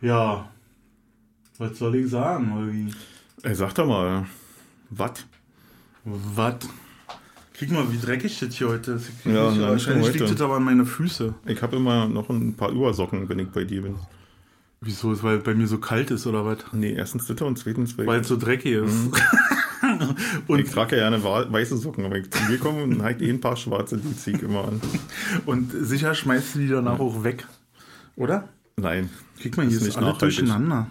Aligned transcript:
Ja. 0.00 0.48
Was 1.58 1.78
soll 1.78 1.96
ich 1.96 2.10
sagen, 2.10 2.54
Holgi? 2.54 2.92
Ey, 3.42 3.54
sag 3.54 3.74
doch 3.74 3.86
mal, 3.86 4.26
was? 4.90 5.26
Was? 6.04 6.56
Guck 7.58 7.70
mal, 7.70 7.90
wie 7.90 7.98
dreckig 7.98 8.38
das 8.38 8.54
hier 8.54 8.68
heute 8.68 8.92
ist. 8.92 9.08
Ich 9.08 9.32
Ja, 9.32 9.50
nicht, 9.50 9.60
wahrscheinlich 9.60 10.12
liegt 10.12 10.30
das 10.30 10.40
aber 10.40 10.56
an 10.56 10.64
meine 10.64 10.84
Füße. 10.84 11.34
Ich 11.46 11.62
habe 11.62 11.76
immer 11.76 12.06
noch 12.06 12.28
ein 12.28 12.54
paar 12.54 12.70
Übersocken, 12.70 13.28
wenn 13.28 13.38
ich 13.38 13.48
bei 13.48 13.64
dir 13.64 13.82
bin. 13.82 13.96
Wieso? 14.82 15.12
Ist, 15.12 15.22
weil 15.22 15.38
bei 15.38 15.54
mir 15.54 15.66
so 15.66 15.78
kalt 15.78 16.10
ist 16.10 16.26
oder 16.26 16.44
was? 16.44 16.58
Nee, 16.72 16.92
erstens 16.92 17.26
das 17.26 17.40
und 17.40 17.58
zweitens, 17.58 17.96
weil 17.96 18.06
Weil 18.06 18.20
es 18.20 18.28
so 18.28 18.36
dreckig 18.36 18.72
ist. 18.72 18.92
Mhm. 18.92 19.12
ich 20.42 20.48
und, 20.48 20.70
trage 20.70 20.96
ja 20.96 21.08
gerne 21.08 21.24
weiße 21.24 21.78
Socken, 21.78 22.04
aber 22.04 22.18
ich 22.18 22.30
zu 22.30 22.42
mir 22.44 22.58
komme 22.58 22.82
und 22.82 23.02
halt 23.02 23.22
eh 23.22 23.30
ein 23.30 23.40
paar 23.40 23.56
schwarze, 23.56 23.96
die 23.96 24.14
zieh 24.16 24.32
ich 24.32 24.42
immer 24.42 24.68
an. 24.68 24.80
und 25.46 25.72
sicher 25.72 26.14
schmeißt 26.14 26.54
du 26.54 26.58
die 26.58 26.68
danach 26.68 27.00
auch 27.00 27.24
weg. 27.24 27.46
Oder? 28.16 28.48
Nein, 28.78 29.08
Krieg 29.40 29.56
mal, 29.56 29.62
hier 29.66 29.80
nicht 29.80 29.84
alles 29.84 29.96
nachhaltig. 29.96 30.20
durcheinander. 30.20 30.86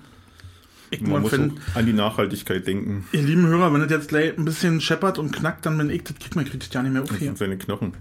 Ich 0.90 1.02
man 1.02 1.22
muss 1.22 1.32
wenn, 1.34 1.54
an 1.76 1.86
die 1.86 1.94
Nachhaltigkeit 1.94 2.66
denken. 2.66 3.06
ihr 3.12 3.22
lieben 3.22 3.46
Hörer, 3.46 3.72
wenn 3.72 3.82
das 3.82 3.92
jetzt 3.92 4.08
gleich 4.08 4.36
ein 4.36 4.44
bisschen 4.44 4.82
scheppert 4.82 5.20
und 5.20 5.32
knackt, 5.32 5.68
dann 5.68 5.78
bin 5.78 5.92
ich 5.92 6.04
das, 6.04 6.18
krieg 6.18 6.36
mal, 6.36 6.44
krieg 6.46 6.60
das 6.62 6.74
ja 6.74 6.82
nicht 6.82 6.94
mehr 6.94 7.04
auf 7.04 7.10
Das 7.10 7.20
hier. 7.20 7.28
sind 7.28 7.38
seine 7.38 7.58
Knochen. 7.60 7.94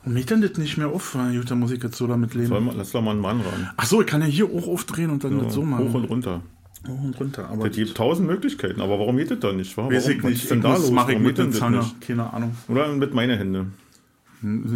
Warum 0.00 0.14
geht 0.14 0.30
denn 0.30 0.40
das 0.40 0.56
nicht 0.56 0.78
mehr 0.78 0.88
auf? 0.88 1.12
Gut, 1.12 1.50
da 1.50 1.54
muss 1.56 1.72
ich 1.72 1.82
jetzt 1.82 1.96
so 1.98 2.06
damit 2.06 2.32
leben. 2.32 2.64
mal, 2.64 2.74
lass 2.74 2.92
doch 2.92 3.02
mal 3.02 3.10
einen 3.10 3.20
Mann 3.20 3.42
ran. 3.42 3.70
Ach 3.76 3.84
so, 3.84 4.00
ich 4.00 4.06
kann 4.06 4.22
ja 4.22 4.26
hier 4.28 4.46
auch 4.46 4.66
aufdrehen 4.66 5.10
und 5.10 5.22
dann 5.24 5.38
das 5.40 5.52
so 5.52 5.62
machen. 5.62 5.86
Hoch 5.90 5.94
und 5.94 6.04
runter. 6.06 6.40
Hoch 6.88 7.02
und 7.02 7.20
runter. 7.20 7.46
Aber 7.50 7.66
Es 7.66 7.76
gibt 7.76 7.94
tausend 7.94 8.26
Möglichkeiten, 8.28 8.80
aber 8.80 8.98
warum 8.98 9.18
geht 9.18 9.30
das 9.30 9.40
dann 9.40 9.56
nicht? 9.58 9.76
Warum, 9.76 9.92
weiß 9.92 10.08
ich 10.08 10.22
was 10.22 10.30
nicht. 10.30 10.42
ist 10.44 10.50
denn 10.50 10.58
Ich 10.60 10.64
da 10.64 10.76
los? 10.76 10.90
mach 10.90 11.08
ich 11.10 11.16
Warum 11.16 11.22
mit 11.26 11.38
das 11.38 11.50
Zange. 11.50 11.78
nicht? 11.80 12.00
Keine 12.00 12.32
Ahnung. 12.32 12.56
Oder 12.68 12.88
mit 12.94 13.12
meinen 13.12 13.36
Händen. 13.36 13.74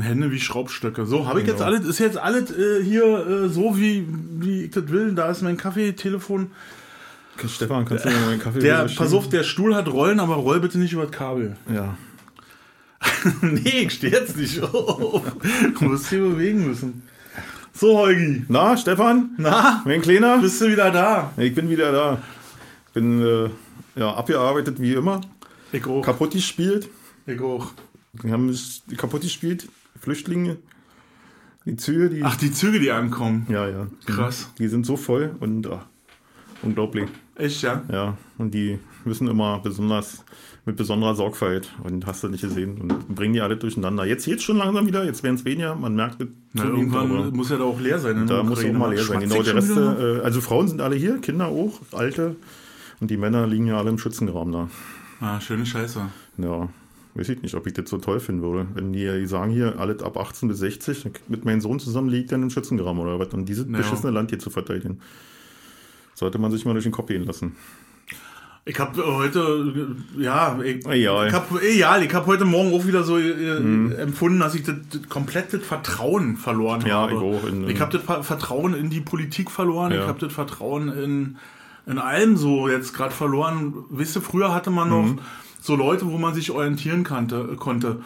Hände 0.00 0.30
wie 0.30 0.40
Schraubstöcke. 0.40 1.04
So, 1.06 1.26
habe 1.26 1.40
ich 1.40 1.46
jetzt 1.46 1.58
Genau. 1.58 1.66
alles, 1.70 1.86
ist 1.86 1.98
jetzt 1.98 2.16
alles 2.16 2.50
äh, 2.50 2.82
hier 2.82 3.04
äh, 3.26 3.48
so, 3.48 3.76
wie, 3.78 4.06
wie 4.40 4.64
ich 4.64 4.70
das 4.70 4.88
will. 4.88 5.12
Da 5.14 5.30
ist 5.30 5.42
mein 5.42 5.56
Kaffee, 5.56 5.92
Telefon. 5.92 6.50
Stefan, 7.46 7.84
kannst 7.84 8.04
du 8.04 8.08
mir 8.08 8.16
meinen 8.26 8.40
Kaffee 8.40 8.58
Der, 8.58 8.88
pass 8.96 9.12
auf, 9.12 9.28
der 9.28 9.44
Stuhl 9.44 9.74
hat 9.74 9.86
Rollen, 9.86 10.18
aber 10.18 10.34
roll 10.34 10.58
bitte 10.58 10.78
nicht 10.78 10.92
über 10.92 11.02
das 11.02 11.12
Kabel. 11.12 11.56
Ja. 11.72 11.96
nee, 13.42 13.84
ich 13.86 13.92
stehe 13.92 14.12
jetzt 14.12 14.36
nicht 14.36 14.60
auf. 14.62 15.22
Du 15.78 15.84
musst 15.84 16.08
hier 16.08 16.18
bewegen 16.20 16.66
müssen. 16.66 17.02
So, 17.72 17.96
Holgi. 17.98 18.44
Na, 18.48 18.76
Stefan? 18.76 19.30
Na, 19.36 19.82
Mein 19.84 20.02
Kleiner? 20.02 20.38
bist 20.38 20.60
du 20.60 20.68
wieder 20.68 20.90
da? 20.90 21.30
Ich 21.36 21.54
bin 21.54 21.70
wieder 21.70 21.92
da. 21.92 22.18
Bin 22.92 23.22
äh, 23.24 23.50
ja, 24.00 24.14
abgearbeitet 24.14 24.80
wie 24.80 24.94
immer. 24.94 25.20
Ich 25.70 25.86
auch. 25.86 26.02
Kaputt 26.02 26.32
gespielt. 26.32 26.88
Ich 27.26 27.40
auch. 27.40 27.70
Wir 28.22 28.32
haben 28.32 28.48
es 28.48 28.82
kaputt 28.96 29.22
gespielt. 29.22 29.68
Flüchtlinge. 30.00 30.56
Die 31.64 31.76
Züge, 31.76 32.10
die. 32.10 32.22
Ach, 32.22 32.36
die 32.36 32.52
Züge, 32.52 32.80
die 32.80 32.90
ankommen. 32.90 33.46
Ja, 33.48 33.68
ja. 33.68 33.86
Krass. 34.06 34.50
Die 34.58 34.68
sind 34.68 34.86
so 34.86 34.96
voll 34.96 35.36
und 35.40 35.66
ach, 35.66 35.86
unglaublich. 36.62 37.08
Echt, 37.34 37.62
ja? 37.62 37.82
Ja. 37.90 38.16
Und 38.36 38.54
die 38.54 38.78
müssen 39.04 39.28
immer 39.28 39.60
besonders 39.60 40.24
mit 40.64 40.76
besonderer 40.76 41.14
Sorgfalt 41.14 41.72
und 41.82 42.06
hast 42.06 42.22
du 42.22 42.28
nicht 42.28 42.42
gesehen 42.42 42.80
und 42.80 43.14
bringen 43.14 43.32
die 43.32 43.40
alle 43.40 43.56
durcheinander. 43.56 44.04
Jetzt 44.04 44.26
geht's 44.26 44.42
schon 44.42 44.58
langsam 44.58 44.86
wieder, 44.86 45.04
jetzt 45.04 45.22
werden 45.22 45.36
es 45.36 45.44
weniger, 45.44 45.74
man 45.74 45.94
merkt 45.94 46.20
es. 46.20 46.28
Na, 46.52 46.62
zunehmend, 46.62 46.94
aber 46.94 47.08
irgendwann 47.08 47.36
muss 47.36 47.50
ja 47.50 47.56
da 47.56 47.64
auch 47.64 47.80
leer 47.80 47.98
sein. 47.98 48.18
in 48.18 48.26
da 48.26 48.42
muss 48.42 48.64
auch 48.64 48.72
mal 48.72 48.92
leer 48.92 49.02
sein. 49.02 49.20
Genau, 49.20 49.42
der 49.42 49.54
Rest, 49.54 49.70
äh, 49.70 50.20
also 50.20 50.40
Frauen 50.40 50.68
sind 50.68 50.80
alle 50.80 50.96
hier, 50.96 51.18
Kinder 51.18 51.46
auch, 51.46 51.80
Alte 51.92 52.36
und 53.00 53.10
die 53.10 53.16
Männer 53.16 53.46
liegen 53.46 53.66
ja 53.66 53.78
alle 53.78 53.90
im 53.90 53.98
Schützengraben 53.98 54.52
da. 54.52 54.68
Ah, 55.20 55.40
schöne 55.40 55.64
Scheiße. 55.64 56.00
Ja, 56.38 56.68
weiß 57.14 57.28
ich 57.30 57.42
nicht, 57.42 57.54
ob 57.54 57.66
ich 57.66 57.72
das 57.74 57.90
so 57.90 57.98
toll 57.98 58.20
finden 58.20 58.42
würde. 58.42 58.66
Wenn 58.74 58.92
die 58.92 59.26
sagen 59.26 59.50
hier, 59.50 59.78
alle 59.78 59.96
ab 60.04 60.16
18 60.16 60.48
bis 60.48 60.58
60, 60.58 61.04
mit 61.28 61.44
meinem 61.44 61.60
Sohn 61.60 61.80
zusammen 61.80 62.08
liegt 62.08 62.30
dann 62.32 62.42
im 62.42 62.50
Schützengraben 62.50 63.00
oder 63.00 63.18
was, 63.18 63.28
und 63.34 63.46
dieses 63.48 63.66
Ja. 63.68 63.76
beschissene 63.78 64.12
Land 64.12 64.30
hier 64.30 64.38
zu 64.38 64.50
verteidigen. 64.50 65.00
Sollte 66.14 66.38
man 66.38 66.50
sich 66.50 66.64
mal 66.64 66.72
durch 66.72 66.84
den 66.84 66.92
Kopf 66.92 67.08
gehen 67.08 67.24
lassen. 67.24 67.56
Ich 68.64 68.78
habe 68.78 69.02
heute, 69.16 69.96
äh, 70.18 70.22
ja, 70.22 70.58
ich, 70.62 70.84
Egal. 70.86 71.28
ich 71.28 71.32
habe 71.32 71.60
egal, 71.62 72.02
ich 72.02 72.12
habe 72.12 72.26
heute 72.26 72.44
Morgen 72.44 72.74
auch 72.74 72.86
wieder 72.86 73.02
so 73.02 73.16
äh, 73.16 73.60
Mhm. 73.60 73.92
empfunden, 73.92 74.40
dass 74.40 74.54
ich 74.54 74.62
das, 74.62 74.74
das 74.92 75.08
komplett 75.08 75.54
das 75.54 75.62
Vertrauen 75.62 76.36
verloren 76.36 76.84
Ja, 76.86 77.02
habe. 77.02 77.12
ich 77.12 77.18
auch 77.18 77.48
in- 77.48 77.66
ich 77.68 77.80
habe 77.80 77.92
das 77.96 78.02
Ver- 78.02 78.22
Vertrauen 78.22 78.74
in 78.74 78.90
die 78.90 79.00
Politik 79.00 79.50
verloren, 79.50 79.92
Ja. 79.92 80.02
ich 80.02 80.06
habe 80.06 80.18
das 80.20 80.34
Vertrauen 80.34 80.88
in, 80.88 81.36
in 81.86 81.98
allem 81.98 82.36
so 82.36 82.68
jetzt 82.68 82.92
gerade 82.92 83.14
verloren. 83.14 83.72
Wisst 83.88 84.16
ihr, 84.16 84.22
früher 84.22 84.52
hatte 84.52 84.68
man 84.70 84.90
noch 84.90 85.02
Mhm. 85.04 85.18
So 85.68 85.76
Leute, 85.76 86.06
wo 86.10 86.18
man 86.18 86.34
sich 86.34 86.50
orientieren 86.50 87.04
kannte, 87.04 87.54
konnte. 87.56 88.00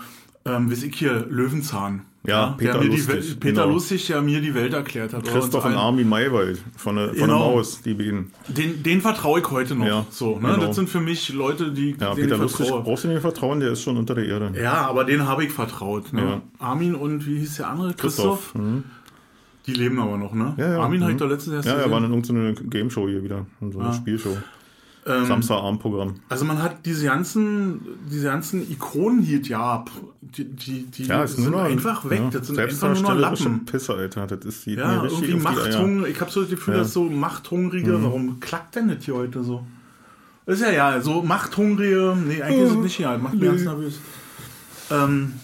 Ähm, 0.44 0.68
wisst 0.70 0.82
ich 0.82 0.96
hier, 0.96 1.24
Löwenzahn. 1.30 2.02
Ja, 2.24 2.54
Peter 2.58 2.74
der 2.78 2.84
Lustig, 2.84 3.02
die 3.06 3.08
Welt, 3.12 3.40
Peter 3.40 3.62
genau. 3.62 3.74
Lustig, 3.74 4.06
der 4.08 4.22
mir 4.22 4.40
die 4.40 4.54
Welt 4.54 4.72
erklärt 4.74 5.12
hat. 5.12 5.24
Christoph 5.24 5.64
Und 5.64 5.74
Armin 5.74 6.08
Maywald 6.08 6.60
von 6.76 6.96
der, 6.96 7.08
von 7.08 7.16
der 7.16 7.26
Genau. 7.26 7.38
Maus, 7.54 7.80
die 7.82 7.94
beiden. 7.94 8.32
Den, 8.48 8.82
den 8.82 9.00
vertraue 9.00 9.40
ich 9.40 9.50
heute 9.50 9.74
noch. 9.76 9.86
Ja, 9.86 10.06
so, 10.10 10.38
ne? 10.38 10.52
genau. 10.54 10.66
Das 10.66 10.76
sind 10.76 10.88
für 10.88 11.00
mich 11.00 11.32
Leute, 11.32 11.70
die 11.72 11.96
Ja, 12.00 12.14
Peter 12.14 12.36
Lustig 12.38 12.66
vertraue. 12.66 12.82
brauchst 12.84 13.04
du 13.04 13.08
nicht 13.08 13.20
vertrauen, 13.22 13.58
der 13.60 13.72
ist 13.72 13.82
schon 13.82 13.96
unter 13.96 14.14
der 14.16 14.26
Erde. 14.26 14.52
Ja, 14.60 14.86
aber 14.88 15.04
den 15.04 15.26
habe 15.28 15.44
ich 15.44 15.52
vertraut. 15.52 16.12
Ne? 16.12 16.22
Ja. 16.22 16.42
Armin 16.58 16.94
und 16.96 17.24
wie 17.26 17.38
hieß 17.38 17.56
der 17.58 17.68
andere? 17.68 17.94
Christoph? 17.94 18.50
Christoph. 18.52 18.54
Mhm. 18.54 18.84
Die 19.66 19.74
leben 19.74 20.00
aber 20.00 20.16
noch, 20.18 20.32
ne? 20.34 20.54
Ja, 20.58 20.70
ja. 20.72 20.80
Armin 20.80 21.02
habe 21.02 21.12
ich 21.12 21.16
Mhm. 21.16 21.20
doch 21.22 21.28
letztes 21.30 21.52
Jahr 21.54 21.64
Ja, 21.64 21.74
gesehen. 21.76 21.90
war 21.92 21.98
in 22.04 22.12
irgendeiner 22.12 22.52
Game-Show 22.68 23.08
hier 23.08 23.22
wieder, 23.22 23.46
in 23.60 23.70
so 23.72 23.78
einer 23.78 23.90
Ah. 23.90 23.94
Spielshow. 23.94 24.36
Ähm, 25.04 25.26
Samstagabendprogramm. 25.26 26.14
Also 26.28 26.44
man 26.44 26.62
hat 26.62 26.86
diese 26.86 27.06
ganzen, 27.06 27.80
diese 28.10 28.26
ganzen 28.26 28.70
Ikonen 28.70 29.20
hier, 29.22 29.40
ja, 29.42 29.84
die, 30.20 30.44
die, 30.44 30.84
die 30.84 31.04
Ja, 31.04 31.26
sind 31.26 31.50
nur 31.50 31.62
einfach 31.62 32.08
weg. 32.08 32.20
Ja, 32.20 32.30
das 32.38 32.46
sind 32.46 32.58
einfach 32.58 32.94
nur 32.94 33.02
noch 33.02 33.14
Lappen. 33.14 33.64
Pisse, 33.64 33.94
Alter. 33.94 34.26
Das 34.28 34.44
ist 34.44 34.66
die 34.66 34.74
Ja, 34.74 35.02
irgendwie. 35.04 35.34
Machthunger. 35.34 36.06
Ich 36.06 36.20
habe 36.20 36.30
so 36.30 36.42
das 36.42 36.50
Gefühl, 36.50 36.74
Ja. 36.74 36.80
Mhm. 36.80 36.82
dass 36.84 36.92
so 36.92 37.04
Machthungrige, 37.04 38.02
warum 38.02 38.38
klackt 38.40 38.76
denn 38.76 38.88
das 38.88 39.04
hier 39.04 39.14
heute 39.14 39.42
so? 39.42 39.66
Ist 40.46 40.60
ja 40.62 40.70
ja, 40.70 41.00
so 41.00 41.22
Machthungrige, 41.22 42.16
nee, 42.26 42.42
eigentlich 42.42 42.64
ist 42.64 42.70
es 42.70 42.76
nicht 42.76 42.98
ja, 42.98 43.12
das 43.12 43.22
macht 43.22 43.34
mich 43.34 43.42
ganz 43.44 43.62
nervös. 43.62 43.94
Ähm, 44.90 45.34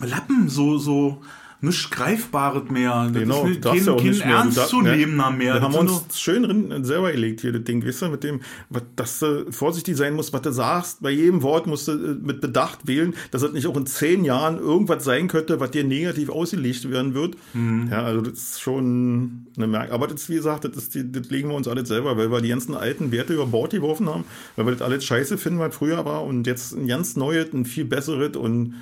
Lappen, 0.00 0.48
so, 0.48 0.78
so, 0.78 1.22
nichts 1.60 1.90
Greifbares 1.90 2.70
mehr. 2.70 3.10
Das 3.12 3.22
Genau, 3.22 3.46
ist 3.46 3.64
darfst 3.64 3.86
kein, 3.86 3.96
kein 3.96 4.06
nicht 4.06 4.24
mehr. 4.24 4.36
Ernstzunehmender 4.36 5.30
mehr. 5.30 5.54
Da 5.54 5.60
Das 5.60 5.64
haben 5.76 5.86
wir 5.88 5.92
uns 5.92 6.20
schön 6.20 6.42
drin 6.44 6.84
selber 6.84 7.10
gelegt 7.12 7.40
hier, 7.40 7.52
das 7.52 7.64
Ding, 7.64 7.84
weißt 7.86 8.02
du, 8.02 8.08
mit 8.08 8.24
dem, 8.24 8.40
was, 8.70 8.82
dass 8.96 9.18
du 9.20 9.50
vorsichtig 9.50 9.96
sein 9.96 10.14
musst, 10.14 10.32
was 10.32 10.42
du 10.42 10.52
sagst. 10.52 11.02
Bei 11.02 11.10
jedem 11.10 11.42
Wort 11.42 11.66
musst 11.66 11.88
du 11.88 11.92
äh, 11.92 12.14
mit 12.14 12.40
Bedacht 12.40 12.86
wählen, 12.86 13.14
dass 13.30 13.42
das 13.42 13.52
nicht 13.52 13.66
auch 13.66 13.76
in 13.76 13.86
zehn 13.86 14.24
Jahren 14.24 14.58
irgendwas 14.58 15.04
sein 15.04 15.28
könnte, 15.28 15.58
was 15.60 15.70
dir 15.72 15.84
negativ 15.84 16.30
ausgelegt 16.30 16.88
werden 16.90 17.14
wird. 17.14 17.36
Mhm. 17.54 17.88
Ja, 17.90 18.02
also 18.02 18.20
das 18.20 18.34
ist 18.34 18.60
schon 18.60 19.46
eine 19.56 19.66
Merk. 19.66 19.90
Aber 19.90 20.06
das, 20.06 20.28
wie 20.28 20.34
gesagt, 20.36 20.64
das, 20.64 20.76
ist 20.76 20.94
die, 20.94 21.10
das 21.10 21.28
legen 21.30 21.48
wir 21.48 21.56
uns 21.56 21.66
alles 21.68 21.88
selber, 21.88 22.16
weil 22.16 22.30
wir 22.30 22.40
die 22.40 22.48
ganzen 22.50 22.74
alten 22.74 23.10
Werte 23.12 23.34
über 23.34 23.46
Bord 23.46 23.72
geworfen 23.72 24.08
haben, 24.08 24.24
weil 24.56 24.66
wir 24.66 24.72
das 24.72 24.82
alles 24.82 25.04
scheiße 25.04 25.38
finden, 25.38 25.58
was 25.58 25.74
früher 25.74 26.04
war 26.04 26.24
und 26.24 26.46
jetzt 26.46 26.72
ein 26.72 26.86
ganz 26.86 27.16
neues, 27.16 27.52
ein 27.52 27.64
viel 27.64 27.84
besseres 27.84 28.36
und 28.36 28.74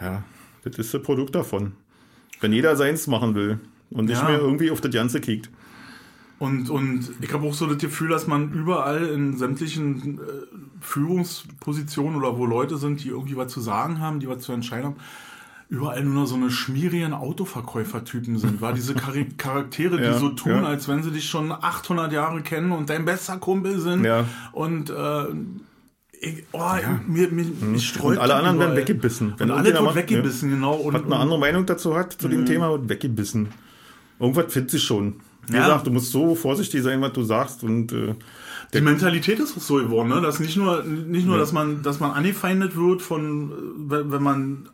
ja, 0.00 0.22
das 0.64 0.76
ist 0.78 0.94
das 0.94 1.02
Produkt 1.02 1.34
davon. 1.34 1.72
Wenn 2.42 2.52
jeder 2.52 2.76
seins 2.76 3.06
machen 3.06 3.34
will 3.34 3.58
und 3.90 4.04
nicht 4.06 4.20
Ja. 4.20 4.28
mehr 4.28 4.38
irgendwie 4.38 4.70
auf 4.70 4.80
das 4.82 4.92
Ganze 4.92 5.20
kickt. 5.20 5.48
Und, 6.38 6.68
und 6.70 7.08
ich 7.20 7.32
habe 7.32 7.46
auch 7.46 7.54
so 7.54 7.66
das 7.66 7.78
Gefühl, 7.78 8.08
dass 8.08 8.26
man 8.26 8.52
überall 8.52 9.06
in 9.06 9.36
sämtlichen 9.38 10.18
äh, 10.18 10.22
Führungspositionen 10.80 12.16
oder 12.16 12.36
wo 12.36 12.46
Leute 12.46 12.76
sind, 12.78 13.02
die 13.04 13.08
irgendwie 13.08 13.36
was 13.36 13.52
zu 13.52 13.60
sagen 13.60 14.00
haben, 14.00 14.20
die 14.20 14.28
was 14.28 14.40
zu 14.42 14.52
entscheiden 14.52 14.86
haben, 14.86 14.96
überall 15.68 16.02
nur 16.04 16.14
noch 16.14 16.26
so 16.26 16.34
eine 16.34 16.50
schmierigen 16.50 17.12
Autoverkäufertypen 17.14 18.38
sind. 18.38 18.60
War 18.60 18.72
diese 18.72 18.94
Charaktere, 19.38 19.96
die 19.98 20.02
Ja, 20.04 20.18
so 20.18 20.30
tun, 20.30 20.52
ja. 20.52 20.62
als 20.64 20.88
wenn 20.88 21.02
sie 21.02 21.10
dich 21.12 21.28
schon 21.28 21.52
800 21.52 22.12
Jahre 22.12 22.42
kennen 22.42 22.72
und 22.72 22.90
dein 22.90 23.04
bester 23.04 23.38
Kumpel 23.38 23.78
sind. 23.80 24.04
Ja. 24.04 24.24
Und 24.52 24.90
äh, 24.90 25.24
oh, 26.52 26.58
mir, 27.06 27.28
mir, 27.30 27.44
mich 27.60 27.88
sträubt 27.88 28.16
Und 28.16 28.18
alle 28.18 28.34
anderen 28.34 28.56
überall. 28.56 28.70
werden 28.70 28.80
weggebissen. 28.80 29.34
Und 29.38 29.50
alle 29.50 29.72
wird 29.72 29.94
weggebissen, 29.94 30.50
genau. 30.50 30.74
Und, 30.74 30.94
Hat 30.94 31.04
eine 31.04 31.16
andere 31.16 31.38
Meinung 31.38 31.66
dazu 31.66 31.96
hat, 31.96 32.12
zu 32.12 32.28
dem 32.28 32.46
Thema, 32.46 32.70
wird 32.70 32.88
weggebissen. 32.88 33.48
Irgendwas 34.20 34.52
findet 34.52 34.70
sich 34.70 34.82
schon. 34.82 35.16
Wie 35.48 35.56
Ja. 35.56 35.62
gesagt, 35.64 35.86
du 35.88 35.90
musst 35.90 36.12
so 36.12 36.34
vorsichtig 36.36 36.82
sein, 36.82 37.00
was 37.00 37.12
du 37.14 37.24
sagst 37.24 37.64
und 37.64 37.92
äh, 37.92 38.14
Die 38.72 38.80
Mentalität 38.80 39.40
ist 39.40 39.56
auch 39.56 39.60
so 39.60 39.74
geworden, 39.76 40.08
ne? 40.10 40.20
dass 40.20 40.38
nicht 40.38 40.56
nur, 40.56 40.84
nicht 40.84 41.26
nur, 41.26 41.36
dass 41.38 41.52
man, 41.52 41.82
dass 41.82 41.98
man 41.98 42.12
angefeindet 42.12 42.76
wird 42.76 43.02
von, 43.02 43.52
wenn, 43.90 44.12
wenn 44.12 44.22
man 44.22 44.68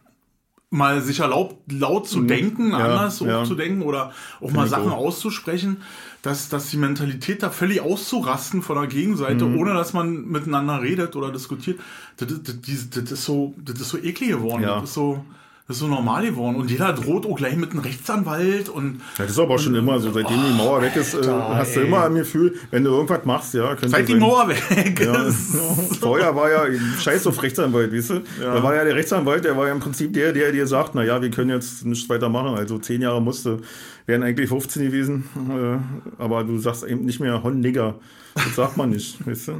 mal 0.70 1.00
sich 1.00 1.20
erlaubt, 1.20 1.72
laut 1.72 2.06
zu 2.06 2.20
denken, 2.20 2.66
Mhm. 2.66 2.70
Ja, 2.72 2.76
anders 2.78 3.20
ja. 3.20 3.44
zu 3.44 3.54
denken 3.54 3.80
oder 3.80 4.12
auch 4.42 4.50
mal 4.52 4.64
ich 4.66 4.70
Sachen 4.70 4.90
auch. 4.90 4.98
auszusprechen, 4.98 5.78
dass, 6.22 6.48
dass 6.48 6.68
die 6.70 6.76
Mentalität 6.76 7.42
da 7.42 7.50
völlig 7.50 7.80
auszurasten 7.80 8.62
von 8.62 8.76
der 8.76 8.86
Gegenseite, 8.88 9.44
Mhm. 9.44 9.58
ohne 9.58 9.74
dass 9.74 9.92
man 9.92 10.26
miteinander 10.26 10.82
redet 10.82 11.14
oder 11.16 11.30
diskutiert, 11.30 11.78
das, 12.16 12.28
das, 12.28 12.56
das, 12.60 12.90
das 13.04 13.12
ist 13.12 13.24
so, 13.24 13.54
das 13.64 13.80
ist 13.80 13.88
so 13.90 13.98
eklig 13.98 14.30
geworden, 14.30 14.62
Ja. 14.62 14.80
das 14.80 14.90
ist 14.90 14.94
so, 14.94 15.24
das 15.68 15.76
ist 15.76 15.80
so 15.80 15.86
normal 15.86 16.24
geworden 16.24 16.56
und 16.56 16.70
jeder 16.70 16.94
droht 16.94 17.26
auch 17.26 17.36
gleich 17.36 17.54
mit 17.54 17.72
einem 17.72 17.80
Rechtsanwalt 17.80 18.70
und 18.70 18.94
ja, 19.18 19.24
das 19.24 19.32
ist 19.32 19.38
aber 19.38 19.56
auch 19.56 19.58
schon 19.58 19.74
immer 19.74 20.00
so. 20.00 20.10
Seitdem 20.10 20.38
die 20.42 20.56
Mauer 20.56 20.80
weg 20.80 20.96
ist, 20.96 21.12
äh, 21.12 21.18
Alter, 21.18 21.56
hast 21.56 21.76
du 21.76 21.80
ey. 21.80 21.86
immer 21.86 22.04
ein 22.06 22.14
Gefühl, 22.14 22.54
wenn 22.70 22.84
du 22.84 22.90
irgendwas 22.90 23.24
machst, 23.26 23.52
ja, 23.52 23.76
seit 23.86 24.08
die 24.08 24.14
Mauer 24.14 24.48
weg 24.48 24.98
Ja. 25.04 25.24
ist. 25.24 25.54
Vorher 26.00 26.34
war 26.34 26.50
ja 26.50 26.64
Scheiß 27.00 27.26
auf 27.26 27.42
Rechtsanwalt, 27.42 27.92
weißt 27.92 28.10
du? 28.10 28.22
Da 28.40 28.62
war 28.62 28.74
ja 28.74 28.82
der 28.84 28.94
Rechtsanwalt, 28.96 29.44
der 29.44 29.56
war 29.58 29.66
ja 29.66 29.72
im 29.74 29.80
Prinzip 29.80 30.14
der, 30.14 30.32
der 30.32 30.52
dir 30.52 30.66
sagt, 30.66 30.94
na 30.94 31.04
ja, 31.04 31.20
wir 31.20 31.30
können 31.30 31.50
jetzt 31.50 31.84
nichts 31.84 32.08
weiter 32.08 32.30
machen, 32.30 32.56
also 32.56 32.78
zehn 32.78 33.02
Jahre 33.02 33.20
musste. 33.20 33.58
Wären 34.08 34.22
eigentlich 34.22 34.48
15 34.48 34.82
gewesen. 34.86 35.24
Äh, 35.50 36.22
aber 36.22 36.42
du 36.42 36.58
sagst 36.58 36.82
eben 36.84 37.04
nicht 37.04 37.20
mehr 37.20 37.42
Hon 37.42 37.60
Nigger. 37.60 37.96
Das 38.34 38.56
sagt 38.56 38.76
man 38.76 38.90
nicht, 38.90 39.24
weißt 39.26 39.48
du? 39.48 39.52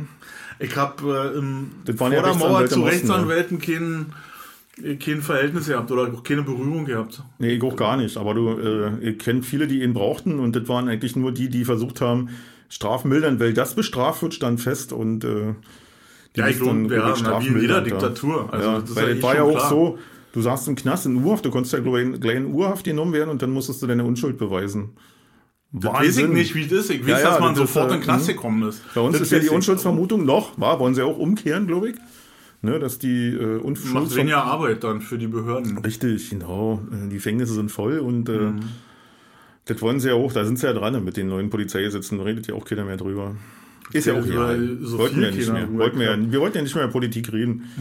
Ich 0.59 0.75
habe 0.75 1.33
äh, 1.35 1.39
im 1.39 1.71
Das 1.85 2.00
waren 2.00 2.12
vor 2.12 2.21
ja 2.21 2.27
der 2.27 2.35
Mauer 2.35 2.61
Rechtsanwälte 2.61 2.75
zu 2.75 2.83
Rechtsanwälten 2.83 3.59
kein, 3.61 4.06
kein 4.99 5.23
Verhältnis 5.23 5.67
gehabt 5.67 5.93
oder 5.93 6.12
auch 6.12 6.23
keine 6.25 6.43
Berührung 6.43 6.87
gehabt. 6.87 7.23
Nee, 7.39 7.55
ich 7.55 7.62
auch 7.62 7.77
gar 7.77 7.97
nicht. 7.99 8.17
Aber 8.17 8.35
du, 8.35 8.59
äh, 8.59 9.11
ich 9.11 9.19
kenne 9.19 9.43
viele, 9.43 9.69
die 9.69 9.83
ihn 9.83 9.93
brauchten 9.93 10.41
und 10.41 10.56
das 10.56 10.67
waren 10.67 10.89
eigentlich 10.89 11.15
nur 11.15 11.31
die, 11.31 11.50
die 11.50 11.65
versucht 11.65 12.00
haben, 12.00 12.31
strafmildern, 12.71 13.39
weil 13.41 13.53
das 13.53 13.75
bestraft 13.75 14.23
wird, 14.23 14.35
stand 14.35 14.61
fest 14.61 14.93
und 14.93 15.25
äh, 15.25 15.55
die 16.35 16.41
Ja, 16.41 16.49
ich 16.49 16.59
glaube, 16.59 16.95
ja, 16.95 17.43
wie 17.43 17.49
in 17.49 17.61
jeder 17.61 17.83
Diktatur. 17.83 18.53
Also, 18.53 18.69
ja, 18.69 18.81
das 18.81 18.91
ist 18.91 18.97
weil 18.97 19.09
ja 19.11 19.15
eh 19.15 19.23
war 19.23 19.35
ja 19.37 19.43
auch 19.43 19.50
klar. 19.50 19.69
so, 19.69 19.99
du 20.33 20.41
saßt 20.43 20.69
im 20.69 20.75
Knast 20.77 21.07
in 21.07 21.23
Urhaft, 21.23 21.45
du 21.45 21.51
konntest 21.51 21.73
ja, 21.73 21.81
gleich 21.81 22.37
in 22.37 22.53
Urhaft 22.53 22.85
genommen 22.85 23.13
werden 23.13 23.31
und 23.31 23.43
dann 23.43 23.51
musstest 23.51 23.83
du 23.83 23.87
deine 23.87 24.05
Unschuld 24.05 24.39
beweisen. 24.39 24.91
Das 25.73 25.93
weiß 25.93 26.19
ich 26.19 26.29
nicht, 26.29 26.55
wie 26.55 26.65
es 26.65 26.73
ist. 26.73 26.91
Ich 26.91 27.03
weiß, 27.03 27.09
Ja, 27.09 27.19
ja, 27.19 27.25
dass 27.31 27.41
man 27.41 27.55
das 27.55 27.65
ist, 27.65 27.75
sofort 27.75 27.91
äh, 27.91 27.95
in 27.95 28.01
den 28.01 28.05
Knast 28.05 28.27
mhm. 28.29 28.33
gekommen 28.33 28.69
ist. 28.69 28.83
Bei 28.95 29.01
uns 29.03 29.13
Das 29.13 29.23
ist 29.23 29.33
ja 29.33 29.39
die. 29.39 29.49
Unschuldsvermutung 29.51 30.25
noch, 30.25 30.59
war, 30.59 30.81
wollen 30.81 30.95
sie 30.95 31.03
auch 31.03 31.19
umkehren, 31.19 31.67
glaube 31.67 31.91
ich. 31.91 31.97
Ne, 32.61 32.81
dass 32.81 32.99
die 32.99 33.29
äh, 33.29 33.61
Macht 33.93 34.17
weniger 34.17 34.43
Arbeit 34.43 34.83
dann 34.83 35.01
für 35.01 35.17
die 35.17 35.29
Behörden. 35.29 35.79
Richtig, 35.79 36.31
genau. 36.31 36.83
Äh, 36.91 37.09
Die 37.09 37.15
Gefängnisse 37.17 37.53
sind 37.55 37.71
voll 37.71 37.99
und 38.01 38.29
äh, 38.29 38.33
Mhm. 38.33 38.61
das 39.67 39.81
wollen 39.81 40.01
sie 40.01 40.09
ja 40.09 40.15
auch, 40.15 40.33
da 40.33 40.45
sind 40.45 40.59
sie 40.59 40.67
ja 40.67 40.73
dran 40.73 41.05
mit 41.05 41.17
den 41.17 41.29
neuen 41.29 41.51
Polizeigesetzen, 41.51 42.19
da 42.19 42.25
redet 42.25 42.49
ja 42.49 42.55
auch 42.55 42.65
keiner 42.65 42.85
mehr 42.85 42.97
drüber. 42.97 43.37
Ist 43.93 44.07
ja, 44.07 44.15
Ja, 44.15 44.21
auch 44.21 44.27
egal. 44.27 44.79
so 44.83 44.99
wollten 44.99 45.21
wir 45.21 45.31
nicht 45.31 45.47
keiner 45.47 45.67
mehr. 45.69 45.79
Wollten 45.79 45.99
wir, 46.01 46.07
ja, 46.17 46.33
wir 46.33 46.41
wollten 46.41 46.57
ja 46.57 46.63
nicht 46.63 46.75
mehr 46.75 46.85
über 46.85 46.93
Politik 46.93 47.33
reden. 47.33 47.63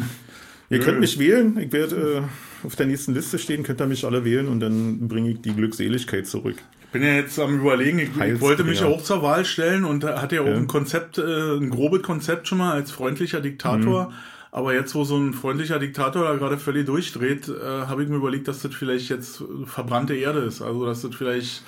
Ihr 0.69 0.79
könnt 0.79 0.99
mich 0.99 1.17
wählen, 1.17 1.57
ich 1.59 1.71
werde 1.71 2.23
äh, 2.63 2.65
auf 2.65 2.75
der 2.75 2.87
nächsten 2.87 3.13
Liste 3.13 3.39
stehen, 3.39 3.63
könnt 3.63 3.79
ihr 3.81 3.87
mich 3.87 4.03
alle 4.05 4.25
wählen 4.25 4.47
und 4.49 4.59
dann 4.59 5.07
bringe 5.07 5.29
ich 5.31 5.41
die 5.41 5.53
Glückseligkeit 5.53 6.27
zurück. 6.27 6.57
Ich 6.81 6.87
bin 6.91 7.03
ja 7.03 7.13
jetzt 7.15 7.39
am 7.39 7.59
überlegen, 7.59 7.99
ich, 7.99 8.09
ich 8.09 8.41
wollte 8.41 8.63
mich 8.63 8.81
ja 8.81 8.87
auch 8.87 9.01
zur 9.01 9.21
Wahl 9.21 9.45
stellen 9.45 9.85
und 9.85 10.03
da 10.03 10.21
hatte 10.21 10.35
ja 10.35 10.41
auch 10.41 10.47
Ja. 10.47 10.55
ein 10.55 10.67
Konzept, 10.67 11.17
äh, 11.17 11.21
ein 11.57 11.69
grobes 11.69 12.01
Konzept 12.01 12.47
schon 12.47 12.57
mal 12.57 12.73
als 12.73 12.91
freundlicher 12.91 13.39
Diktator. 13.41 14.09
Mhm. 14.09 14.13
Aber 14.51 14.73
jetzt, 14.73 14.95
wo 14.95 15.03
so 15.03 15.17
ein 15.17 15.33
freundlicher 15.33 15.77
Diktator 15.79 16.23
da 16.23 16.35
gerade 16.35 16.57
völlig 16.57 16.85
durchdreht, 16.85 17.47
äh, 17.49 17.53
habe 17.87 18.03
ich 18.03 18.09
mir 18.09 18.15
überlegt, 18.15 18.47
dass 18.47 18.61
das 18.61 18.73
vielleicht 18.73 19.09
jetzt 19.09 19.43
verbrannte 19.65 20.15
Erde 20.15 20.39
ist. 20.39 20.61
Also, 20.61 20.85
dass 20.85 21.01
das 21.01 21.13
vielleicht 21.15 21.63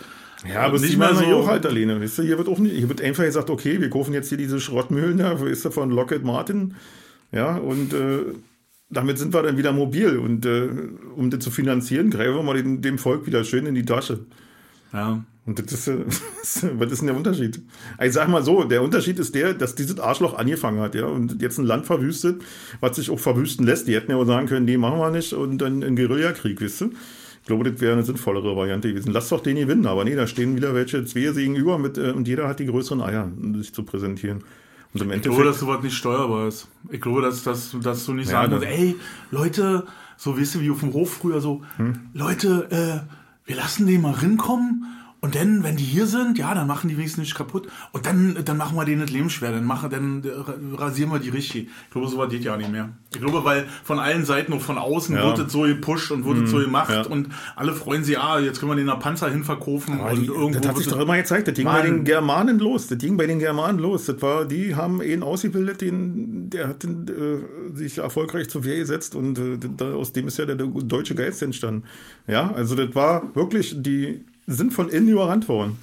Ja, 0.51 0.61
aber 0.61 0.79
nicht 0.79 0.97
mehr 0.97 1.13
so- 1.13 1.23
so 1.25 1.47
halt 1.47 1.65
alleine. 1.65 2.01
Weißt 2.01 2.17
du, 2.19 2.23
hier 2.23 2.37
wird 2.37 2.47
auch 2.47 2.57
nicht, 2.59 2.75
hier 2.75 2.87
wird 2.89 3.01
einfach 3.01 3.25
gesagt, 3.25 3.49
okay, 3.49 3.79
wir 3.81 3.89
kaufen 3.89 4.13
jetzt 4.13 4.29
hier 4.29 4.37
diese 4.37 4.59
Schrottmühlen 4.59 5.17
da, 5.17 5.39
wo 5.39 5.45
ist 5.45 5.63
der 5.65 5.71
von 5.71 5.91
Lockheed 5.91 6.23
Martin? 6.23 6.75
Ja, 7.31 7.57
und 7.57 7.93
äh, 7.93 8.19
damit 8.89 9.17
sind 9.17 9.33
wir 9.33 9.43
dann 9.43 9.57
wieder 9.57 9.71
mobil. 9.71 10.17
Und 10.17 10.45
äh, 10.45 10.69
um 11.15 11.29
das 11.29 11.43
zu 11.43 11.51
finanzieren, 11.51 12.09
greifen 12.09 12.35
wir 12.35 12.43
mal 12.43 12.61
dem, 12.61 12.97
Volk 12.97 13.25
wieder 13.25 13.43
schön 13.43 13.65
in 13.65 13.75
die 13.75 13.85
Tasche. 13.85 14.25
ja, 14.93 15.23
Und 15.45 15.59
das 15.59 15.87
ist, 15.87 15.87
was 16.77 16.91
ist 16.91 16.99
denn 16.99 17.07
der 17.07 17.17
Unterschied? 17.17 17.61
Ich 18.01 18.13
sag 18.13 18.27
mal 18.27 18.43
so, 18.43 18.63
der 18.63 18.81
Unterschied 18.81 19.19
ist 19.19 19.35
der, 19.35 19.53
dass 19.53 19.75
dieses 19.75 19.99
Arschloch 19.99 20.37
angefangen 20.37 20.79
hat, 20.79 20.95
ja, 20.95 21.05
und 21.05 21.41
jetzt 21.41 21.59
ein 21.59 21.65
Land 21.65 21.85
verwüstet, 21.85 22.41
was 22.79 22.95
sich 22.95 23.09
auch 23.09 23.19
verwüsten 23.19 23.65
lässt. 23.65 23.87
Die 23.87 23.95
hätten 23.95 24.11
ja 24.11 24.17
auch 24.17 24.25
sagen 24.25 24.47
können, 24.47 24.65
nee, 24.65 24.77
machen 24.77 24.99
wir 24.99 25.11
nicht, 25.11 25.33
und 25.33 25.59
dann 25.59 25.83
ein 25.83 25.95
Guerillakrieg, 25.95 26.59
wisst 26.61 26.81
ihr? 26.81 26.91
Ich 27.41 27.47
glaube, 27.47 27.71
das 27.71 27.81
wäre 27.81 27.93
eine 27.93 28.03
sinnvollere 28.03 28.55
Variante 28.55 28.89
gewesen. 28.89 29.11
Lass 29.11 29.29
doch 29.29 29.41
den 29.41 29.55
gewinnen, 29.55 29.87
aber 29.87 30.03
nee, 30.03 30.13
da 30.13 30.27
stehen 30.27 30.55
wieder 30.55 30.75
welche 30.75 31.03
zwei 31.05 31.31
gegenüber 31.31 31.79
mit, 31.79 31.97
äh, 31.97 32.11
und 32.11 32.27
jeder 32.27 32.47
hat 32.47 32.59
die 32.59 32.65
größeren 32.65 33.01
Eier, 33.01 33.31
um 33.41 33.55
sich 33.55 33.73
zu 33.73 33.83
präsentieren. 33.83 34.43
Und 34.93 35.01
im 35.01 35.11
ich 35.11 35.21
glaube, 35.21 35.43
dass 35.43 35.59
sowas 35.59 35.83
nicht 35.83 35.95
steuerbar 35.95 36.47
ist. 36.47 36.67
Ich 36.89 36.99
glaube, 36.99 37.21
dass, 37.21 37.43
dass, 37.43 37.75
dass 37.81 38.05
du 38.05 38.13
nicht 38.13 38.27
Ja, 38.31 38.41
sagen 38.41 38.51
kannst, 38.53 38.65
ey, 38.67 38.95
Leute, 39.31 39.85
so 40.17 40.37
weißt 40.37 40.55
du, 40.55 40.61
wie 40.61 40.71
auf 40.71 40.79
dem 40.79 40.93
Hof 40.93 41.13
früher 41.13 41.41
so, 41.41 41.61
Hm. 41.77 42.09
Leute, 42.13 42.67
äh, 43.05 43.47
wir 43.47 43.55
lassen 43.55 43.85
den 43.87 44.01
mal 44.01 44.13
rinkommen 44.13 44.85
und 45.21 45.35
dann, 45.35 45.63
wenn 45.63 45.75
die 45.75 45.83
hier 45.83 46.07
sind, 46.07 46.37
ja, 46.37 46.53
dann 46.53 46.65
machen 46.65 46.87
die 46.87 46.97
wenigstens 46.97 47.23
nicht 47.23 47.35
kaputt 47.35 47.67
und 47.91 48.05
dann, 48.05 48.37
dann 48.45 48.55
machen 48.55 48.77
wir 48.77 48.85
denen 48.85 49.01
das 49.01 49.09
Leben 49.09 49.29
schwer, 49.29 49.51
dann 49.51 49.65
machen, 49.65 49.89
dann 49.89 50.23
äh, 50.23 50.75
rasieren 50.77 51.11
wir 51.11 51.19
die 51.19 51.27
richtig. 51.29 51.67
Ich 51.85 51.91
glaube, 51.91 52.07
sowas 52.07 52.29
geht 52.29 52.43
ja 52.45 52.55
nicht 52.55 52.71
mehr. 52.71 52.89
Ich 53.13 53.19
glaube, 53.19 53.43
weil 53.43 53.65
von 53.83 53.99
allen 53.99 54.23
Seiten 54.23 54.53
und 54.53 54.61
von 54.61 54.77
außen 54.77 55.15
Ja. 55.15 55.25
wird 55.25 55.47
es 55.47 55.51
so 55.51 55.63
gepusht 55.63 56.11
und 56.11 56.23
wird 56.25 56.43
es 56.43 56.51
so 56.51 56.59
gemacht 56.59 56.91
ja. 56.91 57.05
und 57.05 57.29
alle 57.57 57.73
freuen 57.73 58.05
sich, 58.05 58.17
ah, 58.17 58.39
jetzt 58.39 58.59
können 58.59 58.71
wir 58.71 58.77
den 58.77 58.85
nach 58.85 58.99
Panzer 58.99 59.29
hinverkaufen 59.29 59.99
Aber 59.99 60.11
und 60.11 60.21
die, 60.21 60.27
irgendwo 60.27 60.59
das 60.59 60.67
hat 60.69 60.77
sich 60.77 60.87
doch 60.87 60.99
immer 60.99 61.17
gezeigt, 61.17 61.49
das 61.49 61.55
ging 61.55 61.65
Mann. 61.65 61.75
bei 61.75 61.81
den 61.81 62.05
Germanen 62.05 62.59
los. 62.59 62.87
Das 62.87 62.97
ging 62.97 63.17
bei 63.17 63.27
den 63.27 63.39
Germanen 63.39 63.79
los. 63.79 64.05
Das 64.05 64.21
war, 64.21 64.45
die 64.45 64.75
haben 64.75 65.01
ihn 65.01 65.21
ausgebildet, 65.23 65.81
den, 65.81 66.49
der 66.49 66.69
hat 66.69 66.83
den, 66.83 67.07
äh, 67.09 67.75
sich 67.77 67.97
erfolgreich 67.97 68.49
zur 68.49 68.63
Wehr 68.63 68.77
gesetzt 68.77 69.15
und 69.15 69.37
äh, 69.37 69.57
da, 69.75 69.93
aus 69.93 70.13
dem 70.13 70.27
ist 70.27 70.37
ja 70.37 70.45
der, 70.45 70.55
der 70.55 70.67
deutsche 70.67 71.15
Geist 71.15 71.41
entstanden. 71.41 71.83
Ja, 72.25 72.51
also 72.53 72.75
das 72.75 72.95
war 72.95 73.35
wirklich, 73.35 73.75
die 73.81 74.23
sind 74.53 74.73
von 74.73 74.89
innen 74.89 75.09
überrannt 75.09 75.47
worden. 75.47 75.77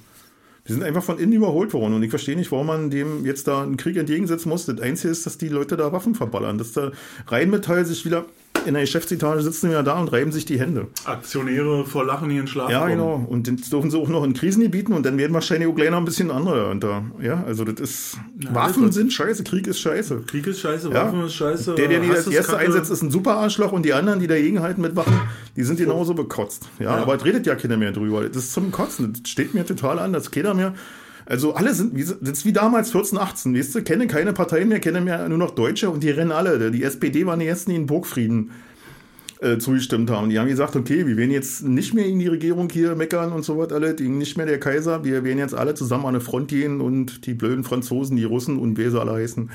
Die 0.67 0.73
sind 0.73 0.83
einfach 0.83 1.03
von 1.03 1.17
innen 1.17 1.33
überholt 1.33 1.73
worden 1.73 1.93
und 1.93 2.03
ich 2.03 2.09
verstehe 2.09 2.35
nicht, 2.35 2.51
warum 2.51 2.67
man 2.67 2.89
dem 2.89 3.25
jetzt 3.25 3.47
da 3.47 3.63
einen 3.63 3.77
Krieg 3.77 3.95
entgegensetzen 3.95 4.49
muss. 4.49 4.65
Das 4.65 4.81
Einzige 4.81 5.09
ist, 5.09 5.25
dass 5.25 5.37
die 5.37 5.47
Leute 5.47 5.77
da 5.77 5.93
Waffen 5.93 6.13
verballern, 6.13 6.57
dass 6.57 6.73
da 6.73 6.91
Rheinmetall 7.27 7.85
sich 7.85 8.03
wieder 8.03 8.25
in 8.67 8.73
der 8.73 8.83
Geschäftsetage 8.83 9.41
sitzen 9.41 9.69
wieder 9.69 9.81
da 9.83 9.99
und 9.99 10.11
reiben 10.11 10.31
sich 10.31 10.45
die 10.45 10.59
Hände. 10.59 10.87
Aktionäre 11.05 11.85
vor 11.85 12.05
Lachen 12.05 12.29
hier 12.29 12.41
in 12.41 12.47
Schlaf 12.47 12.69
Ja, 12.69 12.87
genau. 12.87 13.25
Und 13.27 13.47
jetzt 13.47 13.71
dürfen 13.73 13.89
sie 13.89 13.97
auch 13.97 14.07
noch 14.09 14.23
in 14.23 14.33
Krisengebieten 14.33 14.93
und 14.93 15.05
dann 15.05 15.17
werden 15.17 15.33
wahrscheinlich 15.33 15.67
auch 15.69 15.75
gleich 15.75 15.89
noch 15.89 15.97
ein 15.97 16.05
bisschen 16.05 16.29
andere 16.31 16.69
unter. 16.69 17.03
Ja, 17.21 17.43
also 17.45 17.63
das 17.63 17.79
ist. 17.79 18.17
Waffen 18.51 18.85
das- 18.87 18.95
sind 18.95 19.11
scheiße, 19.13 19.43
Krieg 19.43 19.65
ist 19.67 19.79
scheiße. 19.79 20.21
Krieg 20.27 20.45
ist 20.47 20.59
scheiße, 20.59 20.89
Ja. 20.89 21.05
Waffen 21.05 21.23
ist 21.25 21.33
scheiße. 21.33 21.75
Der, 21.75 21.87
der 21.87 21.99
die 22.01 22.07
ist 22.07 22.27
erste 22.27 22.51
Kacke. 22.53 22.65
einsetzt, 22.65 22.91
ist 22.91 23.01
ein 23.01 23.11
super 23.11 23.35
Arschloch 23.37 23.71
und 23.71 23.83
die 23.83 23.93
anderen, 23.93 24.19
die 24.19 24.27
dagegen 24.27 24.61
halten 24.61 24.81
mit 24.81 24.95
Waffen, 24.95 25.19
die 25.55 25.63
sind 25.63 25.77
genauso 25.79 26.13
bekotzt. 26.13 26.69
Ja, 26.79 26.91
aber 26.91 27.15
es 27.15 27.25
redet 27.25 27.45
ja 27.47 27.55
keiner 27.55 27.77
mehr 27.77 27.91
drüber. 27.91 28.23
Das 28.27 28.37
ist 28.37 28.53
zum 28.53 28.71
Kotzen. 28.71 29.13
Das 29.13 29.29
steht 29.31 29.53
mir 29.53 29.65
total 29.65 29.99
an, 29.99 30.13
dass 30.13 30.31
keiner 30.31 30.53
mehr. 30.53 30.73
Also 31.29 31.53
alle 31.53 31.73
sind, 31.73 31.93
wie, 31.93 32.01
ist 32.01 32.45
wie 32.45 32.53
damals 32.53 32.91
14, 32.91 33.17
18, 33.17 33.53
weißt 33.53 33.75
du, 33.75 33.83
kenne 33.83 34.07
keine 34.07 34.31
Partei 34.31 34.63
mehr, 34.63 34.79
kenne 34.79 35.01
mehr 35.01 35.27
nur 35.27 35.37
noch 35.37 35.51
Deutsche 35.51 35.89
und 35.89 36.01
die 36.01 36.09
rennen 36.09 36.31
alle. 36.31 36.71
Die 36.71 36.83
SPD 36.83 37.25
waren 37.25 37.41
die 37.41 37.47
ersten, 37.47 37.71
die 37.71 37.75
in 37.75 37.85
Burgfrieden 37.85 38.51
äh, 39.41 39.57
zugestimmt 39.57 40.09
haben. 40.09 40.29
Die 40.29 40.39
haben 40.39 40.47
gesagt, 40.47 40.77
okay, 40.77 41.05
wir 41.05 41.17
werden 41.17 41.31
jetzt 41.31 41.63
nicht 41.63 41.93
mehr 41.93 42.05
in 42.05 42.19
die 42.19 42.27
Regierung 42.27 42.69
hier 42.69 42.95
meckern 42.95 43.33
und 43.33 43.43
so 43.43 43.57
was 43.57 43.73
alle, 43.73 43.93
die 43.93 44.07
nicht 44.07 44.37
mehr 44.37 44.45
der 44.45 44.57
Kaiser, 44.59 45.03
wir 45.03 45.25
werden 45.25 45.37
jetzt 45.37 45.53
alle 45.53 45.73
zusammen 45.73 46.05
an 46.05 46.15
eine 46.15 46.21
Front 46.21 46.47
gehen 46.47 46.79
und 46.79 47.25
die 47.25 47.33
blöden 47.33 47.65
Franzosen, 47.65 48.15
die 48.15 48.23
Russen 48.23 48.57
und 48.57 48.77
wer 48.77 48.89
sie 48.89 48.99
alle 48.99 49.11
heißen, 49.11 49.51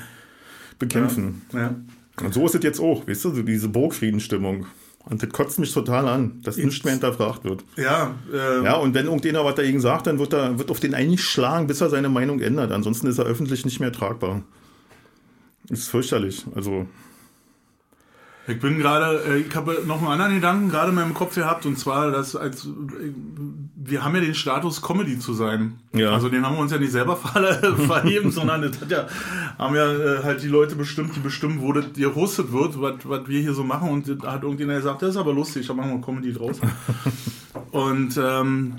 bekämpfen. 0.77 1.41
Ja. 1.53 1.75
Und 2.21 2.35
so 2.35 2.45
ist 2.45 2.53
es 2.53 2.63
jetzt 2.63 2.79
auch, 2.79 3.07
weißt 3.07 3.25
du, 3.25 3.31
so 3.31 3.41
diese 3.41 3.67
Burgfriedenstimmung. 3.69 4.67
Und 5.05 5.21
das 5.21 5.29
kotzt 5.31 5.59
mich 5.59 5.73
total 5.73 6.07
an, 6.07 6.41
dass 6.43 6.55
nichts 6.55 6.83
mehr 6.85 6.93
hinterfragt 6.93 7.43
wird. 7.43 7.63
Ja, 7.75 8.15
äh, 8.31 8.63
Ja, 8.63 8.75
und 8.75 8.93
wenn 8.93 9.05
irgendjemand 9.05 9.45
was 9.45 9.55
dagegen 9.55 9.81
sagt, 9.81 10.07
dann 10.07 10.17
wird 10.17 10.33
er 10.33 10.57
wird 10.57 10.71
auf 10.71 10.79
den 10.79 10.93
einschlagen, 10.93 11.67
bis 11.67 11.81
er 11.81 11.89
seine 11.89 12.07
Meinung 12.07 12.39
ändert. 12.39 12.71
Ansonsten 12.71 13.07
ist 13.07 13.17
er 13.17 13.25
öffentlich 13.25 13.65
nicht 13.65 13.81
mehr 13.81 13.91
tragbar. 13.91 14.43
Ist 15.69 15.89
fürchterlich. 15.89 16.45
Also, 16.55 16.87
ich 18.45 18.59
bin 18.59 18.77
gerade, 18.77 19.23
äh, 19.25 19.37
ich 19.37 19.55
habe 19.55 19.83
noch 19.85 20.01
einen 20.01 20.11
anderen 20.11 20.35
Gedanken 20.35 20.69
gerade 20.69 20.89
in 20.89 20.95
meinem 20.95 21.13
Kopf 21.13 21.35
gehabt 21.35 21.65
und 21.65 21.79
zwar, 21.79 22.11
dass 22.11 22.35
als 22.35 22.65
äh, 22.65 22.69
wir 23.75 24.03
haben 24.03 24.15
ja 24.15 24.21
den 24.21 24.35
Status 24.35 24.81
Comedy 24.81 25.17
zu 25.19 25.33
sein. 25.33 25.79
Ja. 25.93 26.11
Also 26.11 26.29
den 26.29 26.45
haben 26.45 26.55
wir 26.55 26.61
uns 26.61 26.71
ja 26.71 26.77
nicht 26.77 26.91
selber 26.91 27.15
ver 27.17 27.75
verheben, 27.75 28.31
sondern 28.31 28.61
das 28.61 28.81
hat 28.81 28.91
ja, 28.91 29.07
haben 29.57 29.75
ja 29.75 29.91
äh, 29.91 30.23
halt 30.23 30.43
die 30.43 30.47
Leute 30.47 30.75
bestimmt, 30.75 31.15
die 31.15 31.19
bestimmen, 31.19 31.61
wo 31.61 31.71
das 31.71 31.93
gehostet 31.93 32.51
wird, 32.51 32.81
was, 32.81 32.95
was 33.03 33.27
wir 33.27 33.39
hier 33.39 33.53
so 33.53 33.63
machen 33.63 33.89
und 33.89 34.23
da 34.23 34.33
hat 34.33 34.43
irgendjemand 34.43 34.79
gesagt, 34.79 35.01
das 35.01 35.11
ist 35.11 35.17
aber 35.17 35.33
lustig, 35.33 35.65
da 35.67 35.73
machen 35.73 35.91
wir 35.91 36.01
Comedy 36.01 36.33
draus. 36.33 36.59
und 37.71 38.19
ähm, 38.21 38.75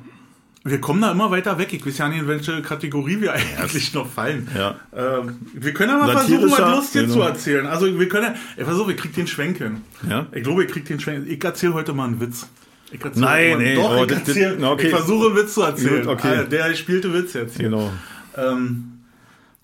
wir 0.66 0.80
kommen 0.80 1.02
da 1.02 1.12
immer 1.12 1.30
weiter 1.30 1.58
weg. 1.58 1.72
Ich 1.72 1.84
weiß 1.86 1.98
ja 1.98 2.08
nicht, 2.08 2.20
in 2.20 2.26
welche 2.28 2.62
Kategorie 2.62 3.20
wir 3.20 3.32
eigentlich 3.34 3.92
noch 3.94 4.08
fallen. 4.08 4.48
ja. 4.56 4.76
Ähm, 4.96 5.36
wir 5.52 5.74
können 5.74 5.98
mal 5.98 6.10
versuchen, 6.12 6.48
Satirischer, 6.48 6.66
was 6.70 6.76
Lustiges 6.76 7.12
genau. 7.12 7.14
zu 7.24 7.28
erzählen. 7.30 7.66
Also 7.66 7.98
wir 8.00 8.08
können 8.08 8.24
ja, 8.26 8.34
ich 8.56 8.64
versuche, 8.64 8.92
ich 8.92 8.96
krieg 8.98 9.14
den 9.14 9.26
Schwenk 9.26 9.58
hin. 9.58 9.82
Ja? 10.08 10.26
Ich 10.32 10.42
glaube, 10.42 10.64
ich 10.64 10.70
krieg 10.72 10.84
den 10.86 10.98
Schwenk. 11.00 11.28
Ich 11.28 11.42
erzähle 11.44 11.74
heute 11.74 11.92
mal 11.92 12.06
einen 12.06 12.20
Witz. 12.20 12.46
Ich 12.90 13.04
erzähl 13.04 13.22
Nein, 13.22 13.58
mal, 13.58 13.62
ey, 13.64 13.74
doch, 13.74 13.90
oh, 13.98 14.02
ich, 14.02 14.08
das- 14.08 14.18
das- 14.20 14.28
erzähl, 14.28 14.56
na, 14.58 14.70
okay. 14.70 14.86
ich 14.86 14.90
versuche 14.94 15.26
einen 15.26 15.36
Witz 15.36 15.54
zu 15.54 15.62
erzählen. 15.62 16.02
Gut, 16.06 16.12
okay. 16.12 16.36
Ah, 16.40 16.42
Der 16.44 16.68
gespielte 16.70 17.12
Witz 17.12 17.32
jetzt 17.34 17.56
hier. 17.56 17.68
Genau. 17.68 17.92
Ähm, 18.36 19.00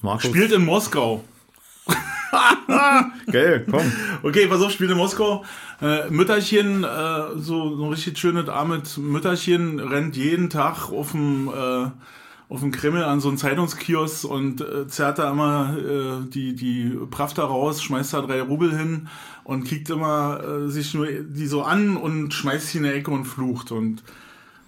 Markus. 0.03 0.25
spielt 0.29 0.53
in 0.53 0.65
Moskau. 0.65 1.25
Geil, 3.33 3.67
komm. 3.71 3.93
Okay, 4.23 4.47
pass 4.47 4.61
auf, 4.63 4.71
spielt 4.73 4.91
in 4.91 4.97
Moskau. 4.97 5.45
Äh, 5.81 6.11
Mütterchen, 6.11 6.85
äh, 6.85 7.37
so, 7.37 7.77
so 7.77 7.85
ein 7.85 7.91
richtig 7.91 8.19
schönes 8.19 8.49
armes 8.49 8.97
Mütterchen 8.97 9.81
rennt 9.81 10.17
jeden 10.17 10.51
Tag 10.51 10.91
auf 10.91 11.13
dem, 11.13 11.49
äh, 11.49 11.91
auf 12.49 12.61
dem 12.61 12.71
Kreml 12.73 13.03
an 13.03 13.21
so 13.21 13.29
einen 13.29 13.39
Zeitungskiosk 13.39 14.25
und 14.25 14.61
äh, 14.61 14.87
zerrt 14.89 15.19
da 15.19 15.31
immer 15.31 15.77
äh, 15.77 16.31
die, 16.31 16.55
die 16.55 16.99
Pravda 17.11 17.45
raus, 17.45 17.83
schmeißt 17.83 18.15
da 18.15 18.21
drei 18.23 18.43
Rubel 18.43 18.77
hin 18.77 19.09
und 19.45 19.65
kickt 19.65 19.91
immer 19.91 20.43
äh, 20.43 20.69
sich 20.69 20.95
nur 20.95 21.07
die 21.07 21.47
so 21.47 21.63
an 21.63 21.97
und 21.97 22.35
schmeißt 22.35 22.69
sie 22.69 22.79
in 22.79 22.85
die 22.85 22.91
Ecke 22.91 23.11
und 23.11 23.25
flucht 23.25 23.73
und 23.73 24.03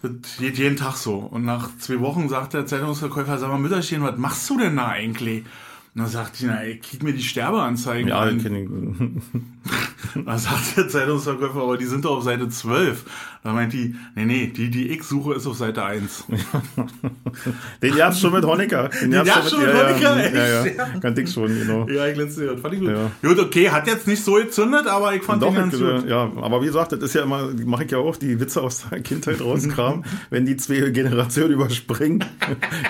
das 0.03 0.39
geht 0.39 0.59
jeden 0.59 0.77
Tag 0.77 0.97
so. 0.97 1.15
Und 1.15 1.45
nach 1.45 1.77
zwei 1.79 2.01
Wochen 2.01 2.29
sagt 2.29 2.55
der 2.55 2.67
Zeitungsverkäufer, 2.67 3.39
sag 3.39 3.51
mal, 3.51 3.59
Mütterchen, 3.59 4.03
was 4.03 4.19
machst 4.19 4.51
du 4.51 4.59
denn 4.59 4.77
da 4.77 4.89
eigentlich? 4.89 5.45
Und 5.95 6.01
dann 6.01 6.09
sagt 6.09 6.41
die, 6.41 6.47
na, 6.47 6.63
ey, 6.63 6.79
kick 6.79 7.03
mir 7.03 7.13
die 7.13 7.23
Sterbeanzeigen 7.23 8.09
Ja, 8.09 8.21
an. 8.21 8.43
kenn 8.43 8.55
ich. 8.57 10.23
Da 10.27 10.37
sagt 10.39 10.77
der 10.77 10.89
Zeitungsverkäufer, 10.89 11.63
aber 11.63 11.79
die 11.79 11.85
sind 11.87 12.05
doch 12.05 12.17
auf 12.19 12.25
Seite 12.25 12.49
12. 12.49 13.05
Da 13.45 13.53
meint 13.53 13.73
die, 13.73 13.97
nee, 14.15 14.25
nee, 14.25 14.47
die, 14.47 14.71
die 14.71 14.91
ich 14.91 15.03
suche, 15.03 15.35
ist 15.35 15.49
auf 15.49 15.57
Seite 15.57 15.85
1. 15.85 16.27
Den 17.83 17.97
gab's 17.97 18.21
schon 18.21 18.33
mit 18.33 18.45
Honecker. 18.45 18.89
Den 19.03 19.11
gab's 19.11 19.51
schon 19.51 19.61
mit 19.63 19.69
ja, 19.69 19.89
Honecker, 19.89 20.17
ja, 20.17 20.65
echt? 20.65 20.77
ja, 20.79 20.85
ja. 20.85 21.01
Kannte 21.01 21.23
ich 21.23 21.33
schon, 21.33 21.49
genau. 21.49 21.89
Ja, 21.93 22.07
ich 22.07 22.17
letzte 22.17 22.45
Jahr. 22.45 22.57
Fand 22.59 22.75
ich 22.75 22.81
gut. 22.81 22.91
Ja. 22.91 23.11
Gut, 23.21 23.41
okay, 23.41 23.69
hat 23.69 23.89
jetzt 23.89 24.07
nicht 24.07 24.23
so 24.23 24.35
gezündet, 24.35 24.87
aber 24.87 25.15
ich 25.15 25.25
fand 25.25 25.43
Doch, 25.43 25.49
den 25.49 25.57
ganz 25.57 25.75
ich, 25.75 25.81
gut. 25.81 26.05
äh, 26.05 26.09
ja, 26.09 26.31
aber 26.41 26.63
wie 26.63 26.67
gesagt, 26.67 26.93
das 26.93 27.01
ist 27.01 27.15
ja 27.15 27.23
immer, 27.23 27.51
mache 27.65 27.83
ich 27.83 27.91
ja 27.91 27.99
auch, 27.99 28.15
die 28.15 28.39
Witze 28.39 28.63
aus 28.63 28.85
der 28.89 29.01
Kindheit 29.01 29.41
rauskramen, 29.45 30.05
wenn 30.31 30.47
die 30.47 30.57
zwei 30.57 30.91
Generationen 30.91 31.55
überspringen. 31.55 32.25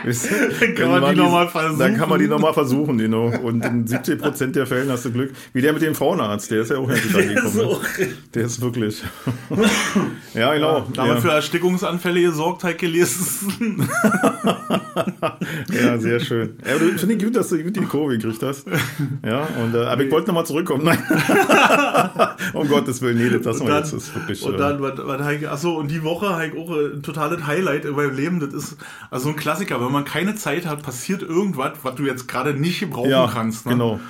Dann 0.05 0.75
kann 0.75 0.91
man 1.01 1.15
die 1.15 1.21
noch 1.21 1.31
mal 1.31 1.47
Dann 1.47 1.53
kann 1.53 1.79
versuchen. 1.87 2.09
man 2.11 2.19
die 2.19 2.29
nochmal 2.29 2.53
versuchen, 2.53 2.99
genau. 2.99 3.29
Und 3.43 3.65
in 3.65 3.87
70 3.87 4.21
Prozent 4.21 4.57
der 4.57 4.67
Fällen 4.67 4.91
hast 4.91 5.07
du 5.07 5.13
Glück. 5.13 5.33
Wie 5.55 5.63
der 5.63 5.73
mit 5.73 5.81
dem 5.81 5.95
Frauenarzt, 5.95 6.51
der 6.51 6.61
ist 6.61 6.71
ja 6.71 6.77
auch 6.77 6.91
endlich 6.91 7.15
angekommen. 7.15 7.57
ne? 7.57 8.09
Der 8.35 8.45
ist 8.45 8.61
wirklich. 8.61 9.03
ja, 10.35 10.42
genau. 10.55 10.87
Da 10.93 11.03
haben 11.03 11.09
wir 11.09 11.15
Ja, 11.15 11.21
für 11.21 11.31
Erstickungsanfälle 11.31 12.23
gesorgt, 12.23 12.65
halt 12.65 12.79
gelesen. 12.79 13.89
ja, 15.73 15.99
sehr 15.99 16.21
schön. 16.21 16.57
Ja, 16.67 16.75
aber 16.75 16.99
Finde 16.99 17.15
ich 17.15 17.23
gut, 17.23 17.37
dass 17.37 17.49
du 17.49 17.63
gut 17.63 17.77
die 17.77 17.81
Kurve 17.81 18.19
gekriegt 18.19 18.43
hast. 18.43 18.67
Ja, 19.25 19.47
und, 19.63 19.75
äh, 19.75 19.85
aber 19.85 20.05
ich 20.05 20.11
wollte 20.11 20.29
nochmal 20.29 20.47
zurückkommen. 20.47 20.85
Nein. 20.85 20.99
um 22.55 22.69
Gottes 22.69 23.01
Willen, 23.03 23.19
nee, 23.19 23.31
das 23.31 23.45
lassen 23.45 23.67
wir 23.67 23.77
jetzt. 23.77 23.93
Das 23.93 24.03
ist 24.05 24.15
wirklich, 24.15 24.43
und 24.43 24.55
äh, 24.55 24.59
dann 24.59 24.83
was, 24.83 24.95
was 24.99 25.45
achso, 25.45 25.79
und 25.79 25.91
die 25.91 26.03
Woche 26.03 26.27
ich 26.47 26.59
auch 26.59 26.71
ein 26.71 27.03
totales 27.03 27.47
Highlight 27.47 27.85
in 27.85 27.95
meinem 27.95 28.15
Leben. 28.17 28.41
Das 28.41 28.53
ist 28.53 28.77
also 29.11 29.29
ein 29.29 29.37
Klassiker. 29.37 29.81
Wenn 29.85 29.93
man 29.93 30.05
keine 30.05 30.35
Zeit 30.35 30.67
hat, 30.67 30.83
passiert 30.83 31.23
irgendwas, 31.23 31.73
was 31.83 31.95
du 31.95 32.05
jetzt 32.05 32.29
gerade 32.29 32.55
nicht 32.55 32.81
gebrauchen 32.81 33.11
ja, 33.11 33.31
kannst. 33.33 33.67
Ne? 33.67 33.73
genau. 33.73 34.01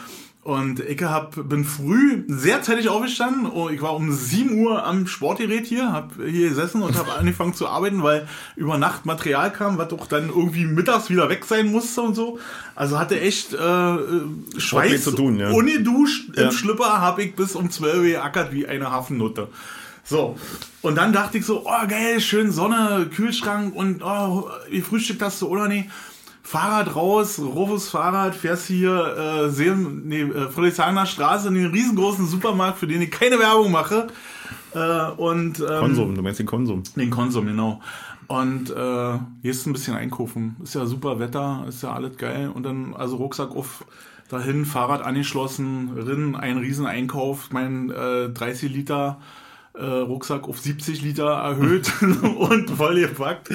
Und 0.45 0.81
ich 0.81 1.01
hab, 1.05 1.49
bin 1.49 1.65
früh 1.65 2.25
sehr 2.27 2.63
zeitig 2.63 2.89
aufgestanden. 2.89 3.47
Oh, 3.47 3.69
Ich 3.69 3.81
war 3.81 3.95
um 3.95 4.11
7 4.11 4.59
Uhr 4.59 4.85
am 4.85 5.07
Sportgerät 5.07 5.67
hier, 5.67 5.93
hab 5.93 6.17
hier 6.17 6.49
gesessen 6.49 6.83
und 6.83 6.97
habe 6.99 7.13
angefangen 7.19 7.55
zu 7.55 7.69
arbeiten, 7.69 8.03
weil 8.03 8.27
über 8.57 8.77
Nacht 8.77 9.07
Material 9.07 9.53
kam, 9.53 9.79
was 9.79 9.93
auch 9.93 10.09
dann 10.09 10.31
irgendwie 10.31 10.65
mittags 10.65 11.11
wieder 11.11 11.29
weg 11.29 11.45
sein 11.45 11.71
musste 11.71 12.01
und 12.03 12.17
so. 12.17 12.41
Also 12.75 12.99
hatte 12.99 13.21
echt 13.21 13.55
äh, 13.55 13.97
Schweiß 14.59 15.05
zu 15.05 15.13
tun, 15.13 15.39
ja. 15.39 15.51
ungeduscht 15.51 16.31
im 16.37 16.43
Ja. 16.45 16.51
Schlipper, 16.51 17.01
habe 17.01 17.23
ich 17.23 17.37
bis 17.37 17.55
um 17.55 17.71
12 17.71 17.97
Uhr 17.99 18.03
geackert 18.03 18.53
wie 18.53 18.67
eine 18.67 18.91
Hafennutte. 18.91 19.47
So, 20.05 20.37
und 20.81 20.97
dann 20.97 21.13
dachte 21.13 21.39
ich 21.39 21.47
so, 21.47 21.65
oh 21.65 21.87
geil, 21.87 22.21
schön 22.21 22.51
Sonne, 22.51 23.09
Kühlschrank 23.15 23.77
und 23.77 24.03
oh, 24.03 24.51
wie 24.69 24.81
frühstückt 24.81 25.23
hast 25.23 25.41
du 25.41 25.47
oder 25.47 25.69
nee? 25.69 25.89
Fahrrad 26.43 26.97
raus, 26.97 27.39
Rufus 27.39 27.89
Fahrrad, 27.89 28.35
fährst 28.35 28.67
hier 28.67 29.17
äh, 29.17 29.51
Seelen, 29.51 30.09
nee, 30.09 30.23
äh, 30.23 30.51
Friedrichshagener 30.51 31.07
Straße 31.07 31.49
in 31.49 31.55
den 31.55 31.71
riesengroßen 31.71 32.27
Supermarkt, 32.27 32.79
für 32.79 32.87
den 32.87 33.01
ich 33.01 33.11
keine 33.11 33.39
Werbung 33.39 33.71
mache. 33.71 34.09
Äh, 34.75 35.11
und 35.13 35.61
ähm, 35.61 35.81
Konsum, 35.81 36.15
du 36.15 36.23
meinst 36.23 36.41
den 36.41 36.47
Konsum. 36.47 36.83
den 36.97 37.11
Konsum, 37.11 37.47
genau. 37.47 37.81
Und 38.27 38.71
äh, 38.71 39.19
jetzt 39.43 39.67
ein 39.67 39.73
bisschen 39.73 39.95
einkaufen. 39.95 40.57
Ist 40.63 40.75
ja 40.75 40.87
super 40.87 41.19
Wetter, 41.19 41.65
ist 41.69 41.83
ja 41.83 41.93
alles 41.93 42.17
geil. 42.17 42.51
Und 42.53 42.65
dann, 42.65 42.95
also 42.95 43.17
Rucksack 43.17 43.51
auf, 43.55 43.85
dahin, 44.29 44.65
Fahrrad 44.65 45.03
angeschlossen, 45.03 45.91
rin, 45.97 46.35
ein 46.35 46.59
riesen 46.59 46.87
Einkauf, 46.87 47.51
mein 47.51 47.91
äh, 47.91 48.31
30 48.31 48.73
Liter 48.73 49.21
äh, 49.75 49.85
Rucksack 49.85 50.49
auf 50.49 50.59
70 50.59 51.03
Liter 51.03 51.29
erhöht 51.31 51.91
und 52.03 52.71
voll 52.71 53.01
gepackt. 53.01 53.51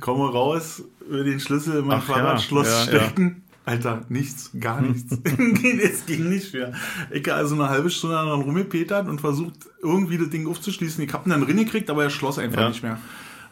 Komme 0.00 0.30
raus, 0.30 0.82
will 1.08 1.24
den 1.24 1.40
Schlüssel 1.40 1.80
in 1.80 1.86
mein 1.86 1.98
Ach 1.98 2.08
ja, 2.08 2.14
Fahrradschloss 2.14 2.68
ja, 2.68 2.92
ja. 2.92 3.00
stecken. 3.04 3.42
Alter, 3.64 4.00
nichts, 4.08 4.50
gar 4.58 4.80
nichts. 4.80 5.12
es 5.82 6.06
ging 6.06 6.28
nicht 6.28 6.52
mehr. 6.52 6.72
Ich 7.12 7.26
hab 7.28 7.36
also 7.36 7.54
eine 7.54 7.68
halbe 7.68 7.90
Stunde 7.90 8.16
daran 8.16 8.40
rumgepetert 8.40 9.08
und 9.08 9.20
versucht, 9.20 9.54
irgendwie 9.80 10.18
das 10.18 10.30
Ding 10.30 10.48
aufzuschließen. 10.48 11.02
Ich 11.04 11.12
hab 11.12 11.26
ihn 11.26 11.30
dann 11.30 11.44
reingekriegt, 11.44 11.88
aber 11.88 12.02
er 12.02 12.10
schloss 12.10 12.38
einfach 12.40 12.62
Ja. 12.62 12.68
nicht 12.68 12.82
mehr. 12.82 12.98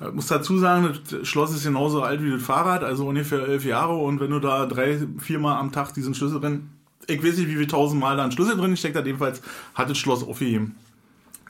Ich 0.01 0.13
muss 0.13 0.27
dazu 0.27 0.59
sagen, 0.59 0.99
das 1.11 1.29
Schloss 1.29 1.55
ist 1.55 1.63
genauso 1.63 2.03
alt 2.03 2.25
wie 2.25 2.31
das 2.31 2.43
Fahrrad, 2.43 2.83
also 2.83 3.07
ungefähr 3.07 3.47
elf 3.47 3.65
Jahre. 3.65 3.95
Und 3.95 4.19
wenn 4.19 4.31
du 4.31 4.41
da 4.41 4.67
drei, 4.67 4.99
viermal 5.19 5.59
am 5.59 5.71
Tag 5.71 5.93
diesen 5.93 6.15
Schlüssel 6.15 6.41
drin, 6.41 6.71
ich 7.07 7.23
weiß 7.23 7.37
nicht, 7.37 7.49
wie 7.49 7.57
viel 7.57 7.67
tausendmal 7.67 8.17
da 8.17 8.25
ein 8.25 8.33
Schlüssel 8.33 8.57
drin 8.57 8.77
steckt, 8.77 8.97
jedenfalls 8.97 9.43
hat 9.75 9.91
das 9.91 9.99
Schloss 9.99 10.25
aufgeheben. 10.25 10.75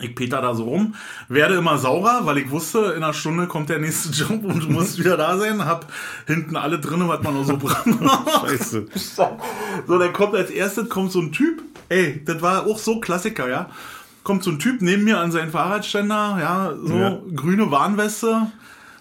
Ich 0.03 0.15
peter 0.15 0.41
da 0.41 0.55
so 0.55 0.65
rum, 0.65 0.95
werde 1.29 1.57
immer 1.57 1.77
saurer, 1.77 2.21
weil 2.25 2.39
ich 2.39 2.51
wusste, 2.51 2.95
in 2.97 3.03
einer 3.03 3.13
Stunde 3.13 3.47
kommt 3.47 3.69
der 3.69 3.79
nächste 3.79 4.09
Job 4.23 4.43
und 4.45 4.63
du 4.65 4.69
musst 4.71 4.99
wieder 4.99 5.17
da 5.17 5.37
sein. 5.37 5.65
Hab 5.65 5.93
hinten 6.27 6.57
alle 6.57 6.79
drinne, 6.79 7.07
was 7.09 7.23
man 7.23 7.35
noch 7.35 7.45
so 7.45 7.57
braucht. 7.59 7.85
Scheiße. 8.49 8.87
So, 8.95 9.99
dann 9.99 10.13
kommt 10.13 10.35
als 10.35 10.51
erstes 10.51 10.89
kommt 10.89 11.13
so 11.13 11.21
ein 11.21 11.33
Typ. 11.33 11.63
Ey, 11.91 12.23
das 12.25 12.41
war 12.41 12.67
auch 12.67 12.79
so 12.79 12.99
Klassiker, 13.01 13.49
ja. 13.49 13.69
Kommt 14.23 14.43
so 14.45 14.51
ein 14.51 14.59
Typ 14.59 14.81
neben 14.81 15.05
mir 15.05 15.19
an 15.19 15.33
seinen 15.33 15.51
Fahrradständer, 15.51 16.39
ja, 16.41 16.73
so 16.83 16.95
Ja. 16.95 17.19
grüne 17.35 17.71
Warnweste, 17.71 18.47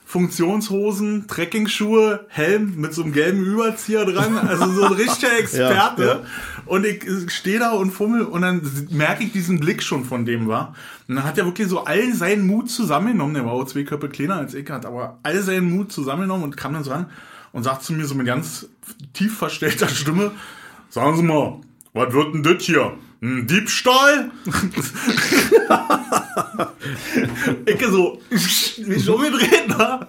Funktionshosen, 0.06 1.27
Trekkingschuhe, 1.27 2.25
Helm 2.29 2.74
mit 2.77 2.94
so 2.94 3.03
einem 3.03 3.13
gelben 3.13 3.44
Überzieher 3.46 4.06
dran, 4.06 4.38
also 4.39 4.65
so 4.74 4.84
ein 4.86 4.94
richtiger 4.94 5.32
Experte. 5.39 6.03
ja. 6.03 6.20
Und 6.70 6.86
ich 6.86 7.04
stehe 7.34 7.58
da 7.58 7.72
und 7.72 7.90
fummel 7.90 8.22
und 8.22 8.44
dann 8.44 8.62
merke 8.92 9.24
ich 9.24 9.32
diesen 9.32 9.60
Blick 9.60 9.82
schon 9.82 10.06
von 10.06 10.24
dem 10.24 10.48
war. 10.48 10.76
Und 11.08 11.16
dann 11.16 11.24
hat 11.24 11.40
er 11.40 11.46
wirklich 11.46 11.68
so 11.68 11.84
all 11.84 12.14
seinen 12.14 12.46
Mut 12.46 12.70
zusammengenommen, 12.70 13.34
der 13.34 13.46
war 13.46 13.54
auch 13.54 13.66
zwei 13.66 13.84
Köpfe 13.84 14.08
kleiner 14.08 14.36
als 14.36 14.54
ich 14.54 14.70
hat, 14.70 14.86
aber 14.86 15.18
all 15.24 15.42
seinen 15.42 15.72
Mut 15.72 15.92
zusammengenommen 15.92 16.44
und 16.44 16.58
kam 16.58 16.74
dann 16.74 16.84
so 16.84 16.92
an 16.92 17.08
und 17.54 17.64
sagt 17.64 17.84
zu 17.84 17.94
mir 17.94 18.06
so 18.06 18.14
mit 18.14 18.28
ganz 18.28 18.70
tief 19.14 19.36
verstellter 19.36 19.88
Stimme, 19.88 20.32
sagen 20.90 21.18
Sie 21.18 21.24
mal, 21.24 21.60
was 21.93 22.13
wird 22.13 22.34
denn 22.34 22.43
das 22.43 22.63
hier? 22.63 22.93
Ein 23.22 23.48
Diebstahl? 23.48 24.31
ich 27.65 27.86
so, 27.88 28.22
mich 28.86 29.10
umgedreht 29.10 29.77
war 29.77 30.08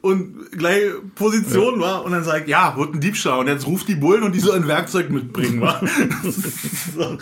und 0.00 0.50
gleich 0.52 0.84
Position 1.14 1.80
war 1.80 2.04
und 2.04 2.12
dann 2.12 2.24
sag 2.24 2.42
ich, 2.42 2.48
ja, 2.48 2.74
wird 2.76 2.94
ein 2.94 3.00
Diebstahl 3.00 3.38
und 3.38 3.48
jetzt 3.48 3.66
ruft 3.66 3.88
die 3.88 3.94
Bullen 3.96 4.22
und 4.22 4.34
die 4.34 4.40
sollen 4.40 4.66
Werkzeug 4.66 5.10
mitbringen, 5.10 5.60
war. 5.60 5.80
so. 6.96 7.18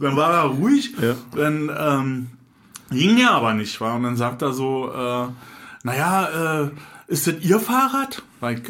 Dann 0.00 0.16
war 0.16 0.32
er 0.32 0.44
ruhig, 0.44 0.92
Ja. 1.00 1.14
dann 1.34 1.70
ähm, 1.76 2.26
ging 2.90 3.18
er 3.18 3.32
aber 3.32 3.54
nicht, 3.54 3.80
war 3.80 3.96
und 3.96 4.04
dann 4.04 4.16
sagt 4.16 4.42
er 4.42 4.52
so, 4.52 4.92
äh, 4.92 5.26
naja, 5.82 6.62
äh, 6.64 6.70
ist 7.08 7.26
das 7.26 7.34
Ihr 7.40 7.58
Fahrrad? 7.58 8.22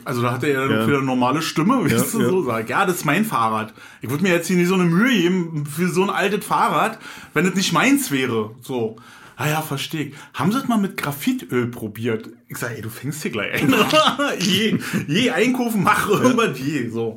Also 0.05 0.23
da 0.23 0.33
hat 0.33 0.43
er 0.45 0.51
ja 0.51 0.61
dann 0.67 0.71
Ja. 0.81 0.87
wieder 0.87 0.97
eine 0.99 1.07
normale 1.07 1.43
Stimme, 1.43 1.85
weißt 1.85 2.15
du, 2.15 2.21
ja. 2.23 2.29
so. 2.31 2.43
Sag, 2.45 2.71
ja, 2.71 2.87
das 2.87 2.97
ist 2.97 3.05
mein 3.05 3.25
Fahrrad. 3.25 3.75
Ich 4.01 4.09
würde 4.09 4.23
mir 4.23 4.33
jetzt 4.33 4.47
hier 4.47 4.57
nicht 4.57 4.69
so 4.69 4.75
eine 4.75 4.85
Mühe 4.85 5.11
geben 5.11 5.67
für 5.67 5.89
so 5.89 6.03
ein 6.03 6.11
altes 6.11 6.45
Fahrrad, 6.47 6.99
wenn 7.35 7.45
es 7.47 7.55
nicht 7.55 7.73
meins 7.73 8.11
wäre. 8.11 8.53
So. 8.63 8.97
Ah 9.37 9.49
ja, 9.49 9.61
verstehe 9.63 10.07
ich. 10.07 10.15
Haben 10.35 10.51
Sie 10.53 10.59
das 10.59 10.67
mal 10.69 10.79
mit 10.79 10.97
Graphitöl 10.97 11.67
probiert? 11.69 12.29
Ich 12.49 12.57
sage, 12.59 12.75
ey, 12.77 12.83
du 12.83 12.89
fängst 12.91 13.23
hier 13.23 13.31
gleich 13.31 13.63
an. 13.63 13.73
je, 14.41 14.79
je 15.07 15.31
einkaufen, 15.31 15.83
mach 15.85 16.09
irgendwas 16.09 16.59
je. 16.59 16.89
So. 16.89 17.17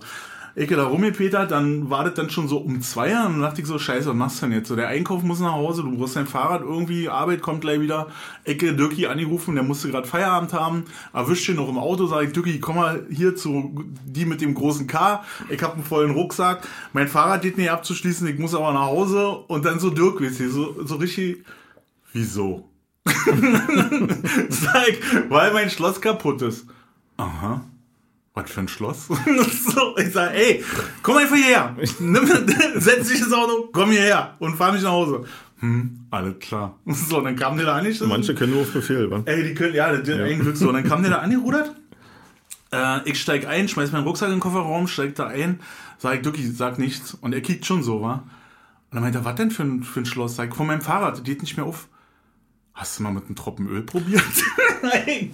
Ich 0.54 0.70
da 0.70 0.84
rumgepetert, 0.84 1.52
dann 1.52 1.90
war 1.90 2.04
das 2.04 2.16
dann 2.16 2.30
schon 2.30 2.48
so 2.50 2.58
um 2.58 2.82
zwei 2.82 3.12
und 3.26 3.34
dann 3.34 3.42
dachte 3.42 3.62
ich 3.62 3.68
so, 3.68 3.80
scheiße, 3.80 4.10
was 4.10 4.16
machst 4.16 4.42
du 4.42 4.48
denn 4.48 4.58
jetzt? 4.58 4.68
So, 4.68 4.76
der 4.76 4.90
Einkauf 4.90 5.24
muss 5.24 5.40
nach 5.40 5.54
Hause, 5.54 5.84
du 5.84 5.98
brauchst 5.98 6.18
dein 6.18 6.28
Fahrrad 6.28 6.62
irgendwie, 6.62 7.08
Arbeit 7.08 7.42
kommt 7.42 7.62
gleich 7.62 7.80
wieder. 7.80 8.08
Ecke 8.44 8.74
Dirki 8.76 9.08
angerufen, 9.08 9.56
der 9.56 9.64
musste 9.64 9.90
gerade 9.90 10.08
Feierabend 10.08 10.52
haben, 10.54 10.86
erwischt 11.14 11.48
ihn 11.48 11.56
noch 11.56 11.70
im 11.70 11.78
Auto, 11.78 12.06
sag 12.06 12.24
ich, 12.24 12.34
Dirki, 12.34 12.60
komm 12.60 12.76
mal 12.76 13.06
hier 13.10 13.36
zu 13.36 13.86
die 14.06 14.26
mit 14.26 14.42
dem 14.42 14.54
großen 14.54 14.88
K, 14.88 15.24
ich 15.50 15.62
hab 15.64 15.76
einen 15.76 15.84
vollen 15.86 16.12
Rucksack, 16.12 16.68
mein 16.92 17.08
Fahrrad 17.08 17.42
geht 17.44 17.58
nicht 17.58 17.72
abzuschließen, 17.72 18.28
ich 18.28 18.38
muss 18.38 18.54
aber 18.54 18.74
nach 18.74 18.88
Hause 18.88 19.30
und 19.30 19.64
dann 19.66 19.80
so 19.80 19.90
Dirk, 19.90 20.22
weißt 20.22 20.42
du, 20.42 20.50
so, 20.50 20.86
so 20.86 20.96
richtig, 20.96 21.46
wieso? 22.12 22.68
Sag 24.50 25.30
weil 25.30 25.54
mein 25.54 25.70
Schloss 25.70 26.02
kaputt 26.02 26.42
ist. 26.42 26.68
Aha. 27.18 27.64
Was 28.34 28.50
für 28.50 28.62
ein 28.62 28.68
Schloss? 28.70 29.08
so, 29.08 29.98
ich 29.98 30.14
sag, 30.14 30.34
ey, 30.34 30.64
komm 31.04 31.18
einfach 31.18 31.36
hierher. 31.36 31.76
Nimm, 32.00 32.26
setz 32.76 33.10
dich 33.10 33.20
ins 33.20 33.34
Auto, 33.34 33.70
komm 33.74 33.92
hierher 33.92 34.36
und 34.40 34.56
fahr 34.56 34.72
mich 34.72 34.84
nach 34.84 34.92
Hause. 34.92 35.26
Hm, 35.60 36.06
alles 36.10 36.40
klar. 36.40 36.80
So, 36.86 37.20
dann 37.22 37.36
kam 37.36 37.58
der 37.58 37.66
da 37.66 37.76
angeschlossen. 37.76 38.10
Manche 38.10 38.34
können 38.34 38.54
nur 38.54 38.62
auf 38.62 38.72
Befehl, 38.72 39.12
wa? 39.12 39.22
Ey, 39.26 39.44
die 39.44 39.54
können, 39.54 39.76
ja, 39.76 39.92
das 39.92 40.08
ist 40.08 40.20
ein 40.20 40.40
Glück 40.40 40.56
so. 40.56 40.70
Und 40.70 40.76
dann 40.76 40.84
kam 40.86 41.02
der 41.02 41.12
da 41.12 41.18
angerudert. 41.20 41.76
Äh, 42.72 43.10
ich 43.10 43.20
steig 43.20 43.48
ein, 43.48 43.68
schmeiß 43.68 43.92
meinen 43.92 44.06
Rucksack 44.06 44.30
in 44.30 44.36
den 44.36 44.40
Kofferraum, 44.40 44.88
steig 44.88 45.16
da 45.16 45.28
ein, 45.28 45.60
sag 45.98 46.24
Ducky, 46.24 46.50
sag 46.50 46.80
nichts. 46.80 47.14
Und 47.14 47.34
er 47.34 47.42
kickt 47.42 47.66
schon 47.66 47.84
so, 47.84 48.02
wa? 48.02 48.14
Und 48.14 48.96
dann 48.96 49.04
meint 49.04 49.16
er, 49.16 49.26
was 49.26 49.36
denn 49.36 49.52
für 49.52 49.64
ein, 49.64 49.84
für 49.84 50.00
ein 50.00 50.06
Schloss? 50.06 50.38
Sag 50.38 50.50
ich, 50.50 50.56
von 50.56 50.68
meinem 50.68 50.82
Fahrrad, 50.82 51.16
das 51.16 51.24
geht 51.24 51.42
nicht 51.42 51.58
mehr 51.58 51.66
auf. 51.66 51.88
Hast 52.74 52.98
du 52.98 53.04
mal 53.04 53.12
mit 53.12 53.26
einem 53.26 53.36
Tropfen 53.36 53.68
Öl 53.68 53.82
probiert? 53.82 54.24
Nein, 54.82 55.30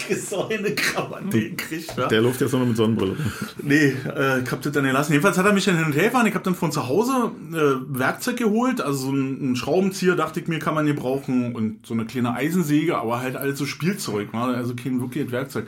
eine 0.49 0.75
Krawatte 0.75 1.49
gekriegt, 1.49 1.93
ja. 1.95 2.07
Der 2.07 2.21
läuft 2.21 2.41
jetzt 2.41 2.51
nur 2.51 2.65
mit 2.65 2.75
Sonnenbrille. 2.75 3.15
Nee, 3.61 3.95
äh, 4.05 4.41
ich 4.41 4.51
hab 4.51 4.61
das 4.61 4.73
dann 4.73 4.83
gelassen. 4.83 5.13
Jedenfalls 5.13 5.37
hat 5.37 5.45
er 5.45 5.53
mich 5.53 5.65
dann 5.65 5.77
hin 5.77 5.85
und 5.85 5.93
her 5.93 6.05
gefahren. 6.05 6.25
Ich 6.25 6.35
hab 6.35 6.43
dann 6.43 6.55
von 6.55 6.71
zu 6.71 6.87
Hause 6.87 7.31
äh, 7.53 7.97
Werkzeug 7.97 8.37
geholt. 8.37 8.81
Also 8.81 9.05
so 9.05 9.11
ein, 9.11 9.51
ein 9.51 9.55
Schraubenzieher, 9.55 10.15
dachte 10.15 10.39
ich 10.39 10.47
mir, 10.47 10.59
kann 10.59 10.73
man 10.73 10.85
hier 10.85 10.95
brauchen. 10.95 11.55
Und 11.55 11.85
so 11.85 11.93
eine 11.93 12.05
kleine 12.05 12.33
Eisensäge, 12.33 12.97
aber 12.97 13.21
halt 13.21 13.35
alles 13.35 13.59
so 13.59 13.65
Spielzeug. 13.65 14.33
War 14.33 14.53
also 14.55 14.75
kein 14.75 14.99
wirkliches 14.99 15.31
Werkzeug. 15.31 15.67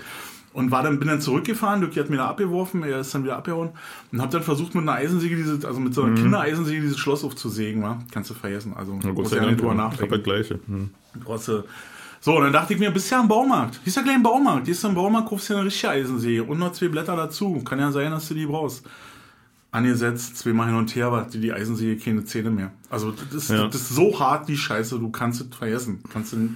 Und 0.54 0.72
war 0.72 0.82
dann, 0.84 1.00
bin 1.00 1.08
dann 1.08 1.22
zurückgefahren, 1.22 1.82
Dirk 1.82 1.96
hat 1.98 2.10
mir 2.10 2.18
da 2.18 2.28
abgeworfen, 2.30 2.84
er 2.84 3.00
ist 3.02 3.14
dann 3.14 3.24
wieder 3.24 3.38
abgehauen 3.38 3.70
und 4.12 4.22
habe 4.22 4.32
dann 4.32 4.42
versucht 4.44 4.74
mit 4.76 4.82
einer 4.84 4.94
Eisensäge, 4.94 5.36
diese, 5.36 5.68
also 5.68 5.80
mit 5.80 5.94
so 5.94 6.04
einer 6.04 6.16
Kindereisensäge 6.16 6.82
dieses 6.82 6.98
Schloss 6.98 7.24
aufzusägen, 7.24 7.82
wa? 7.84 8.00
Kannst 8.12 8.30
du 8.30 8.34
vergessen. 8.34 8.74
Also 8.76 8.94
Mhm. 8.94 9.14
Brauchst 9.16 9.32
sei 9.32 9.38
ja 9.38 9.46
nicht 9.46 9.60
drüber 9.60 9.74
ich 9.74 9.80
hab 9.80 9.92
nachdenken. 9.92 10.14
das 10.16 10.24
gleiche. 10.24 10.60
Hm. 10.68 10.90
Du- 11.14 11.64
So, 12.22 12.36
und 12.36 12.44
dann 12.44 12.52
dachte 12.52 12.74
ich 12.74 12.80
mir, 12.80 12.92
bist 12.92 13.10
ja 13.12 13.22
im 13.22 13.28
Baumarkt. 13.30 13.76
Hier 13.76 13.88
ist 13.88 13.96
ja 13.96 14.02
gleich 14.02 14.16
ein 14.16 14.24
Baumarkt. 14.24 14.66
Hier 14.66 14.74
ist 14.74 14.84
im 14.84 14.94
Baumarkt, 14.94 15.30
kaufst 15.30 15.48
du 15.50 15.54
ja 15.54 15.60
eine 15.60 15.68
richtige 15.68 15.90
Eisensäge 15.92 16.44
und 16.44 16.60
noch 16.60 16.74
zwei 16.74 16.90
Blätter 16.90 17.16
dazu. 17.16 17.62
Kann 17.64 17.80
ja 17.80 17.92
sein, 17.94 18.12
dass 18.12 18.28
du 18.28 18.34
die 18.34 18.46
brauchst. 18.46 18.86
Angesetzt, 19.72 20.36
zweimal 20.38 20.66
hin 20.68 20.76
und 20.76 20.96
her, 20.96 21.12
hat 21.12 21.34
die, 21.34 21.40
die 21.40 21.54
Eisensäge 21.54 21.96
keine 22.04 22.26
Zähne 22.26 22.50
mehr. 22.50 22.72
Also, 22.90 23.12
das 23.12 23.34
ist, 23.44 23.50
Ja. 23.52 23.68
das 23.68 23.76
ist 23.76 23.90
so 23.90 24.20
hart, 24.20 24.50
die 24.50 24.58
Scheiße, 24.58 24.98
du 24.98 25.12
kannst 25.12 25.42
es 25.42 25.56
vergessen. 25.56 26.00
Kannst 26.12 26.34
du, 26.34 26.50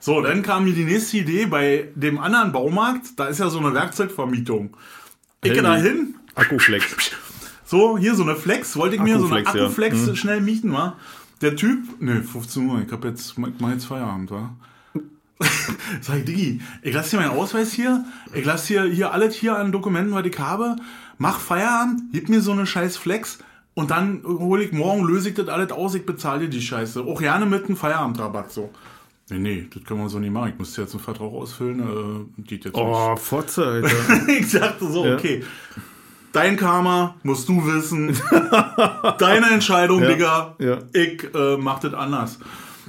so, 0.00 0.22
dann 0.22 0.42
kam 0.42 0.64
mir 0.64 0.72
die 0.72 0.84
nächste 0.84 1.18
Idee 1.18 1.44
bei 1.44 1.88
dem 1.94 2.18
anderen 2.18 2.52
Baumarkt. 2.52 3.18
Da 3.18 3.26
ist 3.26 3.38
ja 3.38 3.50
so 3.50 3.58
eine 3.58 3.74
Werkzeugvermietung. 3.74 4.74
Ich 5.42 5.52
gehe 5.52 5.62
da 5.62 5.76
hin, 5.76 6.14
Akkuflex. 6.34 7.12
so, 7.66 7.98
hier 7.98 8.14
so 8.14 8.22
eine 8.22 8.34
Flex, 8.34 8.76
wollte 8.76 8.96
ich 8.96 9.02
mir 9.02 9.18
so 9.18 9.26
eine 9.26 9.46
Akkuflex, 9.46 9.54
ja. 9.54 9.64
Akkuflex 9.64 10.18
schnell 10.18 10.40
mieten, 10.40 10.72
wa? 10.72 10.96
Der 11.42 11.56
Typ, 11.56 12.00
ne, 12.00 12.22
15 12.22 12.68
Uhr, 12.68 12.82
ich 12.86 12.92
hab 12.92 13.04
jetzt, 13.04 13.38
mach 13.38 13.70
jetzt 13.70 13.86
Feierabend, 13.86 14.30
wa? 14.30 14.50
Sag 16.00 16.18
ich, 16.18 16.24
Diggi, 16.24 16.60
ich 16.82 16.94
lass 16.94 17.10
dir 17.10 17.18
meinen 17.18 17.30
Ausweis 17.30 17.72
hier, 17.72 18.04
ich 18.34 18.44
lass 18.44 18.66
dir 18.66 18.84
hier 18.84 19.12
alles 19.12 19.34
hier 19.34 19.56
an 19.56 19.72
Dokumenten, 19.72 20.14
was 20.14 20.26
ich 20.26 20.38
habe, 20.38 20.76
mach 21.16 21.40
Feierabend, 21.40 22.02
gib 22.12 22.28
mir 22.28 22.42
so 22.42 22.52
eine 22.52 22.66
scheiß 22.66 22.98
Flex 22.98 23.38
und 23.74 23.90
dann 23.90 24.22
hol 24.24 24.60
ich 24.60 24.72
morgen, 24.72 25.04
löse 25.04 25.30
ich 25.30 25.34
das 25.34 25.48
alles 25.48 25.72
aus, 25.72 25.94
ich 25.94 26.04
bezahle 26.04 26.40
dir 26.40 26.48
die 26.48 26.60
Scheiße. 26.60 27.02
Auch 27.02 27.20
gerne 27.20 27.46
mit 27.46 27.64
einem 27.64 27.76
Feierabendrabatt, 27.76 28.52
so. 28.52 28.70
Nee, 29.30 29.38
nee, 29.38 29.66
das 29.72 29.84
können 29.84 30.00
wir 30.00 30.08
so 30.08 30.18
nicht 30.18 30.32
machen. 30.32 30.50
Ich 30.52 30.58
muss 30.58 30.76
jetzt 30.76 30.92
einen 30.94 31.02
Vertrag 31.02 31.28
ausfüllen, 31.30 31.80
äh, 31.80 32.42
geht 32.42 32.64
jetzt 32.64 32.74
nicht. 32.76 32.84
Oh, 32.84 33.16
Fotze, 33.16 33.64
Alter. 33.66 34.28
Ich 34.28 34.50
dachte 34.50 34.90
so, 34.90 35.04
Ja. 35.06 35.14
okay. 35.14 35.42
Dein 36.32 36.56
Karma 36.56 37.16
musst 37.24 37.48
du 37.48 37.66
wissen. 37.66 38.16
Deine 39.18 39.50
Entscheidung, 39.50 40.02
Ja. 40.02 40.08
Digga. 40.08 40.54
Ja. 40.58 40.78
Ich 40.92 41.24
äh, 41.34 41.56
mach 41.56 41.80
das 41.80 41.94
anders. 41.94 42.38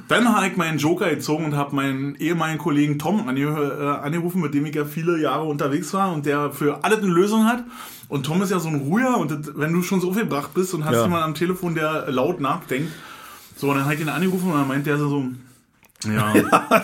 Dann 0.07 0.35
habe 0.35 0.47
ich 0.47 0.57
meinen 0.57 0.77
Joker 0.77 1.09
gezogen 1.09 1.45
und 1.45 1.55
habe 1.55 1.75
meinen 1.75 2.15
ehemaligen 2.15 2.57
Kollegen 2.59 2.99
Tom 2.99 3.27
ange 3.27 3.41
äh, 3.41 4.03
angerufen, 4.03 4.41
mit 4.41 4.53
dem 4.53 4.65
ich 4.65 4.75
ja 4.75 4.85
viele 4.85 5.19
Jahre 5.19 5.43
unterwegs 5.45 5.93
war 5.93 6.11
und 6.13 6.25
der 6.25 6.51
für 6.51 6.83
alles 6.83 6.99
eine 6.99 7.07
Lösung 7.07 7.45
hat. 7.45 7.63
Und 8.09 8.25
Tom 8.25 8.41
ist 8.41 8.51
ja 8.51 8.59
so 8.59 8.67
ein 8.69 8.75
Ruher 8.75 9.17
und 9.17 9.31
das, 9.31 9.51
wenn 9.55 9.73
du 9.73 9.81
schon 9.81 10.01
so 10.01 10.11
viel 10.13 10.23
gebracht 10.23 10.53
bist 10.53 10.73
und 10.73 10.85
hast 10.85 10.95
Ja. 10.95 11.03
jemanden 11.03 11.25
am 11.25 11.33
Telefon, 11.33 11.75
der 11.75 12.11
laut 12.11 12.41
nachdenkt, 12.41 12.91
so, 13.55 13.69
und 13.69 13.75
dann 13.75 13.85
habe 13.85 13.95
ich 13.95 14.01
ihn 14.01 14.09
angerufen 14.09 14.51
und 14.51 14.57
dann 14.57 14.67
meint 14.67 14.85
der 14.87 14.97
so, 14.97 15.25
ja, 16.05 16.33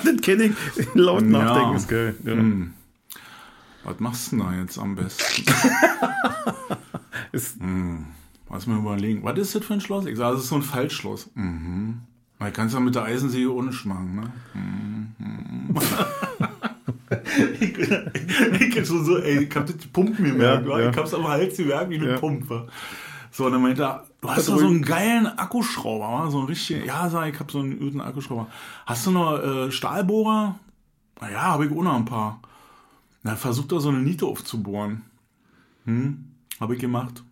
das 0.04 0.22
kenne 0.22 0.44
ich. 0.46 0.56
Laut 0.94 1.22
Ja. 1.24 1.28
nachdenken 1.28 1.76
ist 1.76 1.88
geil. 1.90 2.16
Ja. 2.24 2.34
was 3.84 4.00
machst 4.00 4.32
du 4.32 4.38
denn 4.38 4.46
da 4.46 4.54
jetzt 4.54 4.78
am 4.78 4.96
besten? 4.96 5.44
Ist, 7.32 7.58
Lass 8.50 8.66
mal 8.68 8.78
überlegen. 8.78 9.24
Was 9.24 9.38
ist 9.38 9.54
das 9.56 9.66
für 9.66 9.74
ein 9.74 9.82
Schloss? 9.82 10.06
Ich 10.06 10.16
sage, 10.18 10.36
das 10.36 10.44
ist 10.44 10.50
so 10.50 10.56
ein 10.56 10.62
Falschschloss. 10.62 11.30
Mhm. 11.36 12.00
Weil 12.40 12.52
kannst 12.52 12.74
du 12.74 12.80
ja 12.80 12.84
mit 12.86 12.96
der 12.96 13.04
Eisensäge 13.04 13.52
ohne 13.54 13.74
schmachen, 13.74 14.16
ne? 14.16 14.32
Mhm. 14.54 15.76
ich, 17.60 17.80
ich, 17.80 18.78
ich 18.78 18.86
so, 18.88 19.04
so, 19.04 19.18
ey, 19.18 19.44
ich 19.44 19.56
hab 19.56 19.66
das 19.66 19.76
Pumpen 19.88 20.24
gemerkt, 20.26 20.68
Ja, 20.68 20.80
ja. 20.80 20.90
ich 20.90 20.98
hab's 20.98 21.14
am 21.14 21.28
Hals 21.28 21.58
gemerkt, 21.58 21.90
wie 21.90 21.96
eine 21.98 22.12
Ja. 22.12 22.18
Pumpe. 22.18 22.68
So, 23.38 23.46
und 23.46 23.52
dann 23.52 23.62
meinte 23.62 23.84
er, 23.84 24.04
du 24.20 24.30
hast 24.30 24.40
Das 24.40 24.46
doch 24.48 24.58
so 24.58 24.66
einen 24.66 24.82
geilen 24.82 25.28
Akkuschrauber, 25.28 26.32
so 26.32 26.40
einen 26.40 26.48
richtigen, 26.48 26.84
ja, 26.88 27.08
sag 27.08 27.28
ich, 27.28 27.36
ich 27.36 27.40
hab 27.40 27.52
so 27.52 27.60
einen 27.60 27.78
guten 27.78 28.02
Akkuschrauber. 28.02 28.48
Hast 28.88 29.06
du 29.06 29.12
noch 29.12 29.38
äh, 29.38 29.72
Stahlbohrer? 29.72 30.58
Na 31.22 31.32
ja, 31.32 31.42
habe 31.44 31.68
ich 31.68 31.72
auch 31.72 31.84
noch 31.84 31.96
ein 31.96 32.06
paar. 32.06 32.42
Na, 33.22 33.36
versuch 33.36 33.66
doch 33.66 33.80
so 33.80 33.90
eine 33.90 34.00
Niete 34.00 34.26
aufzubohren. 34.26 35.04
Hm, 35.86 36.26
habe 36.60 36.74
ich 36.74 36.82
gemacht. 36.82 37.24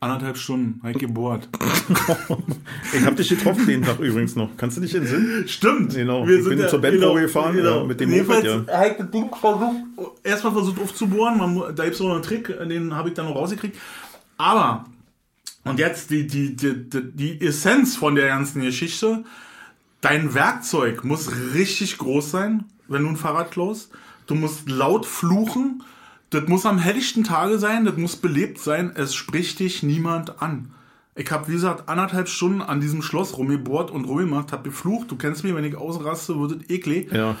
Anderthalb 0.00 0.36
Stunden, 0.36 0.80
habe 0.82 0.92
ich 0.92 0.98
gebohrt. 0.98 1.48
ich 2.92 3.06
habe 3.06 3.16
dich 3.16 3.30
getroffen 3.30 3.66
den 3.66 3.82
Tag 3.82 4.00
übrigens 4.00 4.36
noch. 4.36 4.50
Kannst 4.58 4.76
du 4.76 4.82
dich 4.82 4.94
entsinnen? 4.94 5.48
Stimmt. 5.48 5.94
Genau. 5.94 6.26
Ich 6.28 6.46
bin 6.46 6.68
zur 6.68 6.78
Bandprobe 6.82 7.22
gefahren, 7.22 7.56
ja, 7.56 7.84
mit 7.84 7.98
dem 7.98 8.10
Moped, 8.10 8.46
habe 8.68 8.88
ich 8.90 8.96
das 8.98 9.10
Ding 9.10 9.34
versucht, 9.34 9.76
erstmal 10.24 10.52
versucht 10.52 10.78
aufzubohren. 10.78 11.38
Man, 11.38 11.74
da 11.74 11.84
gibt 11.84 11.94
es 11.94 11.98
so 11.98 12.12
einen 12.12 12.22
Trick, 12.22 12.48
den 12.48 12.94
habe 12.94 13.08
ich 13.08 13.14
dann 13.14 13.24
noch 13.24 13.34
rausgekriegt. 13.34 13.78
Aber, 14.36 14.84
und 15.68 15.78
jetzt 15.78 16.10
die, 16.10 16.26
die, 16.26 16.56
die, 16.56 16.88
die, 16.90 17.40
Essenz 17.40 17.96
von 17.96 18.14
der 18.14 18.28
ganzen 18.28 18.62
Geschichte. 18.62 19.24
Dein 20.00 20.34
Werkzeug 20.34 21.04
muss 21.04 21.30
richtig 21.54 21.98
groß 21.98 22.30
sein, 22.30 22.64
wenn 22.86 23.02
du 23.02 23.10
ein 23.10 23.16
Fahrrad 23.16 23.50
klaust. 23.50 23.90
Du 24.26 24.34
musst 24.34 24.68
laut 24.68 25.06
fluchen. 25.06 25.82
Das 26.30 26.46
muss 26.46 26.66
am 26.66 26.78
helllichten 26.78 27.24
Tage 27.24 27.58
sein, 27.58 27.86
das 27.86 27.96
muss 27.96 28.16
belebt 28.16 28.58
sein. 28.58 28.92
Es 28.94 29.14
spricht 29.14 29.60
dich 29.60 29.82
niemand 29.82 30.42
an. 30.42 30.72
Ich 31.14 31.30
habe, 31.32 31.48
wie 31.48 31.52
gesagt, 31.52 31.88
anderthalb 31.88 32.28
Stunden 32.28 32.62
an 32.62 32.80
diesem 32.80 33.02
Schloss 33.02 33.36
rumgebohrt 33.36 33.90
und 33.90 34.04
rumgemacht, 34.04 34.52
habe 34.52 34.68
geflucht. 34.68 35.10
Du 35.10 35.16
kennst 35.16 35.42
mich, 35.42 35.54
wenn 35.54 35.64
ich 35.64 35.74
ausraste, 35.74 36.38
wird 36.38 36.62
es 36.62 36.70
eklig. 36.70 37.10
Ja. 37.10 37.36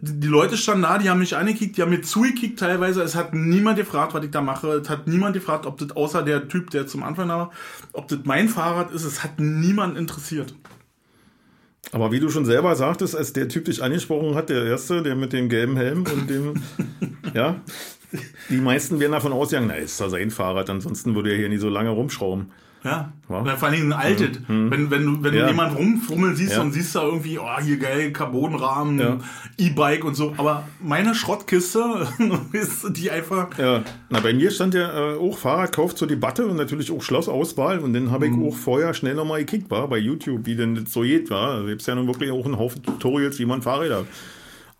Die 0.00 0.26
Leute 0.26 0.56
standen 0.56 0.82
da, 0.82 0.98
die 0.98 1.08
haben 1.08 1.20
mich 1.20 1.36
angekickt, 1.36 1.76
die 1.76 1.82
haben 1.82 1.90
mir 1.90 2.02
zugekickt 2.02 2.58
teilweise. 2.58 3.00
Es 3.02 3.14
hat 3.14 3.32
niemand 3.32 3.78
gefragt, 3.78 4.12
was 4.12 4.24
ich 4.24 4.30
da 4.30 4.40
mache. 4.40 4.72
Es 4.72 4.88
hat 4.88 5.06
niemand 5.06 5.34
gefragt, 5.34 5.66
ob 5.66 5.78
das 5.78 5.92
außer 5.92 6.22
der 6.24 6.48
Typ, 6.48 6.70
der 6.70 6.88
zum 6.88 7.04
Anfang 7.04 7.28
da 7.28 7.36
war, 7.38 7.50
ob 7.92 8.08
das 8.08 8.20
mein 8.24 8.48
Fahrrad 8.48 8.90
ist. 8.90 9.04
Es 9.04 9.22
hat 9.22 9.38
niemand 9.38 9.96
interessiert. 9.96 10.54
Aber 11.92 12.10
wie 12.12 12.20
du 12.20 12.28
schon 12.28 12.44
selber 12.44 12.74
sagtest, 12.74 13.16
als 13.16 13.32
der 13.32 13.48
Typ 13.48 13.66
dich 13.66 13.82
angesprochen 13.82 14.34
hat, 14.34 14.50
der 14.50 14.64
Erste, 14.64 15.02
der 15.02 15.14
mit 15.14 15.32
dem 15.32 15.48
gelben 15.48 15.76
Helm 15.76 16.04
und 16.12 16.28
dem, 16.28 16.54
ja, 17.34 17.60
die 18.48 18.56
meisten 18.56 19.00
werden 19.00 19.12
davon 19.12 19.32
ausgegangen, 19.32 19.68
na, 19.68 19.76
ist 19.76 20.00
da 20.00 20.08
sein 20.08 20.30
Fahrrad, 20.30 20.70
ansonsten 20.70 21.14
würde 21.14 21.30
er 21.30 21.36
hier 21.36 21.48
nie 21.48 21.58
so 21.58 21.68
lange 21.68 21.90
rumschrauben. 21.90 22.50
Ja. 22.84 23.12
Ja. 23.28 23.56
Vor 23.56 23.68
allem 23.68 23.88
ein 23.88 23.92
altes. 23.92 24.38
Wenn, 24.46 24.90
wenn 24.90 25.04
du, 25.04 25.22
wenn 25.24 25.34
Ja. 25.34 25.42
du 25.42 25.48
jemand 25.48 25.76
rumfummeln 25.76 26.36
siehst 26.36 26.52
Ja. 26.54 26.62
und 26.62 26.72
siehst 26.72 26.94
da 26.94 27.02
irgendwie, 27.02 27.38
oh, 27.38 27.60
hier 27.60 27.76
geil, 27.76 28.12
Carbonrahmen. 28.12 29.20
E-Bike 29.58 30.04
und 30.04 30.14
so. 30.14 30.32
Aber 30.36 30.64
meine 30.80 31.14
Schrottkiste 31.14 32.06
ist 32.52 32.96
die 32.96 33.10
einfach. 33.10 33.58
Ja, 33.58 33.82
na, 34.10 34.20
bei 34.20 34.32
mir 34.32 34.50
stand 34.50 34.74
ja 34.74 35.14
äh, 35.14 35.18
auch 35.18 35.36
Fahrradkauf 35.36 35.94
zur 35.96 36.06
Debatte 36.08 36.46
und 36.46 36.56
natürlich 36.56 36.92
auch 36.92 37.02
Schlossauswahl 37.02 37.80
und 37.80 37.92
dann 37.92 38.10
habe 38.12 38.28
ich 38.28 38.32
auch 38.34 38.54
vorher 38.56 38.94
schnell 38.94 39.14
nochmal 39.14 39.40
gekickt, 39.40 39.70
war 39.70 39.88
bei 39.88 39.98
YouTube, 39.98 40.46
wie 40.46 40.54
denn 40.54 40.74
das 40.76 40.92
so 40.92 41.00
geht, 41.02 41.30
war. 41.30 41.50
Also 41.54 41.66
gibt 41.66 41.84
ja 41.86 41.94
nun 41.96 42.06
wirklich 42.06 42.30
auch 42.30 42.44
einen 42.44 42.58
Haufen 42.58 42.82
Tutorials, 42.82 43.38
wie 43.38 43.46
man 43.46 43.60
Fahrräder 43.62 44.04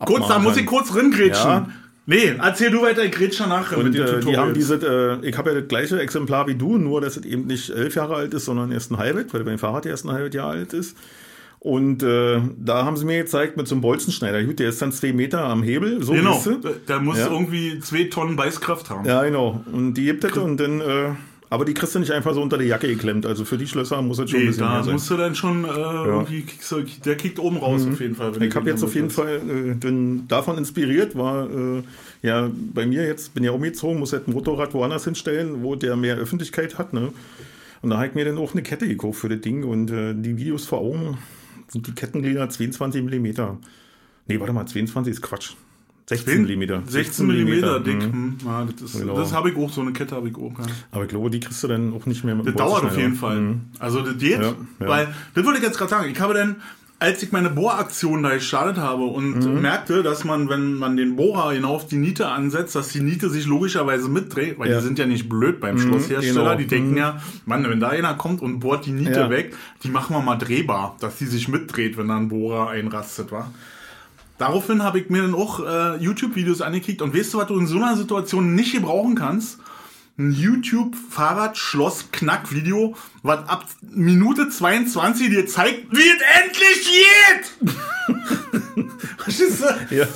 Kurz, 0.07 0.29
da 0.29 0.39
muss 0.39 0.57
ich 0.57 0.65
kurz 0.67 0.95
ringrätschen. 0.95 1.73
Nee, 2.11 2.35
erzähl 2.43 2.71
du 2.71 2.81
weiter, 2.81 3.05
ich 3.05 3.13
grätsch 3.13 3.39
danach 3.39 3.71
Und 3.77 3.85
mit 3.85 3.95
den 3.95 4.03
äh, 4.07 4.21
die 4.21 4.35
haben 4.39 4.55
diese, 4.55 4.77
äh, 5.23 5.29
ich 5.29 5.37
habe 5.37 5.51
ja 5.51 5.61
das 5.61 5.69
gleiche 5.69 6.01
Exemplar 6.01 6.47
wie 6.47 6.55
du, 6.55 6.79
nur 6.79 7.03
dass 7.03 7.19
es 7.19 7.27
eben 7.27 7.47
nicht 7.47 7.69
elf 7.69 7.97
Jahre 7.97 8.17
alt 8.17 8.33
ist, 8.33 8.47
sondern 8.47 8.73
erst 8.73 8.91
ein 8.91 8.97
halbes, 8.97 9.27
weil 9.35 9.45
mein 9.45 9.59
Fahrrad 9.59 9.85
erst 9.85 10.07
ein 10.07 10.13
halbes 10.13 10.35
Jahr 10.35 10.49
alt 10.49 10.73
ist. 10.73 10.97
Und 11.61 12.03
äh, 12.03 12.41
da 12.57 12.87
haben 12.87 12.97
sie 12.97 13.05
mir 13.05 13.19
gezeigt 13.19 13.59
mit 13.59 13.69
so 13.69 13.75
einem 13.75 13.83
Bolzenschneider. 13.83 14.43
Gut, 14.45 14.59
der 14.59 14.71
ist 14.71 14.81
dann 14.81 14.91
zwei 14.91 15.13
Meter 15.13 15.45
am 15.45 15.63
Hebel, 15.63 16.03
so 16.03 16.15
Genau, 16.15 16.43
da 16.87 16.99
muss 16.99 17.19
Ja. 17.19 17.31
irgendwie 17.31 17.79
zwei 17.81 18.05
Tonnen 18.05 18.37
Beißkraft 18.37 18.89
haben. 18.89 19.05
Ja, 19.07 19.23
genau. 19.25 19.63
Und 19.71 19.93
die 19.93 20.05
gibt 20.05 20.25
es 20.25 20.33
und 20.33 20.59
dann, 20.59 20.81
äh, 20.81 21.11
aber 21.51 21.65
die 21.65 21.75
kriegst 21.75 21.95
du 21.95 21.99
nicht 21.99 22.11
einfach 22.13 22.35
so 22.35 22.43
unter 22.43 22.59
die 22.59 22.67
Jacke 22.67 22.89
geklemmt. 22.89 23.25
Also 23.27 23.45
für 23.45 23.57
die 23.59 23.67
Schlösser 23.67 24.01
muss 24.03 24.19
es 24.19 24.31
schon 24.31 24.39
ein 24.41 24.43
Nee, 24.43 24.49
bisschen 24.49 24.63
da 24.65 24.73
mehr 24.75 24.85
sein. 24.85 24.93
musst 24.95 25.11
du 25.11 25.17
dann 25.17 25.35
schon 25.35 25.65
äh, 25.65 25.69
irgendwie, 25.69 26.43
kickst 26.43 26.71
du, 26.73 26.83
der 27.05 27.17
kickt 27.17 27.39
oben 27.39 27.57
raus 27.57 27.87
auf 27.91 28.01
jeden 28.01 28.15
Fall. 28.15 28.33
Ich 28.43 28.55
habe 28.55 28.69
jetzt 28.71 28.83
auf 28.85 28.95
jeden. 28.95 29.11
Fall 29.11 29.37
äh, 29.49 29.75
dann 29.79 30.29
davon 30.29 30.59
inspiriert, 30.59 31.17
war 31.17 31.49
äh, 31.51 31.83
ja 32.23 32.51
bei 32.75 32.87
mir 32.87 33.07
jetzt, 33.07 33.35
bin 33.35 33.45
ja 33.45 33.53
umgezogen, 33.53 33.99
muss 33.99 34.13
halt 34.13 34.29
ein 34.29 34.33
Motorrad 34.33 34.75
woanders 34.75 35.05
hinstellen, 35.05 35.63
wo 35.63 35.75
der 35.75 35.97
mehr 35.97 36.17
Öffentlichkeit 36.17 36.79
hat. 36.79 36.93
Ne? 36.93 37.13
Und 37.81 37.91
da 37.91 37.97
habe 37.97 38.09
ich 38.09 38.15
mir 38.15 38.25
dann 38.25 38.39
auch 38.39 38.53
eine 38.53 38.63
Kette 38.63 38.87
gekauft 38.89 39.21
für 39.21 39.29
das 39.29 39.41
Ding 39.41 39.65
und 39.65 39.91
äh, 39.91 40.15
die 40.15 40.37
Videos 40.37 40.67
vor 40.67 40.81
Augen 40.81 41.17
sind 41.69 41.87
die 41.87 41.93
Kettenglieder 41.93 42.49
22 42.49 43.03
mm. 43.03 43.27
Nee, 44.27 44.41
warte 44.41 44.53
mal, 44.53 44.67
22 44.67 45.13
ist 45.13 45.23
Quatsch. 45.23 45.53
16 46.09 46.45
mm. 46.45 46.89
16 46.89 47.27
mm 47.27 47.85
dick. 47.85 47.97
Mhm. 47.97 48.13
Hm, 48.13 48.37
ja, 48.47 48.67
das 48.81 48.93
Genau. 48.93 49.17
das 49.17 49.33
habe 49.33 49.51
ich 49.51 49.57
auch, 49.57 49.71
so 49.71 49.83
eine 49.83 49.93
Kette 49.93 50.17
habe 50.17 50.29
ich 50.29 50.37
auch. 50.37 50.59
Ja. 50.59 50.65
Aber 50.91 51.03
ich 51.05 51.11
glaube, 51.11 51.29
die 51.31 51.41
kriegst 51.41 51.63
du 51.63 51.69
dann 51.69 51.93
auch 51.93 52.07
nicht 52.07 52.25
mehr 52.25 52.35
mit 52.35 52.47
Das 52.47 52.55
dauert 52.55 52.85
auf 52.85 52.97
jeden 52.97 53.15
Fall. 53.15 53.41
Mhm. 53.41 53.61
Also 53.79 54.01
das 54.01 54.17
geht, 54.17 54.41
Ja, 54.41 54.55
weil, 54.79 55.09
das 55.35 55.45
wollte 55.45 55.59
ich 55.59 55.65
jetzt 55.65 55.77
gerade 55.77 55.91
sagen, 55.91 56.11
ich 56.11 56.19
habe 56.21 56.33
dann, 56.35 56.57
als 56.99 57.23
ich 57.23 57.31
meine 57.31 57.51
Bohraktion 57.51 58.23
da 58.23 58.31
gestartet 58.35 58.79
habe 58.79 59.05
und 59.05 59.39
Mhm. 59.45 59.61
merkte, 59.61 60.03
dass 60.03 60.25
man, 60.25 60.49
wenn 60.49 60.75
man 60.75 60.97
den 60.97 61.15
Bohrer 61.15 61.53
genau 61.55 61.75
auf 61.75 61.87
die 61.87 61.97
Niete 61.97 62.27
ansetzt, 62.29 62.75
dass 62.75 62.89
die 62.89 63.01
Niete 63.01 63.29
sich 63.29 63.47
logischerweise 63.47 64.09
mitdreht, 64.09 64.59
weil 64.59 64.75
die 64.75 64.81
sind 64.81 64.99
ja 64.99 65.07
nicht 65.07 65.29
blöd 65.29 65.61
beim 65.61 65.79
Schlosshersteller, 65.79 66.43
genau. 66.43 66.55
die 66.57 66.67
denken 66.67 66.97
ja, 66.97 67.21
Mann, 67.45 67.69
wenn 67.69 67.79
da 67.81 67.89
einer 67.91 68.15
kommt 68.15 68.41
und 68.41 68.61
bohrt 68.61 68.87
die 68.87 68.93
Niete 68.93 69.29
weg, 69.31 69.55
die 69.85 69.91
machen 69.91 70.17
wir 70.17 70.23
mal 70.23 70.37
drehbar, 70.37 70.97
dass 71.01 71.19
die 71.19 71.27
sich 71.27 71.49
mitdreht, 71.49 71.99
wenn 71.99 72.09
da 72.09 72.17
ein 72.17 72.29
Bohrer 72.29 72.71
einrastet, 72.71 73.31
war. 73.31 73.53
Daraufhin 74.39 74.83
habe 74.85 75.01
ich 75.01 75.11
mir 75.11 75.23
dann 75.23 75.35
auch 75.35 75.59
äh, 75.61 75.97
YouTube-Videos 75.97 76.63
angekickt 76.63 77.03
und 77.03 77.15
weißt 77.15 77.35
du, 77.35 77.39
was 77.39 77.49
du 77.49 77.59
in 77.59 77.67
so 77.67 77.79
einer 77.79 77.97
Situation 77.97 78.55
nicht 78.55 78.73
gebrauchen 78.73 79.17
kannst? 79.17 79.59
Ein 80.17 80.31
YouTube-Fahrrad-Schloss-Knack-Video, 80.33 82.95
was 83.29 83.49
ab 83.49 83.65
Minute 83.83 84.49
22 84.49 85.29
dir 85.31 85.47
zeigt, 85.47 85.87
wie 85.93 85.99
es 85.99 86.43
endlich 86.43 86.89
geht! 86.91 87.75
Verstehst 89.19 89.63
du? 89.63 89.95
Ja. 89.97 90.07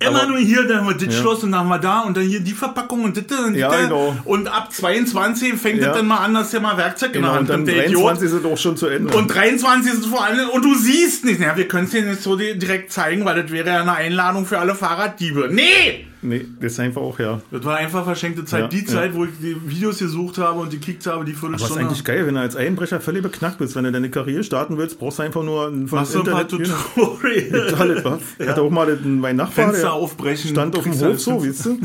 Immer 0.00 0.26
nur 0.26 0.38
hier, 0.38 0.64
dann 0.64 0.78
haben 0.78 0.88
wir 0.88 0.94
das 1.06 1.14
Ja. 1.14 1.20
Schloss 1.20 1.42
und 1.42 1.52
dann 1.52 1.60
haben 1.60 1.68
wir 1.68 1.78
da 1.78 2.00
und 2.00 2.16
dann 2.16 2.24
hier 2.24 2.40
die 2.40 2.52
Verpackung 2.52 3.04
und 3.04 3.16
das 3.16 3.38
und 3.38 3.54
Ja, 3.54 3.68
das. 3.70 3.82
genau. 3.82 4.16
Und 4.24 4.48
ab 4.48 4.72
22 4.72 5.54
fängt 5.54 5.80
Ja. 5.80 5.88
das 5.88 5.96
dann 5.98 6.06
mal 6.06 6.18
an, 6.18 6.34
dass 6.34 6.50
der 6.50 6.60
mal 6.60 6.76
Werkzeug 6.76 7.14
in 7.14 7.22
der 7.22 7.22
Genau, 7.22 7.32
Hand 7.34 7.40
und 7.42 7.48
dann 7.50 7.62
nimmt, 7.64 7.76
der 7.76 7.86
Idiot. 7.86 8.02
23 8.04 8.30
sind 8.30 8.46
auch 8.46 8.56
schon 8.58 8.76
zu 8.76 8.86
Ende. 8.86 9.14
Und 9.16 9.26
23 9.28 9.92
ist 9.92 9.98
es 10.00 10.06
vor 10.06 10.24
allem, 10.24 10.48
und 10.50 10.64
du 10.64 10.74
siehst 10.74 11.24
nicht. 11.24 11.40
Ja, 11.40 11.56
wir 11.56 11.68
können 11.68 11.84
es 11.84 11.90
dir 11.90 12.02
nicht 12.02 12.22
so 12.22 12.36
di- 12.36 12.56
direkt 12.58 12.92
zeigen, 12.92 13.24
weil 13.24 13.42
das 13.42 13.50
wäre 13.52 13.68
ja 13.68 13.80
eine 13.82 13.92
Einladung 13.92 14.46
für 14.46 14.58
alle 14.58 14.74
Fahrraddiebe. 14.74 15.48
Nee! 15.52 16.06
nee, 16.22 16.44
das 16.60 16.72
ist 16.72 16.80
einfach 16.80 17.02
auch, 17.02 17.18
ja. 17.18 17.40
Das 17.50 17.64
war 17.64 17.76
einfach 17.76 18.04
verschenkte 18.04 18.44
Zeit. 18.44 18.62
Ja, 18.62 18.68
die 18.68 18.80
ja. 18.80 18.86
Zeit, 18.86 19.14
wo 19.14 19.24
ich 19.24 19.30
die 19.40 19.56
Videos 19.68 19.98
gesucht 19.98 20.38
habe 20.38 20.60
und 20.60 20.70
gekickt 20.70 21.06
habe, 21.06 21.24
die 21.24 21.32
Aber 21.32 21.54
es 21.54 21.62
ist 21.62 21.68
Viertelstunde. 21.68 21.94
Eigentlich 21.98 22.04
geil, 22.04 22.26
wenn 22.26 22.34
du 22.34 22.40
als 22.40 22.56
Einbrecher 22.56 23.00
völlig 23.00 23.22
beknackt 23.22 23.58
bist. 23.58 23.74
Wenn 23.74 23.84
du 23.84 23.92
deine 23.92 24.10
Karriere 24.10 24.44
starten 24.44 24.78
willst, 24.78 24.98
brauchst 24.98 25.18
du 25.18 25.22
einfach 25.22 25.42
nur 25.42 25.68
ein 25.68 25.88
von 25.88 25.98
Machst 26.00 26.14
du 26.14 26.20
ein 26.20 26.26
paar 26.26 26.46
Tutorials. 26.46 26.78
Ich 28.38 28.48
hatte 28.48 28.62
auch 28.62 28.70
mal 28.70 28.98
mein 29.02 29.36
Nachbar, 29.36 29.66
Fenster 29.66 29.82
der 29.82 29.92
aufbrechen. 29.92 30.50
stand 30.50 30.76
auf 30.76 30.84
dem 30.84 30.92
Hof 30.92 31.20
so, 31.20 31.44
weißt 31.44 31.66
du? 31.66 31.78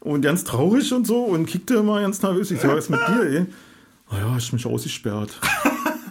Und 0.00 0.22
ganz 0.22 0.44
traurig 0.44 0.92
und 0.92 1.06
so 1.06 1.24
und 1.24 1.46
kickte 1.46 1.74
immer 1.74 2.00
ganz 2.00 2.22
nervös. 2.22 2.50
Ich 2.50 2.60
so, 2.60 2.68
was 2.68 2.84
ist 2.84 2.90
mit 2.90 3.00
dir, 3.00 3.22
ey? 3.22 3.46
Naja, 4.10 4.36
ich 4.38 4.52
mich 4.52 4.64
ausgesperrt. 4.64 5.38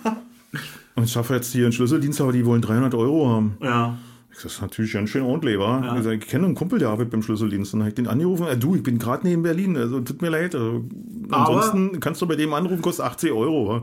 und 0.95 1.03
ich 1.03 1.11
schaffe 1.11 1.35
jetzt 1.35 1.51
hier 1.51 1.63
einen 1.63 1.73
Schlüsseldienst, 1.73 2.21
aber 2.21 2.31
die 2.31 2.45
wollen 2.45 2.61
300 2.61 2.93
Euro 2.93 3.29
haben. 3.29 3.57
Ja. 3.61 3.97
Das 4.43 4.53
ist 4.53 4.61
natürlich 4.61 4.93
ganz 4.93 5.09
schön 5.09 5.23
ordentlich, 5.23 5.57
wa? 5.57 5.95
Ich, 5.97 6.03
sag, 6.03 6.13
ich 6.13 6.27
kenne 6.27 6.45
einen 6.45 6.53
Kumpel, 6.55 6.77
der 6.77 6.89
arbeitet 6.89 7.11
beim 7.11 7.23
Schlüsseldienst. 7.23 7.73
Und 7.73 7.79
dann 7.79 7.85
hab 7.87 7.89
ich 7.89 7.95
den 7.95 8.07
angerufen, 8.07 8.45
äh, 8.47 8.55
du, 8.55 8.75
ich 8.75 8.83
bin 8.83 8.99
gerade 8.99 9.25
neben 9.25 9.41
Berlin, 9.41 9.75
also 9.75 9.99
tut 10.01 10.21
mir 10.21 10.29
leid. 10.29 10.53
Also, 10.53 10.83
Aber- 11.31 11.47
ansonsten 11.49 11.99
kannst 11.99 12.21
du 12.21 12.27
bei 12.27 12.35
dem 12.35 12.53
anrufen, 12.53 12.81
kostet 12.83 13.05
80 13.05 13.31
Euro. 13.31 13.67
Wa? 13.69 13.81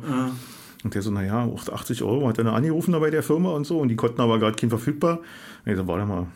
Und 0.84 0.94
der 0.94 1.02
so, 1.02 1.10
naja, 1.10 1.44
auch 1.44 1.68
80 1.68 2.02
Euro 2.02 2.28
hat 2.28 2.38
er 2.38 2.44
dann 2.44 2.54
angerufen 2.54 2.92
da 2.92 2.98
bei 3.00 3.10
der 3.10 3.22
Firma 3.24 3.50
und 3.50 3.66
so. 3.66 3.78
Und 3.80 3.88
die 3.88 3.96
konnten 3.96 4.20
aber 4.20 4.38
gerade 4.38 4.54
keinen 4.54 4.70
verfügbar. 4.70 5.18
Und 5.64 5.72
ich 5.72 5.76
so, 5.76 5.86
warte 5.88 6.06
mal. 6.06 6.26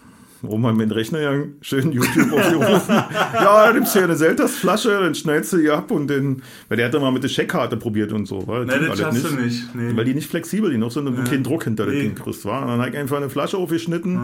Oben 0.42 0.62
mal 0.62 0.72
mit 0.72 0.88
dem 0.88 0.92
Rechner 0.92 1.20
ja 1.20 1.32
schön 1.62 1.90
YouTube 1.90 2.32
aufgerufen. 2.32 2.94
ja, 3.34 3.66
dann 3.66 3.74
nimmst 3.74 3.94
du 3.94 3.98
ja 3.98 4.04
eine 4.04 4.16
Seltersflasche, 4.16 4.90
dann 5.00 5.14
schneidest 5.14 5.52
du 5.52 5.56
die 5.56 5.68
ab 5.70 5.90
und 5.90 6.08
dann, 6.08 6.42
weil 6.68 6.76
der 6.76 6.86
hat 6.86 6.94
dann 6.94 7.02
mal 7.02 7.10
mit 7.10 7.24
der 7.24 7.28
Scheckkarte 7.28 7.76
probiert 7.76 8.12
und 8.12 8.26
so. 8.26 8.38
Nee, 8.38 8.44
ging 8.44 8.66
das 8.68 8.80
alles 8.80 9.00
schaffst 9.00 9.24
du 9.24 9.34
nicht. 9.42 9.74
Nee. 9.74 9.96
weil 9.96 10.04
die 10.04 10.14
nicht 10.14 10.30
flexibel, 10.30 10.70
die 10.70 10.78
noch 10.78 10.90
so 10.92 11.00
einen 11.00 11.24
kleinen 11.24 11.42
Druck 11.42 11.64
hinter 11.64 11.86
Nee. 11.86 11.92
das 11.92 12.00
Ding 12.02 12.14
kriegst, 12.14 12.44
war. 12.44 12.62
Und 12.62 12.68
dann 12.68 12.78
habe 12.80 12.90
ich 12.90 12.96
einfach 12.96 13.16
eine 13.16 13.30
Flasche 13.30 13.56
aufgeschnitten, 13.56 14.20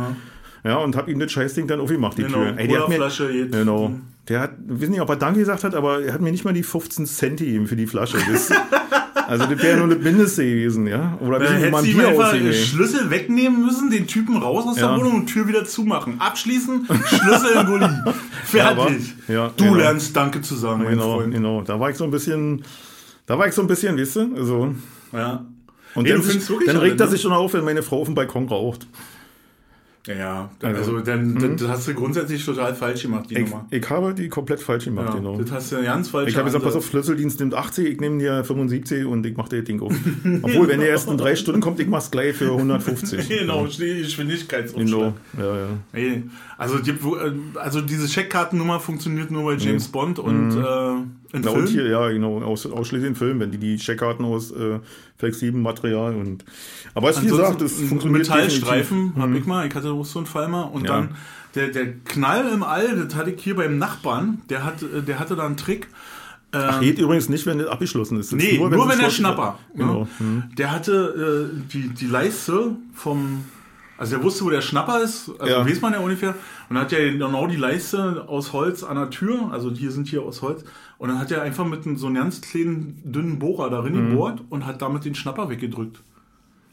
ja, 0.63 0.77
und 0.77 0.97
habe 0.97 1.11
ihm 1.11 1.19
das 1.19 1.31
Scheißding 1.33 1.67
dann 1.67 1.81
aufgemacht, 1.81 2.17
die 2.17 2.23
Genau, 2.23 2.39
Tür. 2.39 2.55
Ey, 2.57 2.69
der 2.69 2.81
hat 2.81 2.89
mir, 2.89 2.97
Colaflasche 2.97 3.33
geht. 3.33 3.53
genau. 3.53 3.91
Der 4.29 4.41
hat, 4.41 4.53
ich 4.75 4.81
weiß 4.83 4.89
nicht, 4.89 5.01
ob 5.03 5.11
er 5.11 5.17
Danke 5.17 5.41
gesagt 5.41 5.65
hat, 5.65 5.75
aber 5.75 6.01
er 6.03 6.15
hat 6.15 6.23
mir 6.23 6.31
nicht 6.31 6.45
mal 6.47 6.55
die 6.55 6.63
15 6.63 7.05
Cent 7.05 7.41
gegeben 7.41 7.67
für 7.67 7.77
die 7.77 7.87
Flasche. 7.87 8.17
Das, 8.33 8.49
also 9.29 9.47
das 9.47 9.63
wäre 9.63 9.79
nur 9.79 9.89
das 9.89 9.99
Mindeste 10.05 10.45
gewesen, 10.45 10.87
ja. 10.87 11.17
Oder 11.21 11.39
Dann 11.39 11.63
wir 11.63 11.71
mal 11.71 11.79
ein 11.79 11.85
Bier 11.85 12.09
einfach 12.09 12.27
ausgegeben. 12.27 12.53
Schlüssel 12.55 13.11
wegnehmen 13.11 13.65
müssen, 13.65 13.91
den 13.91 14.07
Typen 14.07 14.37
raus 14.37 14.65
aus 14.67 14.79
Ja. 14.79 14.89
der 14.89 14.99
Wohnung 14.99 15.15
und 15.21 15.27
Tür 15.27 15.47
wieder 15.49 15.65
zumachen. 15.65 16.21
Abschließen, 16.21 16.87
Schlüssel 16.87 17.51
in 17.61 17.67
Gully. 17.67 17.89
Fertig. 18.45 19.15
Ja, 19.29 19.45
aber- 19.47 19.53
du 19.57 19.65
genau. 19.65 19.77
lernst 19.77 20.17
Danke 20.17 20.41
zu 20.41 20.55
sagen, 20.55 20.83
mein 20.85 20.93
Genau, 20.95 21.15
Freund. 21.19 21.35
genau. 21.35 21.63
Da 21.63 21.79
war 21.81 21.91
ich 21.91 21.97
so 21.97 22.05
ein 22.05 22.11
bisschen, 22.11 22.63
da 23.27 23.39
war 23.39 23.47
ich 23.49 23.55
so 23.55 23.63
ein 23.63 23.69
bisschen, 23.69 23.99
weißt 23.99 24.17
du, 24.17 24.35
also. 24.37 24.75
Ja. 25.13 25.45
Und 25.95 26.03
Nee, 26.05 26.11
dann, 26.11 26.25
wirklich 26.27 26.67
dann 26.67 26.77
regt 26.79 27.01
er 27.01 27.07
sich 27.07 27.21
schon 27.23 27.33
auf, 27.33 27.55
wenn 27.55 27.65
meine 27.65 27.83
Frau 27.83 28.01
auf 28.01 28.07
dem 28.09 28.15
Balkon 28.17 28.49
raucht. 28.49 28.87
Ja, 30.07 30.51
also, 30.63 30.79
Also, 30.79 31.01
dann, 31.01 31.35
dann, 31.39 31.57
das 31.57 31.67
hast 31.69 31.89
du 31.89 31.95
grundsätzlich 31.95 32.45
total 32.45 32.75
falsch 32.75 33.03
gemacht, 33.03 33.31
die 33.31 33.37
Ich, 33.39 33.49
Nummer. 33.51 33.67
ich 33.71 33.89
habe 33.89 34.13
die 34.13 34.29
komplett 34.29 34.61
falsch 34.61 34.85
gemacht, 34.85 35.09
Ja, 35.09 35.15
genau. 35.15 35.39
Das 35.41 35.51
hast 35.51 35.73
du 35.73 35.83
ganz 35.83 36.09
falsch 36.11 36.29
Ich 36.29 36.37
habe 36.37 36.45
gesagt, 36.45 36.63
pass 36.63 36.77
auf, 36.77 36.87
Schlüsseldienst 36.87 37.41
nimmt 37.41 37.55
80, 37.55 37.87
ich 37.89 38.01
nehme 38.01 38.19
dir 38.19 38.45
75 38.45 39.07
und 39.07 39.25
ich 39.25 39.35
mache 39.37 39.49
dir 39.49 39.57
das 39.59 39.65
Ding 39.65 39.81
auf. 39.81 39.95
Obwohl, 40.43 40.69
wenn 40.69 40.81
der 40.81 40.91
erst 40.91 41.09
in 41.09 41.17
drei 41.17 41.35
Stunden 41.37 41.63
kommt, 41.63 41.81
ich 41.81 41.89
mach's 41.89 42.11
gleich 42.11 42.37
für 42.37 42.53
150. 42.53 43.29
Genau, 43.29 43.65
Geschwindigkeitsumschlag. 43.65 45.13
Genau. 45.37 45.47
Ja, 45.47 45.59
ja. 45.59 45.69
Nee, 45.93 46.23
also, 46.59 46.79
die, 46.79 46.91
äh, 46.91 47.33
also 47.55 47.81
diese 47.81 48.07
Checkkartennummer 48.07 48.81
funktioniert 48.81 49.31
nur 49.31 49.45
bei 49.45 49.55
James 49.57 49.89
Bond 49.89 50.19
und 50.19 50.51
äh, 50.53 50.93
in 51.33 51.41
Mhm. 51.41 51.41
Na, 51.47 51.51
Filmen. 51.51 51.63
und 51.63 51.69
hier, 51.69 51.89
ja, 51.89 52.09
genau, 52.11 52.41
aus, 52.43 52.65
ausschließlich 52.65 53.09
in 53.09 53.17
Filmen, 53.17 53.41
wenn 53.41 53.51
die 53.51 53.59
die 53.59 53.77
Checkkarten 53.77 54.25
aus 54.25 54.53
äh, 54.53 54.79
flexiblem 55.25 55.63
Material 55.63 56.15
und. 56.15 56.45
Aber 56.95 57.11
es, 57.11 57.21
wie 57.23 57.27
gesagt, 57.27 57.61
das 57.61 57.73
Ansonsten 57.73 57.89
funktioniert. 57.89 58.29
Metallstreifen 58.29 58.97
definitiv. 58.99 59.17
Mhm. 59.17 59.23
habe 59.23 59.39
ich 59.39 59.47
mal, 59.47 59.67
ich 59.67 59.75
hatte 59.75 59.91
auch 59.91 60.05
so 60.05 60.19
einen 60.21 60.27
Fall 60.27 60.49
mal 60.49 60.63
und 60.63 60.85
Ja. 60.85 60.93
dann 61.01 61.17
der, 61.55 61.69
der 61.69 61.93
Knall 62.05 62.49
im 62.53 62.63
All, 62.63 62.97
das 63.05 63.15
hatte 63.15 63.31
ich 63.31 63.43
hier 63.43 63.57
beim 63.57 63.79
Nachbarn, 63.79 64.43
der, 64.51 64.65
hat, 64.65 64.75
der 65.07 65.19
hatte 65.19 65.37
da 65.37 65.47
einen 65.47 65.57
Trick. 65.57 65.89
Ähm, 66.53 66.81
Geht 66.81 66.99
übrigens 66.99 67.29
nicht, 67.29 67.47
wenn 67.47 67.59
das 67.59 67.67
abgeschlossen 67.69 68.19
ist. 68.21 68.33
Das 68.33 68.39
ist 68.39 68.45
Nee, 68.53 68.59
nur, 68.59 68.71
wenn, 68.71 68.79
es 68.91 68.99
der. 68.99 69.11
Schnapper. 69.11 69.59
Genau. 69.75 70.07
Ne? 70.21 70.49
Der 70.57 70.71
hatte 70.71 71.51
äh, 71.53 71.71
die, 71.73 71.89
die 71.89 72.07
Leiste 72.07 72.77
vom. 72.93 73.45
Also 73.97 74.17
der 74.17 74.25
wusste, 74.25 74.45
wo 74.45 74.51
der 74.51 74.61
Schnapper 74.61 75.01
ist, 75.03 75.31
also 75.39 75.53
Ja. 75.53 75.65
weiß 75.67 75.81
man 75.81 75.93
ja 75.93 76.01
ungefähr. 76.01 76.31
Und 76.69 76.75
dann 76.77 76.79
hat 76.85 76.93
er 76.93 77.13
genau 77.13 77.47
die 77.47 77.57
Leiste 77.57 78.25
aus 78.29 78.53
Holz 78.53 78.83
an 78.83 78.97
der 78.97 79.11
Tür, 79.11 79.51
also 79.53 79.71
die 79.71 79.89
sind 79.89 80.09
hier 80.09 80.23
aus 80.23 80.43
Holz. 80.43 80.65
Und 80.99 81.09
dann 81.11 81.19
hat 81.21 81.31
er 81.31 81.43
einfach 81.43 81.65
mit 81.65 81.83
so 81.99 82.07
einem 82.07 82.17
ganz 82.17 82.41
kleinen, 82.41 83.01
dünnen 83.05 83.39
Bohrer 83.39 83.71
darin 83.71 83.95
Mhm. 83.95 84.11
gebohrt 84.11 84.43
und 84.51 84.67
hat 84.67 84.83
damit 84.83 85.05
den 85.05 85.15
Schnapper 85.15 85.49
weggedrückt. 85.49 86.01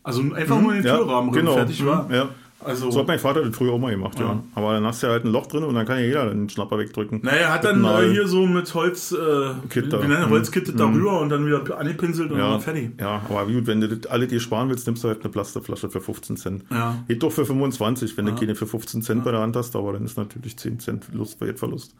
Also 0.04 0.22
einfach 0.34 0.60
nur 0.60 0.74
den 0.74 0.82
Mhm. 0.82 0.88
Ja, 0.88 0.98
Türrahmen 0.98 1.32
genau. 1.32 1.54
fertig 1.54 1.86
war. 1.86 2.10
Ja. 2.12 2.30
Also, 2.64 2.92
So 2.92 3.00
hat 3.00 3.08
mein 3.08 3.18
Vater 3.20 3.44
das 3.44 3.56
früher 3.56 3.74
auch 3.74 3.80
mal 3.80 3.92
gemacht, 3.92 4.20
ja. 4.20 4.26
Ja. 4.26 4.44
Aber 4.56 4.74
dann 4.74 4.86
hast 4.86 5.02
du 5.02 5.08
ja 5.08 5.14
halt 5.14 5.26
ein 5.26 5.32
Loch 5.32 5.48
drin 5.48 5.64
und 5.64 5.74
dann 5.76 5.86
kann 5.86 5.98
ja 6.00 6.06
jeder 6.06 6.30
den 6.30 6.48
Schnapper 6.50 6.78
wegdrücken. 6.78 7.20
naja, 7.24 7.38
er 7.38 7.54
hat 7.54 7.64
Mit 7.64 7.72
dann 7.84 8.04
äh, 8.04 8.12
hier 8.12 8.28
so 8.28 8.46
mit 8.46 8.74
Holz, 8.74 9.12
äh, 9.12 9.16
wie 9.18 9.80
nennt 9.80 9.94
er, 9.94 10.28
Mhm. 10.28 10.30
Holzkittet 10.30 10.80
darüber 10.80 11.20
und 11.22 11.30
dann 11.30 11.46
wieder 11.46 11.78
angepinselt 11.80 12.32
und 12.32 12.38
dann 12.38 12.52
Ja, 12.52 12.60
fertig. 12.60 12.92
ja, 13.00 13.22
aber 13.30 13.46
gut, 13.48 13.68
wenn 13.68 13.82
du 13.82 13.88
das 13.90 14.12
alle 14.12 14.28
dir 14.28 14.40
sparen 14.40 14.70
willst, 14.70 14.86
nimmst 14.88 15.04
du 15.04 15.08
halt 15.08 15.22
eine 15.22 15.30
Plastikflasche 15.32 15.90
für 15.90 16.02
15 16.02 16.38
Cent. 16.38 16.64
Ja. 16.70 16.98
Geht 17.08 17.24
doch 17.24 17.32
für 17.32 17.46
25, 17.46 18.16
wenn 18.18 18.26
du 18.26 18.36
keine 18.36 18.56
für 18.56 18.68
15 18.68 19.02
Cent 19.02 19.24
bei 19.24 19.32
der 19.32 19.40
Hand 19.42 19.56
hast, 19.56 19.76
aber 19.76 19.94
dann 19.94 20.06
ist 20.06 20.18
natürlich 20.18 20.58
10 20.58 20.80
Cent 20.80 21.06
Lust, 21.14 21.42
Wertverlust. 21.42 21.96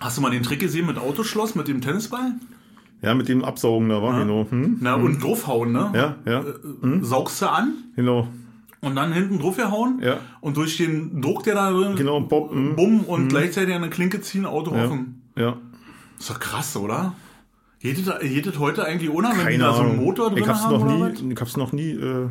Hast 0.00 0.16
du 0.16 0.22
mal 0.22 0.30
den 0.30 0.42
Trick 0.42 0.60
gesehen 0.60 0.86
mit 0.86 0.96
Autoschloss, 0.98 1.54
mit 1.54 1.68
dem 1.68 1.80
Tennisball? 1.80 2.32
Ja, 3.02 3.14
mit 3.14 3.28
dem 3.28 3.44
Absaugen 3.44 3.88
da 3.88 4.02
war, 4.02 4.18
genau. 4.18 4.46
Hm? 4.50 4.78
Na, 4.80 4.94
und 4.94 5.22
draufhauen, 5.22 5.70
ne? 5.72 5.90
Ja, 5.94 6.16
ja, 6.24 6.40
Äh, 6.40 6.44
Saugst 7.02 7.42
du 7.42 7.46
an 7.50 7.74
genau. 7.94 8.26
Und 8.80 8.96
dann 8.96 9.12
hinten 9.12 9.38
drauf 9.38 9.56
gehauen. 9.56 10.00
Ja. 10.02 10.18
Und 10.40 10.56
durch 10.56 10.76
den 10.76 11.20
Druck, 11.20 11.42
der 11.44 11.54
da 11.54 11.70
drin 11.70 11.96
Genau, 11.96 12.20
Bob, 12.20 12.50
hm. 12.50 12.76
bumm, 12.76 13.00
und 13.00 13.28
gleichzeitig 13.28 13.74
an 13.74 13.82
der 13.82 13.90
Klinke 13.90 14.20
ziehen, 14.20 14.46
Auto 14.46 14.74
Ja, 14.74 14.84
offen. 14.84 15.22
ja. 15.36 15.56
Ist 16.18 16.30
doch 16.30 16.40
krass, 16.40 16.76
oder? 16.76 17.14
Geht 17.80 18.04
das 18.46 18.58
heute 18.58 18.84
eigentlich 18.84 19.10
ohne, 19.10 19.28
wenn 19.36 19.52
die 19.52 19.58
da 19.58 19.72
so 19.72 19.80
einen 19.82 19.92
Ahnung. 19.92 20.04
Motor 20.04 20.30
drin 20.30 20.42
ich 20.42 20.48
hab's 20.48 20.62
haben 20.64 20.72
noch 20.72 20.84
oder 20.84 21.12
was? 21.12 21.22
nie, 21.22 21.32
ich 21.32 21.40
hab's 21.40 21.56
noch 21.56 21.72
nie, 21.72 21.90
äh, 21.90 22.28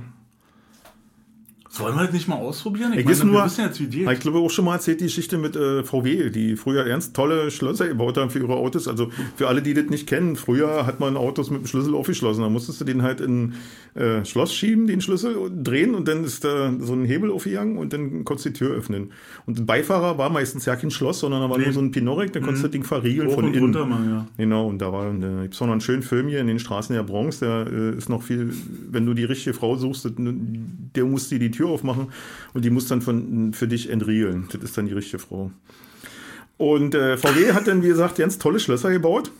Sollen 1.77 1.95
wir 1.95 2.03
das 2.05 2.13
nicht 2.13 2.27
mal 2.27 2.35
ausprobieren? 2.35 2.93
Ich, 2.93 2.99
Ich 2.99 3.05
meine, 3.05 3.25
nur- 3.25 3.33
wir 3.41 3.45
wissen 3.45 3.61
jetzt, 3.65 3.79
wie 3.79 3.87
die 3.87 4.03
Ich 4.05 4.19
glaube 4.19 4.39
auch 4.39 4.49
schon 4.49 4.65
mal 4.65 4.75
erzählt 4.75 4.99
die 4.99 5.05
Geschichte 5.05 5.37
mit 5.37 5.55
äh, 5.55 5.83
VW, 5.83 6.29
die 6.29 6.55
früher 6.55 6.85
ernst 6.85 7.15
tolle 7.15 7.51
Schlösser 7.51 7.87
gebaut 7.87 8.17
haben 8.17 8.29
für 8.29 8.39
ihre 8.39 8.55
Autos. 8.55 8.87
Also 8.87 9.09
für 9.35 9.47
alle, 9.47 9.61
die 9.61 9.73
das 9.73 9.85
nicht 9.85 10.07
kennen, 10.07 10.35
früher 10.35 10.85
hat 10.85 10.99
man 10.99 11.17
Autos 11.17 11.49
mit 11.51 11.61
dem 11.61 11.67
Schlüssel 11.67 11.95
aufgeschlossen. 11.95 12.41
Da 12.43 12.49
musstest 12.49 12.81
du 12.81 12.85
den 12.85 13.01
halt 13.03 13.21
in 13.21 13.53
äh, 13.95 14.23
Schloss 14.25 14.53
schieben, 14.53 14.87
den 14.87 15.01
Schlüssel 15.01 15.35
drehen 15.63 15.95
und 15.95 16.07
dann 16.07 16.23
ist 16.23 16.43
da 16.43 16.71
so 16.79 16.93
ein 16.93 17.05
Hebel 17.05 17.31
aufgegangen 17.31 17.77
und 17.77 17.93
dann 17.93 18.23
konntest 18.25 18.45
du 18.45 18.49
die 18.51 18.59
Tür 18.59 18.75
öffnen. 18.75 19.11
Und 19.45 19.59
ein 19.59 19.65
Beifahrer 19.65 20.17
war 20.17 20.29
meistens 20.29 20.65
ja 20.65 20.75
kein 20.75 20.91
Schloss, 20.91 21.19
sondern 21.19 21.41
da 21.41 21.49
war 21.49 21.57
nur 21.57 21.71
so 21.71 21.79
ein 21.79 21.91
Pinorek, 21.91 22.33
da 22.33 22.39
konntest 22.39 22.63
du 22.63 22.67
das 22.67 22.71
Ding 22.73 22.83
verriegeln 22.83 23.27
Hoch 23.29 23.33
von 23.35 23.45
und 23.45 23.51
innen. 23.53 23.63
runter 23.63 23.85
mal, 23.85 24.05
ja. 24.07 24.27
Genau, 24.37 24.67
und 24.67 24.79
da 24.79 24.91
war, 24.93 25.07
äh, 25.13 25.41
gibt's 25.43 25.61
auch 25.61 25.65
noch 25.65 25.71
einen 25.73 25.81
schönen 25.81 26.03
Film 26.03 26.27
hier 26.27 26.39
in 26.41 26.47
den 26.47 26.59
Straßen 26.59 26.95
der 26.95 27.03
Bronx, 27.03 27.39
der 27.39 27.65
äh, 27.71 27.97
ist 27.97 28.09
noch 28.09 28.21
viel, 28.23 28.53
wenn 28.91 29.05
du 29.05 29.13
die 29.13 29.23
richtige 29.25 29.53
Frau 29.53 29.75
suchst, 29.75 30.07
der 30.95 31.05
muss 31.05 31.29
dir 31.29 31.39
die 31.39 31.51
Tür 31.51 31.66
aufmachen 31.67 32.07
und 32.53 32.65
die 32.65 32.69
muss 32.69 32.87
dann 32.87 33.01
von, 33.01 33.53
für 33.53 33.67
dich 33.67 33.89
entriegeln. 33.89 34.47
Das 34.51 34.61
ist 34.61 34.77
dann 34.77 34.87
die 34.87 34.93
richtige 34.93 35.19
Frau. 35.19 35.51
Und 36.57 36.95
äh, 36.95 37.17
VW 37.17 37.53
hat 37.53 37.67
dann, 37.67 37.83
wie 37.83 37.87
gesagt, 37.87 38.17
ganz 38.17 38.39
tolle 38.39 38.59
Schlösser 38.59 38.91
gebaut. 38.91 39.31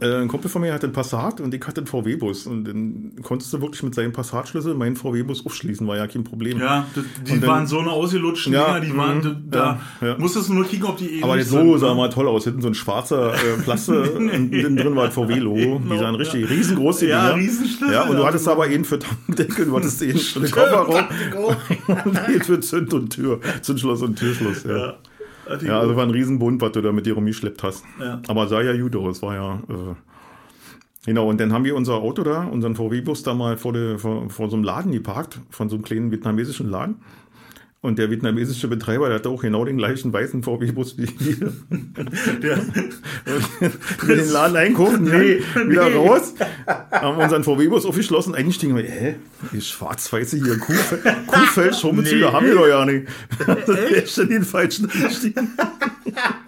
Äh, 0.00 0.22
ein 0.22 0.28
Kumpel 0.28 0.50
von 0.50 0.62
mir 0.62 0.72
hatte 0.72 0.86
einen 0.86 0.92
Passat 0.94 1.40
und 1.40 1.52
ich 1.54 1.66
hatte 1.66 1.80
einen 1.82 1.86
VW-Bus. 1.86 2.46
Und 2.46 2.64
dann 2.64 3.12
konntest 3.22 3.52
du 3.52 3.60
wirklich 3.60 3.82
mit 3.82 3.94
seinem 3.94 4.12
Passatschlüssel 4.12 4.74
meinen 4.74 4.96
VW-Bus 4.96 5.44
aufschließen, 5.44 5.86
war 5.86 5.96
ja 5.96 6.06
kein 6.06 6.24
Problem. 6.24 6.58
Ja, 6.58 6.86
die, 6.94 7.32
Und 7.32 7.42
dann- 7.42 7.50
waren 7.50 7.66
so 7.66 7.78
eine 7.80 7.90
ausgelutschten 7.90 8.52
Ja, 8.52 8.78
Dinger, 8.78 8.80
die 8.92 8.96
waren, 8.96 9.18
mhm, 9.18 9.50
da 9.50 9.80
ja, 10.00 10.06
ja. 10.08 10.18
musstest 10.18 10.48
du 10.48 10.54
nur 10.54 10.64
kicken, 10.64 10.86
ob 10.86 10.96
die 10.96 11.06
ähnlich 11.08 11.24
Aber 11.24 11.36
jetzt 11.36 11.50
so 11.50 11.76
sah 11.76 11.90
ne? 11.90 11.94
mal 11.96 12.08
toll 12.10 12.28
aus. 12.28 12.44
Hinten 12.44 12.62
so 12.62 12.68
ein 12.68 12.74
schwarzer 12.74 13.34
äh, 13.34 13.56
Plaste 13.62 14.10
und 14.12 14.28
innen 14.30 14.76
drin 14.76 14.96
war 14.96 15.04
ein 15.06 15.12
VW-Logo. 15.12 15.80
Die 15.90 15.98
sahen 15.98 16.14
richtig 16.14 16.48
riesengroß 16.48 16.98
die 17.00 17.06
Ja, 17.06 17.28
Dinger. 17.30 17.36
Riesenschlüssel, 17.42 17.92
Ja, 17.92 18.02
und 18.04 18.16
du 18.16 18.22
ja, 18.22 18.28
hattest 18.28 18.48
aber 18.48 18.64
einen 18.64 18.84
für 18.84 18.98
Tankdeckel, 18.98 19.66
du 19.66 19.76
hattest 19.76 20.02
einen 20.02 20.16
für 20.18 20.40
den 20.40 20.50
Kofferraum 20.50 21.04
und 22.06 22.18
einen 22.18 22.42
für 22.42 22.60
Zünd 22.60 22.94
und 22.94 23.10
Tür. 23.10 23.40
Zündschloss 23.62 24.02
und 24.02 24.18
Türschloss. 24.18 24.64
Ja, 24.64 24.94
ja. 25.62 25.80
Also 25.80 25.96
war 25.96 26.04
ein 26.04 26.10
Riesenbund, 26.10 26.60
was 26.60 26.72
du 26.72 26.80
da 26.82 26.92
mit 26.92 27.06
dir 27.06 27.14
rumgeschleppt 27.14 27.62
hast. 27.62 27.84
Ja. 27.98 28.20
Aber 28.28 28.46
sah 28.48 28.62
ja 28.62 28.76
gut 28.80 28.96
aus, 28.96 29.22
war 29.22 29.34
ja. 29.34 29.54
Äh, 29.68 29.94
Genau, 31.06 31.30
und 31.30 31.40
dann 31.40 31.52
haben 31.52 31.64
wir 31.64 31.76
unser 31.76 31.94
Auto 31.94 32.22
da, 32.22 32.44
unseren 32.44 32.76
VW-Bus 32.76 33.22
da 33.22 33.32
mal 33.32 33.56
vor, 33.56 33.72
der, 33.72 33.98
vor, 33.98 34.28
vor 34.28 34.50
so 34.50 34.56
einem 34.56 34.64
Laden 34.64 34.92
geparkt, 34.92 35.40
von 35.48 35.70
so 35.70 35.76
einem 35.76 35.84
kleinen 35.84 36.10
vietnamesischen 36.10 36.68
Laden. 36.68 36.96
Und 37.82 37.98
der 37.98 38.10
vietnamesische 38.10 38.68
Betreiber, 38.68 39.08
der 39.08 39.16
hatte 39.18 39.30
auch 39.30 39.40
genau 39.40 39.64
den 39.64 39.78
gleichen 39.78 40.12
weißen 40.12 40.42
VW-Bus 40.42 40.98
wie 40.98 41.08
wir. 41.18 41.50
Der, 42.42 42.58
wir 44.06 44.16
den 44.16 44.28
Laden 44.30 44.56
einkaufen, 44.56 45.04
Nee, 45.04 45.40
nee, 45.64 45.70
wieder 45.70 45.90
raus, 45.94 46.34
haben 46.90 47.16
unseren 47.18 47.42
VW-Bus 47.42 47.86
aufgeschlossen, 47.86 48.34
eingestiegen, 48.34 48.76
wir, 48.76 48.82
hä, 48.82 49.14
die 49.52 49.62
schwarz-weiße 49.62 50.36
hier, 50.36 50.58
Kuhfell, 50.58 50.98
Kuhfell, 51.26 51.72
Nee. 51.72 52.32
haben 52.32 52.46
wir 52.46 52.54
doch 52.54 52.68
ja 52.68 52.84
nicht. 52.84 53.08
Der 53.46 53.78
ist 54.04 54.14
schon 54.14 54.28
den 54.28 54.44
falschen 54.44 54.90
eingestiegen. 54.90 55.48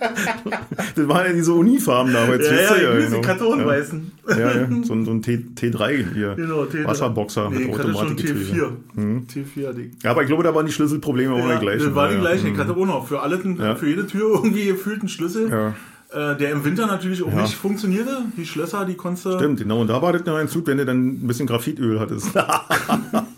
Das 0.94 1.08
waren 1.08 1.26
ja 1.26 1.32
diese 1.32 1.52
Unifarben 1.52 2.12
damals. 2.12 2.46
ja, 2.46 2.54
ja, 2.54 2.76
ja, 2.76 2.94
diese 2.96 3.08
genau. 3.10 3.20
Kartonweißen. 3.22 4.12
Ja, 4.28 4.38
ja, 4.38 4.50
ja. 4.56 4.68
So, 4.84 4.92
ein- 4.94 5.04
so 5.04 5.10
ein 5.10 5.22
T, 5.22 5.44
T3 5.56 6.12
hier. 6.14 6.34
Genau, 6.34 6.62
T3. 6.64 6.84
Wasserboxer 6.86 7.50
Nee, 7.50 7.58
mit 7.60 7.68
ich 7.68 7.72
hatte 7.78 7.82
schon 7.92 7.94
Automatikgetriebe. 7.96 8.72
T4. 8.96 9.26
T4-Ding. 9.26 9.90
Ja, 10.02 10.10
aber 10.10 10.22
ich 10.22 10.28
glaube, 10.28 10.42
da 10.42 10.54
waren 10.54 10.66
die 10.66 10.72
Schlüsselprobleme 10.72 11.34
auch 11.34 11.38
Ja, 11.48 11.54
die 11.56 11.60
gleichen. 11.64 11.84
das 11.86 11.94
war 11.94 12.08
die 12.08 12.14
ja. 12.14 12.20
gleichen. 12.20 12.52
Ich 12.52 12.58
hatte 12.58 12.72
auch 12.72 12.86
noch 12.86 13.06
für, 13.06 13.20
alle, 13.20 13.40
Ja. 13.58 13.74
für 13.76 13.88
jede 13.88 14.06
Tür 14.06 14.30
irgendwie 14.34 14.66
gefühlt 14.66 15.00
einen 15.00 15.08
Schlüssel, 15.08 15.48
Ja. 15.50 15.74
Äh, 16.14 16.36
der 16.36 16.50
im 16.52 16.64
Winter 16.64 16.86
natürlich 16.86 17.22
auch 17.22 17.32
nicht 17.32 17.54
funktionierte. 17.54 18.18
Die 18.36 18.44
Schlösser, 18.46 18.84
die 18.84 18.94
konntest 18.94 19.26
du... 19.26 19.32
Stimmt, 19.38 19.60
genau. 19.60 19.80
Und 19.80 19.88
da 19.88 20.00
war 20.02 20.12
das 20.12 20.24
noch 20.24 20.36
ein 20.36 20.48
Zug, 20.48 20.66
wenn 20.66 20.78
du 20.78 20.84
dann 20.84 21.06
ein 21.08 21.26
bisschen 21.26 21.46
Graphitöl 21.46 21.98
hattest. 22.00 22.28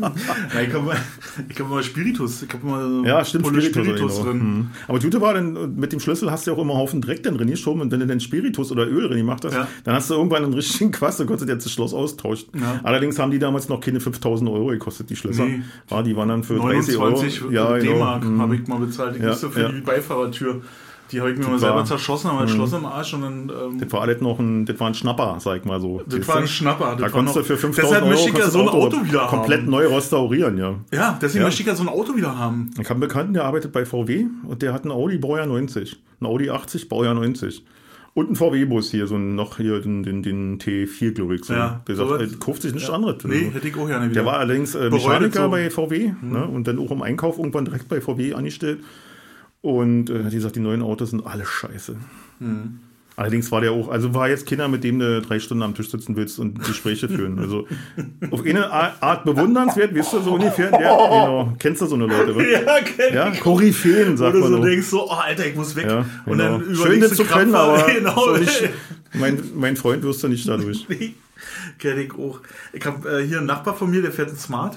Ja, 0.05 0.61
ich 0.61 0.73
habe 0.75 0.85
mal, 0.85 0.97
ich 1.49 1.59
hab 1.61 1.71
mal 1.71 1.83
Spiritus. 1.83 2.43
Ich 2.43 2.53
habe 2.53 2.67
mal 2.67 3.07
Ja, 3.07 3.25
stimmt, 3.25 3.47
Spiritus, 3.47 3.71
Spiritus 3.83 4.13
genau. 4.19 4.25
drin. 4.27 4.39
Mhm. 4.39 4.67
Aber 4.89 4.99
Gute 4.99 5.21
war 5.21 5.35
dann, 5.35 5.77
mit 5.77 5.93
dem 5.93 6.01
Schlüssel 6.01 6.31
hast 6.31 6.47
du 6.47 6.51
ja 6.51 6.57
auch 6.57 6.61
immer 6.61 6.73
einen 6.75 6.81
Haufen 6.83 7.01
Dreck 7.01 7.23
dann 7.23 7.37
drin 7.37 7.49
geschoben 7.49 7.81
und 7.81 7.91
wenn 7.91 8.01
du 8.01 8.07
dann 8.07 8.21
Spiritus 8.21 8.71
oder 8.71 8.87
Öl 8.87 9.09
drin 9.09 9.19
gemacht 9.19 9.45
hast, 9.45 9.55
Ja. 9.55 9.67
dann 9.85 9.95
hast 9.95 10.11
du 10.11 10.15
irgendwann 10.15 10.45
einen 10.45 10.53
richtigen 10.55 10.91
Quast, 10.91 11.21
dann 11.21 11.27
konntest 11.27 11.49
du 11.49 11.53
jetzt 11.53 11.65
das 11.65 11.73
Schloss 11.73 11.95
austauschen. 11.95 12.49
Ja. 12.61 12.81
Allerdings 12.83 13.19
haben 13.19 13.31
die 13.31 13.39
damals 13.39 13.69
noch 13.69 13.81
keine 13.81 14.01
5000 14.01 14.51
Euro 14.51 14.67
gekostet, 14.67 15.09
die 15.11 15.17
Schlösser. 15.17 15.47
Nee. 15.47 15.63
Ja, 15.91 16.03
die 16.03 16.17
waren 16.17 16.29
dann 16.29 16.43
für 16.45 16.57
30 16.59 16.99
29 16.99 17.43
Euro. 17.45 17.53
Ja, 17.53 17.79
genau. 17.79 17.93
D-Mark 17.95 18.25
Mhm. 18.25 18.41
habe 18.43 18.57
ich 18.57 18.67
mal 18.67 18.79
bezahlt. 18.79 19.17
Ich 19.17 19.23
Ja, 19.23 19.29
musste 19.31 19.51
für 19.51 19.61
ja. 19.63 19.69
die 19.71 19.81
Beifahrertür. 19.81 20.61
Die 21.13 21.21
habe 21.21 21.31
ich 21.33 21.39
mir 21.39 21.45
mal 21.45 21.53
war- 21.53 21.59
selber 21.59 21.85
zerschossen, 21.85 22.31
aber 22.31 22.43
das 22.43 22.51
Schloss 22.53 22.73
im 22.73 22.87
Arsch 22.87 23.13
und 23.15 23.23
dann. 23.23 23.51
Ähm, 23.51 23.79
Das 23.79 23.93
war 23.93 24.01
alles 24.03 24.21
noch 24.21 24.39
ein, 24.39 24.65
das 24.65 24.81
war 24.81 24.87
ein 24.89 24.95
Schnapper, 24.95 25.37
sag 25.39 25.59
ich 25.59 25.65
mal 25.65 25.81
so. 25.81 26.01
das 26.07 26.19
Weißt 26.21 26.29
war 26.29 26.37
ein 26.39 26.49
Schnapper. 26.49 26.85
Das 26.93 26.97
Da 26.97 27.03
war 27.03 27.11
konntest 27.11 27.37
du 27.37 27.45
für 27.45 27.57
5000 27.59 27.77
Deshalb 27.91 28.03
Euro 28.05 28.11
möchte 28.15 28.31
ich 28.31 28.39
ja 28.39 28.51
so 28.51 28.59
ein 28.61 28.67
du 28.67 28.71
Auto 28.73 29.05
wieder 29.05 29.27
komplett 29.27 29.61
haben. 29.61 29.71
neu 29.71 29.87
restaurieren, 29.87 30.57
ja. 30.59 30.75
Ja, 30.93 31.19
deswegen 31.21 31.43
Ja. 31.43 31.47
möchte 31.49 31.61
ich 31.63 31.69
ja 31.69 31.75
so 31.75 31.83
ein 31.83 31.89
Auto 31.89 32.17
wieder 32.17 32.37
haben. 32.39 32.71
Ich 32.75 32.79
habe 32.89 32.93
einen 32.93 33.01
Bekannten, 33.01 33.35
der 33.35 33.45
arbeitet 33.45 33.73
bei 33.73 33.85
VW 33.85 34.27
und 34.49 34.63
der 34.63 34.73
hat 34.73 34.83
einen 34.83 34.93
Audi 34.93 35.19
Baujahr 35.19 35.47
90. 35.47 35.97
Ein 36.21 36.27
Audi 36.27 36.51
80 36.51 36.89
Baujahr 36.89 37.15
90. 37.15 37.65
Und 38.15 38.31
ein 38.31 38.37
VW-Bus 38.37 38.91
hier, 38.93 39.09
so 39.09 39.17
ein, 39.17 39.35
noch 39.35 39.57
hier 39.57 39.81
den, 39.81 40.05
den, 40.05 40.23
den 40.23 40.59
T4, 40.61 41.11
glaube 41.13 41.35
ich. 41.35 41.45
So. 41.45 41.53
Ja, 41.53 41.83
der 41.89 41.97
sagt, 41.97 42.11
er 42.21 42.29
kauft 42.39 42.63
sich 42.63 42.73
nichts 42.73 42.89
anderes. 42.89 43.25
Nee, 43.25 43.51
hätte 43.53 43.67
ich 43.67 43.77
auch 43.77 43.89
gerne 43.89 44.05
wieder. 44.07 44.15
Der 44.23 44.25
war 44.25 44.39
allerdings 44.39 44.75
äh, 44.77 44.89
Mechaniker 44.89 45.41
so. 45.43 45.47
Mhm. 45.49 45.51
bei 45.51 45.69
VW 45.71 46.13
ne, 46.23 46.47
und 46.47 46.67
dann 46.69 46.79
auch 46.79 46.93
im 46.93 47.03
Einkauf 47.03 47.39
irgendwann 47.39 47.65
direkt 47.65 47.89
bei 47.89 48.01
VW 48.01 48.35
angestellt. 48.35 48.79
Und 49.65 50.11
äh, 50.11 50.29
die 50.29 50.41
sagt, 50.41 50.57
die 50.57 50.61
neuen 50.61 50.83
Autos 50.83 51.09
sind 51.11 51.27
alle 51.27 51.47
scheiße. 51.47 51.97
Mhm. 52.39 52.81
Allerdings 53.17 53.51
war 53.51 53.63
der 53.63 53.73
auch, 53.73 53.89
also 53.89 54.13
war 54.13 54.29
jetzt 54.29 54.45
Kinder, 54.45 54.69
mit 54.69 54.85
dem 54.85 54.99
du 54.99 55.23
drei 55.23 55.39
Stunden 55.39 55.63
am 55.63 55.75
Tisch 55.75 55.89
sitzen 55.89 56.17
willst 56.17 56.39
und 56.39 56.63
Gespräche 56.63 57.09
führen. 57.09 57.39
Also 57.39 57.67
auf 58.31 58.45
eine 58.45 58.71
Art 58.71 59.25
bewundernswert, 59.25 59.97
weißt 59.97 60.13
du, 60.15 60.21
so 60.21 60.35
ungefähr. 60.35 60.71
Der, 60.71 60.79
genau, 60.81 61.53
kennst 61.59 61.81
du 61.81 61.87
so 61.87 61.95
eine 61.95 62.07
Leute, 62.07 62.35
oder? 62.35 62.47
ja, 62.47 62.81
kenn 62.83 63.15
Ja, 63.15 63.33
ich. 63.33 63.41
Koryphäen, 63.41 64.19
sagt 64.19 64.35
du 64.35 64.41
man 64.41 64.49
so 64.51 64.57
so. 64.59 64.65
denkst, 64.65 64.87
so, 64.89 65.09
oh, 65.09 65.15
Alter, 65.15 65.47
ich 65.47 65.55
muss 65.55 65.75
weg. 65.77 65.87
Ja, 65.89 66.05
Und 66.27 66.37
genau. 66.39 66.59
dann 66.59 66.61
Schön, 66.65 66.75
überlegst 66.75 67.11
das 67.13 67.17
du 67.19 67.25
zu 67.25 67.31
können, 67.31 67.55
kraftvoll- 67.55 67.79
aber 67.85 67.93
genau. 67.95 68.25
so 68.35 68.37
nicht, 68.37 68.69
mein, 69.15 69.39
mein 69.55 69.77
Freund 69.77 70.03
wirst 70.03 70.23
du 70.25 70.29
nicht 70.29 70.47
dadurch. 70.47 70.85
Nee, 70.91 71.15
kenn 71.79 71.99
ich 71.99 72.13
auch. 72.13 72.41
Ich 72.75 72.85
habe 72.85 73.21
äh, 73.21 73.27
hier 73.27 73.39
einen 73.39 73.47
Nachbar 73.47 73.75
von 73.75 73.91
mir, 73.91 74.03
der 74.03 74.13
fährt 74.13 74.29
ein 74.31 74.37
Smart. 74.37 74.77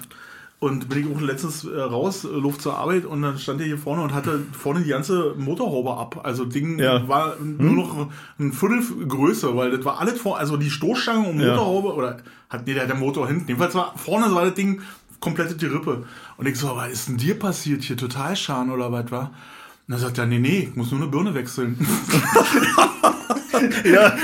Und 0.59 0.89
bin 0.89 0.99
ich 1.07 1.15
auch 1.15 1.21
letztens 1.21 1.65
äh, 1.65 1.79
raus, 1.79 2.25
äh, 2.25 2.29
Luft 2.29 2.63
zur 2.63 2.75
Arbeit 2.77 3.05
und 3.05 3.21
dann 3.21 3.37
stand 3.37 3.61
er 3.61 3.67
hier 3.67 3.77
vorne 3.77 4.01
und 4.01 4.15
hatte 4.15 4.39
vorne 4.53 4.81
die 4.81 4.89
ganze 4.89 5.35
Motorhaube 5.37 5.95
ab. 5.95 6.21
Also 6.23 6.45
Ding 6.45 6.79
Ja. 6.79 6.99
Hm? 6.99 7.07
war 7.07 7.35
nur 7.39 7.73
noch 7.73 8.09
ein 8.39 8.51
Viertel 8.51 8.81
Größe, 9.07 9.55
weil 9.55 9.69
das 9.69 9.85
war 9.85 9.99
alles 9.99 10.19
vor, 10.19 10.39
also 10.39 10.57
die 10.57 10.71
Stoßstange 10.71 11.27
und 11.29 11.39
Ja. 11.39 11.51
Motorhaube 11.51 11.93
oder 11.93 12.17
hat 12.49 12.65
nee, 12.65 12.73
der 12.73 12.83
hat 12.83 12.89
der 12.89 12.97
Motor 12.97 13.27
hinten. 13.27 13.47
Jedenfalls 13.47 13.75
war 13.75 13.93
vorne 13.97 14.33
war 14.33 14.45
das 14.45 14.55
Ding 14.55 14.81
komplette 15.19 15.55
die 15.55 15.67
Rippe. 15.67 16.05
Und 16.37 16.47
ich 16.47 16.57
so, 16.57 16.75
was 16.75 16.91
ist 16.91 17.07
denn 17.07 17.17
dir 17.17 17.37
passiert 17.37 17.83
hier? 17.83 17.97
Total 17.97 18.35
Schaden 18.35 18.71
oder 18.71 18.91
was 18.91 19.11
war? 19.11 19.31
Und 19.87 19.93
dann 19.93 19.99
sagt 19.99 20.17
er, 20.17 20.25
nee, 20.25 20.39
nee, 20.39 20.67
ich 20.69 20.75
muss 20.75 20.91
nur 20.91 20.99
eine 21.01 21.09
Birne 21.09 21.33
wechseln. 21.33 21.77
Ja, 23.85 24.15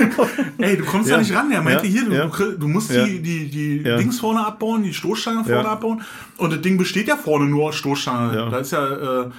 Ey, 0.59 0.77
du 0.77 0.83
kommst 0.85 1.09
Ja. 1.09 1.15
da 1.15 1.21
nicht 1.21 1.33
ran. 1.33 1.49
Er 1.51 1.63
meinte 1.63 1.87
Ja. 1.87 1.91
hier, 1.91 2.05
du, 2.05 2.11
Ja. 2.13 2.27
du 2.27 2.67
musst 2.67 2.91
Ja. 2.91 3.03
die, 3.05 3.19
die, 3.19 3.49
die 3.49 3.77
Ja. 3.77 3.97
Dings 3.97 4.19
vorne 4.19 4.45
abbauen, 4.45 4.83
die 4.83 4.93
Stoßstange 4.93 5.43
vorne 5.43 5.63
Ja. 5.63 5.71
abbauen. 5.71 6.03
Und 6.37 6.53
das 6.53 6.61
Ding 6.61 6.77
besteht 6.77 7.07
ja 7.07 7.15
vorne 7.17 7.45
nur 7.45 7.69
aus 7.69 7.75
Stoßstange. 7.75 8.35
Ja. 8.35 8.49
Da 8.49 8.57
ist 8.59 8.71
ja 8.71 9.23
äh, 9.23 9.29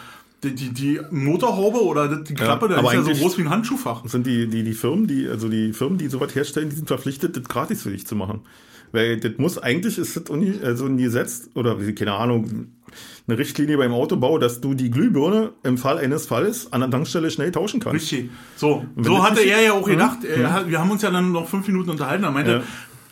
die, 0.42 0.54
die, 0.54 0.68
die 0.70 1.00
Motorhaube 1.12 1.80
oder 1.84 2.08
die 2.16 2.34
Klappe, 2.34 2.66
da 2.68 2.78
aber 2.78 2.92
ist 2.94 3.06
ja 3.06 3.14
so 3.14 3.20
groß 3.22 3.38
wie 3.38 3.42
ein 3.42 3.50
Handschuhfach. 3.50 4.04
sind 4.08 4.26
die, 4.26 4.48
die, 4.48 4.64
die 4.64 4.72
Firmen, 4.74 5.06
die, 5.06 5.28
also 5.28 5.48
die 5.48 5.72
Firmen, 5.72 5.96
die 5.98 6.08
sowas 6.08 6.34
herstellen, 6.34 6.70
die 6.70 6.76
sind 6.76 6.88
verpflichtet, 6.88 7.37
das 7.37 7.44
gratis 7.44 7.82
für 7.82 7.90
dich 7.90 8.04
zu 8.06 8.16
machen. 8.16 8.40
Weil 8.90 9.20
das 9.20 9.32
muss 9.38 9.58
eigentlich, 9.58 9.96
ist 9.98 10.16
das 10.16 10.24
uni, 10.28 10.54
also 10.62 10.87
ein 10.87 10.96
Gesetz 10.98 11.48
oder 11.54 11.76
keine 11.94 12.14
Ahnung, 12.14 12.66
eine 13.26 13.38
Richtlinie 13.38 13.78
beim 13.78 13.92
Autobau, 13.92 14.38
dass 14.38 14.60
du 14.60 14.74
die 14.74 14.90
Glühbirne 14.90 15.52
im 15.62 15.78
Fall 15.78 15.98
eines 15.98 16.26
Falles 16.26 16.72
an 16.72 16.80
der 16.82 16.90
Tankstelle 16.90 17.30
schnell 17.30 17.52
tauschen 17.52 17.80
kannst. 17.80 17.94
Richtig. 18.12 18.30
So, 18.56 18.84
wenn 18.96 19.04
so 19.04 19.22
hatte 19.24 19.40
er 19.40 19.62
ja 19.62 19.72
auch 19.72 19.87
Mhm. 19.87 19.90
gedacht. 19.92 20.24
Er 20.24 20.52
hat, 20.52 20.68
wir 20.68 20.78
haben 20.78 20.90
uns 20.90 21.00
ja 21.02 21.10
dann 21.10 21.32
noch 21.32 21.48
fünf 21.48 21.66
Minuten 21.66 21.90
unterhalten. 21.90 22.24
Er 22.24 22.30
meinte, 22.30 22.50
Ja. 22.52 22.62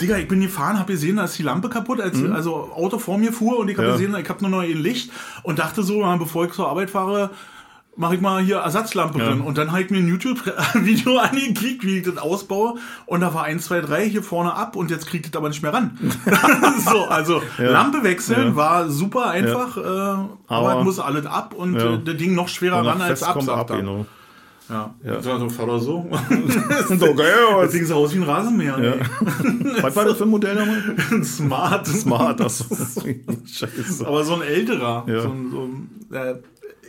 Digga, 0.01 0.19
ich 0.19 0.27
bin 0.29 0.41
gefahren, 0.41 0.79
habe 0.81 0.93
gesehen, 0.93 1.17
da 1.17 1.25
ist 1.25 1.39
die 1.39 1.45
Lampe 1.45 1.69
kaputt, 1.69 2.01
als 2.01 2.23
also 2.25 2.71
Auto 2.75 2.99
vor 2.99 3.19
mir 3.19 3.33
fuhr 3.33 3.59
und 3.59 3.69
ich 3.69 3.77
habe 3.79 3.87
Mhm. 3.87 3.93
Ja. 3.93 3.97
gesehen, 3.99 4.17
ich 4.21 4.29
habe 4.29 4.41
nur 4.43 4.51
noch 4.51 4.61
ein 4.69 4.83
Licht 4.83 5.11
und 5.45 5.59
dachte 5.61 5.83
so, 5.83 6.03
bevor 6.19 6.45
ich 6.47 6.53
zur 6.53 6.69
Arbeit 6.69 6.91
fahre, 6.91 7.31
mache 7.95 8.15
ich 8.15 8.21
mal 8.21 8.43
hier 8.43 8.57
Ersatzlampe 8.57 9.19
Ja. 9.19 9.27
drin. 9.29 9.41
Und 9.43 9.59
dann 9.59 9.71
habe 9.71 9.83
ich 9.83 9.91
mir 9.91 9.99
ein 9.99 10.09
YouTube-Video 10.09 11.19
angeklickt, 11.19 11.85
wie 11.85 11.99
ich 11.99 12.05
das 12.05 12.17
ausbaue. 12.17 12.75
Und 13.07 13.21
da 13.21 13.35
war 13.35 13.45
1, 13.45 13.65
2, 13.67 13.81
3 13.83 14.09
hier 14.09 14.23
vorne 14.23 14.55
ab 14.55 14.77
und 14.77 14.91
jetzt 14.91 15.07
kriegt 15.07 15.27
es 15.27 15.37
aber 15.37 15.49
nicht 15.49 15.63
mehr 15.63 15.73
ran. 15.75 15.99
so, 16.91 17.05
also 17.05 17.43
Lampe 17.59 18.03
wechseln 18.03 18.49
Ja. 18.49 18.57
war 18.57 18.89
super 18.89 19.27
einfach, 19.27 19.77
äh, 19.77 19.81
aber, 19.81 20.29
Aber- 20.49 20.85
muss 20.85 20.99
alles 20.99 21.27
ab 21.27 21.55
und 21.55 21.75
Ja. 21.75 21.95
äh, 21.95 21.99
das 22.03 22.17
Ding 22.17 22.35
noch 22.35 22.49
schwerer 22.49 22.81
Und 22.81 22.87
ran 22.87 23.03
als 23.03 23.23
ab. 23.23 23.35
kommt 23.35 23.49
ab, 23.51 23.71
er. 23.71 23.77
genau. 23.77 24.07
Ja, 24.71 24.95
Ja. 25.05 25.15
ja. 25.15 25.21
so 25.23 25.39
doch 25.39 25.79
so. 25.81 26.09
Doch 26.11 27.17
geil, 27.17 27.35
Das? 27.61 27.73
Ding 27.73 27.85
sah 27.85 27.95
aus 27.97 28.15
wie 28.15 28.19
ein 28.19 28.23
Rasenmäher. 28.23 28.79
Ja. 28.83 29.83
Was 29.83 29.95
war 29.97 30.05
das 30.07 30.17
für 30.17 30.23
ein 30.25 30.31
Modell 30.31 30.55
nochmal? 30.55 31.25
Smart. 31.25 31.87
Smart, 31.89 32.41
das 32.41 32.65
Scheiße. 33.45 34.07
Aber 34.07 34.25
so 34.25 34.37
ein 34.37 34.43
älterer. 34.43 35.05
Ja. 35.09 35.21
So 35.23 35.29
ein, 35.29 35.51
so 35.51 35.63
ein, 35.63 36.17
äh, 36.17 36.35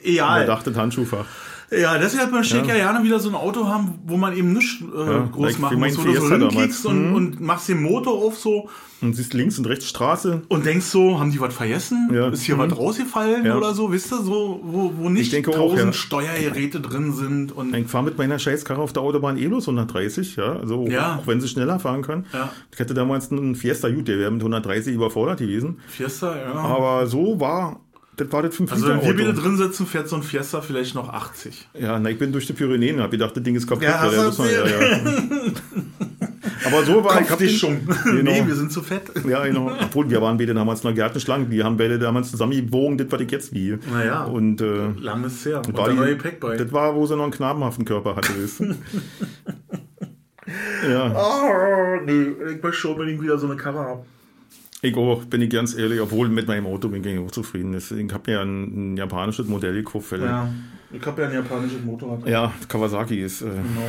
Egal. 0.04 0.46
dachte 0.46 0.76
Handschuhfach. 0.76 1.26
Ja, 1.72 1.98
deshalb 1.98 2.32
möchte 2.32 2.58
ich 2.60 2.68
ja 2.68 2.76
gerne 2.76 3.04
wieder 3.04 3.20
so 3.20 3.30
ein 3.30 3.36
Auto 3.36 3.66
haben, 3.68 3.96
wo 4.06 4.16
man 4.16 4.36
eben 4.38 4.54
nichts 4.54 4.80
äh, 4.82 4.86
groß 5.32 5.46
like 5.54 5.60
machen 5.60 5.80
muss. 5.80 5.98
Wo 5.98 6.04
du 6.04 6.14
so 6.14 6.30
hinklickst 6.30 6.86
und, 6.86 7.10
Mhm. 7.10 7.16
und 7.16 7.40
machst 7.42 7.68
den 7.68 7.82
Motor 7.82 8.14
auf 8.14 8.38
so 8.38 8.70
Und 9.02 9.16
siehst 9.16 9.34
links 9.34 9.58
und 9.58 9.66
rechts 9.68 9.90
Straße. 9.90 10.44
und 10.50 10.66
denkst 10.68 10.86
so, 10.86 11.20
haben 11.20 11.32
die 11.32 11.40
was 11.40 11.52
vergessen? 11.56 12.10
Ja. 12.14 12.28
Ist 12.30 12.44
hier 12.44 12.58
Mhm. 12.58 12.60
was 12.70 12.78
rausgefallen 12.78 13.44
Ja. 13.46 13.58
oder 13.58 13.74
so? 13.74 13.92
Wisst 13.92 14.12
ihr, 14.14 14.22
so, 14.22 14.60
wo, 14.64 14.94
wo 14.98 15.10
nicht 15.10 15.34
denke 15.34 15.50
auch, 15.50 15.56
tausend 15.72 15.80
ja. 15.80 15.94
Steuergeräte 15.94 16.80
drin 16.80 17.12
sind 17.12 17.52
und 17.54 17.76
Ich 17.76 17.88
fahre 17.88 18.04
mit 18.04 18.20
meiner 18.20 18.38
Scheißkarre 18.38 18.80
auf 18.80 18.94
der 18.94 19.02
Autobahn 19.02 19.38
eh 19.40 19.48
bloß 19.48 19.66
130, 19.68 20.36
ja. 20.36 20.58
Also 20.60 20.86
Ja. 20.88 21.16
auch 21.20 21.26
wenn 21.28 21.42
sie 21.42 21.48
schneller 21.48 21.80
fahren 21.80 22.04
kann. 22.04 22.26
Ja. 22.34 22.52
Ich 22.72 22.78
hätte 22.78 22.94
damals 22.94 23.32
einen 23.32 23.56
Fiesta, 23.56 23.90
gut, 23.90 24.08
der 24.08 24.20
wäre 24.20 24.30
mit 24.30 24.44
130 24.44 24.94
überfordert 24.94 25.40
gewesen. 25.40 25.80
Fiesta, 25.88 26.36
ja. 26.38 26.54
Aber 26.54 27.08
so 27.08 27.40
war, 27.40 27.80
das 28.16 28.32
war 28.32 28.42
das 28.44 28.56
5 28.56 28.72
also 28.72 28.88
wenn 28.88 29.02
wir 29.02 29.18
wieder 29.18 29.34
drin 29.34 29.58
sitzen, 29.58 29.86
fährt 29.88 30.08
so 30.08 30.16
ein 30.16 30.24
Fiesta 30.24 30.62
vielleicht 30.62 30.96
noch 30.96 31.10
80. 31.12 31.70
Ja, 31.80 31.98
na, 32.00 32.10
ich 32.10 32.18
bin 32.20 32.32
durch 32.32 32.46
die 32.48 32.54
Pyrenäen, 32.54 33.02
hab 33.02 33.12
gedacht, 33.12 33.36
das 33.36 33.44
Ding 33.44 33.56
ist 33.56 33.68
kaputt. 33.68 33.84
Ja, 33.84 34.08
der 34.10 34.24
muss 34.24 34.38
man- 34.38 34.50
ja, 34.52 34.66
ja. 34.68 35.00
Aber 36.66 36.84
so 36.86 37.04
war 37.04 37.20
ich 37.22 37.30
hab 37.30 37.38
den- 37.40 37.50
schon. 37.50 37.82
Genau. 38.06 38.32
Nee, 38.32 38.44
wir 38.46 38.56
sind 38.56 38.72
zu 38.72 38.82
fett. 38.82 39.12
Ja, 39.28 39.44
genau. 39.46 39.72
Obwohl, 39.82 40.10
wir 40.10 40.22
waren 40.22 40.38
beide 40.38 40.54
damals 40.54 40.84
noch 40.84 40.94
Gärtenschlangen. 40.94 41.50
Die 41.50 41.62
haben 41.64 41.76
beide 41.78 42.00
damals 42.00 42.32
zusammengewogen, 42.32 42.98
das, 42.98 43.08
was 43.12 43.22
ich 43.22 43.32
jetzt 43.32 43.54
wiege. 43.54 43.80
Naja. 43.92 44.24
Und 44.24 44.62
äh, 44.62 44.92
Lang 45.00 45.24
ist 45.26 45.46
her. 45.46 45.62
Und 45.68 45.76
war 45.78 45.86
der 45.86 45.94
die- 45.96 46.00
neue 46.00 46.16
Pack 46.16 46.40
bei. 46.40 46.56
das 46.56 46.72
war, 46.72 46.96
wo 46.96 47.06
sie 47.06 47.16
noch 47.18 47.24
einen 47.24 47.34
knabenhaften 47.34 47.84
Körper 47.86 48.16
hatte. 48.16 48.32
ja, 50.90 51.12
Oh, 51.16 52.02
nee, 52.06 52.28
ich 52.56 52.62
möchte 52.64 52.74
schon 52.80 52.92
unbedingt 52.92 53.22
wieder 53.22 53.38
so 53.38 53.48
eine 53.48 53.56
Karre 53.56 53.80
haben. 53.80 54.02
Ich 54.84 54.96
auch, 54.96 55.24
bin 55.26 55.42
ich 55.42 55.50
ganz 55.50 55.76
ehrlich, 55.76 56.00
obwohl 56.02 56.30
mit 56.30 56.48
meinem 56.48 56.66
Auto 56.68 56.90
bin 56.90 57.04
ich 57.04 57.20
auch 57.20 57.32
zufrieden. 57.32 57.72
Deswegen 57.72 58.14
habe 58.14 58.30
mir 58.32 58.38
ja 58.38 58.42
ein, 58.44 58.94
ein 58.94 58.98
japanisches 58.98 59.48
Modell 59.48 59.74
gekauft. 59.74 60.12
Ja. 60.12 60.18
Ja, 60.18 60.50
ich 60.92 61.06
habe 61.06 61.22
ja 61.22 61.28
ein 61.30 61.34
japanisches 61.34 61.84
Motorrad. 61.84 62.28
Kawasaki 62.68 63.22
ist. 63.22 63.42
Äh, 63.42 63.46
Genau. 63.46 63.88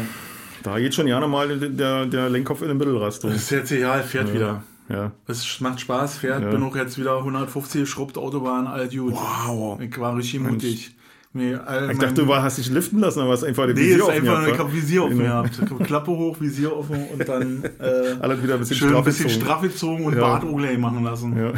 da 0.62 0.78
geht 0.78 0.94
schon 0.94 1.07
gerne 1.07 1.26
mal 1.28 1.59
der, 1.59 2.07
der 2.07 2.30
Lenkkopf 2.30 2.62
in 2.62 2.68
den 2.68 2.76
Mittelrast. 2.76 3.24
Das 3.24 3.35
ist 3.35 3.50
jetzt 3.50 3.72
egal, 3.72 4.02
fährt 4.02 4.33
wieder. 4.33 4.62
Ja. 4.88 5.12
Es 5.26 5.61
macht 5.61 5.80
Spaß, 5.80 6.18
fährt. 6.18 6.42
Ja. 6.42 6.50
Bin 6.50 6.62
auch 6.62 6.76
jetzt 6.76 6.98
wieder 6.98 7.18
150 7.18 7.80
geschrubbt, 7.80 8.18
Autobahn, 8.18 8.66
alt 8.66 8.92
gut. 8.92 9.14
Wow. 9.14 9.80
Ich 9.80 9.98
war 9.98 10.16
richtig 10.16 10.40
mutig. 10.40 10.93
Nee, 11.37 11.53
all 11.57 11.90
Ich 11.90 11.99
dachte, 11.99 12.14
du 12.23 12.29
war, 12.29 12.44
hast 12.44 12.59
dich 12.59 12.70
liften 12.70 13.01
lassen, 13.01 13.18
aber 13.20 13.33
hast 13.33 13.42
einfach 13.42 13.66
den 13.66 13.75
Nee, 13.75 13.83
Visier 13.83 14.05
offen 14.05 14.12
einfach, 14.14 14.35
gehabt, 14.44 14.53
ich 14.53 14.59
habe 14.59 14.73
Visier 14.73 15.03
offen 15.05 15.18
Genau. 15.18 15.42
gehabt. 15.42 15.85
Klappe 15.85 16.11
hoch, 16.12 16.40
Visier 16.40 16.77
offen 16.77 16.97
und 17.12 17.29
dann 17.29 17.64
äh, 17.81 18.14
Alles 18.20 18.40
wieder 18.42 18.55
ein 18.55 18.61
bisschen 18.61 18.77
schön 18.77 18.88
ein 18.88 18.92
straff 18.92 19.05
bisschen 19.05 19.27
gezogen. 19.27 19.44
straff 19.44 19.61
gezogen 19.62 20.05
und 20.05 20.14
Ja. 20.14 20.20
Bart 20.20 20.44
Ogley 20.44 20.79
machen 20.79 21.03
lassen. 21.03 21.37
Ja. 21.37 21.53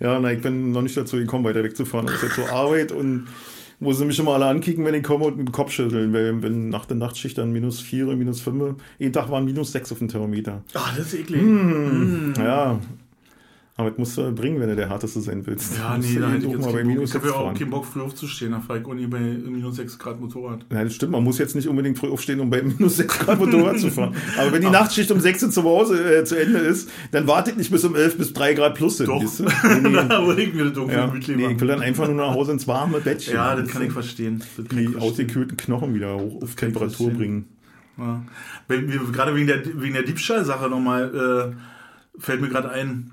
ja, 0.00 0.18
na, 0.20 0.32
ich 0.32 0.40
bin 0.40 0.72
noch 0.72 0.82
nicht 0.82 0.96
dazu 0.96 1.16
gekommen, 1.16 1.44
weiter 1.44 1.62
wegzufahren. 1.62 2.06
Das 2.06 2.16
ist 2.16 2.22
jetzt 2.22 2.34
zur 2.34 2.50
Arbeit 2.50 2.92
und 2.92 3.26
wo 3.82 3.92
sie 3.92 4.04
mich 4.04 4.18
immer 4.18 4.34
alle 4.34 4.46
ankicken, 4.46 4.84
wenn 4.84 4.94
ich 4.94 5.02
komme 5.02 5.24
und 5.26 5.38
den 5.38 5.52
Kopf 5.52 5.70
schütteln, 5.72 6.12
weil 6.12 6.42
wenn 6.42 6.68
nach 6.68 6.84
der 6.84 6.96
Nachtschicht 6.98 7.38
dann 7.38 7.50
minus 7.52 7.80
4, 7.80 8.06
minus 8.16 8.40
5, 8.42 8.74
jeden 8.98 9.12
Tag 9.12 9.30
waren 9.30 9.44
minus 9.44 9.72
6 9.72 9.92
auf 9.92 9.98
dem 9.98 10.08
Thermometer. 10.08 10.62
Ah, 10.74 10.90
das 10.96 11.06
ist 11.06 11.20
eklig. 11.20 11.40
Mm. 11.40 12.32
Ja, 12.38 12.78
aber 13.80 13.90
das 13.90 13.98
musst 13.98 14.16
du 14.16 14.32
bringen, 14.32 14.60
wenn 14.60 14.68
du 14.68 14.76
der 14.76 14.88
Härteste 14.88 15.20
sein 15.20 15.44
willst. 15.46 15.76
Ja, 15.76 15.98
nee, 15.98 16.18
da 16.18 16.28
hätte 16.30 16.46
jeden 16.46 16.60
ich 16.60 16.64
jetzt 16.64 16.72
bei 16.72 16.84
minus 16.84 17.10
Ich 17.10 17.14
habe 17.16 17.24
6 17.26 17.34
ja 17.34 17.40
auch 17.40 17.44
fahren. 17.46 17.56
keinen 17.58 17.70
Bock, 17.70 17.84
früh 17.86 18.00
aufzustehen. 18.00 18.52
Da 18.52 18.60
fahre 18.60 18.80
ich 18.80 18.86
nie 18.86 19.06
bei 19.06 19.18
minus 19.18 19.76
6 19.76 19.98
Grad 19.98 20.20
Motorrad. 20.20 20.64
Ja, 20.72 20.84
das 20.84 20.94
stimmt, 20.94 21.12
man 21.12 21.24
muss 21.24 21.38
jetzt 21.38 21.54
nicht 21.54 21.68
unbedingt 21.68 21.98
früh 21.98 22.08
aufstehen, 22.08 22.40
um 22.40 22.50
bei 22.50 22.62
minus 22.78 22.96
6 22.96 23.18
Grad 23.18 23.38
Motorrad 23.40 23.78
zu 23.80 23.90
fahren. 23.90 24.14
Aber 24.38 24.52
wenn 24.52 24.62
die 24.62 24.70
Nachtschicht 24.70 25.10
um 25.10 25.20
6 25.20 25.42
Uhr 25.44 25.50
zu 25.50 25.62
Hause 25.64 26.18
äh, 26.18 26.24
zu 26.24 26.36
Ende 26.40 26.58
ist, 26.58 26.88
dann 27.10 27.26
wartet 27.26 27.56
nicht 27.56 27.70
bis 27.70 27.84
um 27.84 27.94
11 27.96 28.18
bis 28.18 28.32
3 28.32 28.54
Grad 28.54 28.74
plus 28.76 28.98
sind. 28.98 29.08
Doch. 29.08 29.22
weißt 29.22 29.40
du? 29.40 29.44
Nee, 29.88 29.92
da 30.08 30.26
würde 30.26 30.42
ich 30.42 30.54
mir 30.54 30.64
das 30.66 30.76
irgendwie 30.76 30.94
Ja, 30.94 31.06
gemütlich 31.06 31.36
nee, 31.36 31.52
ich 31.52 31.60
will 31.60 31.68
dann 31.68 31.80
einfach 31.80 32.06
nur 32.06 32.16
nach 32.16 32.34
Hause 32.34 32.52
ins 32.52 32.68
warme 32.68 33.00
Bettchen. 33.00 33.34
Ja, 33.34 33.56
das 33.56 33.68
kann 33.68 33.82
ich 33.82 33.92
verstehen. 33.92 34.42
Das 34.56 34.66
kann 34.68 34.78
ich 34.78 34.86
Die 34.86 34.92
verstehen. 34.92 35.02
ausgekühlten 35.10 35.56
Knochen 35.56 35.94
wieder 35.94 36.16
hoch 36.16 36.42
auf 36.42 36.50
ich 36.50 36.56
Temperatur 36.56 37.10
bringen. 37.10 37.46
Ja. 37.98 38.22
Gerade 39.12 39.34
wegen 39.34 39.46
der, 39.46 39.62
wegen 39.80 39.92
der 39.94 40.02
Diebstahlsache 40.04 40.68
nochmal, 40.70 41.52
äh, 41.54 42.20
fällt 42.20 42.40
mir 42.40 42.48
gerade 42.48 42.70
ein, 42.70 43.10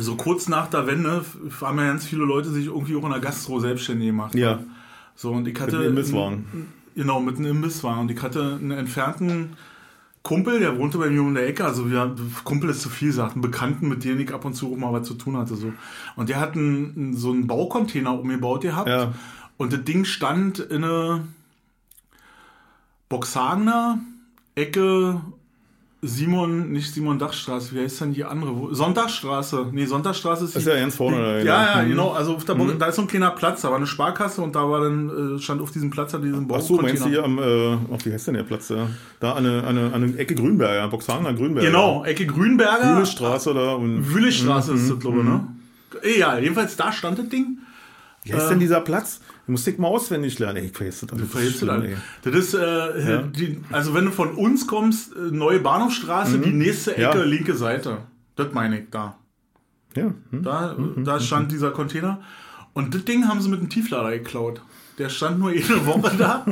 so 0.00 0.16
kurz 0.16 0.48
nach 0.48 0.68
der 0.68 0.86
Wende 0.86 1.24
haben 1.60 1.78
ja 1.78 1.86
ganz 1.86 2.06
viele 2.06 2.24
Leute 2.24 2.50
sich 2.50 2.66
irgendwie 2.66 2.96
auch 2.96 3.04
in 3.04 3.10
der 3.10 3.20
Gastro 3.20 3.60
selbstständig 3.60 4.08
gemacht. 4.08 4.34
Ja, 4.34 4.60
So, 5.14 5.32
und 5.32 5.46
ich 5.48 5.58
hatte. 5.58 5.72
Mit 5.72 5.80
einem 5.80 5.90
Imbisswagen. 5.90 6.44
Genau, 6.94 7.20
mit 7.20 7.36
einem 7.36 7.46
Imbisswagen. 7.46 8.00
Und 8.02 8.10
ich 8.10 8.22
hatte 8.22 8.58
einen 8.60 8.70
entfernten 8.72 9.56
Kumpel, 10.22 10.58
der 10.60 10.78
wohnte 10.78 10.98
bei 10.98 11.10
mir 11.10 11.22
um 11.22 11.34
der 11.34 11.46
Ecke. 11.46 11.64
Also, 11.64 11.90
wir, 11.90 12.14
Kumpel 12.44 12.70
ist 12.70 12.82
zu 12.82 12.88
viel 12.88 13.08
gesagt, 13.08 13.32
einen 13.32 13.42
Bekannten, 13.42 13.88
mit 13.88 14.04
dem 14.04 14.20
ich 14.20 14.32
ab 14.32 14.44
und 14.44 14.54
zu 14.54 14.72
auch 14.72 14.76
mal 14.76 14.92
was 14.92 15.06
zu 15.06 15.14
tun 15.14 15.36
hatte. 15.36 15.56
So. 15.56 15.72
Und 16.16 16.28
der 16.28 16.40
hat 16.40 16.54
einen, 16.54 17.14
so 17.16 17.30
einen 17.30 17.46
Baucontainer 17.46 18.18
umgebaut 18.18 18.62
gehabt. 18.62 18.88
Ja. 18.88 19.12
Und 19.56 19.72
das 19.72 19.84
Ding 19.84 20.04
stand 20.04 20.58
in 20.60 20.84
eine 20.84 21.24
Boxhagener 23.08 24.00
Ecke 24.54 25.20
Simon, 26.00 26.70
nicht 26.70 26.94
Simon 26.94 27.18
Dachstraße, 27.18 27.74
wie 27.74 27.80
heißt 27.80 28.02
denn 28.02 28.12
die 28.12 28.22
andere? 28.24 28.72
Sonntagstraße. 28.72 29.66
Nee, 29.72 29.84
Sonntagstraße 29.84 30.44
ist 30.44 30.54
das 30.54 30.62
ist 30.62 30.68
ja 30.68 30.78
ganz 30.78 30.94
vorne. 30.94 31.16
da, 31.16 31.38
ja, 31.40 31.76
ja, 31.78 31.82
Mhm. 31.82 31.88
genau. 31.88 32.10
Also 32.12 32.34
auf 32.36 32.44
der 32.44 32.54
Burg, 32.54 32.78
da 32.78 32.86
ist 32.86 32.94
so 32.96 33.02
ein 33.02 33.08
kleiner 33.08 33.32
Platz, 33.32 33.62
da 33.62 33.70
war 33.70 33.76
eine 33.78 33.86
Sparkasse 33.88 34.40
und 34.40 34.54
da 34.54 34.70
war 34.70 34.80
dann, 34.82 35.36
äh, 35.36 35.40
stand 35.40 35.60
auf 35.60 35.72
diesem 35.72 35.90
Platz 35.90 36.12
da 36.12 36.18
diesen 36.18 36.46
Ach 36.52 36.60
so, 36.60 36.76
meinst 36.80 37.04
du 37.04 37.08
hier 37.08 37.24
am, 37.24 37.38
äh, 37.40 37.72
ach, 37.92 38.04
wie 38.04 38.12
heißt 38.12 38.28
denn 38.28 38.34
der 38.34 38.44
Platz 38.44 38.68
da? 38.68 38.88
Da 39.18 39.32
an 39.32 39.44
eine, 39.44 39.64
an 39.64 39.92
eine 39.94 40.16
Ecke 40.16 40.36
Grünberger, 40.36 40.86
Boxhagener 40.86 41.34
Grünberger. 41.34 41.66
Genau, 41.66 42.04
Ecke 42.04 42.26
Grünberger. 42.26 42.94
Wühlestraße 42.96 43.52
da 43.54 43.72
und. 43.72 44.14
Wühlestraße 44.14 44.74
ist 44.74 44.82
Mhm, 44.84 44.88
das, 44.90 44.98
glaube 45.00 45.18
ich, 45.18 45.24
ne? 45.24 45.48
Egal, 46.02 46.42
jedenfalls 46.42 46.76
da 46.76 46.92
stand 46.92 47.18
das 47.18 47.28
Ding. 47.28 47.58
Wie 48.22 48.34
heißt 48.34 48.50
denn 48.50 48.60
dieser 48.60 48.82
Platz? 48.82 49.20
Du 49.48 49.52
musst 49.52 49.66
dich 49.66 49.78
mal 49.78 49.88
auswendig 49.88 50.38
lernen. 50.38 50.62
Ich 50.62 50.72
vergesse 50.76 51.06
das. 51.06 51.18
Du 51.18 51.24
verhältst 51.24 51.62
du 51.62 51.66
Schlimm. 51.66 51.96
Das 52.22 52.34
ist, 52.34 52.52
äh, 52.52 52.58
Ja. 53.12 53.22
die, 53.22 53.58
also 53.72 53.94
wenn 53.94 54.04
du 54.04 54.10
von 54.10 54.32
uns 54.32 54.66
kommst, 54.66 55.16
äh, 55.16 55.20
neue 55.32 55.58
Bahnhofstraße, 55.58 56.38
die 56.38 56.50
nächste 56.52 56.92
Ecke, 56.98 57.16
Mhm. 57.16 57.20
Ja. 57.22 57.24
linke 57.24 57.54
Seite. 57.54 57.98
Das 58.36 58.52
meine 58.52 58.80
ich 58.80 58.90
da. 58.90 59.16
Ja. 59.96 60.12
Hm? 60.30 60.42
Da, 60.42 60.76
da 60.98 61.18
stand 61.18 61.50
dieser 61.50 61.70
Container. 61.70 62.20
Und 62.74 62.94
das 62.94 63.06
Ding 63.06 63.26
haben 63.26 63.40
sie 63.40 63.48
mit 63.48 63.60
einem 63.60 63.70
Tieflader 63.70 64.10
geklaut. 64.10 64.60
Der 64.98 65.08
stand 65.08 65.38
nur 65.38 65.52
jede 65.52 65.86
Woche 65.86 66.16
da. 66.16 66.44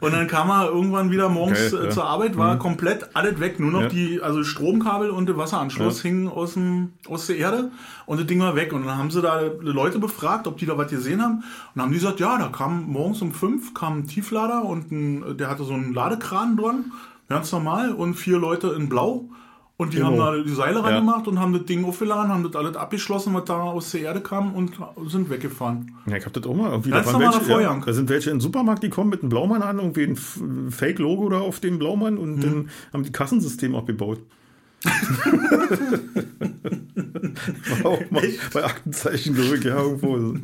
Und 0.00 0.12
dann 0.12 0.28
kam 0.28 0.48
er 0.50 0.66
irgendwann 0.68 1.10
wieder 1.10 1.28
morgens 1.28 1.72
Geil, 1.72 1.80
äh, 1.80 1.84
ja. 1.86 1.90
zur 1.90 2.04
Arbeit, 2.04 2.36
war 2.36 2.56
komplett 2.58 3.16
alles 3.16 3.40
weg. 3.40 3.58
Nur 3.58 3.72
noch 3.72 3.82
Ja. 3.82 3.88
die, 3.88 4.20
also 4.22 4.44
Stromkabel 4.44 5.10
und 5.10 5.26
der 5.26 5.36
Wasseranschluss 5.36 6.00
hingen 6.02 6.28
aus, 6.28 6.54
dem, 6.54 6.92
aus 7.08 7.26
der 7.26 7.36
Erde 7.38 7.70
und 8.06 8.20
das 8.20 8.26
Ding 8.26 8.38
war 8.40 8.54
weg. 8.54 8.72
Und 8.72 8.86
dann 8.86 8.96
haben 8.96 9.10
sie 9.10 9.20
da 9.20 9.40
Leute 9.60 9.98
befragt, 9.98 10.46
ob 10.46 10.58
die 10.58 10.66
da 10.66 10.78
was 10.78 10.90
gesehen 10.90 11.20
haben. 11.20 11.38
Und 11.38 11.44
dann 11.74 11.84
haben 11.84 11.92
die 11.92 11.98
gesagt, 11.98 12.20
ja, 12.20 12.38
da 12.38 12.48
kam 12.48 12.84
morgens 12.84 13.20
um 13.22 13.32
fünf 13.32 13.74
kam 13.74 13.98
ein 13.98 14.06
Tieflader 14.06 14.64
und 14.64 14.92
ein, 14.92 15.36
der 15.36 15.50
hatte 15.50 15.64
so 15.64 15.74
einen 15.74 15.92
Ladekran 15.92 16.56
dran. 16.56 16.92
Ganz 17.28 17.50
normal. 17.50 17.92
Und 17.92 18.14
vier 18.14 18.38
Leute 18.38 18.68
in 18.68 18.88
Blau. 18.88 19.28
Und 19.80 19.92
die 19.92 19.98
Genau. 19.98 20.08
haben 20.08 20.18
da 20.38 20.42
die 20.42 20.50
Seile 20.54 20.78
Ja. 20.80 20.86
reingemacht 20.86 21.28
und 21.28 21.38
haben 21.38 21.52
das 21.52 21.64
Ding 21.64 21.84
aufgeladen, 21.84 22.32
haben 22.32 22.42
das 22.42 22.56
alles 22.56 22.74
abgeschlossen, 22.76 23.32
was 23.32 23.44
da 23.44 23.60
aus 23.60 23.92
der 23.92 24.00
Erde 24.00 24.20
kam 24.20 24.52
und 24.56 24.72
sind 25.06 25.30
weggefahren. 25.30 25.92
Ja, 26.06 26.16
ich 26.16 26.26
hab 26.26 26.32
das 26.32 26.42
auch 26.46 26.54
mal 26.56 26.72
irgendwie. 26.72 26.90
Ganz 26.90 27.06
da, 27.06 27.12
waren 27.12 27.22
welche, 27.46 27.62
ja, 27.62 27.80
da 27.86 27.92
sind 27.92 28.08
welche 28.08 28.30
im 28.30 28.40
Supermarkt, 28.40 28.82
die 28.82 28.88
kommen 28.90 29.10
mit 29.10 29.20
einem 29.22 29.28
Blaumann 29.28 29.62
an, 29.62 29.78
irgendwie 29.78 30.02
ein 30.02 30.16
Fake-Logo 30.72 31.28
da 31.28 31.38
auf 31.38 31.60
dem 31.60 31.78
Blaumann 31.78 32.18
und 32.18 32.42
Hm. 32.42 32.42
dann 32.42 32.68
haben 32.92 33.04
die 33.04 33.12
Kassensystem 33.12 33.76
abgebaut. 33.76 34.18
War 37.82 37.92
auch 37.92 38.10
mal 38.10 38.22
bei 38.52 38.64
Aktenzeichen 38.64 39.36
zurück, 39.36 39.64
ja, 39.64 39.76
irgendwo. 39.80 40.34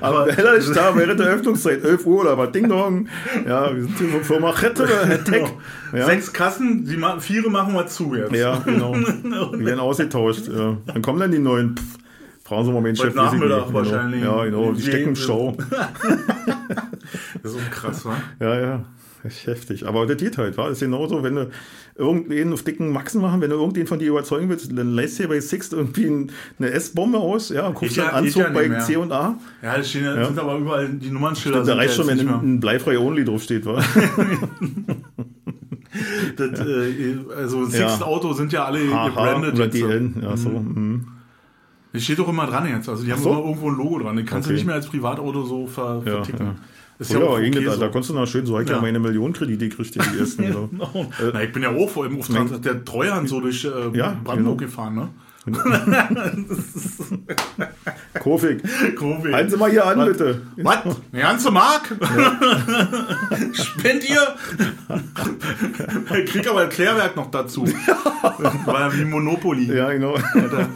Aber 0.00 0.32
heller 0.32 0.54
ist 0.54 0.74
da 0.74 0.96
während 0.96 1.20
der 1.20 1.28
Öffnungszeit, 1.28 1.84
11 1.84 2.06
Uhr 2.06 2.20
oder 2.22 2.38
was, 2.38 2.52
Ding 2.52 2.68
Dong. 2.68 3.08
Ja, 3.46 3.74
wir 3.74 3.82
sind 3.82 3.98
hier 3.98 4.08
von 4.08 4.24
Firma 4.24 4.50
Rette 4.50 4.86
Tech. 5.24 5.44
Ja. 5.92 6.06
Sechs 6.06 6.32
Kassen, 6.32 6.84
die 6.84 6.96
ma 6.96 7.18
viere 7.18 7.50
machen 7.50 7.74
wir 7.74 7.86
zu 7.86 8.14
jetzt. 8.14 8.32
Ja, 8.34 8.58
genau. 8.64 8.94
Die 9.58 9.64
werden 9.64 9.80
ausgetauscht. 9.80 10.48
Ja. 10.48 10.76
Dann 10.86 11.02
kommen 11.02 11.20
dann 11.20 11.30
die 11.32 11.38
neuen. 11.38 11.76
Pff, 11.76 11.84
fragen 12.44 12.64
Sie 12.66 12.72
mal 12.72 12.82
meinen 12.82 12.96
Chef. 12.96 13.14
Nachmittag 13.14 13.64
gehen. 13.66 13.74
wahrscheinlich. 13.74 14.20
Genau. 14.20 14.38
Ja, 14.38 14.44
genau. 14.44 14.72
Die 14.72 14.82
Die- 14.82 14.88
stecken 14.88 15.08
im 15.10 15.16
Stau. 15.16 15.56
Das 17.42 17.52
ist 17.52 17.58
so 17.58 17.64
krass, 17.70 18.04
wa? 18.04 18.16
Ja, 18.40 18.60
ja. 18.60 18.84
Das 19.24 19.34
ist 19.34 19.46
heftig. 19.48 19.86
Aber 19.86 20.06
das 20.06 20.16
geht 20.16 20.38
halt, 20.38 20.56
war. 20.56 20.70
Ist 20.70 20.80
genauso, 20.80 21.22
wenn 21.24 21.34
du 21.34 21.50
irgendwen 21.96 22.52
auf 22.52 22.62
dicken 22.62 22.92
Maxen 22.92 23.20
machen, 23.20 23.40
wenn 23.40 23.50
du 23.50 23.56
irgendwen 23.56 23.86
von 23.88 23.98
dir 23.98 24.10
überzeugen 24.10 24.48
willst, 24.48 24.70
dann 24.78 24.94
leist 24.94 25.18
dir 25.18 25.26
bei 25.28 25.40
Sixt 25.40 25.72
irgendwie 25.72 26.04
ein- 26.06 26.30
eine 26.58 26.70
S-Bombe 26.70 27.18
aus, 27.18 27.48
ja, 27.48 27.66
und 27.66 27.74
guckst 27.74 27.96
ja- 27.96 28.04
geht 28.04 28.12
Anzug 28.14 28.42
ja 28.42 28.50
bei 28.50 28.68
mehr. 28.68 28.78
C 28.80 28.96
und 28.96 29.10
A. 29.10 29.36
Ja, 29.60 29.76
das 29.76 29.90
stehen, 29.90 30.04
ja. 30.04 30.24
sind 30.24 30.38
aber 30.38 30.56
überall 30.58 30.88
die 30.88 31.10
Nummernschilder. 31.10 31.58
Da 31.58 31.64
sind 31.64 31.76
reicht 31.78 31.94
schon, 31.94 32.06
wenn 32.06 32.28
ein, 32.28 32.60
bleifrei 32.60 32.96
Only 32.98 33.24
draufsteht, 33.24 33.66
war. 33.66 33.82
Das, 36.36 36.60
äh, 36.60 37.16
also 37.36 37.64
Six. 37.64 38.02
Auto 38.02 38.32
sind 38.32 38.52
ja 38.52 38.64
alle 38.66 38.78
Aha, 38.92 39.08
gebrandet. 39.08 39.54
oder. 39.54 39.66
DN, 39.68 40.14
ja, 40.22 40.36
so. 40.36 40.50
mhm. 40.50 41.06
Das 41.92 42.04
steht 42.04 42.18
doch 42.18 42.28
immer 42.28 42.46
dran 42.46 42.68
jetzt. 42.68 42.88
Also 42.88 43.02
die 43.02 43.10
haben 43.10 43.22
so. 43.22 43.30
immer 43.30 43.40
irgendwo 43.40 43.70
ein 43.70 43.76
Logo 43.76 43.98
dran. 43.98 44.16
Die 44.16 44.24
kannst 44.24 44.46
du 44.46 44.50
Okay. 44.50 44.58
nicht 44.58 44.66
mehr 44.66 44.74
als 44.76 44.86
Privatauto 44.86 45.42
so 45.44 45.66
ver 45.66 46.02
verticken. 46.02 46.56
Ja. 46.98 47.04
Ist 47.04 47.12
Ja, 47.12 47.18
ja 47.20 47.24
ja 47.24 47.48
okay 47.48 47.64
da, 47.64 47.72
so. 47.72 47.80
da 47.80 47.88
konntest 47.88 48.10
du 48.10 48.14
noch 48.14 48.26
schön 48.26 48.44
so, 48.46 48.58
ich 48.60 48.68
ja. 48.68 48.76
Ja. 48.76 48.80
meine 48.82 48.98
Millionenkredite 48.98 49.68
gekriegt, 49.68 49.94
die 49.94 49.98
ersten. 50.18 50.52
so. 50.52 50.66
Genau. 50.68 51.06
Na, 51.32 51.42
ich 51.42 51.52
bin 51.52 51.62
ja 51.62 51.70
auch 51.70 51.88
vor 51.88 52.06
im 52.06 52.18
Auftrag 52.18 52.60
der 52.62 52.84
Treuhand 52.84 53.28
so 53.28 53.40
durch 53.40 53.64
äh, 53.64 53.96
Ja, 53.96 54.16
Brandenburg 54.24 54.58
genau. 54.58 54.70
gefahren, 54.70 54.94
ne? 54.94 55.08
Kofik, 58.20 58.62
Covid. 58.96 59.32
halten 59.34 59.50
Sie 59.50 59.56
mal 59.56 59.70
hier 59.70 59.86
an, 59.86 60.04
bitte. 60.04 60.42
Was? 60.58 60.78
Eine 61.12 61.22
ganze 61.22 61.50
Mark? 61.50 61.82
Spend 63.54 64.08
ihr? 64.10 64.34
ich 66.18 66.30
krieg 66.30 66.48
aber 66.50 66.62
ein 66.62 66.68
Klärwerk 66.68 67.16
noch 67.16 67.30
dazu. 67.30 67.64
War 68.66 68.80
ja 68.80 68.94
wie 68.98 69.04
Monopoly. 69.04 69.74
Ja, 69.74 69.90
genau. 69.92 70.14
Alter. 70.34 70.68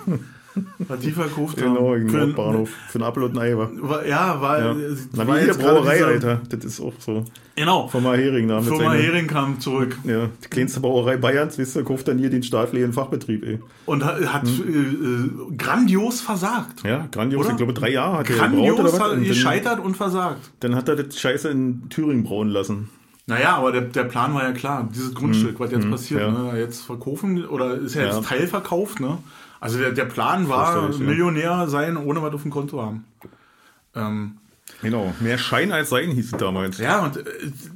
Was 0.86 1.00
die 1.00 1.10
verkauft 1.12 1.56
Genau, 1.56 1.94
im 1.94 2.06
Nordbahnhof. 2.06 2.68
Für 2.88 2.96
einen 2.98 3.04
Apfel 3.04 3.22
und 3.22 3.38
ein 3.38 3.42
Ei. 3.42 3.56
war. 3.56 3.70
War- 3.80 4.06
Ja, 4.06 4.40
war, 4.40 4.58
Ja. 4.60 4.72
äh, 4.72 4.96
Na, 5.14 5.26
war 5.26 5.36
wie 5.36 5.40
hier 5.44 5.54
Brauerei, 5.54 5.98
gerade 5.98 6.12
Alter. 6.12 6.40
Das 6.50 6.64
ist 6.64 6.80
auch 6.80 6.92
so. 6.98 7.24
Genau. 7.56 7.88
Firma 7.88 8.12
Hering 8.14 8.48
da. 8.48 8.60
Firma 8.60 8.78
seiner- 8.78 8.94
Hering 9.02 9.26
kam 9.26 9.60
zurück 9.60 9.96
Ja, 10.04 10.28
die 10.44 10.48
kleinste 10.48 10.80
Brauerei 10.80 11.16
Bayerns, 11.16 11.56
wisst 11.58 11.76
ihr, 11.76 11.84
kauft 11.84 12.08
dann 12.08 12.18
hier 12.18 12.28
den 12.30 12.42
staatlichen 12.42 12.92
Fachbetrieb, 12.92 13.44
ey. 13.46 13.60
und 13.86 14.04
hat, 14.04 14.20
hat 14.32 14.46
Hm. 14.46 15.50
äh, 15.50 15.56
grandios 15.56 16.20
versagt. 16.20 16.82
Ja, 16.84 17.06
grandios. 17.10 17.42
Oder? 17.44 17.50
Ich 17.52 17.56
glaube, 17.56 17.72
drei 17.74 17.90
Jahre 17.90 18.18
hat 18.18 18.30
er 18.30 18.34
gebraut 18.48 18.76
Grandios 18.76 19.00
hat 19.00 19.22
gescheitert 19.24 19.80
und 19.80 19.96
versagt. 19.96 20.50
dann 20.60 20.74
hat 20.74 20.88
er 20.88 20.96
das 20.96 21.18
Scheiße 21.18 21.48
in 21.48 21.88
Thüringen 21.88 22.24
brauen 22.24 22.48
lassen. 22.48 22.90
Naja, 23.26 23.56
aber 23.56 23.70
der, 23.70 23.82
der 23.82 24.04
Plan 24.04 24.34
war 24.34 24.42
ja 24.42 24.52
klar. 24.52 24.88
Dieses 24.92 25.14
Grundstück, 25.14 25.60
was 25.60 25.70
jetzt 25.70 25.88
passiert, 25.88 26.26
Hm. 26.26 26.34
ja. 26.34 26.52
ne? 26.54 26.58
jetzt 26.58 26.82
verkaufen 26.82 27.46
oder 27.46 27.76
ist 27.76 27.94
ja 27.94 28.02
jetzt 28.02 28.16
Ja. 28.16 28.20
teilverkauft, 28.22 28.98
ne? 29.00 29.18
Also 29.62 29.78
der, 29.78 29.92
der 29.92 30.06
Plan 30.06 30.48
war, 30.48 30.90
ja. 30.90 30.98
Millionär 30.98 31.68
sein, 31.68 31.96
ohne 31.96 32.20
was 32.20 32.34
auf 32.34 32.42
dem 32.42 32.50
Konto 32.50 32.82
haben. 32.82 33.04
Ähm, 33.94 34.38
Genau. 34.80 35.14
Mehr 35.20 35.38
Schein 35.38 35.70
als 35.70 35.90
Sein 35.90 36.10
hieß 36.10 36.32
es 36.32 36.38
damals. 36.38 36.78
ja, 36.78 37.04
und 37.04 37.16
äh, 37.18 37.22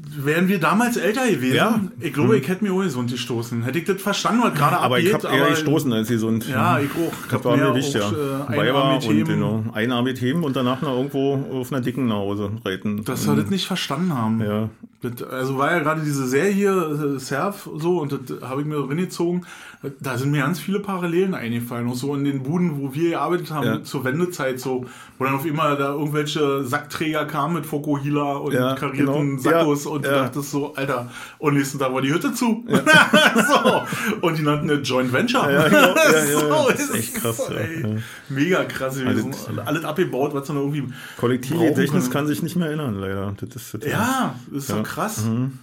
wären 0.08 0.48
wir 0.48 0.58
damals 0.60 0.96
älter 0.96 1.28
gewesen, 1.28 1.56
Ja. 1.56 1.80
ich 2.00 2.12
glaube, 2.12 2.38
ich 2.38 2.46
hätte 2.48 2.64
mir 2.64 2.72
ohne 2.74 2.88
so 2.90 3.02
gestoßen. 3.02 3.62
Hätte 3.64 3.78
ich 3.78 3.84
das 3.84 4.00
verstanden, 4.00 4.42
was 4.44 4.54
gerade 4.54 4.78
Aber 4.78 4.98
ich 4.98 5.12
abgeht. 5.14 5.28
habe 5.30 5.38
eher 5.42 5.50
gestoßen 5.50 5.92
als 5.92 6.08
gesund. 6.08 6.48
Ja, 6.48 6.78
ich 6.78 6.90
auch. 6.92 7.12
Ich 7.12 7.24
Das 7.26 7.32
hab 7.34 7.44
war 7.44 7.56
mir 7.56 7.74
wichtig, 7.74 8.00
auch, 8.02 8.12
ja. 8.12 8.46
äh, 8.52 8.56
Weiber 8.56 8.94
und 8.98 9.24
genau, 9.26 9.64
einarmig 9.72 10.20
heben 10.20 10.44
und 10.44 10.54
danach 10.56 10.80
noch 10.82 10.96
irgendwo 10.96 11.60
auf 11.60 11.72
einer 11.72 11.80
dicken 11.82 12.12
Hause 12.12 12.50
reiten. 12.64 13.04
Dass 13.04 13.26
wir 13.26 13.34
das 13.36 13.50
nicht 13.50 13.66
verstanden 13.66 14.14
haben. 14.16 14.40
Ja, 14.40 14.68
Das, 15.02 15.22
also 15.24 15.58
war 15.58 15.72
ja 15.72 15.80
gerade 15.80 16.00
diese 16.02 16.26
Serie 16.26 16.70
äh, 17.16 17.18
Surf 17.18 17.68
so 17.76 17.98
und 18.00 18.12
das 18.12 18.20
habe 18.48 18.60
ich 18.62 18.66
mir 18.66 18.78
reingezogen. 18.88 19.44
Da 20.00 20.16
sind 20.18 20.30
mir 20.32 20.38
ganz 20.40 20.58
viele 20.58 20.80
Parallelen 20.80 21.34
eingefallen. 21.34 21.86
Auch 21.88 21.94
so 21.94 22.14
in 22.14 22.24
den 22.24 22.42
Buden, 22.42 22.80
wo 22.80 22.94
wir 22.94 23.10
gearbeitet 23.10 23.50
haben, 23.50 23.66
Ja. 23.66 23.82
zur 23.84 24.04
Wendezeit 24.04 24.58
so, 24.58 24.86
wo 25.18 25.24
dann 25.24 25.34
auf 25.34 25.44
immer 25.46 25.76
da 25.76 25.92
irgendwelche 25.92 26.64
Sackträger 26.64 27.24
kamen 27.26 27.54
mit 27.54 27.66
Fokuhila 27.66 28.36
und 28.36 28.52
Ja, 28.54 28.74
karierten 28.74 29.36
genau. 29.36 29.38
Sackos 29.42 29.84
Ja, 29.84 29.90
und 29.96 30.04
du 30.04 30.10
ja. 30.10 30.22
dachtest 30.24 30.50
so, 30.50 30.74
Alter, 30.74 31.10
und 31.38 31.54
nächsten 31.54 31.78
Tag 31.78 31.92
war 31.92 32.00
die 32.02 32.12
Hütte 32.12 32.32
zu. 32.32 32.64
so. 32.68 33.82
Und 34.20 34.38
die 34.38 34.42
nannten 34.42 34.70
eine 34.70 34.80
Joint 34.80 35.12
Venture. 35.12 35.50
Ja, 35.52 35.68
genau. 35.68 35.94
Ja, 35.94 36.12
ja, 36.12 36.24
ja. 36.24 36.38
so, 36.40 36.70
Das 36.70 36.80
ist 36.80 36.94
echt 36.94 37.14
krass, 37.14 37.36
So, 37.38 37.52
ja. 37.52 37.58
ey. 37.60 37.82
Ja. 37.82 37.88
Mega 38.28 38.64
krass. 38.64 38.98
Also 39.04 39.30
alles 39.64 39.84
abgebaut, 39.84 40.34
was 40.34 40.46
dann 40.46 40.56
irgendwie. 40.56 40.84
Kollektive 41.16 41.58
Gedächtnis 41.66 42.10
kann 42.10 42.26
sich 42.26 42.42
nicht 42.42 42.56
mehr 42.56 42.68
erinnern, 42.68 42.94
leider. 43.00 43.34
Das 43.40 43.56
ist, 43.56 43.74
das 43.74 43.90
Ja, 43.90 44.34
das 44.50 44.64
ist 44.64 44.68
Ja. 44.70 44.76
so 44.76 44.82
krass. 44.82 45.24
Mhm. 45.24 45.58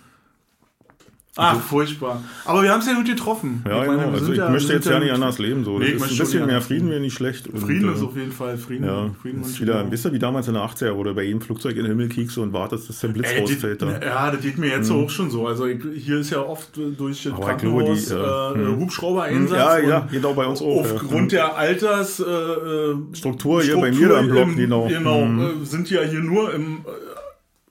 Ach, 1.36 1.60
furchtbar. 1.60 2.22
Aber 2.46 2.62
wir 2.62 2.72
haben 2.72 2.82
es 2.82 2.86
ja 2.86 2.94
gut 2.94 3.08
getroffen. 3.08 3.64
Ja, 3.68 3.82
Ich 3.82 3.88
meine, 3.88 4.04
genau. 4.04 4.14
Also 4.14 4.32
ich 4.34 4.38
ja- 4.38 4.50
möchte 4.50 4.72
jetzt 4.72 4.86
ja 4.86 5.00
nicht 5.00 5.12
anders 5.12 5.40
leben. 5.40 5.64
So. 5.64 5.80
Nee, 5.80 5.86
ist 5.88 6.04
ein 6.04 6.16
bisschen 6.18 6.46
mehr 6.46 6.62
Frieden 6.62 6.92
wäre 6.92 7.00
nicht 7.00 7.16
schlecht. 7.16 7.48
Frieden 7.48 7.90
äh, 7.90 7.96
ist 7.96 8.04
auf 8.04 8.16
jeden 8.16 8.32
Fall 8.32 8.56
Frieden. 8.60 8.86
Ja, 8.86 9.10
Frieden 9.20 9.42
ist 9.42 9.60
wieder, 9.60 9.90
wisst 9.90 10.06
ihr, 10.06 10.14
wie 10.14 10.20
damals 10.20 10.48
in 10.48 10.54
den 10.54 10.62
80er, 10.62 10.96
wo 10.96 11.04
du 11.04 11.16
bei 11.16 11.24
jedem 11.24 11.42
Flugzeug 11.42 11.72
in 11.76 11.86
den 11.86 11.88
Himmel 11.88 12.10
kiekst 12.10 12.38
und 12.38 12.54
wartest, 12.54 12.88
dass 12.88 13.00
der 13.00 13.08
Blitz 13.08 13.32
Ey, 13.32 13.40
rausfällt. 13.42 13.82
die, 13.82 13.86
Da. 13.86 14.00
ja, 14.06 14.30
das 14.32 14.42
geht 14.42 14.60
mir 14.60 14.68
jetzt 14.68 14.92
auch 14.92 15.10
schon 15.10 15.32
so. 15.32 15.48
Also 15.48 15.66
ich, 15.66 15.82
hier 15.96 16.20
ist 16.20 16.30
ja 16.30 16.40
oft 16.42 16.78
äh, 16.78 16.92
durch 16.92 17.24
das 17.24 17.34
Krankenhaus 17.34 18.06
die, 18.10 18.14
äh, 18.14 18.18
äh, 18.18 18.54
hm. 18.54 18.80
Hubschrauber-Einsatz. 18.82 19.58
Ja, 19.58 19.78
ja, 19.80 20.08
genau, 20.12 20.34
bei 20.36 20.46
uns 20.46 20.62
auch. 20.62 20.86
ja. 20.86 20.94
Aufgrund 20.94 21.32
der 21.32 21.56
Alters 21.58 22.20
äh, 22.20 22.24
äh, 22.26 22.96
Struktur 23.14 23.64
hier 23.64 23.78
bei 23.78 23.92
mir 23.92 24.20
im 24.20 24.28
Block, 24.30 24.56
genau. 24.56 24.88
Genau, 24.88 25.26
Mhm. 25.26 25.64
äh, 25.64 25.66
sind 25.66 25.90
ja 25.90 26.02
hier 26.04 26.20
nur 26.20 26.54
im. 26.54 26.86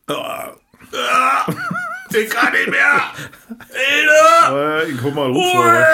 Äh, 0.08 0.12
Ah, 0.14 1.46
ich 2.14 2.30
kann 2.30 2.52
nicht 2.52 2.70
mehr! 2.70 3.02
Hilde! 3.70 4.84
äh, 4.86 4.90
ich 4.90 4.98
guck 5.00 5.14
mal, 5.14 5.28
Hubschrauber. 5.32 5.84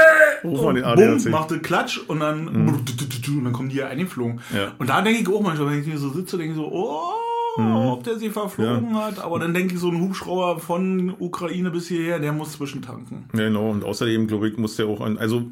Ruf 0.44 0.62
mal 0.62 0.74
den 0.74 0.82
Bumm, 0.84 0.92
ADAC. 0.92 1.26
machte 1.30 1.58
Klatsch 1.58 1.98
und 2.06 2.20
dann, 2.20 2.48
und 2.48 3.44
dann 3.44 3.52
kommen 3.52 3.68
die 3.68 3.76
ja 3.76 3.88
eingeflogen. 3.88 4.40
Ja. 4.54 4.72
Und 4.78 4.88
da 4.88 5.02
denke 5.02 5.20
ich 5.20 5.28
auch 5.28 5.40
manchmal, 5.42 5.70
wenn 5.70 5.80
ich 5.80 5.86
hier 5.86 5.98
so 5.98 6.10
sitze, 6.10 6.36
denke 6.38 6.52
ich 6.52 6.56
so, 6.56 6.68
oh, 6.70 7.12
ob 7.58 8.04
der 8.04 8.18
sie 8.18 8.30
verflogen 8.30 8.94
hat. 8.94 9.18
Aber 9.18 9.40
dann 9.40 9.52
denke 9.52 9.74
ich, 9.74 9.80
so 9.80 9.88
ein 9.90 10.00
Hubschrauber 10.00 10.60
von 10.60 11.12
Ukraine 11.18 11.70
bis 11.72 11.88
hierher, 11.88 12.20
der 12.20 12.32
muss 12.32 12.52
zwischentanken. 12.52 13.24
Ja, 13.34 13.44
genau, 13.48 13.70
und 13.70 13.84
außerdem, 13.84 14.28
glaube 14.28 14.48
ich, 14.48 14.56
muss 14.58 14.76
der 14.76 14.86
auch 14.86 15.00
an, 15.00 15.18
also, 15.18 15.42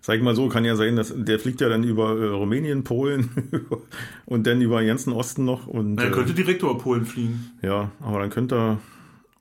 sag 0.00 0.16
ich 0.16 0.22
mal 0.22 0.36
so, 0.36 0.48
kann 0.48 0.64
ja 0.64 0.76
sein, 0.76 0.94
dass 0.94 1.12
der 1.16 1.40
fliegt 1.40 1.60
ja 1.60 1.68
dann 1.68 1.82
über 1.82 2.16
äh, 2.16 2.26
Rumänien, 2.28 2.84
Polen 2.84 3.30
und 4.26 4.46
dann 4.46 4.60
über 4.60 4.78
den 4.78 4.86
ganzen 4.86 5.12
Osten 5.12 5.44
noch 5.44 5.66
und 5.66 5.98
Er 5.98 6.06
äh, 6.06 6.10
könnte 6.10 6.34
direkt 6.34 6.62
über 6.62 6.78
Polen 6.78 7.04
fliegen. 7.04 7.50
ja, 7.62 7.90
aber 8.00 8.20
dann 8.20 8.30
könnte 8.30 8.54
er, 8.54 8.78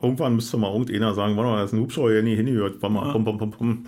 irgendwann 0.01 0.35
müsste 0.35 0.57
mal 0.57 0.71
irgendeiner 0.71 1.13
sagen, 1.13 1.35
warte 1.37 1.49
mal, 1.49 1.61
das 1.61 1.71
ist 1.71 1.77
ein 1.77 1.81
Hubschrauber, 1.81 2.11
der 2.11 2.23
nie 2.23 2.35
hingehört, 2.35 2.81
warte 2.81 2.93
mal, 2.93 3.11
pum, 3.11 3.23
pum, 3.25 3.37
pum, 3.37 3.51
pum. 3.51 3.85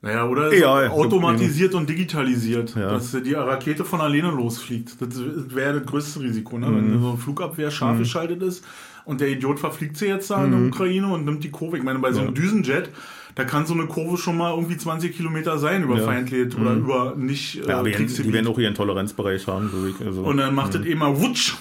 Naja, 0.00 0.28
oder 0.28 0.54
Ja, 0.54 0.86
so 0.88 0.92
automatisiert 0.94 1.74
und 1.74 1.88
digitalisiert, 1.90 2.76
Ja. 2.76 2.90
dass 2.92 3.10
die 3.20 3.32
Rakete 3.34 3.84
von 3.84 4.00
alleine 4.00 4.30
losfliegt. 4.30 5.00
Das 5.02 5.08
wäre 5.54 5.80
das 5.80 5.86
größte 5.86 6.20
Risiko, 6.20 6.56
ne? 6.58 6.68
Mhm. 6.68 6.76
wenn 6.76 7.00
so 7.02 7.08
eine 7.08 7.18
Flugabwehr 7.18 7.70
scharf 7.72 7.98
geschaltet 7.98 8.40
ist 8.42 8.64
und 9.04 9.20
der 9.20 9.28
Idiot 9.28 9.58
verfliegt 9.58 9.96
sie 9.96 10.06
jetzt 10.06 10.30
da 10.30 10.44
in 10.44 10.52
der 10.52 10.60
Ukraine 10.60 11.08
und 11.08 11.24
nimmt 11.24 11.42
die 11.42 11.50
Kurve. 11.50 11.78
Ich 11.78 11.82
meine, 11.82 11.98
bei 11.98 12.12
so 12.12 12.20
einem 12.20 12.30
Mhm. 12.30 12.36
Ja. 12.36 12.42
Düsenjet, 12.42 12.90
da 13.34 13.42
kann 13.44 13.66
so 13.66 13.74
eine 13.74 13.86
Kurve 13.86 14.16
schon 14.18 14.36
mal 14.36 14.52
irgendwie 14.54 14.76
20 14.76 15.16
Kilometer 15.16 15.58
sein 15.58 15.82
über 15.82 15.96
Ja. 15.96 16.02
Mhm. 16.02 16.06
Feindlied 16.06 16.56
oder 16.56 16.74
über 16.74 17.14
nicht 17.16 17.64
äh, 17.64 17.68
Ja, 17.68 17.80
aber 17.80 17.90
die, 17.90 18.32
werden 18.32 18.46
auch 18.46 18.58
ihren 18.58 18.74
Toleranzbereich 18.74 19.48
haben, 19.48 19.68
glaube 19.68 19.90
ich. 19.90 20.06
Also, 20.06 20.22
und 20.22 20.36
dann 20.36 20.54
macht 20.54 20.74
das 20.76 20.84
eben 20.86 21.00
mal 21.00 21.18
wutsch 21.20 21.54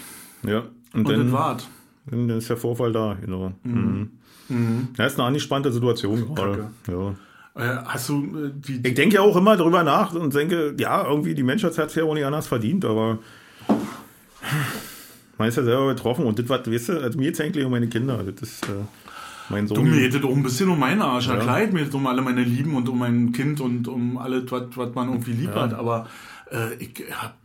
ja, 0.43 0.59
und, 0.93 1.05
und 1.05 1.09
dann, 1.09 1.23
das 1.23 1.31
wart. 1.31 1.67
Dann 2.09 2.29
ist 2.29 2.49
der 2.49 2.57
Vorfall 2.57 2.91
da, 2.91 3.17
genau. 3.19 3.53
Mhm. 3.63 4.09
Ja, 4.97 5.05
ist 5.05 5.19
eine 5.19 5.27
angespannte 5.27 5.71
Situation 5.71 6.33
gerade. 6.33 6.69
Ja. 6.87 7.15
Äh, 7.57 7.83
hast 7.85 8.09
du 8.09 8.23
äh, 8.23 8.51
die, 8.53 8.87
Ich 8.87 8.93
denke 8.93 9.15
ja 9.15 9.21
auch 9.21 9.35
immer 9.35 9.57
darüber 9.57 9.83
nach 9.83 10.13
und 10.13 10.33
denke, 10.33 10.75
ja, 10.79 11.05
irgendwie 11.07 11.33
die 11.33 11.43
Menschheit 11.43 11.77
hat 11.77 11.89
es 11.89 11.95
ja 11.95 12.03
auch 12.03 12.13
nicht 12.13 12.25
anders 12.25 12.47
verdient, 12.47 12.85
aber 12.85 13.17
man 15.37 15.47
ist 15.49 15.57
ja 15.57 15.63
selber 15.63 15.87
betroffen 15.87 16.25
und 16.25 16.39
das, 16.39 16.47
was, 16.49 16.71
weißt 16.71 16.89
du, 16.89 17.01
also 17.01 17.17
mir 17.17 17.25
jetzt 17.25 17.41
eigentlich 17.41 17.65
um 17.65 17.71
meine 17.71 17.87
Kinder, 17.87 18.23
das 18.23 18.49
ist 18.49 18.63
äh, 18.65 18.73
mein 19.49 19.67
Sohn. 19.67 19.77
Du, 19.77 19.83
mir 19.83 20.09
geht 20.09 20.23
auch 20.23 20.35
ein 20.35 20.43
bisschen 20.43 20.69
um 20.69 20.79
meinen 20.79 21.01
Arsch. 21.01 21.27
Ja. 21.27 21.35
Ja. 21.35 21.39
Klar, 21.39 21.67
mir 21.71 21.83
geht 21.83 21.93
um 21.93 22.05
alle 22.07 22.21
meine 22.21 22.43
Lieben 22.43 22.75
und 22.75 22.87
um 22.89 22.99
mein 22.99 23.31
Kind 23.31 23.59
und 23.59 23.87
um 23.87 24.17
alles, 24.17 24.43
was 24.49 24.63
was 24.75 24.93
man 24.93 25.09
irgendwie 25.09 25.31
lieb 25.31 25.53
hat. 25.55 25.73
Aber 25.73 26.07
äh, 26.51 26.73
ich 26.79 27.03
hab. 27.11 27.35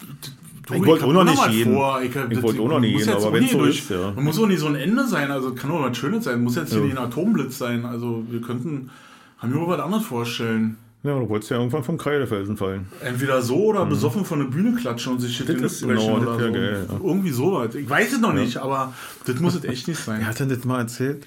Du, 0.66 0.74
Ich 0.74 0.86
wollte 0.86 1.04
auch 1.06 1.12
noch 1.12 1.24
nicht 1.24 1.48
jeden. 1.50 1.74
vor. 1.74 2.00
Ich, 2.02 2.14
Ich 2.14 2.42
wollte 2.42 2.60
auch 2.62 2.68
noch 2.68 2.80
nicht 2.80 2.92
jeden, 2.98 3.08
jetzt 3.10 3.24
aber 3.24 3.32
wenn's 3.32 3.42
nicht 3.42 3.52
so 3.52 3.58
durch- 3.58 3.78
ist, 3.80 3.90
ja. 3.90 4.12
Man 4.12 4.24
muss 4.24 4.38
auch 4.38 4.46
nicht 4.46 4.60
so 4.60 4.66
ein 4.66 4.76
Ende 4.76 5.06
sein. 5.08 5.30
Also 5.30 5.54
kann 5.54 5.70
auch 5.72 5.82
was 5.82 5.96
Schönes 5.96 6.24
sein. 6.24 6.42
Muss 6.42 6.54
jetzt 6.56 6.70
hier 6.70 6.78
Ja. 6.80 6.84
nicht 6.86 6.96
ein 6.98 7.04
Atomblitz 7.04 7.58
sein. 7.58 7.84
Also 7.84 8.24
wir 8.30 8.40
könnten. 8.40 8.90
Haben 9.38 9.54
wir 9.54 9.60
auch 9.60 9.68
was 9.68 9.80
anderes 9.80 10.04
vorstellen. 10.06 10.76
Ja, 11.02 11.18
du 11.18 11.28
wolltest 11.28 11.50
ja 11.50 11.56
irgendwann 11.56 11.82
vom 11.82 11.98
Kreidefelsen 11.98 12.56
fallen. 12.56 12.86
Entweder 13.00 13.42
so 13.42 13.56
oder 13.64 13.84
besoffen 13.86 14.24
von 14.24 14.38
der 14.38 14.46
Bühne 14.46 14.76
klatschen 14.76 15.14
und 15.14 15.18
sich 15.18 15.36
shit 15.36 15.48
in 15.48 15.60
brechen 15.60 15.88
genau, 15.88 16.16
oder 16.18 16.34
so. 16.34 16.38
geil, 16.52 16.86
ja. 16.88 16.96
Irgendwie 17.02 17.30
sowas. 17.32 17.74
Ich 17.74 17.90
weiß 17.90 18.12
es 18.12 18.20
noch 18.20 18.32
nicht, 18.32 18.58
aber 18.58 18.92
das 19.26 19.40
muss 19.40 19.56
es 19.56 19.64
echt 19.64 19.88
nicht 19.88 19.98
sein. 19.98 20.20
Wer 20.20 20.26
hat 20.28 20.38
denn 20.38 20.48
das 20.48 20.64
mal 20.64 20.78
erzählt? 20.78 21.26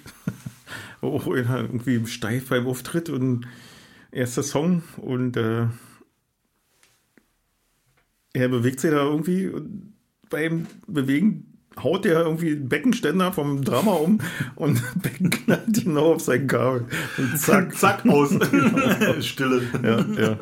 oh, 1.02 1.20
er 1.34 1.60
irgendwie 1.64 2.08
steif 2.08 2.48
beim 2.48 2.68
Auftritt 2.68 3.10
und 3.10 3.48
erster 4.14 4.44
Song 4.44 4.82
und 4.96 5.36
äh, 5.36 5.66
er 8.36 8.48
bewegt 8.50 8.80
sich 8.80 8.92
da 8.92 9.04
irgendwie 9.04 9.48
und 9.48 9.94
beim 10.30 10.68
Bewegen 10.88 11.52
haut 11.82 12.06
der 12.06 12.22
irgendwie 12.22 12.52
den 12.52 12.70
Beckenständer 12.70 13.34
vom 13.34 13.64
Drama 13.64 13.92
um 13.94 14.20
und 14.56 14.82
Becken 15.02 15.30
knallt 15.30 15.84
genau 15.84 16.14
auf 16.14 16.22
sein 16.22 16.48
Kabel. 16.48 16.86
Und 17.18 17.38
zack. 17.38 17.76
Zack, 17.78 18.06
aus. 18.08 18.34
Stille. 19.22 19.62
Ja, 19.84 20.06
ja. 20.18 20.38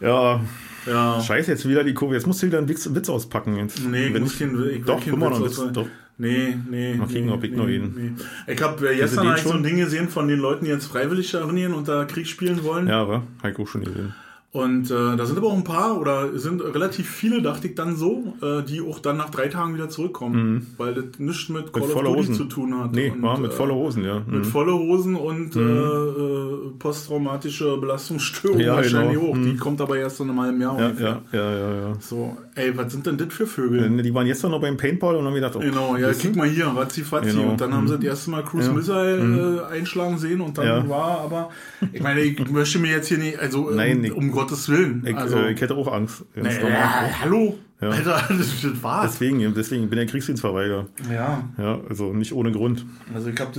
Ja, 0.00 0.40
Ja. 0.86 1.20
scheiße, 1.20 1.50
jetzt 1.50 1.68
wieder 1.68 1.82
die 1.84 1.94
Kurve. 1.94 2.14
Jetzt 2.14 2.26
musst 2.26 2.42
du 2.42 2.46
wieder 2.46 2.58
einen 2.58 2.68
Witz, 2.68 2.88
Witz 2.94 3.08
auspacken. 3.08 3.56
Jetzt. 3.56 3.80
Nee, 3.84 4.08
ich 4.08 4.20
muss 4.20 4.38
keinen, 4.38 4.68
ich 4.70 4.84
Doch, 4.84 5.00
keinen 5.02 5.10
guck 5.12 5.20
mal 5.20 5.30
Witz 5.44 5.58
noch 5.58 5.66
Witz. 5.66 5.72
Doch. 5.72 5.86
Nee, 6.16 6.56
nee. 6.70 6.94
Mal 6.94 7.08
kicken, 7.08 7.26
nee, 7.26 7.32
ob 7.32 7.42
ich 7.42 7.50
nee, 7.50 7.56
noch 7.56 7.68
ihn- 7.68 8.14
Nee. 8.46 8.52
Ich 8.54 8.62
habe 8.62 8.88
äh, 8.88 8.96
gestern 8.96 9.24
den 9.24 9.30
hab 9.32 9.38
ich 9.38 9.42
so 9.44 9.50
ein? 9.52 9.62
Ding 9.64 9.78
gesehen 9.78 10.08
von 10.08 10.28
den 10.28 10.38
Leuten, 10.38 10.64
die 10.64 10.70
jetzt 10.70 10.86
freiwillig 10.86 11.30
trainieren 11.32 11.74
und 11.74 11.88
da 11.88 12.04
Krieg 12.04 12.28
spielen 12.28 12.62
wollen. 12.62 12.86
Ja, 12.86 13.00
aber 13.02 13.24
Heiko 13.42 13.66
schon 13.66 13.82
gesehen. 13.82 14.14
Und 14.54 14.88
äh, 14.88 15.16
da 15.16 15.26
sind 15.26 15.36
aber 15.36 15.48
auch 15.48 15.56
ein 15.56 15.64
paar 15.64 16.00
oder 16.00 16.38
sind 16.38 16.62
relativ 16.62 17.10
viele, 17.10 17.42
dachte 17.42 17.66
ich 17.66 17.74
dann 17.74 17.96
so, 17.96 18.34
äh, 18.40 18.62
die 18.62 18.80
auch 18.80 19.00
dann 19.00 19.16
nach 19.16 19.30
drei 19.30 19.48
Tagen 19.48 19.74
wieder 19.74 19.88
zurückkommen. 19.88 20.68
Weil 20.76 20.94
das 20.94 21.04
nichts 21.18 21.48
mit 21.48 21.72
Call 21.72 21.82
of 21.82 21.90
voller 21.90 22.10
Duty 22.10 22.20
Hosen. 22.20 22.34
zu 22.36 22.44
tun 22.44 22.78
hat. 22.78 22.92
Nee, 22.92 23.10
und, 23.10 23.20
war 23.20 23.36
mit 23.36 23.50
äh, 23.50 23.54
voller 23.54 23.74
Hosen, 23.74 24.04
ja. 24.04 24.20
Mit 24.20 24.28
Mhm. 24.28 24.44
volle 24.44 24.72
Hosen 24.74 25.16
und 25.16 25.56
äh, 25.56 25.60
äh, 25.60 26.70
posttraumatische 26.78 27.76
Belastungsstörung 27.78 28.60
Ja, 28.60 28.76
wahrscheinlich 28.76 29.18
genau. 29.18 29.32
auch. 29.32 29.36
Die 29.36 29.56
kommt 29.56 29.80
aber 29.80 29.96
erst 29.98 30.20
in 30.20 30.30
einem 30.30 30.40
halben 30.40 30.60
Jahr 30.60 30.78
Ja, 30.78 30.86
ungefähr. 30.86 31.22
ja, 31.32 31.50
ja, 31.50 31.58
ja, 31.58 31.74
ja. 31.88 31.92
So, 32.00 32.36
ey, 32.56 32.76
was 32.76 32.92
sind 32.92 33.06
denn 33.06 33.16
das 33.16 33.32
für 33.32 33.46
Vögel? 33.46 33.98
Äh, 33.98 34.02
Die 34.02 34.14
waren 34.14 34.26
jetzt 34.26 34.42
noch 34.42 34.60
beim 34.60 34.76
Paintball 34.76 35.16
und 35.16 35.24
haben 35.26 35.34
gedacht, 35.34 35.56
oh, 35.56 35.60
Genau, 35.60 35.96
ja, 35.96 36.10
guck 36.12 36.36
mal 36.36 36.48
hier, 36.48 36.66
Ratzi 36.66 37.02
Fatzi. 37.02 37.30
Genau. 37.30 37.50
Und 37.50 37.60
dann 37.60 37.72
haben 37.74 37.88
sie 37.88 37.96
das 37.96 38.04
erste 38.04 38.30
Mal 38.30 38.44
Cruise 38.44 38.66
Ja. 38.66 38.72
Mhm. 38.72 38.78
Missile 38.78 39.66
äh, 39.70 39.74
einschlagen 39.78 40.18
sehen 40.18 40.40
und 40.40 40.56
dann 40.58 40.66
Ja. 40.66 40.88
war 40.88 41.20
aber, 41.20 41.50
ich 41.92 42.02
meine, 42.02 42.20
ich 42.20 42.48
möchte 42.50 42.78
mir 42.78 42.90
jetzt 42.92 43.08
hier 43.08 43.18
nicht, 43.18 43.38
also 43.38 43.70
ähm, 43.70 43.76
Nein, 43.76 44.04
ich- 44.04 44.12
um 44.12 44.30
Gottes 44.30 44.68
Willen. 44.68 45.04
ich, 45.06 45.16
also, 45.16 45.36
äh, 45.36 45.52
ich 45.52 45.60
hätte 45.60 45.74
auch 45.74 45.92
Angst. 45.92 46.24
Normal. 46.34 46.52
äh, 46.52 47.12
hallo, 47.22 47.58
Ja. 47.80 47.88
Alter, 47.90 48.22
das, 48.28 48.62
das 48.62 48.82
war's. 48.82 49.12
Deswegen, 49.12 49.52
deswegen 49.54 49.88
bin 49.90 49.98
ich 49.98 50.10
Kriegsdienstverweigerer. 50.10 50.86
Ja, 51.12 51.44
Ja, 51.58 51.80
also 51.88 52.12
nicht 52.12 52.32
ohne 52.32 52.52
Grund. 52.52 52.84
also 53.14 53.28
ich 53.30 53.40
habe 53.40 53.50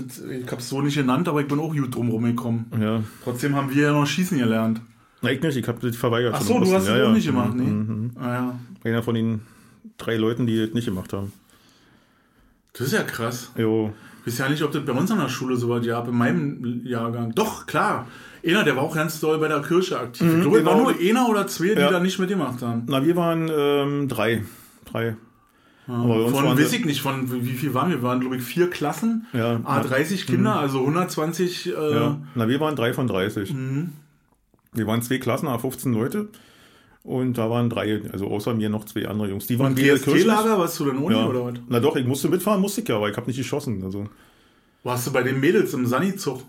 hab's 0.52 0.70
so 0.70 0.82
nicht 0.82 0.96
genannt, 0.96 1.28
aber 1.28 1.42
ich 1.42 1.48
bin 1.48 1.60
auch 1.60 1.74
gut 1.76 1.94
drum 1.94 2.10
rumgekommen. 2.10 2.66
Ja. 2.80 3.04
Trotzdem 3.24 3.56
haben 3.56 3.74
wir 3.76 3.84
ja 3.84 3.92
noch 3.92 4.06
Schießen 4.08 4.38
gelernt. 4.40 4.82
Na, 5.22 5.32
ich 5.32 5.42
nicht, 5.42 5.58
ich 5.58 5.68
habe 5.68 5.80
das 5.86 5.96
verweigert. 5.96 6.34
Ach 6.38 6.42
so, 6.42 6.60
du 6.60 6.66
hast 6.74 6.84
es 6.84 6.88
ja, 6.90 6.96
auch 6.96 7.00
ja. 7.00 7.12
nicht 7.12 7.26
gemacht, 7.26 7.56
Mhm, 7.56 7.64
nee? 7.64 7.72
mhm. 7.72 8.12
Ah, 8.20 8.34
ja. 8.34 8.60
Einer 8.86 9.04
von 9.04 9.16
den 9.16 9.42
drei 9.98 10.16
Leuten, 10.16 10.46
die 10.48 10.60
das 10.66 10.74
nicht 10.74 10.86
gemacht 10.86 11.12
haben. 11.12 11.34
Das 12.74 12.88
ist 12.88 12.94
ja 12.94 13.04
krass. 13.04 13.52
Jo. 13.58 13.94
Ich 14.22 14.34
weiß 14.34 14.38
ja 14.40 14.50
nicht, 14.50 14.64
ob 14.64 14.72
das 14.72 14.84
bei 14.86 14.92
uns 14.94 15.12
an 15.12 15.20
der 15.20 15.30
Schule 15.30 15.56
so 15.56 15.70
war, 15.70 15.82
ja, 15.84 16.02
in 16.02 16.16
meinem 16.18 16.86
Jahrgang. 16.86 17.34
Doch, 17.36 17.66
klar. 17.68 18.08
Einer, 18.46 18.64
der 18.64 18.76
war 18.76 18.84
auch 18.84 18.96
ganz 18.96 19.20
doll 19.20 19.38
bei 19.40 19.48
der 19.48 19.62
Kirche 19.62 20.00
aktiv. 20.00 20.28
ich 20.28 20.42
glaube, 20.42 20.64
war 20.66 20.76
genau. 20.78 20.90
nur 20.92 21.00
einer 21.00 21.30
oder 21.30 21.48
zwei, 21.48 21.74
die 21.76 21.82
Ja. 21.82 21.90
da 21.92 22.00
nicht 22.00 22.20
mitgemacht 22.20 22.62
haben. 22.62 22.84
Na, 22.88 23.04
wir 23.04 23.16
waren 23.16 23.50
ähm, 23.56 24.08
drei. 24.08 24.44
Drei. 24.92 25.16
Aber 25.88 26.08
bei 26.08 26.22
uns 26.22 26.32
Von, 26.38 26.58
weiß 26.58 26.74
ich 26.74 26.86
nicht, 26.86 27.02
von 27.02 27.32
wie 27.46 27.54
viel 27.54 27.74
waren 27.76 27.90
wir? 27.90 27.98
Wir 27.98 28.04
waren, 28.04 28.20
glaube 28.20 28.38
ich, 28.38 28.44
vier 28.44 28.70
Klassen, 28.70 29.28
Ja. 29.34 29.60
ah, 29.64 29.82
30 29.82 30.26
Kinder, 30.26 30.56
also 30.56 30.80
120. 30.80 31.68
Äh, 31.68 31.94
Ja. 31.94 32.20
Na, 32.34 32.48
wir 32.48 32.60
waren 32.60 32.76
drei 32.76 32.94
von 32.94 33.08
30. 33.08 33.54
Mhm. 33.54 33.94
Wir 34.74 34.88
waren 34.88 35.02
zwei 35.04 35.20
Klassen, 35.20 35.48
a 35.48 35.58
15 35.58 35.94
Leute. 35.94 36.28
Und 37.06 37.38
da 37.38 37.50
waren 37.52 37.70
drei, 37.70 38.02
also 38.12 38.28
außer 38.28 38.56
mir 38.56 38.68
noch 38.68 38.84
zwei 38.86 39.08
andere 39.08 39.30
Jungs. 39.30 39.46
Die 39.46 39.60
waren 39.60 39.74
Und. 39.74 39.80
GST-Lager, 39.80 40.58
warst 40.58 40.80
du 40.80 40.86
denn 40.86 40.98
ohne 40.98 41.16
Ja. 41.16 41.28
oder 41.28 41.46
was? 41.46 41.54
Na 41.70 41.80
doch, 41.80 41.96
ich 41.96 42.06
musste 42.06 42.30
mitfahren, 42.30 42.60
musste 42.60 42.82
ich 42.82 42.88
ja, 42.90 42.96
aber 42.96 43.10
ich 43.12 43.16
habe 43.16 43.28
nicht 43.28 43.38
geschossen. 43.38 43.84
Also. 43.84 44.06
Warst 44.84 45.06
du 45.06 45.12
bei 45.14 45.22
den 45.22 45.40
Mädels 45.40 45.72
im 45.76 45.86
Sani-Zug? 45.86 46.42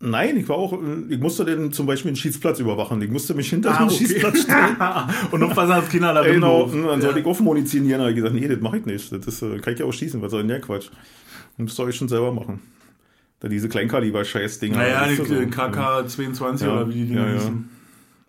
Nein, 0.00 0.36
ich 0.36 0.48
war 0.50 0.56
auch, 0.56 0.74
äh, 0.74 0.76
ich 1.08 1.18
musste 1.18 1.44
den 1.46 1.72
zum 1.72 1.86
Beispiel 1.86 2.10
einen 2.10 2.16
Schießplatz 2.16 2.58
überwachen. 2.60 3.00
Ich 3.00 3.10
musste 3.10 3.32
mich 3.34 3.48
hinter 3.48 3.70
Ah, 3.72 3.78
den 3.78 3.86
okay. 3.86 3.96
Schießplatz 3.98 4.42
stellen. 4.42 4.76
Und 5.30 5.40
noch 5.40 5.56
was 5.56 5.70
als 5.70 5.88
Kinder 5.88 6.12
da 6.12 6.22
genau, 6.24 6.64
und 6.64 6.82
dann 6.86 7.00
sollte 7.00 7.20
ich 7.20 7.24
aufmunitionieren. 7.26 7.98
Da 8.00 8.04
habe 8.04 8.10
ich 8.10 8.16
gesagt, 8.16 8.34
nee, 8.34 8.48
das 8.48 8.60
mache 8.60 8.78
ich 8.78 8.84
nicht. 8.84 9.12
Das 9.12 9.26
ist, 9.26 9.40
äh, 9.42 9.58
kann 9.60 9.72
ich 9.72 9.78
ja 9.80 9.86
auch 9.86 9.92
schießen, 9.92 10.20
was 10.20 10.30
soll 10.32 10.40
denn 10.40 10.48
der 10.48 10.60
Quatsch? 10.60 10.88
Müsst 11.56 11.78
ihr 11.80 11.84
euch 11.84 11.96
schon 11.96 12.08
selber 12.08 12.32
machen. 12.32 12.60
Da 13.40 13.48
diese 13.48 13.68
Kleinkaliber-Scheiß-Dinger. 13.68 14.76
Naja, 14.76 15.06
die 15.08 15.14
so. 15.14 15.22
KK22 15.24 16.64
Ja, 16.64 16.72
oder 16.74 16.88
wie 16.88 16.94
die 16.94 17.06
Dinger 17.06 17.28
ja, 17.28 17.34
ja. 17.34 17.52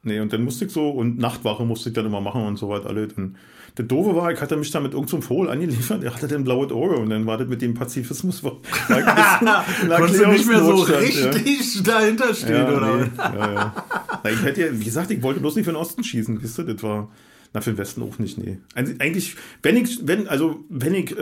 Nee, 0.03 0.19
und 0.19 0.33
dann 0.33 0.43
musste 0.43 0.65
ich 0.65 0.71
so, 0.71 0.89
und 0.89 1.17
Nachtwache 1.17 1.63
musste 1.65 1.89
ich 1.89 1.95
dann 1.95 2.05
immer 2.05 2.19
machen 2.21 2.45
und 2.45 2.57
so 2.57 2.67
was 2.69 2.85
alle. 2.85 3.07
Und 3.15 3.37
der 3.77 3.85
Doofe 3.85 4.15
war, 4.15 4.31
ich 4.31 4.41
hatte 4.41 4.57
mich 4.57 4.69
da 4.69 4.79
mit 4.81 4.93
irgendeinem 4.93 5.21
Fohl 5.21 5.49
angeliefert, 5.49 6.03
der 6.03 6.13
hatte 6.13 6.27
dann 6.27 6.43
blaues 6.43 6.71
Auge 6.71 6.97
und 6.97 7.09
dann 7.09 7.25
war 7.25 7.37
das 7.37 7.47
mit 7.47 7.61
dem 7.61 7.73
Pazifismus. 7.73 8.43
War, 8.43 8.57
war 8.89 9.65
Konntest 9.97 10.19
du 10.23 10.27
nicht 10.27 10.45
mehr 10.47 10.59
so 10.63 10.85
Erklärungsnotstand, 10.85 11.35
ja. 11.35 11.41
richtig 11.41 11.83
dahinter 11.83 12.33
stehen, 12.35 12.55
Ja, 12.55 12.77
oder? 12.77 12.97
nee, 12.97 13.09
ja, 13.17 13.53
ja. 13.53 13.75
Na, 14.23 14.29
ich 14.29 14.43
hätte 14.43 14.61
ja, 14.65 14.67
wie 14.79 14.83
gesagt, 14.83 15.09
ich 15.09 15.23
wollte 15.23 15.39
bloß 15.39 15.55
nicht 15.55 15.65
für 15.65 15.71
den 15.71 15.77
Osten 15.77 16.03
schießen, 16.03 16.43
wisst 16.43 16.59
ihr, 16.59 16.65
das 16.65 16.83
war, 16.83 17.09
na, 17.53 17.61
für 17.61 17.71
den 17.71 17.77
Westen 17.77 18.03
auch 18.03 18.19
nicht, 18.19 18.37
nee. 18.37 18.57
Eig- 18.75 18.99
Eigentlich, 19.01 19.37
wenn 19.63 19.77
ich, 19.77 20.05
wenn, 20.05 20.27
also, 20.27 20.59
wenn 20.69 20.93
ich 20.93 21.17
äh, 21.17 21.21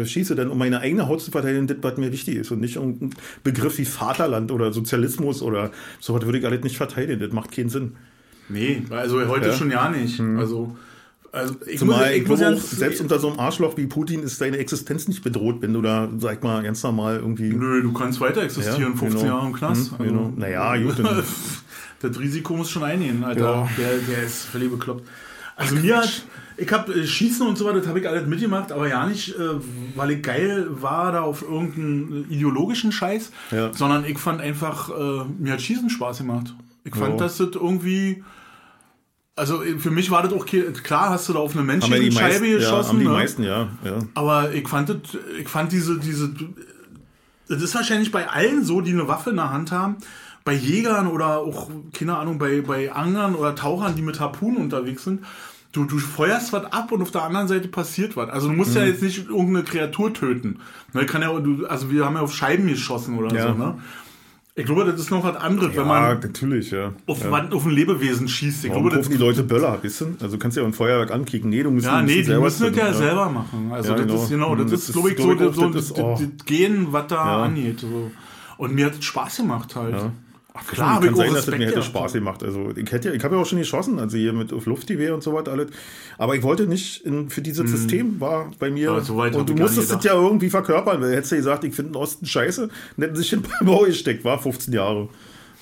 äh, 0.00 0.06
schieße, 0.06 0.34
dann 0.34 0.48
um 0.48 0.58
meine 0.58 0.80
eigene 0.80 1.06
Haut 1.08 1.20
zu 1.20 1.30
verteidigen, 1.30 1.66
das, 1.66 1.76
was 1.82 1.96
mir 1.98 2.10
wichtig 2.10 2.36
ist 2.36 2.50
und 2.50 2.60
nicht 2.60 2.76
irgendein 2.76 3.10
Begriff 3.44 3.76
wie 3.78 3.84
Vaterland 3.84 4.50
oder 4.50 4.72
Sozialismus 4.72 5.42
oder 5.42 5.70
so 6.00 6.14
was 6.14 6.24
würde 6.24 6.38
ich 6.38 6.46
alles 6.46 6.64
nicht 6.64 6.76
verteidigen, 6.76 7.20
das 7.20 7.32
macht 7.32 7.52
keinen 7.52 7.68
Sinn. 7.68 7.92
Nee, 8.48 8.82
also 8.90 9.26
heute 9.28 9.46
Ja. 9.46 9.52
Hm. 9.52 9.58
schon 9.58 9.70
ja 9.70 9.88
nicht. 9.88 10.20
Also, 10.20 10.76
also 11.32 11.56
ich 11.66 11.78
Zumal 11.78 12.10
muss, 12.10 12.16
ich, 12.16 12.28
muss 12.28 12.40
ja 12.40 12.52
auch, 12.52 12.58
selbst 12.58 13.00
unter 13.00 13.18
so 13.18 13.28
einem 13.28 13.40
Arschloch 13.40 13.76
wie 13.76 13.86
Putin 13.86 14.22
ist 14.22 14.40
deine 14.40 14.58
Existenz 14.58 15.08
nicht 15.08 15.24
bedroht, 15.24 15.56
wenn 15.60 15.72
du 15.72 15.82
da, 15.82 16.08
sag 16.18 16.44
mal, 16.44 16.62
ganz 16.62 16.82
normal 16.82 17.16
irgendwie. 17.16 17.52
Nö, 17.52 17.82
du 17.82 17.92
kannst 17.92 18.20
weiter 18.20 18.42
existieren, 18.42 18.96
15 18.96 19.10
genau. 19.10 19.24
Jahre 19.24 19.46
im 19.46 19.52
Knast. 19.52 19.98
Hm, 19.98 20.06
genau. 20.06 20.32
Naja, 20.36 20.76
gut, 20.76 20.96
das 22.00 22.20
Risiko 22.20 22.56
muss 22.56 22.70
schon 22.70 22.84
eingehen, 22.84 23.24
Alter. 23.24 23.40
Ja. 23.40 23.68
Der, 23.78 23.98
der 23.98 24.22
ist 24.24 24.44
völlig 24.44 24.70
bekloppt. 24.70 25.04
Also 25.56 25.76
mir 25.76 25.98
hat, 25.98 26.24
ich 26.56 26.70
habe 26.72 26.92
äh, 26.94 27.06
Schießen 27.06 27.46
und 27.46 27.56
so 27.56 27.64
weiter, 27.64 27.78
das 27.78 27.88
habe 27.88 28.00
ich 28.00 28.08
alles 28.08 28.26
mitgemacht, 28.26 28.72
aber 28.72 28.88
ja 28.88 29.06
nicht, 29.06 29.34
äh, 29.36 29.40
weil 29.96 30.10
ich 30.12 30.22
geil 30.22 30.66
war 30.70 31.12
da 31.12 31.22
auf 31.22 31.42
irgendeinen 31.42 32.30
ideologischen 32.30 32.92
Scheiß, 32.92 33.30
Ja. 33.50 33.72
sondern 33.72 34.04
ich 34.04 34.18
fand 34.18 34.40
einfach, 34.40 34.90
äh, 34.90 35.24
mir 35.38 35.52
hat 35.52 35.62
Schießen 35.62 35.90
Spaß 35.90 36.18
gemacht. 36.18 36.54
Ich 36.84 36.94
fand, 36.94 37.12
Ja. 37.12 37.16
dass 37.26 37.38
das 37.38 37.48
irgendwie, 37.54 38.22
also 39.36 39.62
äh, 39.62 39.78
für 39.78 39.90
mich 39.90 40.10
war 40.10 40.22
das 40.22 40.32
auch, 40.32 40.46
klar 40.46 41.10
hast 41.10 41.28
du 41.28 41.32
da 41.32 41.38
auf 41.40 41.54
eine 41.54 41.64
menschliche 41.64 42.12
Scheibe 42.12 42.46
ja, 42.46 42.58
geschossen. 42.58 42.88
haben 42.90 42.98
die 43.00 43.06
ne? 43.06 43.10
meisten, 43.12 43.42
ja, 43.42 43.68
ja. 43.84 43.98
Aber 44.14 44.52
ich 44.52 44.68
fand, 44.68 44.90
das, 44.90 44.98
ich 45.38 45.48
fand 45.48 45.72
diese, 45.72 45.98
diese, 45.98 46.30
das 47.48 47.62
ist 47.62 47.74
wahrscheinlich 47.74 48.10
bei 48.12 48.28
allen 48.28 48.64
so, 48.64 48.80
die 48.80 48.92
eine 48.92 49.08
Waffe 49.08 49.30
in 49.30 49.36
der 49.36 49.50
Hand 49.50 49.72
haben. 49.72 49.96
Bei 50.44 50.52
Jägern 50.52 51.06
oder 51.06 51.38
auch, 51.38 51.70
keine 51.94 52.16
Ahnung, 52.18 52.38
bei, 52.38 52.60
bei 52.60 52.92
Anglern 52.92 53.34
oder 53.34 53.54
Tauchern, 53.54 53.96
die 53.96 54.02
mit 54.02 54.20
Harpunen 54.20 54.58
unterwegs 54.58 55.04
sind. 55.04 55.24
Du, 55.72 55.84
du 55.86 55.98
feuerst 55.98 56.52
was 56.52 56.66
ab 56.70 56.92
und 56.92 57.00
auf 57.02 57.10
der 57.10 57.22
anderen 57.24 57.48
Seite 57.48 57.66
passiert 57.68 58.14
was. 58.16 58.28
Also 58.28 58.48
du 58.48 58.54
musst 58.54 58.72
Mhm. 58.72 58.76
ja 58.76 58.84
jetzt 58.84 59.02
nicht 59.02 59.26
irgendeine 59.28 59.64
Kreatur 59.64 60.12
töten. 60.12 60.60
Ne, 60.92 61.06
kann 61.06 61.22
ja, 61.22 61.30
also 61.68 61.90
wir 61.90 62.04
haben 62.04 62.14
ja 62.14 62.20
auf 62.20 62.34
Scheiben 62.34 62.68
geschossen 62.68 63.16
oder 63.18 63.34
Ja. 63.34 63.48
so, 63.48 63.54
ne? 63.58 63.78
Ich 64.56 64.64
glaube, 64.66 64.84
das 64.84 65.00
ist 65.00 65.10
noch 65.10 65.24
was 65.24 65.34
anderes, 65.34 65.70
wenn 65.70 65.78
Ja, 65.78 65.84
man 65.84 66.20
natürlich, 66.20 66.70
ja. 66.70 66.92
auf, 67.06 67.20
ja. 67.24 67.30
was- 67.32 67.50
auf 67.52 67.64
ein 67.66 67.72
Lebewesen 67.72 68.28
schießt. 68.28 68.64
Ich 68.66 68.70
Warum 68.70 68.84
glaube, 68.84 68.98
das, 68.98 69.08
die 69.08 69.16
Leute 69.16 69.42
Böller, 69.42 69.82
wissen? 69.82 70.16
Also 70.20 70.38
kannst 70.38 70.56
du 70.56 70.60
ja 70.60 70.66
ein 70.66 70.72
Feuerwerk 70.72 71.10
ankicken. 71.10 71.50
Nee, 71.50 71.64
du 71.64 71.72
musst 71.72 71.86
Ja, 71.86 71.98
du 72.00 72.06
nee, 72.06 72.22
die 72.22 72.32
müssen 72.38 72.68
das 72.72 72.76
ja, 72.76 72.92
selber 72.92 73.28
machen. 73.30 73.72
Also 73.72 73.90
Ja, 73.90 73.96
das 73.96 74.06
genau. 74.06 74.22
ist 74.22 74.30
genau, 74.30 74.54
das, 74.54 74.70
Das 74.70 74.88
ist, 74.88 74.92
glaube 74.92 75.10
ich, 75.10 75.18
so, 75.18 75.24
so 75.50 75.70
das 75.70 75.92
das, 75.92 75.92
das 75.94 76.46
Gehen, 76.46 76.86
was 76.92 77.08
da 77.08 77.42
angeht. 77.42 77.80
So. 77.80 78.12
Und 78.56 78.74
mir 78.76 78.86
hat 78.86 78.94
es 78.94 79.04
Spaß 79.04 79.38
gemacht 79.38 79.74
halt. 79.74 79.96
Ja. 80.54 80.60
Ach, 80.62 80.66
Klar, 80.72 81.00
kann 81.00 81.16
sein, 81.16 81.26
dass 81.26 81.40
es 81.40 81.46
Respekt 81.48 81.58
mir 81.58 81.66
hätte. 81.66 81.82
Spaß 81.82 82.12
gemacht. 82.12 82.42
Also 82.44 82.70
ich 82.76 82.90
hätte, 82.92 83.08
ja- 83.08 83.14
ich 83.14 83.24
habe 83.24 83.34
ja 83.34 83.42
auch 83.42 83.46
schon 83.46 83.58
geschossen, 83.58 83.98
also 83.98 84.16
hier 84.16 84.32
mit 84.32 84.52
auf 84.52 84.66
Luftgewehr 84.66 85.12
und 85.14 85.22
so 85.22 85.32
was 85.34 85.48
alles. 85.48 85.68
Aber 86.16 86.36
ich 86.36 86.42
wollte 86.44 86.66
nicht 86.68 87.04
in, 87.04 87.28
für 87.28 87.42
dieses 87.42 87.68
System 87.70 88.20
war 88.20 88.50
bei 88.60 88.70
mir. 88.70 89.00
So 89.00 89.14
und 89.20 89.48
du 89.50 89.54
musstest 89.54 89.90
es 89.92 90.04
ja 90.04 90.14
irgendwie 90.14 90.50
verkörpern, 90.50 91.00
weil 91.02 91.12
hättest 91.12 91.32
du 91.32 91.36
gesagt, 91.36 91.64
ich 91.64 91.74
finde 91.74 91.92
den 91.92 91.96
Osten 91.96 92.24
scheiße, 92.26 92.68
und 92.96 93.02
hätten 93.02 93.16
sich 93.16 93.32
in 93.32 93.42
Bau 93.62 93.80
gesteckt, 93.82 94.24
war 94.24 94.38
15 94.40 94.72
Jahre. 94.72 95.08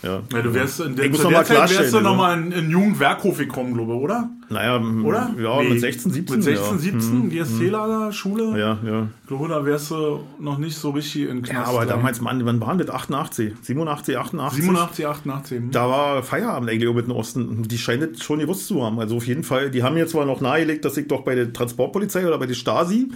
Ja. 0.03 0.23
Ja, 0.33 0.43
du 0.43 0.53
wärst 0.53 0.81
in 0.81 0.97
der, 0.97 1.05
Ich 1.05 1.13
muss 1.13 1.23
noch 1.23 1.31
der 1.31 1.39
mal 1.39 1.45
Zeit 1.45 1.79
wärst 1.79 1.95
du 1.95 2.01
nochmal 2.01 2.39
in, 2.39 2.53
in 2.53 2.71
Jugendwerkhof 2.71 3.39
gekommen, 3.39 3.75
glaube 3.75 3.93
ich, 3.95 3.99
oder? 3.99 4.31
Naja, 4.49 4.81
Oder? 4.81 5.35
ja, 5.41 5.63
Nee, 5.63 5.71
mit 5.71 5.81
16, 5.81 6.13
17. 6.13 6.37
Mit 6.37 6.45
16, 6.45 6.73
ja. 6.73 6.79
17, 6.79 7.31
GST-Lager, 7.31 8.13
Schule. 8.13 8.59
Ja, 8.59 8.79
ja. 8.85 9.09
Ich 9.23 9.29
glaube, 9.29 9.49
da 9.49 9.65
wärst 9.65 9.91
du 9.91 10.21
noch 10.39 10.59
nicht 10.59 10.77
so 10.77 10.91
richtig 10.91 11.29
in 11.29 11.43
Knast. 11.43 11.53
Ja, 11.53 11.65
aber 11.65 11.87
damals, 11.87 12.21
Mann, 12.21 12.45
wann 12.45 12.61
waren 12.61 12.79
das? 12.79 12.91
88, 12.91 13.55
87, 13.63 14.19
88? 14.19 14.63
87, 14.65 15.07
88. 15.07 15.63
Da 15.71 15.89
war 15.89 16.23
Feierabend 16.23 16.69
eigentlich 16.69 16.89
auch 16.89 16.95
mit 16.95 17.07
dem 17.07 17.13
Osten. 17.13 17.63
Die 17.63 17.79
scheinen 17.79 18.13
das 18.13 18.23
schon 18.23 18.41
gewusst 18.41 18.67
zu 18.67 18.85
haben. 18.85 18.99
Also 18.99 19.17
auf 19.17 19.27
jeden 19.27 19.45
Fall, 19.45 19.71
die 19.71 19.83
haben 19.83 19.95
mir 19.95 20.07
zwar 20.07 20.27
noch 20.27 20.41
nahegelegt, 20.41 20.85
dass 20.85 20.97
ich 20.97 21.09
doch 21.09 21.23
bei 21.23 21.35
der 21.35 21.53
Transportpolizei 21.53 22.27
oder 22.27 22.39
bei 22.39 22.47
der 22.47 22.55
Stasi 22.55 23.09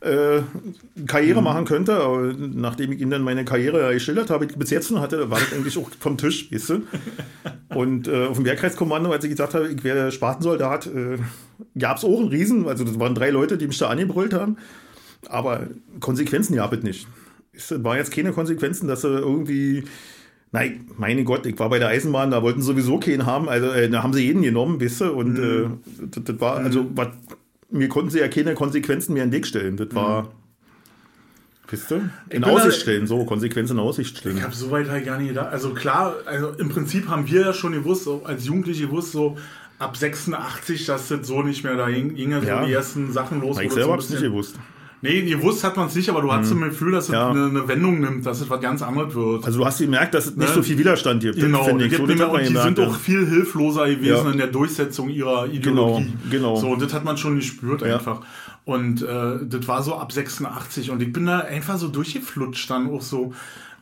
äh, 0.00 0.40
Karriere 1.06 1.42
machen 1.42 1.64
könnte, 1.64 1.94
aber 1.96 2.32
nachdem 2.36 2.92
ich 2.92 3.00
ihnen 3.00 3.10
dann 3.10 3.22
meine 3.22 3.44
Karriere 3.44 3.92
geschildert 3.92 4.30
habe, 4.30 4.46
bis 4.46 4.70
jetzt 4.70 4.90
noch 4.90 5.00
hatte, 5.00 5.30
war 5.30 5.38
das 5.38 5.52
eigentlich 5.52 5.78
auch 5.78 5.88
vom 5.98 6.18
Tisch, 6.18 6.50
weißt 6.52 6.70
du? 6.70 6.82
Und 7.74 8.08
äh, 8.08 8.26
auf 8.26 8.36
dem 8.36 8.44
Wehrkreiskommando, 8.44 9.10
als 9.10 9.24
ich 9.24 9.30
gesagt 9.30 9.54
habe, 9.54 9.68
ich 9.68 9.84
wäre 9.84 10.12
Spatensoldat, 10.12 10.86
äh, 10.86 11.18
gab 11.78 11.98
es 11.98 12.04
auch 12.04 12.18
einen 12.18 12.28
Riesen, 12.28 12.68
also 12.68 12.84
das 12.84 12.98
waren 12.98 13.14
drei 13.14 13.30
Leute, 13.30 13.58
die 13.58 13.66
mich 13.66 13.78
da 13.78 13.88
angebrüllt 13.88 14.34
haben, 14.34 14.56
aber 15.28 15.66
Konsequenzen 16.00 16.56
gab 16.56 16.72
es 16.72 16.82
nicht. 16.82 17.06
Es 17.52 17.72
war 17.82 17.96
jetzt 17.96 18.12
keine 18.12 18.32
Konsequenzen, 18.32 18.86
dass 18.86 19.02
sie 19.02 19.08
irgendwie 19.08 19.84
Nein, 20.52 20.86
meine 20.96 21.24
Gott, 21.24 21.44
ich 21.44 21.58
war 21.58 21.68
bei 21.68 21.78
der 21.78 21.88
Eisenbahn, 21.88 22.30
da 22.30 22.40
wollten 22.40 22.62
sowieso 22.62 22.98
keinen 22.98 23.26
haben, 23.26 23.48
also 23.48 23.66
äh, 23.72 23.90
da 23.90 24.02
haben 24.02 24.12
sie 24.12 24.24
jeden 24.24 24.42
genommen, 24.42 24.80
wisst 24.80 25.02
ihr, 25.02 25.14
und 25.14 25.36
äh, 25.36 25.68
das, 26.10 26.24
das 26.24 26.40
war, 26.40 26.56
also 26.56 26.86
was, 26.94 27.08
mir 27.70 27.88
konnten 27.88 28.10
sie 28.10 28.18
ja 28.20 28.28
keine 28.28 28.54
Konsequenzen 28.54 29.14
mehr 29.14 29.24
in 29.24 29.30
den 29.30 29.36
Weg 29.36 29.46
stellen, 29.46 29.76
das 29.76 29.94
war, 29.94 30.30
wisst 31.68 31.90
ihr, 31.90 32.10
in 32.30 32.44
Aussicht 32.44 32.76
da- 32.76 32.80
stellen, 32.80 33.06
so, 33.06 33.24
Konsequenzen 33.24 33.74
in 33.74 33.80
Aussicht 33.80 34.18
stellen. 34.18 34.36
Ich 34.36 34.42
habe 34.42 34.54
so 34.54 34.70
weit 34.70 34.88
halt 34.88 35.04
gar 35.04 35.18
nicht 35.18 35.28
gedacht. 35.28 35.48
Also 35.52 35.74
klar, 35.74 36.14
also 36.26 36.50
im 36.50 36.68
Prinzip 36.68 37.08
haben 37.08 37.26
wir 37.28 37.40
ja 37.40 37.52
schon 37.52 37.72
gewusst, 37.72 38.04
so 38.04 38.22
als 38.24 38.46
Jugendliche 38.46 38.86
gewusst, 38.86 39.12
so 39.12 39.36
ab 39.78 39.96
86, 39.96 40.86
dass 40.86 41.08
das 41.08 41.26
so 41.26 41.42
nicht 41.42 41.64
mehr 41.64 41.76
da 41.76 41.88
ging, 41.90 42.16
ja 42.16 42.40
so 42.40 42.66
die 42.66 42.72
ersten 42.72 43.12
Sachen 43.12 43.40
los. 43.40 43.58
Ich 43.60 43.72
selber 43.72 43.86
so 43.88 43.92
hab's 43.92 44.10
nicht 44.10 44.22
gewusst. 44.22 44.56
Nee, 45.06 45.22
gewusst 45.22 45.62
hat 45.64 45.76
man 45.76 45.86
es 45.88 45.94
nicht, 45.94 46.08
aber 46.08 46.20
du 46.22 46.32
hattest 46.32 46.50
so 46.50 46.56
ein 46.56 46.62
Gefühl, 46.62 46.92
dass 46.92 47.04
es 47.04 47.10
Ja. 47.12 47.30
eine, 47.30 47.46
eine 47.46 47.68
Wendung 47.68 48.00
nimmt, 48.00 48.26
dass 48.26 48.40
es 48.40 48.50
was 48.50 48.60
ganz 48.60 48.82
anderes 48.82 49.14
wird. 49.14 49.44
Also 49.44 49.58
du 49.60 49.64
hast 49.66 49.78
gemerkt, 49.78 50.14
dass 50.14 50.26
es 50.26 50.36
nicht 50.36 50.48
Ne? 50.48 50.54
so 50.54 50.62
viel 50.62 50.78
Widerstand 50.78 51.22
gibt, 51.22 51.36
genau, 51.38 51.58
das 51.58 51.66
So, 51.66 51.72
das 52.06 52.18
man 52.18 52.30
und 52.30 52.40
die 52.40 52.46
gemerkt, 52.48 52.64
sind 52.64 52.78
ja. 52.78 52.86
auch 52.88 52.96
viel 52.96 53.26
hilfloser 53.26 53.86
gewesen 53.88 54.24
Ja. 54.26 54.30
in 54.32 54.38
der 54.38 54.46
Durchsetzung 54.48 55.08
ihrer 55.10 55.46
Ideologie. 55.46 56.12
genau. 56.30 56.56
So, 56.56 56.68
und 56.70 56.82
das 56.82 56.92
hat 56.92 57.04
man 57.04 57.16
schon 57.16 57.36
gespürt 57.36 57.82
einfach. 57.82 58.20
Und 58.64 59.02
äh, 59.02 59.38
das 59.48 59.68
war 59.68 59.82
so 59.82 59.94
ab 59.96 60.10
86 60.12 60.90
und 60.90 61.00
ich 61.00 61.12
bin 61.12 61.26
da 61.26 61.38
einfach 61.40 61.78
so 61.78 61.86
durchgeflutscht 61.88 62.68
dann 62.68 62.90
auch 62.90 63.00
so. 63.02 63.32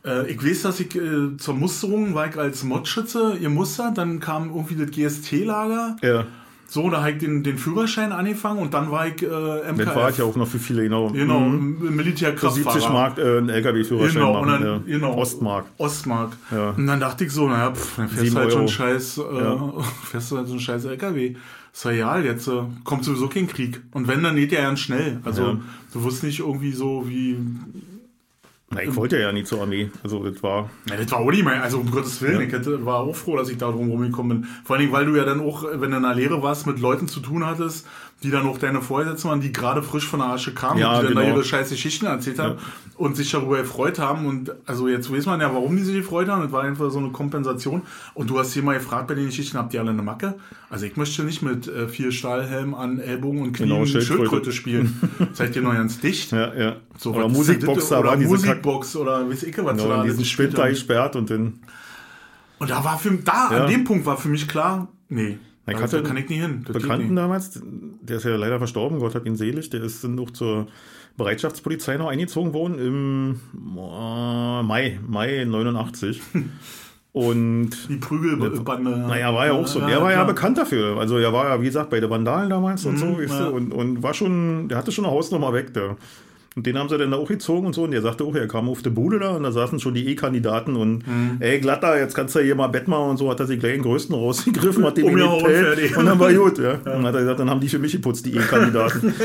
Äh, 0.05 0.31
ich 0.31 0.45
weiß, 0.45 0.61
dass 0.62 0.79
ich 0.81 0.95
äh, 0.95 1.37
zur 1.39 1.55
Musterung 1.55 2.14
war 2.14 2.29
ich 2.29 2.37
als 2.37 2.62
Modschütze 2.64 3.39
gemustert, 3.41 3.97
dann 3.97 4.20
kam 4.20 4.51
irgendwie 4.51 4.75
das 4.77 4.91
GST-Lager. 4.91 5.97
Ja, 6.03 6.27
So, 6.75 6.91
da 6.91 6.99
habe 7.03 7.12
ich 7.12 7.18
den, 7.18 7.45
den 7.45 7.57
Führerschein 7.57 8.11
angefangen 8.11 8.59
und 8.59 8.75
dann 8.75 8.91
war 8.91 9.07
ich 9.07 9.22
äh, 9.22 9.27
MKF. 9.27 9.85
das 9.85 9.95
war 9.95 10.11
ich 10.11 10.18
ja 10.18 10.25
auch 10.25 10.35
noch 10.35 10.49
für 10.49 10.59
viele, 10.59 10.83
genau. 10.83 11.09
Genau, 11.11 11.39
Mhm. 11.39 11.95
Militärkraftfahrer. 11.95 12.72
70 12.81 12.89
Mark 12.93 13.18
äh, 13.18 13.39
einen 13.39 13.49
LKW-Führerschein 13.49 14.14
Genau, 14.14 14.41
und 14.41 14.49
machen. 14.49 14.62
dann, 14.64 14.72
ja. 14.72 14.81
genau. 14.85 15.14
Ostmark. 15.16 15.66
Ostmark. 15.79 16.33
Ja. 16.51 16.70
Und 16.70 16.85
dann 16.89 16.99
dachte 16.99 17.25
ich 17.27 17.31
so, 17.31 17.47
naja, 17.49 17.70
pff, 17.72 17.95
dann 17.97 18.09
fährst 18.09 18.33
du 18.35 18.39
halt 18.41 18.51
Euro. 18.51 18.62
ein 18.62 18.68
scheiß, 18.68 19.18
äh, 19.18 19.39
Ja. 19.41 19.72
fährst 20.11 20.33
du 20.33 20.37
halt 20.37 20.49
so 20.49 20.55
ein 20.55 20.59
scheiß 20.61 20.85
LKW. 20.87 21.37
Ist 21.72 21.85
ja 21.85 21.91
egal, 21.93 22.25
jetzt 22.25 22.49
äh, 22.49 22.62
kommt 22.83 23.05
sowieso 23.05 23.29
kein 23.29 23.47
Krieg. 23.47 23.81
Und 23.93 24.09
wenn, 24.09 24.25
dann 24.25 24.35
geht 24.35 24.51
der 24.51 24.62
ganz 24.62 24.81
schnell. 24.81 25.20
Also 25.25 25.59
du 25.93 26.05
wirst 26.05 26.25
nicht 26.25 26.41
irgendwie 26.41 26.72
so 26.72 27.05
wie. 27.09 27.37
Na, 28.71 28.83
ich 28.83 28.95
wollte 28.97 29.21
ja 29.21 29.31
nie 29.31 29.45
zur 29.45 29.61
Armee. 29.61 29.91
Also 30.03 30.23
das 30.29 30.43
war. 30.43 30.71
Na, 30.89 30.97
das 30.97 31.11
war 31.12 31.21
auch 31.21 31.31
nicht 31.31 31.45
mehr, 31.45 31.62
also 31.62 31.79
um 31.79 31.91
Gottes 31.91 32.21
Willen, 32.23 32.41
ich 32.41 32.53
hätte, 32.53 32.85
war 32.85 33.01
auch 33.01 33.15
froh, 33.15 33.37
dass 33.37 33.49
ich 33.49 33.59
da 33.59 33.71
drum 33.71 33.91
rumgekommen 33.91 34.41
bin. 34.41 34.51
Vor 34.65 34.77
allen 34.77 34.81
Dingen, 34.81 34.93
weil 34.93 35.07
du 35.07 35.17
ja 35.17 35.25
dann 35.25 35.41
auch, 35.41 35.65
wenn 35.65 35.91
du 35.91 35.97
in 35.97 36.03
der 36.03 36.15
Lehre 36.15 36.43
warst, 36.43 36.67
mit 36.67 36.81
Leuten 36.81 37.07
zu 37.07 37.21
tun 37.21 37.47
hattest, 37.47 37.87
die 38.23 38.31
dann 38.31 38.47
auch 38.47 38.57
deine 38.57 38.81
Vorgesetzten 38.81 39.29
waren, 39.29 39.41
die 39.43 39.53
gerade 39.53 39.83
frisch 39.83 40.07
von 40.09 40.21
der 40.21 40.31
Asche 40.31 40.55
kamen 40.55 40.79
Ja, 40.81 40.95
und 40.95 41.03
die 41.03 41.07
dann 41.09 41.17
da 41.17 41.23
genau. 41.23 41.35
ihre 41.37 41.45
scheiß 41.45 41.69
Geschichten 41.69 42.07
erzählt 42.07 42.39
haben 42.39 42.59
und 42.97 43.17
sich 43.17 43.31
darüber 43.31 43.59
gefreut 43.59 43.99
haben. 43.99 44.25
Und 44.27 44.53
also 44.65 44.89
jetzt 44.89 45.12
weiß 45.12 45.27
man 45.27 45.41
ja, 45.43 45.53
warum 45.53 45.77
die 45.77 45.83
sich 45.83 45.97
gefreut 45.97 46.29
haben. 46.29 46.43
Das 46.43 46.53
war 46.53 46.62
einfach 46.62 46.91
so 46.91 46.99
eine 47.01 47.11
Kompensation. 47.11 47.83
Und 48.15 48.31
du 48.31 48.39
hast 48.39 48.55
hier 48.55 48.62
mal 48.62 48.75
gefragt 48.79 49.09
bei 49.09 49.15
den 49.15 49.27
Geschichten, 49.27 49.59
habt 49.59 49.75
ihr 49.75 49.81
alle 49.81 49.91
eine 49.91 50.03
Macke? 50.03 50.35
Also 50.71 50.87
ich 50.87 50.97
möchte 50.97 51.23
nicht 51.25 51.43
mit 51.43 51.69
äh, 51.69 51.87
vier 51.87 52.12
Stahlhelmen 52.12 52.75
an 52.75 52.99
Ellbogen 52.99 53.43
und 53.43 53.53
Knien 53.53 53.69
Genau, 53.69 53.85
Schildkröte. 53.85 54.17
Schildkröte 54.17 54.53
spielen. 54.53 55.11
Seid 55.35 55.55
ihr 55.57 55.62
noch 55.62 55.75
ganz 55.75 56.01
dicht? 56.01 56.33
Ja, 56.33 56.55
ja. 56.55 56.77
So, 56.97 57.12
oder 57.12 57.29
Musikbox, 57.29 57.91
da 57.91 58.01
oder 58.01 58.17
Musikbox 58.17 58.97
oder 58.97 59.29
weiß 59.29 59.43
ich 59.43 59.57
was 59.59 59.65
Genau, 59.77 59.83
sie 59.83 59.89
da 59.89 60.01
alles 60.01 60.17
diesen 60.17 60.53
da 60.53 60.62
haben. 60.62 60.71
gesperrt 60.71 61.17
und 61.17 61.29
dann. 61.31 61.61
Und 62.59 62.71
da 62.71 62.83
war 62.85 62.99
für 62.99 63.11
da, 63.11 63.51
Ja. 63.51 63.65
an 63.65 63.71
dem 63.71 63.85
Punkt 63.85 64.07
war 64.07 64.17
für 64.17 64.29
mich 64.29 64.49
klar, 64.49 64.89
nee, 65.11 65.39
Ich 65.67 65.77
hatte 65.77 66.03
da 66.03 66.09
kann 66.09 66.17
ich 66.17 66.29
nicht 66.29 66.41
hin. 66.41 66.62
Das 66.67 66.75
Bekannten 66.75 67.17
damals, 67.17 67.61
der 67.62 68.19
ist 68.19 68.25
ja 68.25 68.37
leider 68.37 68.59
verstorben, 68.59 68.99
Gott 68.99 69.15
hat 69.15 69.25
ihn 69.25 69.37
selig, 69.37 69.71
der 69.71 69.83
ist 69.83 70.05
dann 70.05 70.15
noch 70.15 70.31
zur 70.31 70.67
Bereitschaftspolizei 71.17 71.97
noch 71.97 72.09
eingezogen 72.09 72.53
worden 72.53 72.79
im 72.79 73.41
Mai, 73.53 74.99
Mai 75.07 75.45
89. 75.45 76.21
Und 77.15 77.71
Die 77.89 77.97
Prügelbande. 77.97 78.91
naja, 78.91 79.33
war 79.33 79.47
ja 79.47 79.53
auch 79.53 79.69
so. 79.69 79.79
Der 79.79 80.03
war 80.03 80.11
ja 80.11 80.17
klar. 80.17 80.27
bekannt 80.27 80.59
dafür. 80.59 80.99
Also 80.99 81.17
er 81.17 81.33
war 81.33 81.49
ja, 81.49 81.61
wie 81.61 81.67
gesagt, 81.67 81.91
bei 81.91 82.01
der 82.01 82.11
Vandalen 82.11 82.51
damals 82.51 82.85
und 82.87 82.99
so, 82.99 83.17
weißt 83.17 83.35
ja. 83.35 83.47
und, 83.51 83.73
und 83.73 84.03
war 84.03 84.15
schon, 84.15 84.67
der 84.69 84.79
hatte 84.79 84.91
schon 84.91 85.05
eine 85.05 85.15
Hausnummer 85.15 85.53
weg, 85.53 85.73
der. 85.75 85.97
Und 86.57 86.67
den 86.67 86.79
haben 86.79 86.89
sie 86.89 86.97
dann 86.99 87.13
auch 87.15 87.27
gezogen 87.27 87.67
und 87.67 87.73
so. 87.75 87.83
Und 87.83 87.91
der 87.91 88.01
sagte 88.03 88.23
auch, 88.25 88.35
er 88.35 88.47
kam 88.47 88.69
auf 88.69 88.81
die 88.83 88.91
Bude 88.91 89.19
da 89.19 89.31
und 89.31 89.43
da 89.43 89.51
saßen 89.51 89.81
schon 89.81 89.95
die 89.95 90.07
E-Kandidaten 90.09 90.77
und 90.77 91.05
Mhm. 91.07 91.37
ey, 91.41 91.59
glatter, 91.59 91.99
jetzt 91.99 92.15
kannst 92.15 92.37
du 92.37 92.41
hier 92.41 92.55
mal 92.55 92.69
Bett 92.69 92.87
machen 92.87 93.11
und 93.11 93.17
so, 93.17 93.29
hat 93.31 93.41
er 93.41 93.47
sich 93.47 93.59
gleich 93.59 93.73
den 93.75 93.83
größten 93.83 94.15
rausgegriffen, 94.15 94.85
hat 94.85 94.97
dem 94.97 95.07
die 95.07 95.11
Umgehauen, 95.13 95.45
Pell 95.45 95.65
fertig. 95.65 95.97
und 95.97 96.07
dann 96.07 96.19
war 96.21 96.33
gut, 96.33 96.59
ja. 96.59 96.75
Dann 96.77 97.05
hat 97.05 97.15
er 97.15 97.21
gesagt, 97.23 97.41
dann 97.41 97.51
haben 97.51 97.61
die 97.61 97.69
für 97.69 97.79
mich 97.81 97.93
geputzt, 97.93 98.25
die 98.27 98.37
E-Kandidaten. 98.37 99.13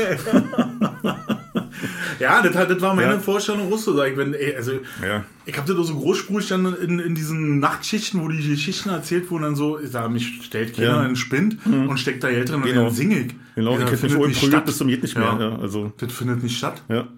Ja, 2.18 2.42
das, 2.42 2.52
das 2.52 2.80
war 2.82 2.94
meine 2.94 3.12
Ja. 3.14 3.18
Vorstellung 3.18 3.72
Ich, 3.72 4.16
wenn, 4.16 4.34
ey, 4.34 4.54
also, 4.54 4.72
ja. 4.72 5.24
ich 5.46 5.56
habe 5.56 5.66
das 5.66 5.78
auch 5.78 5.84
so 5.88 5.94
großspurig 5.98 6.48
dann 6.48 6.74
in, 6.76 6.98
in 6.98 7.14
diesen 7.14 7.58
Nachtschichten, 7.60 8.20
wo 8.20 8.28
die 8.28 8.46
Geschichten 8.46 8.90
erzählt 8.90 9.30
wurden, 9.30 9.44
dann 9.44 9.56
so, 9.56 9.78
ich 9.80 9.90
sag, 9.90 10.10
mich 10.10 10.40
stellt 10.42 10.74
keiner 10.76 10.88
Ja. 10.88 11.00
in 11.00 11.06
einen 11.06 11.16
Spind 11.16 11.56
und 11.64 11.98
steckt 11.98 12.22
da 12.22 12.30
Geld 12.30 12.50
drin 12.50 12.60
Genau. 12.62 12.80
und 12.80 12.86
dann 12.88 12.94
sing 12.94 13.10
ich. 13.12 13.34
Genau, 13.54 13.72
Ja, 13.72 13.78
ich 13.78 13.90
das 13.90 14.02
hätte 14.02 14.18
mich 14.18 14.36
statt. 14.38 14.66
bis 14.66 14.76
zum 14.76 14.88
geht 14.88 15.02
nicht 15.02 15.16
mehr. 15.16 15.36
Ja. 15.40 15.48
Ja. 15.50 15.58
also, 15.60 15.92
Das 15.96 16.12
findet 16.12 16.42
nicht 16.42 16.58
statt. 16.58 16.82
ja. 16.90 17.08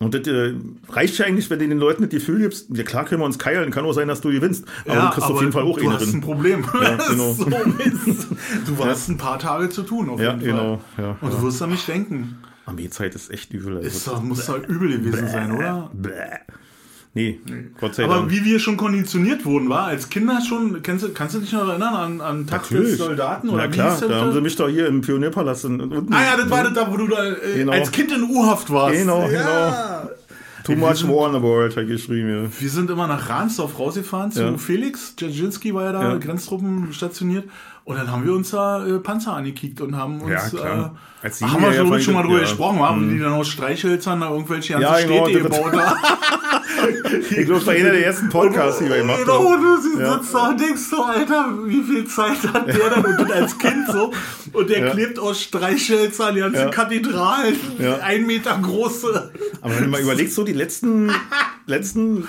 Und 0.00 0.12
das 0.12 0.26
äh, 0.26 0.54
reicht 0.88 1.16
ja 1.18 1.24
eigentlich, 1.26 1.48
wenn 1.50 1.60
du 1.60 1.68
den 1.68 1.78
Leuten 1.78 2.02
das 2.02 2.10
Gefühl 2.10 2.40
gibst, 2.40 2.66
ja 2.76 2.82
klar 2.82 3.04
können 3.04 3.20
wir 3.22 3.26
uns 3.26 3.38
keilen, 3.38 3.70
kann 3.70 3.84
auch 3.84 3.92
sein, 3.92 4.08
dass 4.08 4.20
du 4.20 4.30
gewinnst. 4.30 4.64
Aber 4.86 5.00
du 5.00 5.10
kriegst 5.10 5.30
auf 5.30 5.40
jeden 5.40 5.52
Fall 5.52 5.62
auch 5.62 5.78
du 5.78 5.90
hast 5.92 6.12
ein. 6.12 6.20
Problem. 6.20 6.64
Ja, 6.82 6.90
Das 6.96 7.08
genau. 7.10 7.32
so. 7.32 7.44
Du 8.66 8.84
hast 8.84 9.08
ein 9.08 9.16
paar 9.18 9.38
Tage 9.38 9.68
zu 9.70 9.82
tun, 9.82 10.10
auf 10.10 10.20
Ja, 10.20 10.32
jeden 10.34 10.40
Fall. 10.40 10.50
genau. 10.50 10.80
Ja, 10.98 11.16
Und 11.20 11.30
ja. 11.32 11.36
du 11.38 11.42
wirst 11.42 11.62
an 11.62 11.70
mich 11.70 11.86
denken. 11.86 12.38
Armeezeit 12.66 13.14
ist 13.14 13.30
echt 13.30 13.52
übel. 13.52 13.76
Also. 13.76 13.86
Ist 13.88 14.06
doch, 14.08 14.22
muss 14.22 14.46
doch 14.46 14.62
übel 14.66 14.98
gewesen 14.98 15.28
sein, 15.28 15.52
oder? 15.52 15.90
Bäh. 15.92 16.10
Nee, 17.16 17.38
Gott 17.80 17.94
sei 17.94 18.04
Aber 18.04 18.14
Dank. 18.16 18.30
wie 18.32 18.44
wir 18.44 18.58
schon 18.58 18.76
konditioniert 18.76 19.44
wurden, 19.44 19.68
war 19.68 19.84
als 19.84 20.08
Kinder 20.10 20.40
schon, 20.46 20.82
kennst 20.82 21.04
du, 21.04 21.12
kannst 21.12 21.36
du 21.36 21.38
dich 21.38 21.52
noch 21.52 21.68
erinnern 21.68 21.94
an, 21.94 22.20
an 22.20 22.46
Tag 22.48 22.62
des 22.62 22.72
Natürlich. 22.72 22.96
Soldaten? 22.98 23.48
Oder 23.50 23.62
Na 23.64 23.68
wie 23.68 23.72
klar, 23.74 24.00
da 24.08 24.20
haben 24.20 24.32
sie 24.32 24.40
mich 24.40 24.56
doch 24.56 24.68
hier 24.68 24.88
im 24.88 25.00
Pionierpalast 25.00 25.66
in- 25.66 25.80
unten. 25.80 26.12
Ah 26.12 26.24
ja, 26.24 26.36
das 26.36 26.50
war 26.50 26.64
das 26.64 26.72
da, 26.74 26.90
wo 26.90 26.96
du 26.96 27.06
da 27.06 27.24
äh, 27.24 27.36
Genau. 27.58 27.70
als 27.72 27.92
Kind 27.92 28.10
in 28.10 28.24
U-Haft 28.24 28.68
warst. 28.70 28.96
Genau, 28.98 29.28
ja. 29.30 30.08
Too 30.64 30.72
much 30.76 31.06
war 31.06 31.28
in 31.28 31.34
the 31.34 31.42
world, 31.42 31.76
hat 31.76 31.86
geschrieben. 31.86 32.50
Wir 32.58 32.70
sind 32.70 32.88
immer 32.90 33.06
nach 33.06 33.28
Ransdorf 33.28 33.78
rausgefahren 33.78 34.32
zu 34.32 34.42
Ja. 34.42 34.56
Felix. 34.56 35.14
Dzerzhinsky 35.14 35.74
war 35.74 35.84
ja 35.84 35.92
da, 35.92 36.02
Ja. 36.02 36.16
Grenztruppen 36.16 36.92
stationiert. 36.92 37.44
Und 37.84 37.96
dann 37.98 38.10
haben 38.10 38.24
wir 38.24 38.32
uns 38.32 38.50
da 38.50 38.86
äh, 38.86 38.98
Panzer 38.98 39.34
angekickt 39.34 39.80
und 39.82 39.94
haben 39.96 40.20
uns. 40.22 40.52
Ja. 40.52 40.84
Äh, 40.86 40.90
Als 41.22 41.42
haben 41.42 41.60
wir 41.62 41.70
hier 41.70 41.80
schon, 41.80 41.92
ja 41.92 42.00
schon 42.00 42.14
mal 42.14 42.22
drüber 42.22 42.36
ja. 42.36 42.40
gesprochen, 42.42 42.78
haben, 42.80 43.10
wie 43.10 43.14
die 43.14 43.20
dann 43.20 43.34
aus 43.34 43.48
Streichhölzern 43.48 44.20
da 44.20 44.30
irgendwelche 44.30 44.72
ganze 44.74 44.88
Ja, 44.88 45.06
genau, 45.06 45.24
Städte 45.26 45.42
gebaut. 45.42 45.72
Ich 47.30 47.46
glaube, 47.46 47.54
das 47.54 47.66
war 47.66 47.74
einer 47.74 47.90
der 47.90 48.04
ersten 48.06 48.28
Podcasts, 48.28 48.78
die 48.78 48.88
wir 48.88 48.98
gemacht 48.98 49.20
Genau, 49.20 49.50
haben. 49.52 49.62
du 49.62 49.76
sie 49.80 49.98
Ja. 50.00 50.14
sitzt 50.14 50.34
da 50.34 50.48
und 50.48 50.60
denkst 50.60 50.82
so, 50.90 51.02
Alter, 51.02 51.48
wie 51.64 51.82
viel 51.82 52.04
Zeit 52.06 52.42
hat 52.52 52.66
der 52.68 52.90
dann 52.90 53.04
und 53.04 53.32
als 53.32 53.56
Kind 53.58 53.86
so 53.90 54.12
und 54.52 54.68
der 54.70 54.80
Ja. 54.86 54.90
klebt 54.90 55.18
aus 55.18 55.40
Streichhölzern 55.42 56.34
die 56.34 56.40
ganzen 56.40 56.58
Ja. 56.60 56.68
Kathedralen, 56.70 57.56
Ja. 57.78 57.98
ein 58.02 58.26
Meter 58.26 58.58
große. 58.60 59.32
Aber 59.62 59.76
wenn 59.76 59.84
du 59.84 59.90
mal 59.90 60.00
überlegst, 60.00 60.34
so 60.34 60.44
die 60.44 60.52
letzten, 60.52 61.10
letzten, 61.66 62.28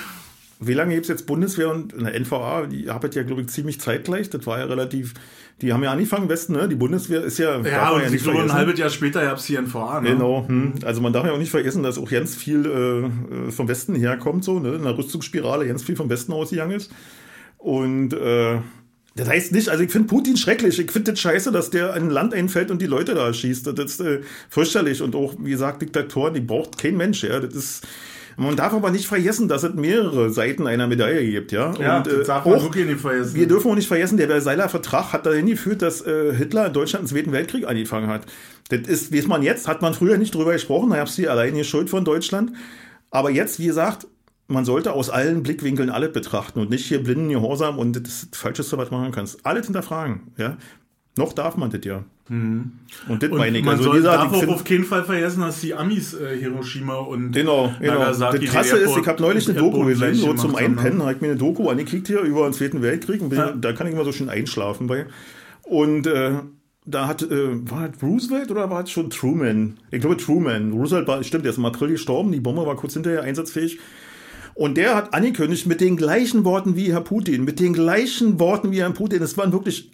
wie 0.60 0.74
lange 0.74 0.94
gibt 0.94 1.06
es 1.06 1.10
jetzt 1.10 1.26
Bundeswehr 1.26 1.70
und 1.70 1.94
eine 1.94 2.18
NVA, 2.18 2.68
die 2.68 2.90
arbeitet 2.90 3.16
ja, 3.16 3.24
glaube 3.24 3.42
ich, 3.42 3.48
ziemlich 3.48 3.82
zeitgleich. 3.82 4.30
Das 4.30 4.46
war 4.48 4.60
ja 4.60 4.66
relativ, 4.66 5.14
die 5.62 5.74
haben 5.74 5.84
ja 5.84 5.92
angefangen 5.92 6.24
im 6.24 6.30
Westen, 6.30 6.54
ne? 6.54 6.70
Die 6.70 6.76
Bundeswehr 6.76 7.24
ist 7.24 7.38
ja, 7.38 7.60
Ja, 7.60 7.92
und 7.92 8.00
ja 8.00 8.06
ich 8.06 8.12
nicht 8.14 8.24
glaube, 8.24 8.42
ein 8.42 8.54
halbes 8.54 8.80
Jahr 8.80 8.90
später 8.90 9.22
gab 9.22 9.38
es 9.38 9.46
die 9.46 9.58
NVA. 9.58 10.02
Ne? 10.02 10.12
Genau, 10.12 10.48
hm. 10.48 10.76
also 10.86 11.02
man 11.02 11.12
darf 11.12 11.26
ja 11.26 11.34
auch 11.34 11.38
nicht 11.38 11.52
vergessen, 11.52 11.84
dass 11.84 11.98
auch 11.98 12.10
ganz 12.10 12.36
viel 12.36 12.66
äh, 12.66 13.52
vom 13.52 13.68
Westen 13.68 13.96
herkommt, 13.96 14.44
so, 14.46 14.60
ne? 14.60 14.76
in 14.76 14.84
der 14.84 14.98
Rüstungsspirale 14.98 15.68
ganz 15.68 15.84
viel 15.84 15.96
vom 15.96 16.10
Westen 16.10 16.32
ausgegangen 16.32 16.72
ist. 16.72 16.92
Und 17.58 18.14
äh, 18.14 18.60
das 19.16 19.28
heißt 19.28 19.52
nicht, 19.52 19.70
also 19.70 19.84
ich 19.84 19.92
finde 19.92 20.08
Putin 20.08 20.38
schrecklich, 20.38 20.80
ich 20.80 20.92
finde 20.92 21.12
das 21.12 21.20
scheiße, 21.20 21.52
dass 21.52 21.70
der 21.70 21.96
in 21.96 22.04
ein 22.04 22.10
Land 22.10 22.34
einfällt 22.34 22.72
und 22.72 22.82
die 22.82 22.86
Leute 22.86 23.14
da 23.14 23.34
schießt. 23.34 23.68
Das 23.68 23.92
ist 23.92 24.00
äh, 24.02 24.22
fürchterlich 24.50 25.02
und 25.02 25.16
auch, 25.16 25.36
wie 25.40 25.52
gesagt, 25.52 25.82
Diktatoren, 25.82 26.34
die 26.34 26.42
braucht 26.42 26.78
kein 26.78 26.96
Mensch, 26.96 27.24
ja. 27.24 27.40
Das 27.40 27.54
ist. 27.54 27.88
Man 28.38 28.56
darf 28.56 28.74
aber 28.74 28.92
nicht 28.92 29.08
vergessen, 29.08 29.48
dass 29.48 29.64
es 29.64 29.74
mehrere 29.76 30.30
Seiten 30.30 30.68
einer 30.68 30.88
Medaille 30.88 31.30
gibt, 31.30 31.52
ja. 31.52 31.74
Ja, 31.80 31.98
und, 31.98 32.08
das 32.08 32.14
äh, 32.14 32.24
darf 32.26 32.46
man 32.46 32.56
auch, 32.56 32.64
wirklich 32.64 32.86
nicht 32.86 33.00
vergessen. 33.00 33.36
wir 33.36 33.48
dürfen 33.48 33.72
auch 33.72 33.76
nicht 33.76 33.88
vergessen, 33.88 34.18
der 34.18 34.28
Versailler 34.28 34.68
Vertrag 34.68 35.14
hat 35.14 35.26
dahin 35.26 35.46
geführt, 35.46 35.82
dass 35.82 36.06
äh, 36.06 36.34
Hitler 36.34 36.68
in 36.68 36.74
Deutschland 36.74 37.06
den 37.06 37.10
Zweiten 37.10 37.32
Weltkrieg 37.32 37.68
angefangen 37.68 38.08
hat. 38.08 38.26
Das 38.70 38.82
ist, 38.82 39.12
wie 39.12 39.20
es 39.20 39.28
man 39.28 39.44
jetzt, 39.44 39.68
hat 39.68 39.82
man 39.82 39.94
früher 39.94 40.18
nicht 40.18 40.34
drüber 40.36 40.54
gesprochen, 40.54 40.90
da 40.90 40.98
gab 40.98 41.08
es 41.08 41.16
die 41.16 41.28
alleine 41.28 41.64
Schuld 41.64 41.90
von 41.90 42.04
Deutschland. 42.04 42.52
Aber 43.12 43.30
jetzt, 43.30 43.60
wie 43.60 43.68
gesagt, 43.68 44.08
man 44.48 44.66
sollte 44.66 44.94
aus 44.94 45.10
allen 45.10 45.44
Blickwinkeln 45.44 45.90
alles 45.90 46.12
betrachten 46.12 46.60
und 46.60 46.70
nicht 46.70 46.86
hier 46.86 47.02
blinden 47.04 47.30
Gehorsam 47.30 47.80
und 47.80 47.96
das 47.96 48.28
das 48.30 48.40
Falscheste, 48.40 48.78
was 48.78 48.90
du 48.90 48.96
machen 48.96 49.12
kannst. 49.12 49.46
Alles 49.46 49.66
hinterfragen, 49.66 50.32
ja. 50.38 50.58
Noch 51.18 51.34
darf 51.34 51.56
man 51.56 51.72
das 51.72 51.86
ja. 51.86 52.04
Und 52.28 52.82
das 53.08 53.30
Mhm. 53.30 53.32
Und 53.32 53.38
meine 53.38 53.60
ich. 53.60 53.64
man 53.64 53.74
Also, 53.74 53.84
soll, 53.84 53.94
wie 53.94 53.98
gesagt, 53.98 54.18
darf 54.34 54.42
ich 54.42 54.48
auch 54.50 54.54
auf 54.54 54.64
keinen 54.64 54.84
Fall 54.84 55.04
vergessen, 55.04 55.42
dass 55.42 55.62
die 55.62 55.76
Amis 55.76 56.16
äh, 56.16 56.36
Hiroshima 56.40 56.96
und 56.96 57.34
Genau, 57.34 57.72
genau. 57.80 58.00
Nagasaki 58.00 58.46
das 58.46 58.54
Krasse 58.54 58.78
ist, 58.78 58.98
ich 58.98 59.08
habe 59.08 59.22
neulich 59.22 59.48
eine 59.48 59.60
Doku 59.60 59.86
gesehen, 59.86 60.16
so 60.16 60.34
zum 60.34 60.54
ne? 60.54 60.58
Einpennen, 60.58 61.02
habe 61.04 61.14
ich 61.14 61.22
mir 61.22 61.28
eine 61.28 61.36
Doku 61.38 61.70
angekickt 61.70 62.08
hier 62.08 62.22
über 62.22 62.50
den 62.50 62.54
Zweiten 62.54 62.82
Weltkrieg 62.82 63.22
und 63.22 63.30
bin, 63.30 63.38
Ja. 63.38 63.52
da 63.52 63.74
kann 63.74 63.86
ich 63.86 63.94
immer 63.94 64.06
so 64.06 64.12
schön 64.12 64.30
einschlafen 64.30 64.88
bei. 64.88 65.06
Und 65.62 66.08
äh, 66.08 66.32
da 66.88 67.08
hat, 67.08 67.22
äh, 67.22 67.70
war 67.70 67.90
das 67.90 68.02
Roosevelt 68.02 68.50
oder 68.50 68.72
war 68.72 68.84
es 68.84 68.90
schon 68.92 69.12
Truman? 69.12 69.78
Ich 69.92 70.02
glaube 70.02 70.18
Truman. 70.18 70.72
Roosevelt 70.72 71.08
war, 71.08 71.24
stimmt, 71.24 71.46
der 71.46 71.52
ist 71.52 71.58
im 71.60 71.66
April 71.66 71.90
gestorben, 71.90 72.32
die 72.32 72.40
Bombe 72.40 72.66
war 72.66 72.76
kurz 72.76 72.94
hinterher 72.94 73.22
einsatzfähig. 73.22 73.80
Und 74.56 74.78
der 74.78 74.96
hat 74.96 75.14
angekündigt 75.14 75.68
mit 75.68 75.82
den 75.82 75.98
gleichen 75.98 76.44
Worten 76.46 76.76
wie 76.76 76.92
Herr 76.94 77.02
Putin, 77.02 77.44
mit 77.44 77.60
den 77.60 77.74
gleichen 77.74 78.40
Worten 78.40 78.72
wie 78.72 78.80
Herr 78.82 78.90
Putin. 78.92 79.22
Es 79.22 79.38
waren 79.38 79.52
wirklich 79.52 79.92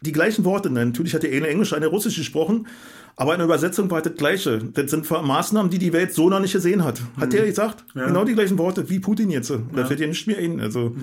die 0.00 0.12
gleichen 0.12 0.44
Worte. 0.44 0.70
Natürlich 0.70 1.14
hat 1.14 1.24
er 1.24 1.34
eine 1.36 1.48
Englisch, 1.48 1.72
eine 1.72 1.86
Russisch 1.86 2.16
gesprochen, 2.16 2.66
aber 3.16 3.32
in 3.32 3.38
der 3.38 3.46
Übersetzung 3.46 3.90
war 3.90 4.02
das 4.02 4.14
Gleiche. 4.14 4.58
Das 4.58 4.90
sind 4.90 5.10
Maßnahmen, 5.10 5.70
die 5.70 5.78
die 5.78 5.92
Welt 5.92 6.12
so 6.12 6.28
noch 6.28 6.40
nicht 6.40 6.52
gesehen 6.52 6.84
hat. 6.84 7.00
Hat 7.18 7.32
der 7.32 7.46
gesagt? 7.46 7.84
Ja. 7.94 8.06
Genau 8.06 8.24
die 8.24 8.34
gleichen 8.34 8.58
Worte 8.58 8.88
wie 8.90 9.00
Putin 9.00 9.30
jetzt. 9.30 9.50
Da 9.50 9.86
fällt 9.86 10.00
dir 10.00 10.08
nicht 10.08 10.26
mehr 10.26 10.38
ein. 10.38 10.60
Also. 10.60 10.94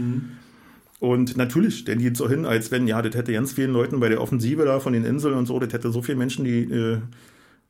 Und 0.99 1.35
natürlich, 1.35 1.83
denn 1.83 1.99
die 1.99 2.05
jetzt 2.05 2.19
so 2.19 2.29
hin, 2.29 2.45
als 2.45 2.71
wenn, 2.71 2.87
ja, 2.87 3.01
das 3.01 3.13
hätte 3.13 3.33
ganz 3.33 3.51
vielen 3.51 3.73
Leuten 3.73 3.99
bei 3.99 4.07
der 4.07 4.21
Offensive 4.21 4.63
da 4.63 4.79
von 4.79 4.93
den 4.93 5.03
Inseln 5.03 5.33
und 5.33 5.47
so, 5.47 5.59
das 5.59 5.73
hätte 5.73 5.91
so 5.91 6.01
viele 6.01 6.17
Menschen, 6.17 6.45
die, 6.45 6.61
äh, 6.63 6.99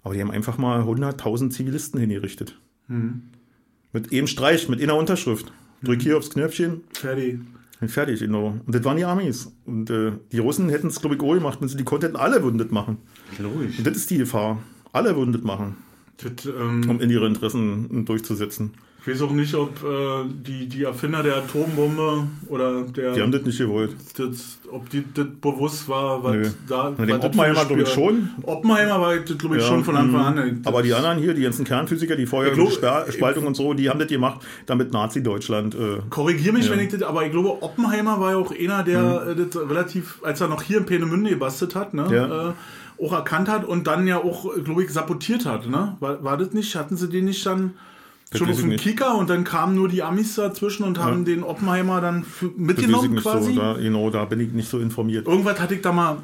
aber 0.03 0.13
die 0.13 0.21
haben 0.21 0.29
einfach 0.29 0.59
mal 0.59 0.81
100.000 0.81 1.49
Zivilisten 1.49 1.99
hingerichtet. 1.99 2.59
Mit 3.91 4.11
eben 4.11 4.27
Streich, 4.27 4.69
mit 4.69 4.83
einer 4.83 4.95
Unterschrift. 4.95 5.51
Drück 5.81 6.01
hier 6.01 6.17
aufs 6.17 6.29
Knöpfchen, 6.29 6.81
Fertig. 6.93 7.39
Und 7.83 7.89
fertig, 7.89 8.19
genau. 8.19 8.59
Und 8.65 8.73
das 8.73 8.83
waren 8.83 8.97
die 8.97 9.05
Amis. 9.05 9.51
Und 9.65 9.89
äh, 9.89 10.13
die 10.31 10.39
Russen 10.39 10.69
hätten 10.69 10.87
es, 10.87 10.99
glaube 10.99 11.15
ich, 11.15 11.21
auch 11.21 11.33
gemacht, 11.33 11.59
wenn 11.61 11.67
sie 11.67 11.77
die 11.77 11.83
konnten, 11.83 12.15
alle 12.15 12.43
würden 12.43 12.57
das 12.57 12.71
machen. 12.71 12.97
Logisch. 13.39 13.77
Und 13.77 13.85
das 13.85 13.97
ist 13.97 14.09
die 14.09 14.17
Gefahr. 14.17 14.61
Alle 14.91 15.15
würden 15.15 15.33
das 15.33 15.41
machen, 15.41 15.75
Das, 16.17 16.45
ähm, 16.45 16.89
um 16.89 17.01
in 17.01 17.09
ihre 17.09 17.27
Interessen 17.27 18.05
durchzusetzen. 18.05 18.71
Ich 19.05 19.11
weiß 19.11 19.21
auch 19.23 19.31
nicht, 19.31 19.53
ob 19.53 19.83
äh, 19.83 20.23
die, 20.29 20.67
die 20.69 20.83
Erfinder 20.83 21.21
der 21.23 21.35
Atombombe 21.37 22.25
oder 22.47 22.83
der 22.83 23.11
Die 23.13 23.21
haben 23.21 23.33
das 23.33 23.41
nicht 23.43 23.57
gewollt. 23.57 23.91
das, 24.17 24.59
ob 24.71 24.89
die 24.89 25.03
das 25.13 25.25
bewusst 25.41 25.89
war, 25.89 26.23
was 26.23 26.33
Nö. 26.35 26.49
da 26.69 26.93
Na, 26.97 27.05
das 27.05 27.23
Oppenheimer, 27.25 27.65
glaube 27.65 27.81
ich, 27.81 27.89
schon. 27.89 28.29
Oppenheimer 28.43 29.01
war 29.01 29.15
das, 29.17 29.37
glaube 29.37 29.57
ich, 29.57 29.61
Ja, 29.61 29.67
schon 29.67 29.83
von 29.83 29.97
Anfang 29.97 30.21
mhm. 30.21 30.25
an. 30.27 30.35
ne? 30.35 30.53
Das- 30.63 30.67
Aber 30.73 30.83
die 30.83 30.93
anderen 30.93 31.17
hier, 31.17 31.33
die 31.33 31.41
ganzen 31.41 31.65
Kernphysiker, 31.65 32.15
die 32.15 32.25
vorher 32.25 32.51
Ich 32.53 32.57
glaub- 32.57 32.69
Sper- 32.71 33.11
Spaltung 33.11 33.45
und 33.45 33.55
so, 33.55 33.73
die 33.73 33.89
haben 33.89 33.99
das 33.99 34.07
gemacht, 34.07 34.39
damit 34.67 34.93
Nazi-Deutschland. 34.93 35.75
Äh, 35.75 35.99
Korrigier 36.09 36.53
mich, 36.53 36.67
Ja. 36.67 36.71
wenn 36.71 36.79
ich 36.79 36.89
das, 36.89 37.01
aber 37.03 37.25
ich 37.25 37.31
glaube, 37.31 37.61
Oppenheimer 37.61 38.21
war 38.21 38.31
ja 38.31 38.37
auch 38.37 38.53
einer, 38.57 38.83
der 38.83 39.27
äh, 39.31 39.35
das 39.35 39.57
relativ, 39.69 40.19
als 40.23 40.39
er 40.39 40.47
noch 40.47 40.61
hier 40.61 40.77
in 40.77 40.85
Peenemünde 40.85 41.29
gebastelt 41.31 41.75
hat, 41.75 41.93
ne, 41.93 42.07
Ja. 42.09 42.49
äh, 42.49 42.53
auch 43.05 43.11
erkannt 43.11 43.49
hat 43.49 43.65
und 43.65 43.85
dann 43.87 44.07
ja 44.07 44.17
auch, 44.23 44.45
glaube 44.63 44.83
ich, 44.83 44.91
sabotiert 44.91 45.45
hat, 45.45 45.67
ne? 45.67 45.97
War, 45.99 46.23
war 46.23 46.37
das 46.37 46.53
nicht? 46.53 46.73
Hatten 46.75 46.95
sie 46.95 47.09
den 47.09 47.25
nicht 47.25 47.45
dann 47.45 47.73
schon 48.37 48.49
auf 48.49 48.63
nicht. 48.63 48.83
Kicker 48.83 49.15
und 49.17 49.29
dann 49.29 49.43
kamen 49.43 49.75
nur 49.75 49.87
die 49.89 50.03
Amis 50.03 50.35
dazwischen 50.35 50.83
und 50.83 50.99
haben 50.99 51.25
den 51.25 51.43
Oppenheimer 51.43 52.01
dann 52.01 52.25
das 52.41 52.49
mitgenommen 52.57 53.15
quasi? 53.17 53.53
so. 53.53 53.59
Da, 53.61 53.73
genau, 53.73 54.09
da 54.09 54.25
bin 54.25 54.39
ich 54.39 54.51
nicht 54.51 54.69
so 54.69 54.79
informiert. 54.79 55.27
Irgendwas 55.27 55.59
hatte 55.59 55.75
ich 55.75 55.81
da 55.81 55.91
mal. 55.91 56.17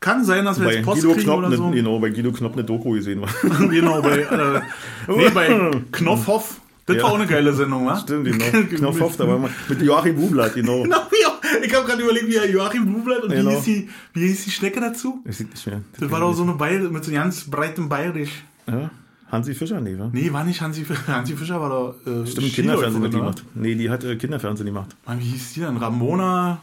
Kann 0.00 0.24
sein, 0.24 0.44
dass 0.44 0.60
wir 0.60 0.66
Bei 0.66 0.74
jetzt 0.76 0.84
Post 0.84 1.00
Guido, 1.02 1.14
kriegen 1.14 1.24
Knopp, 1.24 1.38
oder 1.38 1.48
ne, 1.48 1.56
so. 1.56 1.70
genau, 1.70 1.98
bei 1.98 2.10
Guido 2.10 2.30
Knopp 2.30 2.52
eine 2.52 2.62
Doku 2.62 2.92
gesehen 2.92 3.20
war. 3.20 3.28
genau, 3.68 4.00
bei, 4.00 4.18
äh, 4.20 4.60
nee, 5.08 5.28
bei 5.30 5.70
Knopfhoff. 5.90 6.60
Das 6.86 6.96
Ja. 6.96 7.02
war 7.02 7.10
auch 7.10 7.16
eine 7.16 7.26
geile 7.26 7.52
Sendung, 7.52 7.84
wa? 7.84 7.96
Stimmt, 7.98 8.24
genau. 8.24 8.44
Knopfhoff, 8.76 9.16
da 9.16 9.26
war 9.26 9.50
mit 9.68 9.82
Joachim 9.82 10.14
Bublatt, 10.16 10.54
genau. 10.54 10.84
Genau, 10.84 10.96
ja. 11.20 11.32
Ich 11.62 11.74
habe 11.74 11.84
gerade 11.86 12.02
überlegt, 12.02 12.28
wie 12.28 12.50
Joachim 12.50 12.86
Bublatt 12.92 13.24
und 13.24 13.30
Genau. 13.32 13.50
wie, 13.50 13.54
hieß 13.56 13.64
die, 13.64 13.88
wie 14.14 14.28
hieß 14.28 14.44
die 14.44 14.50
Schnecke 14.52 14.80
dazu? 14.80 15.20
Ich 15.28 15.36
sieht 15.36 15.50
nicht 15.50 15.66
mehr. 15.66 15.82
Das 15.98 16.10
war 16.10 16.20
doch 16.20 16.32
so 16.32 16.44
eine 16.44 16.52
Bayer 16.52 16.78
mit 16.90 17.04
so 17.04 17.10
ganz 17.12 17.44
breitem 17.50 17.88
Bayerisch. 17.88 18.44
Ja? 18.68 18.90
Hansi 19.30 19.54
Fischer, 19.54 19.80
nee, 19.80 19.98
wa? 19.98 20.08
Nee, 20.12 20.32
war 20.32 20.44
nicht 20.44 20.60
Hansi 20.60 20.84
Fischer. 20.84 21.06
Hansi 21.08 21.36
Fischer 21.36 21.60
war 21.60 21.68
doch. 21.68 21.94
Äh, 22.06 22.26
Stimmt, 22.26 22.52
Kinderfernsehen 22.52 23.02
oder? 23.04 23.18
gemacht. 23.18 23.44
Nee, 23.54 23.74
die 23.74 23.90
hat 23.90 24.02
äh, 24.04 24.16
Kinderfernsehen 24.16 24.66
gemacht. 24.66 24.96
Mann, 25.06 25.20
wie 25.20 25.24
hieß 25.24 25.52
die 25.54 25.60
denn? 25.60 25.76
Ramona. 25.76 26.60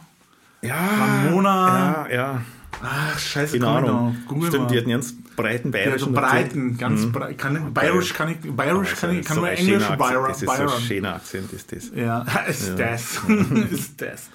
Ja, 0.62 0.74
Ramona. 0.76 2.06
Ja, 2.10 2.14
ja. 2.14 2.42
Ach, 2.82 3.18
scheiße, 3.18 3.58
Keine 3.58 3.70
Ahnung. 3.70 4.16
Google 4.28 4.48
Stimmt, 4.48 4.64
mal. 4.64 4.72
die 4.72 4.78
hatten 4.78 4.90
ganz 4.90 5.14
breiten 5.36 5.68
Ja, 5.68 5.72
bayerischen 5.72 6.14
so 6.14 6.20
Akzent. 6.20 6.48
breiten, 6.48 6.76
ganz 6.78 7.06
breit. 7.12 7.38
Kann, 7.38 7.72
Bayerisch 7.72 8.12
kann 8.12 8.28
ich, 8.30 8.52
Bayerisch 8.54 8.94
kann 8.96 9.10
ich, 9.12 9.18
Das 9.18 9.28
kann 9.28 9.36
nur 9.38 9.46
so 9.46 9.52
Englisch. 9.52 9.88
Byron. 9.88 10.28
Das 10.28 10.42
ist 10.42 10.46
so 10.46 10.50
ein 10.52 10.66
Byron. 10.66 10.80
schöner 10.82 11.14
Akzent, 11.14 11.52
ist 11.52 11.72
das. 11.72 11.90
Ja, 11.94 12.22
ist 12.48 12.78
das. 12.78 13.20
ist 13.70 14.00
das. 14.02 14.28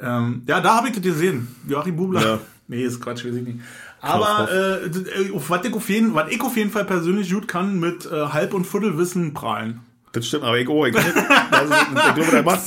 Ähm, 0.00 0.42
ja, 0.46 0.60
da 0.60 0.76
habe 0.76 0.88
ich 0.88 0.94
das 0.94 1.02
gesehen. 1.02 1.48
Joachim 1.66 1.96
Bubler. 1.96 2.20
Ja. 2.22 2.38
Nee, 2.66 2.82
ist 2.82 3.00
Quatsch, 3.00 3.24
weiß 3.24 3.34
ich 3.34 3.42
nicht. 3.42 3.60
Aber 4.00 4.48
äh, 4.52 5.30
auf 5.32 5.50
was 5.50 5.64
ich, 5.64 5.74
auf 5.74 5.88
jeden, 5.88 6.14
was 6.14 6.30
ich 6.30 6.40
auf 6.40 6.56
jeden 6.56 6.70
Fall 6.70 6.84
persönlich 6.84 7.32
gut 7.32 7.48
kann, 7.48 7.80
mit 7.80 8.06
äh, 8.06 8.26
Halb- 8.28 8.54
und 8.54 8.66
Viertelwissen 8.66 9.34
prahlen. 9.34 9.80
Das 10.12 10.26
stimmt, 10.26 10.44
aber 10.44 10.58
ich, 10.58 10.68
oh, 10.68 10.86
ich, 10.86 10.96
also, 10.96 11.08
ich 11.08 12.14
glaube, 12.14 12.30
da 12.32 12.42
macht 12.42 12.60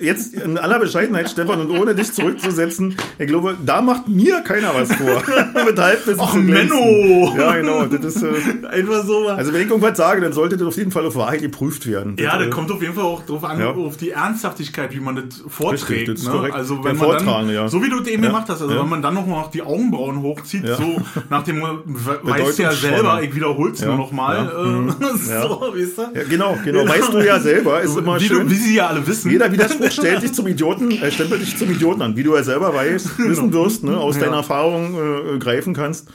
jetzt, 0.00 0.34
in 0.34 0.56
aller 0.58 0.78
Bescheidenheit, 0.78 1.28
Stefan, 1.28 1.60
und 1.60 1.70
ohne 1.76 1.94
dich 1.94 2.12
zurückzusetzen, 2.12 2.96
ich 3.18 3.26
glaube, 3.26 3.56
da 3.64 3.82
macht 3.82 4.06
mir 4.08 4.40
keiner 4.42 4.72
was 4.74 4.92
vor. 4.94 5.22
Mit 5.66 5.78
Halbwissen 5.78 6.20
Ach. 6.22 6.34
Menno! 6.34 7.34
Ja, 7.36 7.56
genau. 7.56 7.84
Das 7.86 8.04
ist, 8.14 8.22
äh, 8.22 8.66
Einfach 8.70 9.04
so. 9.04 9.28
also 9.28 9.52
wenn 9.52 9.62
ich 9.62 9.68
irgendwas 9.68 9.96
sage, 9.96 10.20
dann 10.20 10.32
sollte 10.32 10.56
das 10.56 10.68
auf 10.68 10.76
jeden 10.76 10.90
Fall 10.92 11.04
auf 11.06 11.16
Wahrheit 11.16 11.40
geprüft 11.40 11.86
werden. 11.86 12.16
ja, 12.18 12.30
das, 12.30 12.38
das 12.38 12.46
äh, 12.46 12.50
kommt 12.50 12.70
auf 12.70 12.80
jeden 12.80 12.94
Fall 12.94 13.04
auch 13.04 13.24
drauf 13.26 13.44
an, 13.44 13.58
Ja. 13.60 13.70
auf 13.70 13.96
die 13.96 14.10
Ernsthaftigkeit, 14.10 14.94
wie 14.94 15.00
man 15.00 15.16
das 15.16 15.42
vorträgt. 15.48 15.90
Richtig, 15.90 16.06
das 16.14 16.20
ist 16.20 16.26
ne? 16.26 16.32
korrekt. 16.32 16.54
Also 16.54 16.84
wenn 16.84 16.96
man 16.96 17.08
dann, 17.08 17.18
vortragen, 17.24 17.50
ja. 17.50 17.68
so 17.68 17.82
wie 17.82 17.90
du 17.90 18.00
es 18.00 18.06
eben 18.08 18.22
Ja. 18.22 18.30
gemacht 18.30 18.46
hast, 18.48 18.62
also 18.62 18.78
wenn 18.78 18.88
man 18.88 19.02
dann 19.02 19.14
noch 19.14 19.26
mal 19.26 19.48
die 19.52 19.62
Augenbrauen 19.62 20.22
hochzieht, 20.22 20.66
so 20.66 20.96
nach 21.28 21.42
dem, 21.42 21.60
weißt 22.22 22.58
du 22.58 22.62
ja 22.62 22.72
selber, 22.72 23.22
ich 23.22 23.34
wiederhole 23.34 23.72
es 23.72 23.84
nur 23.84 23.96
noch 23.96 24.12
mal. 24.12 24.38
Mhm. 24.68 24.88
äh, 25.00 25.30
Ja. 25.30 25.42
so, 25.42 25.60
weißt 25.74 25.98
du? 25.98 26.02
Ja, 26.18 26.24
genau, 26.72 26.84
genau. 26.84 26.92
Weißt 26.94 27.12
du 27.12 27.18
ja 27.26 27.40
selber, 27.40 27.80
ist 27.80 27.96
immer 27.98 28.20
wie, 28.20 28.26
schön. 28.26 28.46
du, 28.46 28.50
wie 28.50 28.54
sie 28.56 28.74
ja 28.76 28.86
alle 28.88 29.06
wissen. 29.06 29.30
Jeder 29.30 29.50
Widerspruch 29.52 29.90
stellt 29.90 30.22
dich 30.22 30.32
zum 30.32 30.46
Idioten, 30.46 30.90
äh, 30.90 31.10
stempelt 31.10 31.42
dich 31.42 31.56
zum 31.56 31.70
Idioten 31.70 32.02
an. 32.02 32.16
Wie 32.16 32.22
du 32.22 32.34
ja 32.34 32.42
selber 32.42 32.72
weißt, 32.74 33.18
wissen 33.28 33.52
wirst, 33.52 33.84
ne, 33.84 33.96
aus 33.98 34.16
Ja. 34.16 34.24
deiner 34.24 34.38
Erfahrung 34.38 35.34
äh, 35.34 35.38
greifen 35.38 35.74
kannst, 35.74 36.08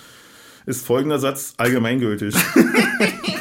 ist 0.66 0.86
folgender 0.86 1.20
Satz 1.20 1.54
allgemeingültig. 1.58 2.36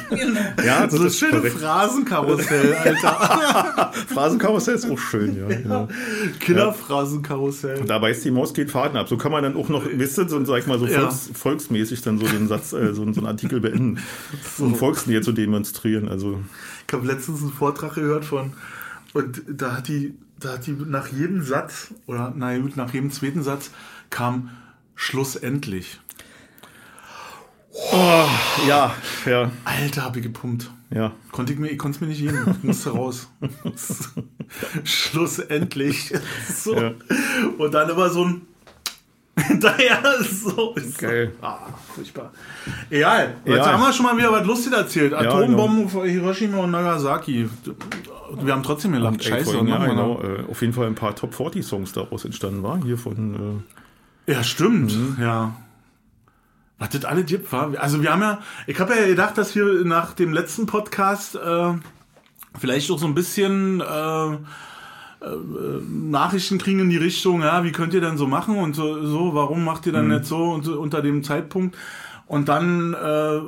ja, 0.65 0.87
das 0.87 0.95
so 0.95 1.05
ist 1.05 1.19
schöne 1.19 1.39
korrekt. 1.39 1.59
Phrasenkarussell, 1.59 2.75
Alter. 2.75 3.93
Phrasenkarussell 4.09 4.75
ist 4.75 4.91
auch 4.91 4.99
schön, 4.99 5.37
ja. 5.37 5.47
Genau. 5.49 5.89
Killerphrasenkarussell. 6.41 7.85
Da 7.85 7.99
beißt 7.99 8.25
die 8.25 8.31
Maus 8.31 8.55
geht 8.55 8.71
Faden 8.71 8.97
ab. 8.97 9.09
So 9.09 9.17
kann 9.17 9.33
man 9.33 9.43
dann 9.43 9.57
auch 9.57 9.69
noch, 9.69 9.85
wisst 9.93 10.19
ihr, 10.19 10.29
so, 10.29 10.45
sag 10.45 10.59
ich 10.59 10.67
mal, 10.67 10.79
so 10.79 10.87
Ja. 10.87 11.01
volks, 11.01 11.31
volksmäßig 11.35 12.03
dann 12.03 12.19
so 12.19 12.27
den 12.27 12.49
Satz, 12.49 12.73
äh, 12.73 12.95
so, 12.95 13.11
so 13.13 13.21
einen 13.21 13.27
Artikel 13.27 13.61
beenden. 13.61 13.99
Um 14.59 14.75
Volksnähe 14.75 15.21
zu 15.21 15.33
demonstrieren. 15.33 16.09
Also, 16.09 16.41
Ich 16.87 16.93
habe 16.93 17.07
letztens 17.07 17.41
einen 17.43 17.53
Vortrag 17.53 17.95
gehört 17.95 18.25
von, 18.25 18.53
und 19.15 19.43
da 19.49 19.77
hat 19.77 19.89
die, 19.89 20.15
da 20.39 20.55
hat 20.55 20.67
die 20.67 20.73
nach 20.73 21.09
jedem 21.09 21.43
Satz, 21.43 21.89
oder 22.07 22.33
na 22.37 22.57
gut, 22.59 22.77
nach 22.77 22.93
jedem 22.93 23.11
zweiten 23.11 23.43
Satz 23.43 23.71
kam 24.11 24.51
schlussendlich. 24.95 26.01
Ja, 28.69 28.95
ja, 29.27 29.51
Alter, 29.65 30.03
habe 30.05 30.19
ich 30.19 30.25
gepumpt. 30.25 30.71
ja. 30.91 31.13
Konnte 31.31 31.53
ich 31.55 31.59
mir, 31.59 31.69
ich 31.69 31.79
konnte 31.79 31.97
es 31.97 32.01
mir 32.01 32.09
nicht 32.09 32.21
geben. 32.21 32.55
Ich 32.59 32.65
musste 32.65 32.91
raus. 32.91 33.29
Schlussendlich. 34.85 36.13
So. 36.55 36.75
Ja. 36.77 36.93
Und 37.59 37.73
dann 37.73 37.89
immer 37.89 38.11
so 38.11 38.25
ein 38.27 38.43
hinterher 39.39 40.03
so. 40.23 40.75
Geil. 40.99 41.33
Ah, 41.41 41.61
furchtbar. 41.95 42.33
Egal. 42.91 43.37
Jetzt 43.47 43.57
Ja. 43.57 43.73
haben 43.73 43.81
wir 43.81 43.93
schon 43.93 44.05
mal 44.05 44.17
wieder 44.19 44.31
was 44.31 44.47
Lustiges 44.47 44.79
erzählt. 44.79 45.15
Atombomben 45.15 45.87
genau. 45.89 46.01
auf 46.01 46.07
Hiroshima 46.07 46.59
und 46.59 46.71
Nagasaki. 46.73 47.49
Wir 48.43 48.53
haben 48.53 48.63
trotzdem 48.63 48.93
gelacht. 48.93 49.25
Scheiße. 49.25 49.59
was 49.59 49.69
ja, 49.69 49.87
genau. 49.87 50.21
Äh, 50.21 50.45
auf 50.51 50.61
jeden 50.61 50.75
Fall 50.75 50.87
ein 50.87 50.95
paar 50.95 51.15
Top 51.17 51.33
40 51.35 51.65
Songs 51.65 51.93
daraus 51.93 52.27
entstanden 52.27 52.63
war. 52.63 52.79
Hier 52.85 52.99
von. 52.99 53.63
Äh? 54.27 54.33
Ja, 54.33 54.45
stimmt. 54.45 54.95
Mhm. 54.95 55.17
Ja. 55.19 55.55
Was 56.83 56.89
das 56.91 57.05
alle 57.05 57.23
gibt, 57.23 57.53
war. 57.53 57.73
Also 57.79 58.03
wir 58.03 58.11
haben 58.13 58.23
ja, 58.23 58.41
ich 58.67 58.81
habe 58.81 58.97
ja 58.97 59.07
gedacht, 59.07 59.39
dass 59.39 59.55
wir 59.55 59.85
nach 59.85 60.15
dem 60.15 60.33
letzten 60.33 60.67
Podcast 60.67 61.37
äh, 61.37 61.75
vielleicht 62.59 62.91
auch 62.91 62.99
so 62.99 63.07
ein 63.07 63.15
bisschen 63.15 63.81
äh, 63.81 63.85
äh, 64.35 64.39
Nachrichten 65.89 66.59
kriegen 66.59 66.81
in 66.81 66.91
die 66.91 66.97
Richtung, 66.97 67.43
ja, 67.43 67.63
wie 67.63 67.71
könnt 67.71 67.95
ihr 67.95 68.01
denn 68.01 68.17
so 68.17 68.27
machen 68.27 68.57
und 68.59 68.75
so, 68.75 69.07
so 69.07 69.33
warum 69.33 69.65
macht 69.65 69.87
ihr 69.87 69.93
dann 69.93 70.09
Mhm. 70.09 70.15
nicht 70.15 70.25
so 70.25 70.51
und 70.51 70.65
so 70.65 70.81
unter 70.81 71.03
dem 71.03 71.23
Zeitpunkt? 71.23 71.77
Und 72.27 72.49
dann 72.49 72.95
äh, 72.95 72.97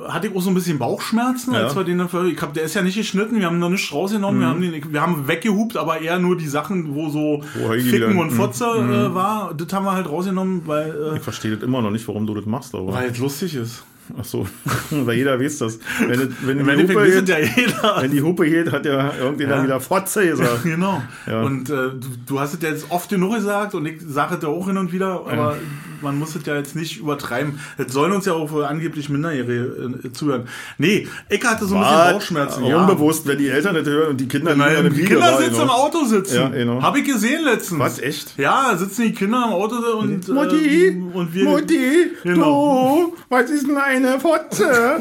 hatte 0.09 0.27
ich 0.27 0.35
auch 0.35 0.41
so 0.41 0.49
ein 0.51 0.53
bisschen 0.53 0.77
Bauchschmerzen, 0.77 1.53
Ja. 1.53 1.63
als 1.63 1.75
wir 1.75 1.83
den 1.83 1.97
dann 1.97 2.09
ich 2.27 2.41
hab, 2.41 2.53
der 2.53 2.63
ist 2.63 2.75
ja 2.75 2.81
nicht 2.83 2.95
geschnitten, 2.97 3.39
wir 3.39 3.47
haben 3.47 3.57
noch 3.59 3.69
nichts 3.69 3.91
rausgenommen, 3.91 4.37
Mhm. 4.37 4.41
wir 4.41 4.47
haben 4.49 4.61
den, 4.61 4.93
wir 4.93 5.01
haben 5.01 5.27
weggehupt, 5.27 5.75
aber 5.77 6.01
eher 6.01 6.19
nur 6.19 6.37
die 6.37 6.47
Sachen, 6.47 6.93
wo 6.93 7.09
so 7.09 7.41
Heidi 7.67 7.81
Ficken 7.83 8.17
und 8.17 8.31
Fotze 8.31 8.65
äh, 8.65 9.13
war, 9.15 9.53
das 9.55 9.71
haben 9.73 9.85
wir 9.85 9.93
halt 9.93 10.07
rausgenommen, 10.09 10.61
weil 10.65 10.91
äh, 11.13 11.17
ich 11.17 11.23
verstehe 11.23 11.55
das 11.55 11.63
immer 11.63 11.81
noch 11.81 11.91
nicht, 11.91 12.07
warum 12.07 12.27
du 12.27 12.35
das 12.35 12.45
machst, 12.45 12.75
aber. 12.75 12.93
weil 12.93 13.09
es 13.09 13.17
lustig 13.17 13.55
ist. 13.55 13.83
Ach 14.19 14.23
so. 14.25 14.47
Weil 14.91 15.17
jeder 15.17 15.39
weiß 15.39 15.57
das. 15.59 15.79
Wenn, 16.07 16.35
wenn, 16.41 16.59
Im 16.59 16.65
die 16.65 16.71
Endeffekt 16.71 16.99
Hupe 16.99 17.11
geht, 17.11 17.29
ja 17.29 17.39
jeder. 17.39 17.97
wenn 18.01 18.11
die 18.11 18.21
Hupe 18.21 18.45
geht, 18.49 18.71
hat 18.71 18.85
ja 18.85 19.11
irgendwie 19.19 19.43
Ja. 19.43 19.49
dann 19.49 19.63
wieder 19.65 19.79
Fotze 19.79 20.27
gesagt. 20.27 20.63
Genau. 20.63 21.01
Ja. 21.27 21.41
Und 21.41 21.69
äh, 21.69 21.73
du, 21.73 21.99
du 22.25 22.39
hast 22.39 22.53
es 22.53 22.61
ja 22.61 22.69
jetzt 22.69 22.85
oft 22.89 23.09
genug 23.09 23.35
gesagt 23.35 23.73
und 23.75 23.85
ich 23.85 24.01
sage 24.07 24.35
es 24.35 24.43
ja 24.43 24.49
auch 24.49 24.67
hin 24.67 24.77
und 24.77 24.91
wieder, 24.91 25.21
aber 25.27 25.57
man 26.01 26.19
muss 26.19 26.35
es 26.35 26.45
ja 26.45 26.55
jetzt 26.55 26.75
nicht 26.75 26.99
übertreiben. 26.99 27.59
Jetzt 27.77 27.93
sollen 27.93 28.11
uns 28.11 28.25
ja 28.25 28.33
auch 28.33 28.51
wohl 28.51 28.65
angeblich 28.65 29.09
Minderjährige 29.09 29.99
äh, 30.03 30.11
zuhören. 30.11 30.43
Nee, 30.77 31.07
ich 31.29 31.43
hatte 31.43 31.65
so 31.65 31.75
ein 31.75 31.81
bisschen 31.81 32.13
Bauchschmerzen. 32.13 32.63
unbewusst, 32.63 33.25
wenn 33.27 33.37
die 33.37 33.49
Eltern 33.49 33.75
nicht 33.75 33.87
hören 33.87 34.09
und 34.11 34.21
die 34.21 34.27
Kinder 34.27 34.55
Nein, 34.55 34.89
die 34.91 34.97
Video 34.97 35.19
da, 35.19 35.29
Kindersitz 35.37 35.59
im. 35.59 35.69
Auto 35.69 36.05
sitzen. 36.05 36.35
Ja, 36.35 36.47
genau. 36.49 36.81
Habe 36.81 36.99
ich 36.99 37.05
gesehen 37.05 37.43
letztens. 37.43 37.79
Was, 37.79 37.99
echt? 37.99 38.37
Ja, 38.37 38.75
sitzen 38.77 39.03
die 39.03 39.13
Kinder 39.13 39.43
im 39.47 39.53
Auto 39.53 39.75
und, 39.97 40.27
Mutti, 40.27 40.87
ähm, 40.87 41.11
und 41.13 41.33
wir. 41.33 41.43
Mutti, 41.45 42.11
Genau. 42.23 43.11
du, 43.11 43.17
was 43.29 43.49
ist 43.49 43.67
denn 43.67 43.77
eine 43.95 44.19
Fotze? 44.19 44.97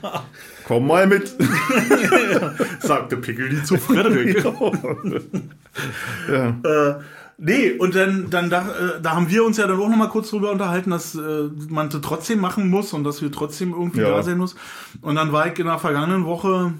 Komm 0.66 0.86
mal 0.86 1.06
mit. 1.06 1.34
sagte 2.80 3.16
Pickel 3.16 3.62
zu 3.64 3.76
Frederik. 3.78 4.44
ja. 6.30 6.48
Äh, 6.62 6.94
nee, 7.38 7.72
und 7.72 7.94
dann, 7.94 8.28
dann 8.30 8.50
da, 8.50 8.60
äh, 8.62 9.00
da 9.02 9.14
haben 9.14 9.30
wir 9.30 9.44
uns 9.44 9.56
ja 9.56 9.66
dann 9.66 9.80
auch 9.80 9.88
nochmal 9.88 10.08
kurz 10.10 10.30
drüber 10.30 10.50
unterhalten, 10.50 10.90
dass 10.90 11.14
äh, 11.14 11.48
man 11.68 11.88
das 11.88 12.00
trotzdem 12.02 12.40
machen 12.40 12.68
muss 12.68 12.92
und 12.92 13.04
dass 13.04 13.22
wir 13.22 13.32
trotzdem 13.32 13.72
irgendwie 13.72 14.00
Ja. 14.00 14.10
da 14.10 14.22
sein 14.22 14.38
muss. 14.38 14.56
Und 15.00 15.14
dann 15.14 15.32
war 15.32 15.46
ich 15.46 15.58
in 15.58 15.66
der 15.66 15.78
vergangenen 15.78 16.26
Woche, 16.26 16.72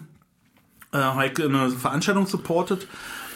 äh, 0.93 1.27
ich 1.27 1.43
eine 1.43 1.71
Veranstaltung 1.71 2.27
supportet 2.27 2.87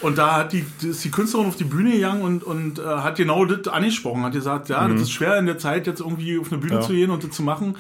und 0.03 0.19
da 0.19 0.37
hat 0.37 0.53
die, 0.53 0.67
ist 0.83 1.05
die 1.05 1.11
Künstlerin 1.11 1.47
auf 1.47 1.57
die 1.57 1.65
Bühne 1.65 1.93
gegangen 1.93 2.23
und, 2.23 2.43
und 2.45 2.79
äh, 2.79 2.83
hat 2.83 3.17
genau 3.17 3.45
das 3.47 3.73
angesprochen, 3.73 4.23
hat 4.25 4.33
gesagt, 4.33 4.69
ja, 4.69 4.87
das 4.87 5.01
ist 5.03 5.13
schwer 5.13 5.39
in 5.39 5.47
der 5.47 5.59
Zeit 5.59 5.87
jetzt 5.87 6.01
irgendwie 6.01 6.39
auf 6.39 6.51
eine 6.53 6.61
Bühne 6.61 6.75
Mhm. 6.75 6.81
Ja. 6.81 6.87
zu 6.87 6.93
gehen 6.93 7.11
und 7.11 7.25
das 7.25 7.31
zu 7.31 7.43
machen. 7.43 7.77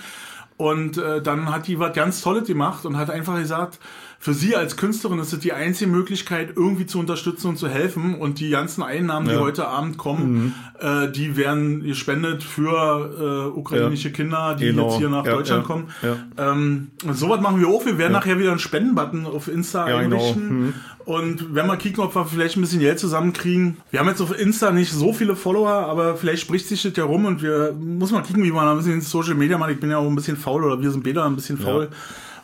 Und 0.57 0.99
äh, 0.99 1.23
dann 1.23 1.51
hat 1.51 1.67
die 1.67 1.79
was 1.79 1.95
ganz 1.95 2.21
Tolles 2.21 2.47
gemacht 2.47 2.85
und 2.85 2.97
hat 2.97 3.11
einfach 3.11 3.37
gesagt, 3.37 3.79
für 4.25 4.35
sie 4.35 4.55
als 4.55 4.77
Künstlerin 4.77 5.19
ist 5.19 5.33
es 5.33 5.41
die 5.41 5.53
einzige 5.53 5.91
Möglichkeit, 5.91 6.51
irgendwie 6.55 6.87
zu 6.87 7.01
unterstützen 7.01 7.49
und 7.49 7.57
zu 7.57 7.67
helfen. 7.69 8.15
Und 8.15 8.39
die 8.39 8.51
ganzen 8.51 8.85
Einnahmen, 8.85 9.27
die 9.27 9.35
Ja. 9.35 9.41
heute 9.41 9.67
Abend 9.67 9.99
kommen, 9.99 10.55
äh, 10.79 11.11
die 11.11 11.37
werden 11.37 11.83
gespendet 11.83 12.45
für 12.45 13.51
äh, 13.53 13.59
ukrainische 13.59 14.11
Ja. 14.11 14.15
Kinder, 14.15 14.55
die 14.55 14.67
Genau. 14.67 14.91
jetzt 14.91 14.99
hier 14.99 15.09
nach 15.09 15.27
Ja, 15.27 15.33
Deutschland 15.33 15.65
kommen. 15.65 15.89
ja. 16.03 16.53
Ähm, 16.53 16.93
und 17.05 17.15
sowas 17.17 17.41
machen 17.41 17.59
wir 17.59 17.67
auch. 17.67 17.85
Wir 17.85 17.99
werden 17.99 18.13
nachher 18.13 18.39
wieder 18.39 18.51
einen 18.51 18.61
Spendenbutton 18.61 19.27
auf 19.27 19.49
Insta 19.49 19.87
genau. 19.87 19.99
einrichten. 19.99 20.61
Mhm. 20.67 20.75
Und 21.05 21.53
wenn 21.57 21.67
wir 21.67 21.77
kicken, 21.77 22.05
ob 22.05 22.15
wir 22.15 22.25
vielleicht 22.25 22.57
ein 22.57 22.61
bisschen 22.61 22.79
Geld 22.79 23.01
zusammenkriegen. 23.01 23.79
Wir 23.91 23.99
haben 23.99 24.07
jetzt 24.09 24.21
auf 24.21 24.39
Insta 24.39 24.71
nicht 24.71 24.93
so 24.93 25.13
viele 25.13 25.35
Follower, 25.35 25.69
aber 25.73 26.15
vielleicht 26.15 26.43
spricht 26.43 26.69
sich 26.69 26.81
das 26.81 26.95
ja 26.97 27.03
rum 27.03 27.25
und 27.25 27.43
wir 27.43 27.73
muss 27.77 28.13
mal 28.13 28.23
kicken, 28.23 28.45
wie 28.45 28.53
man 28.53 28.69
ein 28.69 28.77
bisschen 28.77 29.01
Social 29.01 29.35
Media 29.35 29.59
macht. 29.59 29.73
Ich 29.73 29.81
bin 29.81 29.91
ja 29.91 29.99
auch 29.99 30.07
ein 30.07 30.15
bisschen 30.15 30.37
faul 30.37 30.63
oder 30.63 30.81
wir 30.81 30.93
sind 30.93 31.03
beide 31.03 31.25
ein 31.25 31.35
bisschen 31.35 31.59
faul 31.59 31.89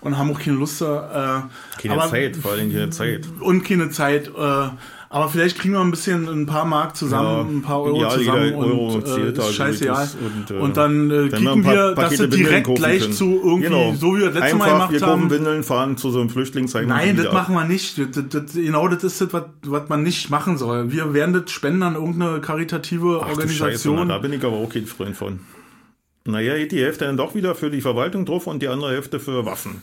und 0.01 0.17
haben 0.19 0.31
auch 0.31 0.39
keine 0.41 0.57
Lust. 0.57 0.81
da, 0.81 1.47
Äh, 1.79 1.81
Keine 1.83 1.95
aber, 1.95 2.11
Zeit, 2.11 2.37
vor 2.37 2.53
allem 2.53 2.73
keine 2.73 2.91
Zeit. 2.91 3.27
Und 3.41 3.65
keine 3.65 3.91
Zeit. 3.91 4.29
Äh, 4.29 4.69
aber 5.11 5.31
vielleicht 5.31 5.59
kriegen 5.59 5.73
wir 5.73 5.81
ein 5.81 5.91
bisschen 5.91 6.29
ein 6.29 6.45
paar 6.45 6.67
Mark 6.67 6.95
zusammen, 6.95 7.27
Ja, 7.49 7.57
ein 7.59 7.63
paar 7.63 7.81
Euro 7.81 7.97
ideal, 7.97 8.19
zusammen 8.19 8.55
Euro 8.57 8.89
und 8.97 9.07
äh, 9.09 9.31
ist 9.31 9.55
scheißegal. 9.55 10.09
und, 10.21 10.51
äh, 10.51 10.61
und 10.61 10.77
dann 10.77 11.11
äh, 11.11 11.15
wir 11.15 11.31
kicken 11.31 11.65
wir, 11.65 11.95
dass 11.95 12.11
wir 12.13 12.19
Windeln 12.21 12.31
direkt 12.43 12.75
gleich 12.75 13.01
können. 13.01 13.13
zu 13.15 13.25
irgendwie, 13.43 13.63
Genau. 13.69 13.95
so 13.95 14.15
wie 14.15 14.21
wir 14.21 14.27
das 14.31 14.35
letzte 14.43 14.57
Mal 14.57 14.65
Einfach, 14.65 14.89
gemacht 14.89 15.01
wir 15.01 15.07
haben. 15.09 15.31
Windeln, 15.31 15.63
fahren 15.65 15.97
zu 15.97 16.11
so 16.11 16.21
einem 16.21 16.29
Flüchtlingsheim. 16.29 16.89
Nein, 16.89 17.17
das 17.17 17.33
machen 17.33 17.55
wir 17.55 17.65
nicht. 17.65 17.97
Das, 17.97 18.23
das, 18.29 18.53
genau 18.53 18.87
das 18.89 19.03
ist 19.03 19.19
das, 19.23 19.33
was, 19.33 19.45
was 19.65 19.89
man 19.89 20.03
nicht 20.03 20.29
machen 20.29 20.59
soll. 20.59 20.93
Wir 20.93 21.15
werden 21.15 21.33
das 21.33 21.51
spenden 21.53 21.83
an 21.85 21.95
irgendeine 21.95 22.43
karitative 22.43 23.21
Ach, 23.23 23.29
du 23.33 23.41
Scheiße, 23.41 23.89
Organisation. 23.89 23.97
na, 23.97 24.05
da 24.05 24.19
bin 24.19 24.35
ich 24.35 24.45
aber 24.45 24.57
auch 24.59 24.69
kein 24.71 24.85
Freund 24.85 25.17
von. 25.17 25.41
Naja, 26.29 26.63
die 26.67 26.85
Hälfte 26.85 27.07
dann 27.07 27.17
doch 27.17 27.35
wieder 27.35 27.55
für 27.55 27.71
die 27.71 27.81
Verwaltung 27.81 28.27
drauf 28.27 28.47
und 28.47 28.61
die 28.61 28.69
andere 28.69 28.93
Hälfte 28.93 29.19
für 29.19 29.47
Waffen. 29.47 29.83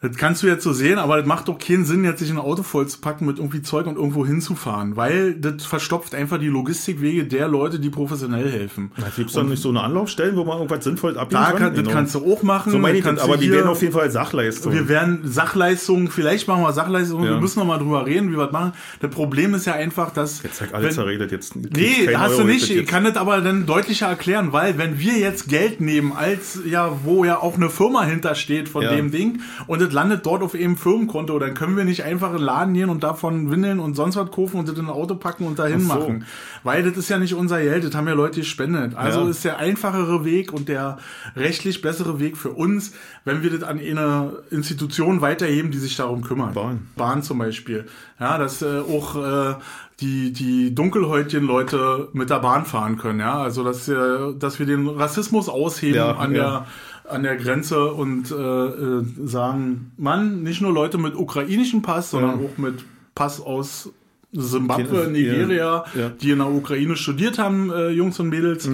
Das 0.00 0.16
kannst 0.16 0.44
du 0.44 0.46
jetzt 0.46 0.62
so 0.62 0.72
sehen, 0.72 0.96
aber 0.96 1.16
das 1.16 1.26
macht 1.26 1.48
doch 1.48 1.58
keinen 1.58 1.84
Sinn, 1.84 2.04
jetzt 2.04 2.20
sich 2.20 2.30
ein 2.30 2.38
Auto 2.38 2.62
voll 2.62 2.86
zu 2.86 3.00
packen 3.00 3.26
mit 3.26 3.38
irgendwie 3.38 3.62
Zeug 3.62 3.86
und 3.88 3.96
irgendwo 3.96 4.24
hinzufahren, 4.24 4.94
weil 4.94 5.34
das 5.34 5.64
verstopft 5.64 6.14
einfach 6.14 6.38
die 6.38 6.46
Logistikwege 6.46 7.24
der 7.24 7.48
Leute, 7.48 7.80
die 7.80 7.90
professionell 7.90 8.48
helfen. 8.48 8.92
Gibt 9.16 9.30
es 9.30 9.34
dann 9.34 9.48
nicht 9.48 9.60
so 9.60 9.70
eine 9.70 9.80
Anlaufstellen, 9.82 10.36
wo 10.36 10.44
man 10.44 10.58
irgendwas 10.58 10.84
Sinnvolles 10.84 11.16
abgeben 11.16 11.42
Da 11.42 11.48
kann? 11.50 11.58
kann, 11.58 11.74
das 11.74 11.82
Genau. 11.82 11.90
kannst 11.90 12.14
du 12.14 12.32
auch 12.32 12.44
machen. 12.44 12.70
So 12.70 12.78
meine 12.78 12.96
ich, 12.98 13.02
das, 13.02 13.18
aber 13.18 13.36
die 13.38 13.50
werden 13.50 13.66
auf 13.66 13.80
jeden 13.82 13.92
Fall 13.92 14.08
Sachleistung. 14.12 14.72
Wir 14.72 14.88
werden 14.88 15.22
Sachleistungen, 15.24 16.08
vielleicht 16.08 16.46
machen 16.46 16.62
wir 16.62 16.72
Sachleistungen, 16.72 17.24
Ja. 17.24 17.30
wir 17.32 17.40
müssen 17.40 17.58
noch 17.58 17.66
mal 17.66 17.78
drüber 17.78 18.06
reden, 18.06 18.30
wie 18.30 18.36
wir 18.36 18.44
das 18.44 18.52
machen. 18.52 18.74
Das 19.00 19.10
Problem 19.10 19.52
ist 19.54 19.66
ja 19.66 19.72
einfach, 19.72 20.12
dass... 20.12 20.44
Jetzt 20.44 20.60
hat 20.60 20.74
alles 20.74 20.86
wenn- 20.90 20.94
zerredet. 20.94 21.32
Jetzt 21.32 21.56
Nee, 21.56 22.08
hast 22.16 22.34
Euro, 22.34 22.42
du 22.44 22.48
ich 22.50 22.68
nicht. 22.68 22.76
Ich 22.82 22.86
kann 22.86 23.02
das 23.02 23.16
aber 23.16 23.40
dann 23.40 23.66
deutlicher 23.66 24.06
erklären, 24.06 24.52
weil 24.52 24.78
wenn 24.78 25.00
wir 25.00 25.18
jetzt 25.18 25.48
Geld 25.48 25.80
nehmen, 25.80 26.12
als 26.12 26.60
ja, 26.64 26.92
wo 27.02 27.24
ja 27.24 27.40
auch 27.42 27.56
eine 27.56 27.68
Firma 27.68 28.04
hintersteht 28.04 28.68
von 28.68 28.82
Ja. 28.84 28.92
dem 28.94 29.10
Ding 29.10 29.40
und 29.66 29.87
das 29.88 29.94
landet 29.94 30.24
dort 30.26 30.42
auf 30.42 30.54
eben 30.54 30.76
Firmenkonto. 30.76 31.38
Dann 31.38 31.54
können 31.54 31.76
wir 31.76 31.84
nicht 31.84 32.04
einfach 32.04 32.30
in 32.30 32.36
den 32.38 32.44
Laden 32.44 32.74
gehen 32.74 32.90
und 32.90 33.02
davon 33.02 33.50
Windeln 33.50 33.80
und 33.80 33.94
sonst 33.94 34.16
was 34.16 34.30
kaufen 34.30 34.58
und 34.58 34.68
das 34.68 34.78
in 34.78 34.84
ein 34.86 34.90
Auto 34.90 35.14
packen 35.14 35.46
und 35.46 35.58
dahin 35.58 35.80
so. 35.80 35.86
machen. 35.88 36.24
Weil 36.62 36.82
das 36.82 36.96
ist 36.96 37.08
ja 37.08 37.18
nicht 37.18 37.34
unser 37.34 37.60
Geld, 37.60 37.84
das 37.84 37.94
haben 37.94 38.06
ja 38.06 38.14
Leute 38.14 38.40
gespendet. 38.40 38.94
Also 38.94 39.20
Ja. 39.22 39.28
ist 39.30 39.44
der 39.44 39.58
einfachere 39.58 40.24
Weg 40.24 40.52
und 40.52 40.68
der 40.68 40.98
rechtlich 41.36 41.80
bessere 41.82 42.20
Weg 42.20 42.36
für 42.36 42.50
uns, 42.50 42.92
wenn 43.24 43.42
wir 43.42 43.50
das 43.50 43.62
an 43.62 43.78
eine 43.78 44.32
Institution 44.50 45.20
weiterheben, 45.20 45.70
die 45.70 45.78
sich 45.78 45.96
darum 45.96 46.22
kümmert. 46.22 46.54
Bahn. 46.54 46.88
Bahn 46.96 47.22
zum 47.22 47.38
Beispiel. 47.38 47.86
Ja, 48.20 48.38
dass 48.38 48.62
äh, 48.62 48.80
auch 48.80 49.16
äh, 49.16 49.54
die, 50.00 50.32
die 50.32 50.74
dunkelhäutigen 50.74 51.46
Leute 51.46 52.08
mit 52.12 52.30
der 52.30 52.40
Bahn 52.40 52.64
fahren 52.64 52.98
können. 52.98 53.20
Ja, 53.20 53.38
also 53.42 53.64
dass, 53.64 53.88
äh, 53.88 53.96
dass 54.38 54.58
wir 54.58 54.66
den 54.66 54.88
Rassismus 54.88 55.48
ausheben 55.48 55.96
Ja, 55.96 56.16
an 56.16 56.32
ja. 56.34 56.38
der 56.38 56.66
an 57.08 57.22
der 57.22 57.36
Grenze 57.36 57.92
und 57.92 58.30
äh, 58.30 58.34
äh, 58.34 59.04
sagen, 59.24 59.92
Mann, 59.96 60.42
nicht 60.42 60.60
nur 60.60 60.72
Leute 60.72 60.98
mit 60.98 61.14
ukrainischem 61.16 61.82
Pass, 61.82 62.10
sondern 62.10 62.40
Ja. 62.40 62.46
auch 62.46 62.58
mit 62.58 62.84
Pass 63.14 63.40
aus 63.40 63.90
Zimbabwe, 64.38 65.04
Ja. 65.04 65.08
Nigeria, 65.08 65.84
Ja. 65.98 66.08
die 66.10 66.30
in 66.30 66.38
der 66.38 66.50
Ukraine 66.50 66.96
studiert 66.96 67.38
haben, 67.38 67.70
äh, 67.70 67.88
Jungs 67.90 68.20
und 68.20 68.28
Mädels. 68.28 68.68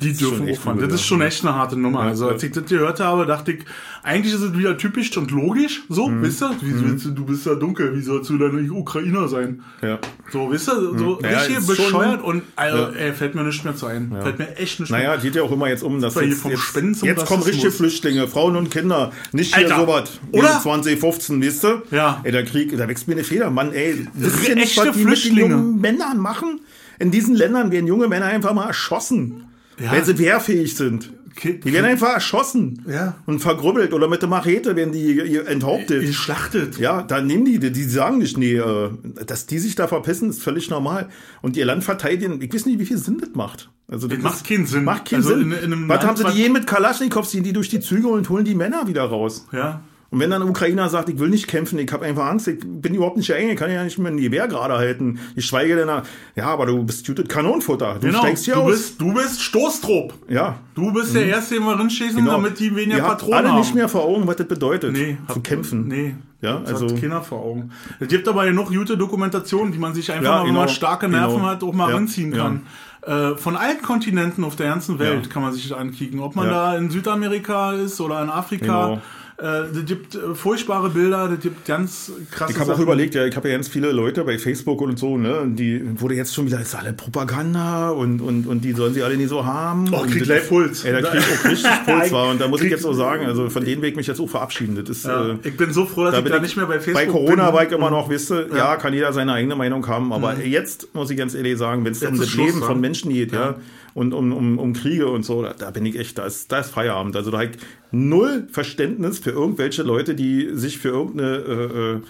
Die 0.00 0.10
ist 0.10 0.20
schon 0.20 0.30
dürfen 0.30 0.44
auch 0.44 0.48
echt 0.48 0.60
fahren. 0.62 0.76
übel, 0.78 0.88
Das 0.88 0.94
ist 0.96 1.00
ja. 1.02 1.08
schon 1.08 1.20
echt 1.22 1.44
eine 1.44 1.54
harte 1.54 1.76
Nummer. 1.76 2.00
Ja, 2.00 2.08
also 2.08 2.28
als 2.28 2.42
ja. 2.42 2.48
ich 2.48 2.54
das 2.54 2.64
gehört 2.64 3.00
habe, 3.00 3.26
dachte 3.26 3.52
ich, 3.52 3.64
eigentlich 4.02 4.34
ist 4.34 4.40
es 4.40 4.56
wieder 4.56 4.76
typisch 4.78 5.16
und 5.16 5.30
logisch. 5.30 5.82
So, 5.88 6.08
Mhm. 6.08 6.22
wisst 6.22 6.42
ihr? 6.42 6.50
Wie, 6.60 6.84
willst 6.84 7.04
du, 7.06 7.10
du 7.10 7.24
bist 7.26 7.46
ja 7.46 7.54
dunkel, 7.54 7.94
wie 7.96 8.00
sollst 8.02 8.30
du 8.30 8.34
nicht 8.34 8.70
Ukrainer 8.70 9.28
sein? 9.28 9.62
Ja. 9.82 9.98
So, 10.32 10.50
wisst 10.50 10.68
ihr? 10.68 10.74
So 10.98 11.18
Naja, 11.20 11.38
richtig 11.38 11.58
ist 11.58 11.66
schon- 11.66 11.76
bescheuert 11.76 12.22
und 12.24 12.42
also, 12.56 12.76
Ja. 12.78 12.88
ey, 12.90 13.12
fällt 13.12 13.34
mir 13.34 13.44
nichts 13.44 13.62
mehr 13.62 13.76
zu 13.76 13.86
ein. 13.86 14.10
Fällt 14.22 14.38
mir 14.38 14.56
echt 14.56 14.80
nichts 14.80 14.90
Naja, 14.90 15.08
mehr. 15.10 15.16
es 15.18 15.22
geht 15.22 15.34
ja 15.36 15.42
auch 15.42 15.52
immer 15.52 15.68
jetzt 15.68 15.82
um, 15.84 16.00
dass 16.00 16.14
hier 16.14 16.28
jetzt, 16.28 16.40
vom 16.40 16.50
jetzt, 16.50 16.72
zum 16.72 17.08
jetzt 17.08 17.26
kommen 17.26 17.42
richtige. 17.42 17.70
Flüchtlinge, 17.70 18.26
Frauen 18.26 18.56
und 18.56 18.70
Kinder. 18.70 19.12
Nicht 19.32 19.54
hier 19.54 19.64
Alter, 19.70 19.80
sowas. 19.86 20.10
wie 20.32 20.38
oder? 20.38 20.60
2015, 20.60 21.40
wisst 21.42 21.64
ihr? 21.64 21.82
Ja. 21.90 22.20
Ey, 22.24 22.32
der 22.32 22.44
Krieg, 22.44 22.76
da 22.76 22.88
wächst 22.88 23.06
mir 23.06 23.14
eine 23.14 23.24
Feder. 23.24 23.50
Mann, 23.50 23.72
ey, 23.72 24.06
ihr 24.48 24.54
nicht, 24.54 24.76
Echte 24.78 24.92
Flüchtlinge. 24.92 25.56
Männern 25.56 26.18
machen? 26.18 26.60
In 26.98 27.10
diesen 27.10 27.34
Ländern 27.34 27.70
werden 27.70 27.86
junge 27.86 28.08
Männer 28.08 28.26
einfach 28.26 28.54
mal 28.54 28.66
erschossen. 28.66 29.44
Ja. 29.78 29.92
Weil 29.92 30.04
sie 30.04 30.18
wehrfähig 30.18 30.76
sind. 30.76 31.10
Die 31.42 31.72
werden 31.72 31.86
einfach 31.86 32.14
erschossen. 32.14 32.84
Ja. 32.88 33.16
Und 33.26 33.40
vergrübbelt. 33.40 33.92
Oder 33.92 34.06
mit 34.06 34.22
der 34.22 34.28
Machete 34.28 34.76
werden 34.76 34.92
die 34.92 35.18
äh, 35.18 35.44
enthauptet. 35.46 36.02
Geschlachtet. 36.02 36.78
Ja, 36.78 37.02
da 37.02 37.20
nehmen 37.20 37.44
die, 37.44 37.58
die 37.58 37.82
sagen 37.82 38.18
nicht, 38.18 38.38
nee, 38.38 38.54
äh, 38.54 38.90
dass 39.26 39.46
die 39.46 39.58
sich 39.58 39.74
da 39.74 39.88
verpissen, 39.88 40.30
ist 40.30 40.42
völlig 40.44 40.70
normal. 40.70 41.08
Und 41.42 41.56
ihr 41.56 41.64
Land 41.66 41.82
verteidigen, 41.82 42.40
ich 42.40 42.54
weiß 42.54 42.66
nicht, 42.66 42.78
wie 42.78 42.86
viel 42.86 42.98
Sinn 42.98 43.18
das 43.20 43.30
macht. 43.34 43.68
Also 43.88 44.06
das, 44.06 44.18
Das 44.18 44.22
macht 44.32 44.46
keinen 44.48 44.66
Sinn. 44.66 44.84
Macht 44.84 45.06
keinen 45.10 45.16
Also 45.24 45.30
Sinn. 45.30 45.50
in- 45.50 45.58
in 45.58 45.72
einem 45.72 45.88
was 45.88 45.96
Land, 46.04 46.06
haben 46.06 46.16
sie 46.28 46.32
die 46.36 46.38
jeden 46.42 46.52
mit 46.52 46.68
Kalaschnikows, 46.68 47.30
ziehen 47.30 47.42
die 47.42 47.52
durch 47.52 47.68
die 47.68 47.80
Züge 47.80 48.06
und 48.06 48.28
holen 48.30 48.44
die 48.44 48.54
Männer 48.54 48.86
wieder 48.86 49.02
raus. 49.02 49.46
Ja. 49.52 49.82
Und 50.14 50.20
wenn 50.20 50.30
dann 50.30 50.42
ein 50.42 50.48
Ukrainer 50.48 50.88
sagt, 50.88 51.08
ich 51.08 51.18
will 51.18 51.28
nicht 51.28 51.48
kämpfen, 51.48 51.76
ich 51.80 51.92
habe 51.92 52.04
einfach 52.06 52.26
Angst, 52.26 52.46
ich 52.46 52.60
bin 52.64 52.94
überhaupt 52.94 53.16
nicht 53.16 53.28
eng, 53.30 53.48
ich 53.50 53.56
kann 53.56 53.68
ja 53.68 53.82
nicht 53.82 53.98
mehr 53.98 54.12
ein 54.12 54.16
Gewehr 54.16 54.46
gerade 54.46 54.74
halten. 54.74 55.18
Ich 55.34 55.44
schweige 55.44 55.74
denn, 55.74 55.88
ja, 56.36 56.44
aber 56.46 56.66
du 56.66 56.84
bist 56.84 57.04
gutes 57.04 57.26
Kanonenfutter. 57.26 57.94
Du 58.00 58.06
Genau. 58.06 58.20
steigst 58.20 58.44
hier 58.44 58.54
du, 58.54 58.60
aus. 58.60 58.70
bist, 58.70 59.00
du 59.00 59.12
bist 59.12 59.42
Stoßtrupp. 59.42 60.14
ja. 60.28 60.54
Du 60.76 60.92
bist 60.92 61.14
der 61.16 61.26
Erste, 61.26 61.54
den 61.54 61.64
wir 61.64 61.78
rinschießen, 61.78 62.16
Genau. 62.16 62.32
damit 62.32 62.58
die 62.60 62.74
weniger 62.76 63.02
habt 63.02 63.18
Patronen 63.18 63.34
alle 63.38 63.48
haben. 63.50 63.58
nicht 63.58 63.74
mehr 63.74 63.88
vor 63.88 64.04
Augen, 64.04 64.26
was 64.28 64.36
das 64.36 64.46
bedeutet, 64.46 64.92
Nee, 64.92 65.18
zu 65.28 65.34
hab- 65.34 65.42
kämpfen. 65.44 65.88
Nee. 65.88 66.14
Ja, 66.40 66.58
das 66.60 66.74
also- 66.80 66.94
hat 66.94 67.00
keiner 67.00 67.20
vor 67.22 67.40
Augen. 67.42 67.70
Es 67.98 68.06
gibt 68.08 68.28
aber 68.28 68.44
genug 68.44 68.68
gute 68.72 68.96
Dokumentationen, 68.96 69.72
die 69.72 69.78
man 69.78 69.94
sich 69.94 70.12
einfach 70.12 70.24
Ja, 70.24 70.30
mal, 70.38 70.46
wenn 70.46 70.54
man 70.54 70.66
genau, 70.66 70.74
starke 70.76 71.08
Nerven 71.08 71.36
genau. 71.38 71.46
hat, 71.48 71.62
auch 71.64 71.72
mal 71.72 71.88
Ja, 71.90 71.96
ranziehen 71.96 72.32
kann. 72.32 72.62
Äh, 73.02 73.36
von 73.36 73.56
allen 73.56 73.82
Kontinenten 73.82 74.44
auf 74.44 74.54
der 74.56 74.68
ganzen 74.68 74.98
Welt 75.00 75.26
Ja. 75.26 75.32
kann 75.32 75.42
man 75.42 75.52
sich 75.52 75.68
das 75.68 75.76
ankicken. 75.76 76.20
Ob 76.20 76.36
man 76.36 76.46
Ja. 76.46 76.52
da 76.72 76.76
in 76.78 76.90
Südamerika 76.90 77.72
ist 77.72 78.00
oder 78.00 78.22
in 78.22 78.30
Afrika. 78.30 78.86
Genau. 78.88 79.02
Äh, 79.36 79.46
es 79.76 79.84
gibt 79.86 80.14
äh, 80.14 80.34
furchtbare 80.34 80.90
Bilder, 80.90 81.28
es 81.32 81.40
gibt 81.40 81.64
ganz 81.66 82.12
krasse 82.30 82.52
Ich 82.52 82.58
habe 82.60 82.72
auch 82.72 82.78
überlegt, 82.78 83.16
ja, 83.16 83.24
ich 83.26 83.34
habe 83.34 83.48
ja 83.48 83.56
ganz 83.56 83.66
viele 83.66 83.90
Leute 83.90 84.22
bei 84.22 84.38
Facebook 84.38 84.80
und 84.80 84.96
so, 84.96 85.18
ne, 85.18 85.40
und 85.40 85.56
die 85.56 85.82
wurde 86.00 86.14
jetzt 86.14 86.32
schon 86.34 86.46
wieder, 86.46 86.60
ist 86.60 86.74
alle 86.76 86.92
Propaganda 86.92 87.90
und, 87.90 88.20
und, 88.20 88.46
und 88.46 88.60
die 88.64 88.72
sollen 88.72 88.94
sie 88.94 89.02
alle 89.02 89.16
nie 89.16 89.26
so 89.26 89.44
haben. 89.44 89.92
Oh, 89.92 90.02
krieg 90.06 90.22
gleich 90.22 90.48
Puls. 90.48 90.84
Ey, 90.84 90.92
da 90.92 91.02
krieg 91.02 91.20
ich 91.20 91.26
auch 91.26 91.50
richtig 91.50 91.70
Puls 91.84 92.12
war 92.12 92.28
und 92.30 92.40
da 92.40 92.46
muss 92.46 92.62
ich 92.62 92.70
jetzt 92.70 92.82
so 92.82 92.92
sagen, 92.92 93.26
also 93.26 93.50
von 93.50 93.64
denen 93.64 93.82
will 93.82 93.90
ich 93.90 93.96
mich 93.96 94.06
jetzt 94.06 94.20
auch 94.20 94.28
verabschieden. 94.30 94.76
Das 94.76 94.88
ist, 94.88 95.04
Ja, 95.04 95.30
äh, 95.30 95.36
ich 95.42 95.56
bin 95.56 95.72
so 95.72 95.84
froh, 95.84 96.04
dass 96.04 96.12
da 96.12 96.18
ich 96.18 96.24
bin 96.24 96.30
da 96.32 96.36
ich- 96.36 96.42
nicht 96.42 96.56
mehr 96.56 96.66
bei 96.66 96.78
Facebook 96.78 96.94
bei 96.94 97.06
Corona 97.06 97.46
bin. 97.46 97.54
war 97.54 97.64
ich 97.66 97.72
immer 97.72 97.90
noch, 97.90 98.08
wisst 98.10 98.30
ihr, 98.30 98.46
ja. 98.50 98.56
Ja. 98.56 98.76
kann 98.76 98.94
jeder 98.94 99.12
seine 99.12 99.32
eigene 99.32 99.56
Meinung 99.56 99.84
haben, 99.88 100.12
aber 100.12 100.38
jetzt 100.44 100.94
muss 100.94 101.10
ich 101.10 101.16
ganz 101.16 101.34
ehrlich 101.34 101.58
sagen, 101.58 101.84
wenn 101.84 101.90
es 101.92 102.04
um 102.04 102.16
das 102.18 102.28
Schluss, 102.28 102.46
Leben 102.46 102.60
von 102.62 102.80
Menschen 102.80 103.12
geht, 103.12 103.32
ja, 103.32 103.40
Ja. 103.40 103.56
Und 103.94 104.12
um, 104.12 104.32
um, 104.32 104.58
um 104.58 104.72
Kriege 104.72 105.08
und 105.08 105.24
so, 105.24 105.42
da, 105.42 105.52
da 105.52 105.70
bin 105.70 105.86
ich 105.86 105.96
echt, 105.98 106.18
da 106.18 106.26
ist, 106.26 106.50
da 106.50 106.58
ist 106.58 106.70
Feierabend. 106.70 107.16
Also 107.16 107.30
da 107.30 107.38
habe 107.38 107.50
ich 107.52 107.58
null 107.92 108.48
Verständnis 108.50 109.20
für 109.20 109.30
irgendwelche 109.30 109.82
Leute, 109.82 110.14
die 110.14 110.50
sich 110.52 110.78
für 110.78 110.88
irgendeine, 110.88 111.36
äh, 111.36 111.92
äh, 111.96 112.00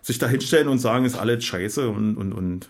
sich 0.00 0.18
da 0.18 0.28
hinstellen 0.28 0.68
und 0.68 0.78
sagen, 0.78 1.04
ist 1.04 1.16
alles 1.16 1.44
scheiße 1.44 1.88
und, 1.88 2.16
und, 2.16 2.32
und 2.32 2.68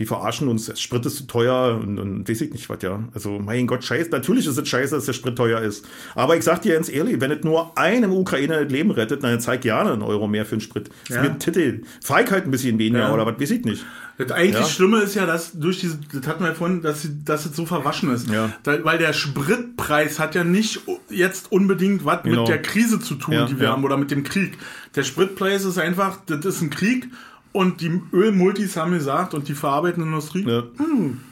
die 0.00 0.06
verarschen 0.06 0.48
uns, 0.48 0.66
der 0.66 0.74
Sprit 0.76 1.06
ist 1.06 1.16
zu 1.16 1.26
teuer 1.28 1.78
und, 1.80 1.98
und 2.00 2.28
weiß 2.28 2.40
ich 2.40 2.52
nicht 2.52 2.68
was, 2.68 2.82
ja. 2.82 3.04
Also, 3.14 3.38
mein 3.38 3.66
Gott, 3.68 3.84
scheiße. 3.84 4.10
Natürlich 4.10 4.46
ist 4.46 4.56
es 4.58 4.68
scheiße, 4.68 4.94
dass 4.96 5.04
der 5.04 5.12
Sprit 5.12 5.36
teuer 5.36 5.60
ist. 5.60 5.86
Aber 6.16 6.36
ich 6.36 6.42
sag 6.42 6.62
dir 6.62 6.74
ganz 6.74 6.88
ehrlich, 6.88 7.20
wenn 7.20 7.30
es 7.30 7.44
nur 7.44 7.78
einem 7.78 8.12
Ukrainer 8.12 8.62
das 8.64 8.72
Leben 8.72 8.90
rettet, 8.90 9.22
dann 9.22 9.38
zeig 9.40 9.60
gerne 9.60 9.92
einen 9.92 10.02
Euro 10.02 10.26
mehr 10.26 10.44
für 10.46 10.56
den 10.56 10.60
Sprit. 10.62 10.90
Ja. 11.08 11.22
wird 11.22 11.38
Titel. 11.40 11.82
Fahr 12.02 12.22
ich 12.22 12.30
halt 12.32 12.44
ein 12.44 12.50
bisschen 12.50 12.78
weniger 12.78 13.04
Ja. 13.04 13.14
oder 13.14 13.24
was 13.24 13.38
weiß 13.40 13.50
ich 13.52 13.64
nicht. 13.64 13.84
Das 14.18 14.30
eigentlich 14.32 14.54
Ja. 14.62 14.64
Schlimme 14.68 14.98
ist 15.00 15.14
ja, 15.14 15.26
dass 15.26 15.52
durch 15.52 15.80
diese, 15.80 15.98
das 16.12 16.26
hatten 16.26 16.44
wir 16.44 16.54
vorhin, 16.54 16.82
dass, 16.82 17.02
sie- 17.02 17.24
dass 17.24 17.46
es 17.46 17.54
so 17.56 17.64
verwaschen 17.66 18.12
ist. 18.12 18.28
Ja. 18.30 18.52
Da, 18.64 18.84
weil 18.84 18.98
der 18.98 19.12
Spritpreis 19.12 20.18
hat 20.18 20.34
ja 20.34 20.44
nicht 20.44 20.80
jetzt 21.10 21.52
unbedingt 21.52 22.04
was 22.04 22.22
Genau. 22.22 22.40
mit 22.42 22.48
der 22.48 22.62
Krise 22.62 23.00
zu 23.00 23.14
tun, 23.16 23.34
Ja, 23.34 23.46
die 23.46 23.58
wir 23.60 23.68
haben, 23.70 23.84
oder 23.84 23.96
mit 23.96 24.10
dem 24.10 24.24
Krieg. 24.24 24.56
Der 24.96 25.02
Spritpreis 25.04 25.64
ist 25.64 25.78
einfach, 25.78 26.18
das 26.26 26.44
ist 26.44 26.62
ein 26.62 26.70
Krieg 26.70 27.08
und 27.54 27.80
die 27.80 28.00
Ölmultis 28.12 28.76
haben 28.76 28.90
gesagt 28.92 29.32
und 29.32 29.46
die 29.46 29.54
verarbeitende 29.54 30.08
Industrie, 30.08 30.44
Ja. 30.44 30.64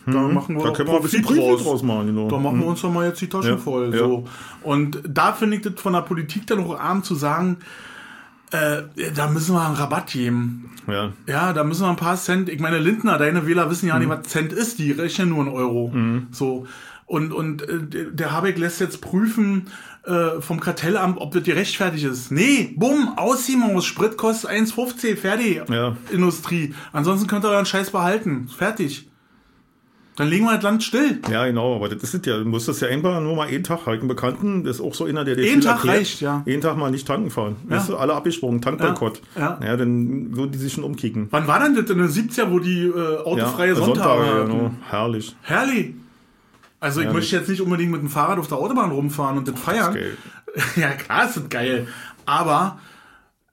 da 0.06 0.12
machen 0.28 0.56
wir 0.56 0.62
Da 0.62 0.70
können 0.70 0.88
wir 0.88 0.96
ein 0.96 1.02
bisschen 1.02 1.22
Profit 1.22 1.42
Profit 1.42 1.66
draus 1.66 1.82
machen, 1.82 2.06
genau. 2.06 2.28
Da 2.28 2.38
machen 2.38 2.60
wir 2.60 2.66
uns 2.66 2.80
doch 2.80 2.92
mal 2.92 3.08
jetzt 3.08 3.20
die 3.20 3.28
Taschen 3.28 3.50
Ja, 3.50 3.56
voll. 3.56 3.92
So. 3.92 4.24
Und 4.62 5.02
da 5.06 5.32
finde 5.32 5.56
ich 5.56 5.62
das 5.62 5.74
von 5.80 5.94
der 5.94 6.02
Politik 6.02 6.46
dann 6.46 6.60
auch 6.60 6.78
arm 6.78 7.02
zu 7.02 7.16
sagen, 7.16 7.56
äh, 8.52 8.82
da 9.16 9.28
müssen 9.30 9.54
wir 9.56 9.66
einen 9.66 9.74
Rabatt 9.74 10.12
geben. 10.12 10.70
Ja. 10.86 11.12
Ja, 11.26 11.52
da 11.52 11.64
müssen 11.64 11.82
wir 11.82 11.90
ein 11.90 11.96
paar 11.96 12.16
Cent. 12.16 12.48
Ich 12.48 12.60
meine, 12.60 12.78
Lindner, 12.78 13.18
deine 13.18 13.44
Wähler 13.46 13.68
wissen 13.68 13.88
ja 13.88 13.98
nicht, 13.98 14.08
was 14.08 14.22
Cent 14.28 14.52
ist. 14.52 14.78
Die 14.78 14.92
rechnen 14.92 15.30
nur 15.30 15.40
einen 15.40 15.48
Euro. 15.48 15.92
So. 16.30 16.66
Und, 17.06 17.32
und 17.32 17.62
äh, 17.62 18.12
der 18.12 18.30
Habeck 18.30 18.58
lässt 18.58 18.80
jetzt 18.80 19.00
prüfen 19.00 19.66
äh, 20.05 20.40
vom 20.40 20.61
Kartellamt, 20.61 21.18
ob 21.18 21.32
das 21.32 21.44
gerechtfertigt 21.44 22.05
ist. 22.05 22.30
Nee, 22.30 22.74
bumm, 22.76 23.14
aus. 23.16 23.48
Sprit 23.82 24.16
kostet 24.16 24.50
1,50, 24.50 25.16
fertig. 25.16 25.62
Ja. 25.68 25.96
Industrie. 26.11 26.74
Ansonsten 26.92 27.26
könnt 27.26 27.44
ihr 27.44 27.50
euren 27.50 27.66
Scheiß 27.66 27.90
behalten. 27.90 28.48
Fertig. 28.48 29.09
Dann 30.16 30.28
legen 30.28 30.44
wir 30.44 30.55
das 30.55 30.62
Land 30.62 30.82
still. 30.82 31.20
Ja, 31.30 31.46
genau, 31.46 31.76
aber 31.76 31.88
das 31.88 32.03
ist 32.03 32.26
ja. 32.26 32.38
Du 32.38 32.44
musst 32.44 32.68
das 32.68 32.80
ja 32.80 32.88
einfach 32.88 33.20
nur 33.20 33.34
mal 33.34 33.50
jeden 33.50 33.64
Tag 33.64 33.86
halt 33.86 34.00
einen 34.00 34.09
Bekannten, 34.09 34.62
das 34.62 34.76
ist 34.76 34.82
auch 34.82 34.94
so 34.94 35.07
einer, 35.07 35.24
der 35.24 35.36
dir 35.36 35.44
viel 35.44 35.61
Tag 35.61 35.76
erklärt. 35.76 35.96
reicht, 35.96 36.20
ja. 36.20 36.42
Jeden 36.44 36.61
Tag 36.61 36.76
mal 36.76 36.90
nicht 36.90 37.07
tanken 37.07 37.30
fahren. 37.30 37.57
Ja. 37.68 37.76
Weißt 37.76 37.88
du, 37.88 37.96
alle 37.96 38.14
abgesprungen, 38.14 38.61
Tankboykott. 38.61 39.22
Ja, 39.36 39.59
ja. 39.61 39.66
ja, 39.68 39.76
dann 39.76 40.36
würden 40.36 40.53
die 40.53 40.59
sich 40.59 40.74
schon 40.74 40.84
umkicken. 40.84 41.28
Wann 41.30 41.46
war 41.46 41.61
denn 41.61 41.74
das 41.74 41.88
in 41.90 41.98
den 41.98 42.09
70er, 42.09 42.50
wo 42.50 42.59
die 42.59 42.82
äh, 42.84 43.18
autofreie 43.24 43.70
ja, 43.70 43.74
Sonntage 43.74 44.26
hatten? 44.26 44.50
genau. 44.50 44.70
Herrlich. 44.90 45.34
Herrlich. 45.42 45.94
Also 46.83 47.01
ich 47.01 47.07
Ja, 47.07 47.12
möchte 47.12 47.37
jetzt 47.37 47.49
nicht 47.49 47.61
unbedingt 47.61 47.93
mit 47.93 48.01
dem 48.01 48.09
Fahrrad 48.11 48.39
auf 48.39 48.49
der 48.49 48.59
Autobahn 48.59 48.91
rumfahren 48.91 49.39
und 49.39 49.47
das 49.49 49.59
feiern. 49.59 49.97
Ja, 50.76 50.91
klar 50.91 51.26
ist 51.28 51.37
das 51.39 51.49
geil. 51.49 51.89
Aber 52.26 52.78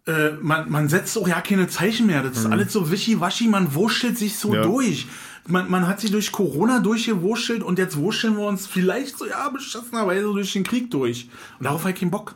äh, 0.06 0.32
man, 0.42 0.70
man 0.70 0.90
setzt 0.90 1.18
auch 1.18 1.28
ja 1.28 1.40
keine 1.40 1.68
Zeichen 1.70 2.08
mehr. 2.08 2.24
Das 2.24 2.38
ist 2.40 2.46
alles 2.46 2.74
so 2.74 2.92
wischiwaschi, 2.92 3.48
man 3.48 3.74
wurschtelt 3.74 4.18
sich 4.18 4.38
so 4.38 4.50
Mhm. 4.50 4.54
Ja. 4.56 4.62
durch. 4.64 5.08
Man, 5.48 5.70
man 5.72 5.88
hat 5.88 6.02
sich 6.02 6.12
durch 6.12 6.32
Corona 6.32 6.80
durchgewurschtelt 6.80 7.64
und 7.64 7.80
jetzt 7.80 7.96
wurschteln 7.98 8.36
wir 8.36 8.46
uns 8.48 8.68
vielleicht 8.68 9.18
so, 9.18 9.26
ja, 9.26 9.48
beschissenerweise 9.50 10.24
durch 10.24 10.52
den 10.54 10.64
Krieg 10.64 10.92
durch. 10.92 11.30
Und 11.58 11.66
darauf 11.66 11.82
habe 11.82 11.92
ich 11.94 12.00
keinen 12.00 12.12
Bock. 12.12 12.36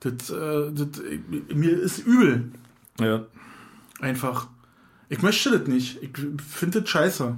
Das, 0.00 0.30
äh, 0.30 0.70
das, 0.72 0.88
äh, 1.00 1.54
mir 1.54 1.78
ist 1.78 1.98
übel. 2.00 2.50
Ja. 2.98 3.22
Einfach. 4.00 4.48
Ich 5.08 5.22
möchte 5.22 5.56
das 5.56 5.68
nicht. 5.68 6.02
Ich 6.02 6.10
finde 6.50 6.80
das 6.80 6.90
scheiße. 6.90 7.36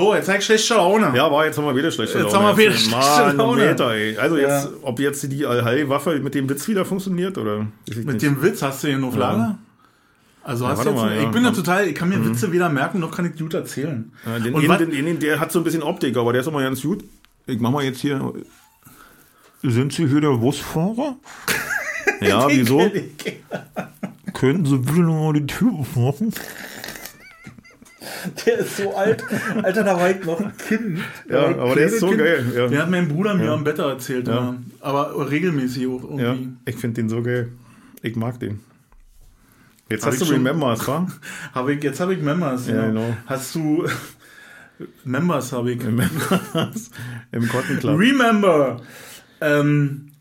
So, 0.00 0.14
jetzt 0.14 0.26
zeig 0.26 0.42
schlechte 0.42 0.74
Laune. 0.74 1.12
Ja, 1.14 1.30
war 1.30 1.44
jetzt 1.44 1.56
nochmal 1.58 1.76
wieder 1.76 1.90
schlechte 1.90 2.18
Jetzt 2.18 2.32
Laune. 2.32 2.46
haben 2.48 2.56
wir 2.56 2.64
wieder 2.66 2.76
schlechte 2.78 3.36
Laune. 3.36 3.66
Meter, 3.66 3.92
ey. 3.92 4.16
Also 4.16 4.38
jetzt, 4.38 4.64
Ja. 4.64 4.70
ob 4.80 4.98
jetzt 4.98 5.30
die 5.30 5.44
Allheilwaffe 5.44 6.18
mit 6.20 6.34
dem 6.34 6.48
Witz 6.48 6.66
wieder 6.68 6.86
funktioniert 6.86 7.36
oder? 7.36 7.66
Mit 7.86 8.06
nicht. 8.06 8.22
dem 8.22 8.42
Witz 8.42 8.62
hast 8.62 8.82
du 8.82 8.86
den 8.86 9.04
auf 9.04 9.14
Lager? 9.14 9.58
Also 10.42 10.66
hast 10.66 10.84
du 10.84 10.88
jetzt, 10.88 10.96
mal, 10.96 11.14
ich 11.14 11.22
ja. 11.22 11.28
bin 11.28 11.44
ja 11.44 11.50
total, 11.50 11.86
ich 11.86 11.94
kann 11.94 12.08
mir 12.08 12.24
Witze 12.24 12.50
weder 12.50 12.70
merken, 12.70 12.98
noch 12.98 13.10
kann 13.10 13.26
ich 13.26 13.38
gut 13.38 13.52
erzählen. 13.52 14.10
Ja, 14.24 14.38
den, 14.38 14.54
Und 14.54 14.62
den, 14.80 14.90
den, 14.90 15.20
der 15.20 15.38
hat 15.38 15.52
so 15.52 15.58
ein 15.60 15.64
bisschen 15.64 15.82
Optik, 15.82 16.16
aber 16.16 16.32
der 16.32 16.40
ist 16.40 16.46
immer 16.48 16.62
ganz 16.62 16.80
gut. 16.80 17.04
Ich 17.46 17.60
mach 17.60 17.70
mal 17.70 17.84
jetzt 17.84 18.00
hier. 18.00 18.32
Sind 19.62 19.92
Sie 19.92 20.08
hier 20.08 20.22
der 20.22 20.30
Busfahrer? 20.38 21.16
ja, 22.22 22.48
wieso? 22.48 22.90
Könnten 24.32 24.64
Sie 24.64 24.78
bitte 24.78 25.00
nochmal 25.00 25.34
die 25.34 25.46
Tür 25.46 25.72
aufmachen? 25.74 26.32
Der 28.46 28.58
ist 28.58 28.76
so 28.78 28.94
alt. 28.96 29.22
Alter, 29.62 29.84
da 29.84 29.96
war 29.96 30.10
ich 30.10 30.24
noch 30.24 30.40
ein 30.40 30.52
Kind. 30.56 31.00
Ja, 31.28 31.50
ich 31.50 31.56
aber 31.58 31.74
der 31.74 31.86
ist 31.86 32.00
so 32.00 32.06
Kind. 32.08 32.18
geil. 32.18 32.46
Ja, 32.56 32.66
Der 32.68 32.82
hat 32.82 32.90
mein 32.90 33.08
Bruder 33.08 33.34
mir 33.34 33.50
am 33.52 33.62
Bett 33.64 33.78
erzählt, 33.78 34.26
Ja. 34.28 34.34
ja. 34.34 34.56
aber 34.80 35.30
regelmäßig 35.30 35.86
auch 35.86 36.02
irgendwie. 36.04 36.22
ja. 36.24 36.36
ich 36.64 36.76
finde 36.76 37.02
den 37.02 37.08
so 37.10 37.22
geil. 37.22 37.52
Ich 38.02 38.16
mag 38.16 38.40
den. 38.40 38.60
Jetzt 39.90 40.04
Hab 40.06 40.12
hast 40.12 40.20
du 40.20 40.24
ich 40.24 40.30
schon- 40.30 40.38
Remembers, 40.38 40.86
wa? 40.88 41.06
Hab 41.52 41.68
ich, 41.68 41.82
jetzt 41.82 42.00
habe 42.00 42.14
ich 42.14 42.22
Members. 42.22 42.68
Ja, 42.68 42.86
genau. 42.86 43.14
Hast 43.26 43.54
du 43.54 43.86
Members 45.04 45.52
habe 45.52 45.72
ich. 45.72 45.80
Remembers 45.84 46.90
im 47.32 47.48
Cotton 47.48 47.78
Club. 47.80 47.98
Remember. 47.98 48.80
Ähm, 49.42 50.12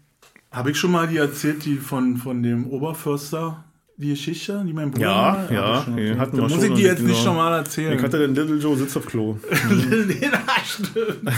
habe 0.51 0.71
ich 0.71 0.77
schon 0.77 0.91
mal 0.91 1.07
die 1.07 1.17
erzählt, 1.17 1.63
die 1.65 1.75
von, 1.77 2.17
von 2.17 2.41
dem 2.43 2.65
Oberförster, 2.67 3.63
die 4.01 4.11
Geschichte, 4.11 4.63
die 4.65 4.71
mein 4.71 4.91
Bruder 4.91 5.05
Ja, 5.05 5.45
mal- 5.49 5.53
ja, 5.53 5.83
schon 5.83 6.19
hatten 6.19 6.37
Da 6.37 6.43
muss 6.43 6.63
ich 6.63 6.73
die 6.73 6.83
jetzt 6.83 7.01
nicht 7.01 7.17
noch- 7.17 7.23
schon 7.25 7.35
mal 7.35 7.57
erzählen. 7.57 7.97
Ich 7.97 8.01
hatte 8.01 8.17
den 8.19 8.33
Little 8.33 8.55
Joe 8.55 8.77
sitzt 8.77 8.95
auf 8.95 9.05
Klo. 9.05 9.35
das 9.41 10.69
stimmt. 10.69 11.19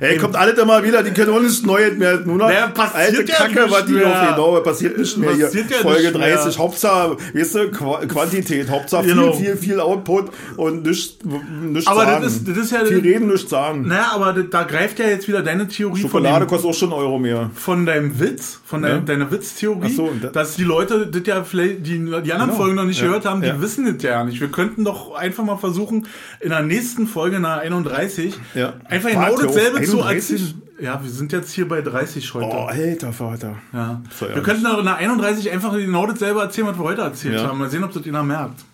Ey, 0.00 0.16
kommt 0.18 0.36
alles 0.36 0.56
immer 0.58 0.84
wieder, 0.84 1.02
die 1.02 1.10
können 1.10 1.30
auch 1.32 1.40
nichts 1.40 1.62
Neues 1.64 1.96
mehr. 1.98 2.20
Nur 2.20 2.36
noch 2.36 2.48
Naja, 2.48 2.68
passiert 2.68 2.94
alte 3.18 3.32
ja 3.32 3.36
Kacke, 3.38 3.62
nicht 3.62 3.70
was 3.72 3.84
die 3.86 3.92
mehr. 3.92 4.06
auf 4.06 4.28
genau, 4.36 4.60
passiert 4.60 4.98
nicht 4.98 5.16
mehr 5.16 5.32
hier. 5.34 5.46
Passiert 5.46 5.70
ja 5.70 5.76
Folge 5.78 6.02
nicht 6.02 6.18
mehr. 6.18 6.36
30, 6.36 6.58
Hauptsache, 6.58 7.16
weißt 7.34 7.54
du, 7.56 7.70
Qu 7.70 8.06
Quantität, 8.06 8.70
Hauptsache 8.70 9.06
Genau. 9.06 9.32
viel, 9.32 9.56
viel, 9.56 9.56
viel 9.56 9.80
Output 9.80 10.30
und 10.56 10.84
nichts, 10.86 11.14
nichts 11.62 11.88
Aber 11.88 12.04
sagen. 12.04 12.22
das 12.22 12.32
ist, 12.36 12.48
das 12.48 12.56
ist 12.58 12.70
ja. 12.72 12.84
viel 12.84 13.00
reden, 13.00 13.26
nichts 13.28 13.50
sagen. 13.50 13.88
Naja, 13.88 14.12
aber 14.14 14.32
da, 14.34 14.42
da 14.42 14.62
greift 14.64 14.98
ja 15.00 15.06
jetzt 15.08 15.26
wieder 15.26 15.42
deine 15.42 15.66
Theorie 15.66 16.02
von 16.02 16.10
Schokolade 16.10 16.44
dem, 16.44 16.48
kostet 16.48 16.70
auch 16.70 16.74
schon 16.74 16.92
einen 16.92 17.00
Euro 17.00 17.18
mehr. 17.18 17.50
von 17.54 17.84
deinem 17.84 18.20
Witz, 18.20 18.60
von 18.64 18.84
Ja. 18.84 18.98
deiner 18.98 19.30
Witztheorie, 19.32 19.90
so, 19.92 20.04
und 20.04 20.22
da- 20.22 20.28
dass 20.28 20.54
die 20.54 20.64
Leute 20.64 21.06
das 21.08 21.22
ja 21.26 21.37
vielleicht, 21.44 21.86
die, 21.86 21.98
die 21.98 22.14
anderen 22.14 22.22
Genau. 22.22 22.54
Folgen 22.54 22.74
noch 22.76 22.84
nicht 22.84 23.00
Ja. 23.00 23.06
gehört 23.06 23.24
haben, 23.26 23.40
die 23.40 23.48
Ja. 23.48 23.60
wissen 23.60 23.84
das 23.92 24.02
ja 24.02 24.24
nicht. 24.24 24.40
Wir 24.40 24.48
könnten 24.50 24.84
doch 24.84 25.14
einfach 25.14 25.44
mal 25.44 25.56
versuchen, 25.56 26.06
in 26.40 26.50
der 26.50 26.62
nächsten 26.62 27.06
Folge, 27.06 27.40
nach 27.40 27.58
31, 27.58 28.34
Ja. 28.54 28.74
einfach 28.84 29.10
genau 29.10 29.36
dasselbe 29.36 29.82
zu 29.82 30.02
31? 30.02 30.40
erzählen. 30.42 30.62
Ja, 30.80 31.00
wir 31.02 31.10
sind 31.10 31.32
jetzt 31.32 31.50
hier 31.52 31.66
bei 31.66 31.80
30 31.82 32.32
heute. 32.34 32.46
Oh, 32.46 32.66
alter 32.66 33.12
Vater. 33.12 33.56
ja. 33.72 34.00
Wir 34.20 34.42
könnten 34.44 34.64
auch 34.66 34.78
in 34.78 34.84
der 34.84 34.94
31 34.96 35.50
einfach 35.50 35.72
genau 35.72 36.06
dasselbe 36.06 36.40
erzählen, 36.40 36.68
was 36.68 36.76
wir 36.78 36.84
heute 36.84 37.00
erzählt 37.02 37.38
haben. 37.40 37.58
Mal 37.58 37.68
sehen, 37.68 37.82
ob 37.82 37.92
das 37.92 38.04
jeder 38.04 38.22
merkt. 38.22 38.64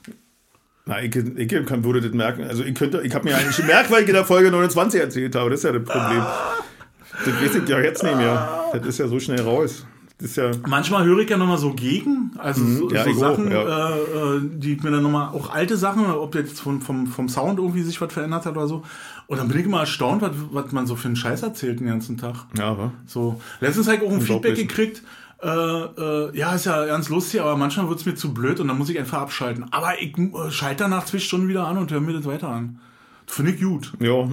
Na, 0.87 1.03
ich, 1.03 1.17
ich 1.17 1.49
kann, 1.65 1.83
würde 1.83 2.03
das 2.03 2.13
merken. 2.13 2.45
Also 2.45 2.63
ich 2.63 2.75
könnte, 2.75 3.01
ich 3.03 3.15
habe 3.15 3.27
mir 3.27 3.35
eigentlich 3.39 3.57
gemerkt, 3.57 3.91
weil 3.91 4.03
ich 4.03 4.09
in 4.09 4.15
der 4.15 4.27
Folge 4.27 4.51
29 4.51 5.01
erzählt 5.01 5.35
habe. 5.35 5.49
Das 5.49 5.61
ist 5.61 5.65
ja 5.65 5.73
das 5.73 5.83
Problem. 5.85 6.23
Das 7.25 7.35
weiß 7.43 7.55
ich 7.63 7.69
ja 7.71 7.81
jetzt 7.81 8.03
nicht 8.03 8.17
mehr. 8.19 8.65
Das 8.75 8.87
ist 8.87 8.99
ja 8.99 9.09
so 9.09 9.19
schnell 9.19 9.41
raus. 9.41 9.87
Ist 10.19 10.37
ja. 10.37 10.53
Manchmal 10.69 11.05
höre 11.05 11.19
ich 11.19 11.31
ja 11.31 11.37
nochmal 11.37 11.59
so 11.59 11.73
gegen, 11.75 12.31
also 12.39 12.65
so, 12.65 12.87
Mhm. 12.87 12.95
ja, 12.95 13.05
so 13.05 13.11
ich 13.11 13.17
auch, 13.17 13.21
Sachen, 13.21 13.51
ja. 13.51 13.91
äh, 13.91 13.99
äh, 14.37 14.41
die 14.55 14.75
ich 14.75 14.83
mir 14.83 14.93
dann 14.93 15.03
nochmal, 15.03 15.29
auch 15.35 15.51
alte 15.53 15.77
Sachen, 15.77 16.07
ob 16.07 16.35
jetzt 16.37 16.61
vom, 16.61 16.81
vom, 16.81 17.07
vom 17.09 17.29
Sound 17.29 17.59
irgendwie 17.59 17.83
sich 17.83 18.01
was 18.01 18.13
verändert 18.13 18.47
hat 18.47 18.57
oder 18.57 18.69
so. 18.69 18.85
Und 19.27 19.39
dann 19.39 19.49
bin 19.49 19.59
ich 19.59 19.67
immer 19.67 19.81
erstaunt, 19.81 20.23
was, 20.23 20.31
was 20.53 20.71
man 20.73 20.87
so 20.87 20.95
für 20.97 21.09
einen 21.09 21.17
Scheiß 21.17 21.43
erzählt 21.43 21.81
den 21.81 21.89
ganzen 21.89 22.17
Tag. 22.17 22.47
Ja, 22.57 22.71
aber. 22.71 22.93
So, 23.07 23.41
letztens 23.61 23.89
habe 23.89 23.97
ich 23.97 24.03
auch 24.05 24.13
ein 24.13 24.21
Feedback 24.21 24.55
gekriegt. 24.55 25.03
Äh, 25.43 25.49
äh, 25.49 26.37
ja, 26.39 26.55
ist 26.55 26.65
ja 26.67 26.87
ganz 26.87 27.09
lustig, 27.09 27.41
aber 27.41 27.57
manchmal 27.57 27.89
wird 27.89 27.99
es 27.99 28.07
mir 28.07 28.15
zu 28.15 28.33
blöd 28.33 28.61
und 28.61 28.69
dann 28.69 28.79
muss 28.79 28.89
ich 28.89 28.99
einfach 28.99 29.21
abschalten. 29.21 29.67
Aber 29.73 30.01
ich 30.01 30.17
äh, 30.17 30.51
schalte 30.51 30.85
danach 30.85 31.05
zwei 31.07 31.19
Stunden 31.19 31.49
wieder 31.49 31.67
an 31.67 31.77
und 31.77 31.91
höre 31.91 32.01
mir 32.01 32.13
das 32.15 32.25
weiter 32.25 32.49
an. 32.49 32.79
Finde 33.27 33.53
ich 33.53 33.61
gut. 33.61 33.93
Ja, 34.01 34.29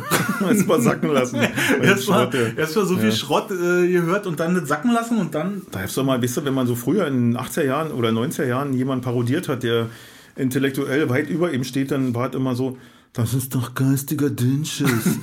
erst 0.48 0.66
mal 0.68 0.80
sacken 0.80 1.08
lassen. 1.10 1.40
Erstmal 1.82 2.28
ja. 2.32 2.40
erst 2.56 2.74
so 2.74 2.96
viel 2.96 3.10
Schrott 3.12 3.50
äh, 3.50 3.88
gehört 3.90 4.26
und 4.26 4.38
dann 4.38 4.54
das 4.54 4.68
sacken 4.68 4.92
lassen 4.92 5.18
und 5.18 5.34
dann 5.34 5.62
Da 5.70 5.80
hast 5.80 5.96
du 5.96 6.00
doch 6.02 6.06
mal, 6.06 6.20
wisst 6.22 6.36
ihr, 6.38 6.44
wenn 6.44 6.54
man 6.54 6.66
so 6.66 6.74
früher 6.76 7.06
in 7.06 7.32
den 7.32 7.38
80er 7.40 7.64
Jahren 7.64 7.90
oder 7.90 8.10
90er 8.10 8.44
Jahren 8.44 8.72
jemanden 8.74 9.02
parodiert 9.02 9.48
hat, 9.48 9.62
der 9.62 9.88
intellektuell 10.36 11.08
weit 11.08 11.30
über 11.30 11.52
ihm 11.52 11.64
steht, 11.64 11.90
dann 11.90 12.14
war 12.14 12.28
es 12.28 12.34
immer 12.36 12.54
so, 12.54 12.76
das 13.12 13.32
ist 13.34 13.54
doch 13.54 13.74
geistiger 13.74 14.28
Dünnschiss. 14.30 14.88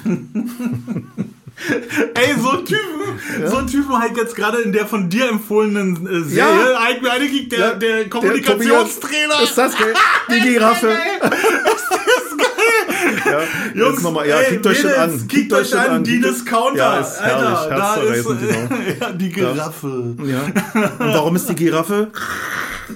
Ey, 2.15 2.33
so 2.41 2.49
einen 2.51 2.65
Typen, 2.65 3.45
so 3.45 3.57
einen 3.57 3.67
Typen 3.67 3.99
halt 3.99 4.17
jetzt 4.17 4.35
gerade 4.35 4.59
in 4.61 4.71
der 4.71 4.87
von 4.87 5.09
dir 5.09 5.29
empfohlenen 5.29 6.07
äh, 6.07 6.21
Serie, 6.23 6.71
Ja. 6.73 6.79
halt 6.83 7.01
mir 7.03 7.11
einigekriegt, 7.11 7.51
der, 7.51 7.59
Ja, 7.59 7.73
der 7.75 7.95
der 7.97 8.09
Kommunikationstrainer. 8.09 9.33
Tobias- 9.33 9.49
Ist 9.49 9.57
das 9.57 9.77
geil? 9.77 9.93
Die 10.29 10.39
Giraffe. 10.49 10.97
Ja, 13.25 13.41
Jungs, 13.75 14.01
nochmal, 14.01 14.27
ja, 14.27 14.39
ey, 14.39 14.51
kickt 14.51 14.67
euch 14.67 14.79
schon 14.79 14.91
an. 14.91 15.27
Kickt 15.27 15.53
euch 15.53 15.69
schon 15.69 15.79
an, 15.79 16.03
die 16.03 16.19
Discounter. 16.19 16.77
Ja, 16.77 16.99
ist 16.99 17.21
herrlich, 17.21 17.57
Alter, 17.57 17.75
da 17.75 17.95
ist 17.95 18.25
genau. 18.25 18.69
ja, 18.99 19.11
die 19.11 19.29
Giraffe. 19.29 20.15
Ja. 20.25 20.43
Und 20.99 21.13
warum 21.13 21.35
ist 21.35 21.49
die 21.49 21.55
Giraffe? 21.55 22.11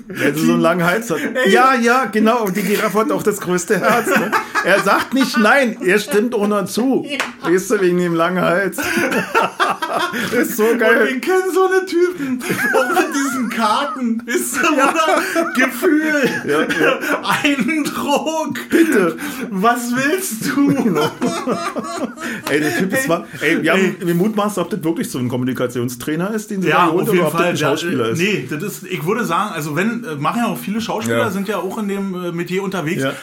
Weil 0.07 0.35
sie 0.35 0.45
so 0.45 0.53
einen 0.53 0.61
langen 0.61 0.83
Hals 0.85 1.09
hat. 1.09 1.19
Ja, 1.47 1.75
ja, 1.75 2.05
genau. 2.05 2.43
Und 2.45 2.55
die 2.55 2.61
Giraffe 2.61 2.99
hat 2.99 3.11
auch 3.11 3.23
das 3.23 3.39
größte 3.41 3.79
Herz. 3.79 4.07
Ne? 4.07 4.31
Er 4.63 4.79
sagt 4.81 5.13
nicht 5.13 5.37
nein, 5.37 5.77
er 5.83 5.99
stimmt 5.99 6.33
auch 6.35 6.47
noch 6.47 6.65
zu. 6.65 7.05
Weißt 7.41 7.71
du, 7.71 7.81
wegen 7.81 7.97
dem 7.97 8.13
langen 8.15 8.41
Hals. 8.41 8.77
ist 10.39 10.57
so 10.57 10.63
Und 10.65 10.79
geil. 10.79 11.07
wir 11.09 11.21
kennen 11.21 11.43
so 11.53 11.67
eine 11.67 11.85
Typen. 11.85 12.41
Auch 12.75 12.89
mit 12.89 13.15
diesen 13.15 13.49
Karten. 13.49 14.21
Ist 14.25 14.55
so, 14.55 14.67
oder? 14.67 15.51
Gefühl. 15.55 16.29
Ja, 16.47 16.61
ja. 16.61 16.99
Eindruck. 17.43 18.55
Bitte. 18.69 19.17
Was 19.51 19.91
willst 19.95 20.45
du? 20.47 20.71
Ey, 22.49 22.59
der 22.59 22.77
Typ 22.77 22.93
ist 22.93 23.07
mal. 23.07 23.25
Ey, 23.41 23.61
wir, 23.61 23.73
haben, 23.73 23.95
wir 23.99 24.15
mutmaßen, 24.15 24.61
ob 24.63 24.69
das 24.69 24.83
wirklich 24.83 25.09
so 25.09 25.19
ein 25.19 25.29
Kommunikationstrainer 25.29 26.33
ist, 26.33 26.51
den 26.51 26.61
sie 26.61 26.69
Ja, 26.69 26.87
da 26.87 26.91
holen, 26.91 27.01
auf 27.07 27.13
jeden 27.13 27.19
oder 27.19 27.27
ob 27.27 27.33
das 27.33 27.41
Fall. 27.41 27.49
ein 27.51 27.57
Schauspieler 27.57 28.09
ist. 28.09 28.19
Nee, 28.19 28.47
das 28.49 28.63
ist, 28.63 28.83
ich 28.85 29.05
würde 29.05 29.25
sagen, 29.25 29.53
also 29.53 29.75
wenn, 29.75 29.84
äh, 29.89 30.15
machen 30.15 30.39
ja 30.43 30.47
auch 30.47 30.57
viele 30.57 30.81
Schauspieler, 30.81 31.17
Ja. 31.19 31.29
sind 31.31 31.47
ja 31.47 31.57
auch 31.57 31.77
in 31.77 31.87
dem 31.87 32.13
äh, 32.15 32.31
Metier 32.31 32.63
unterwegs. 32.63 33.03
Ja. 33.03 33.13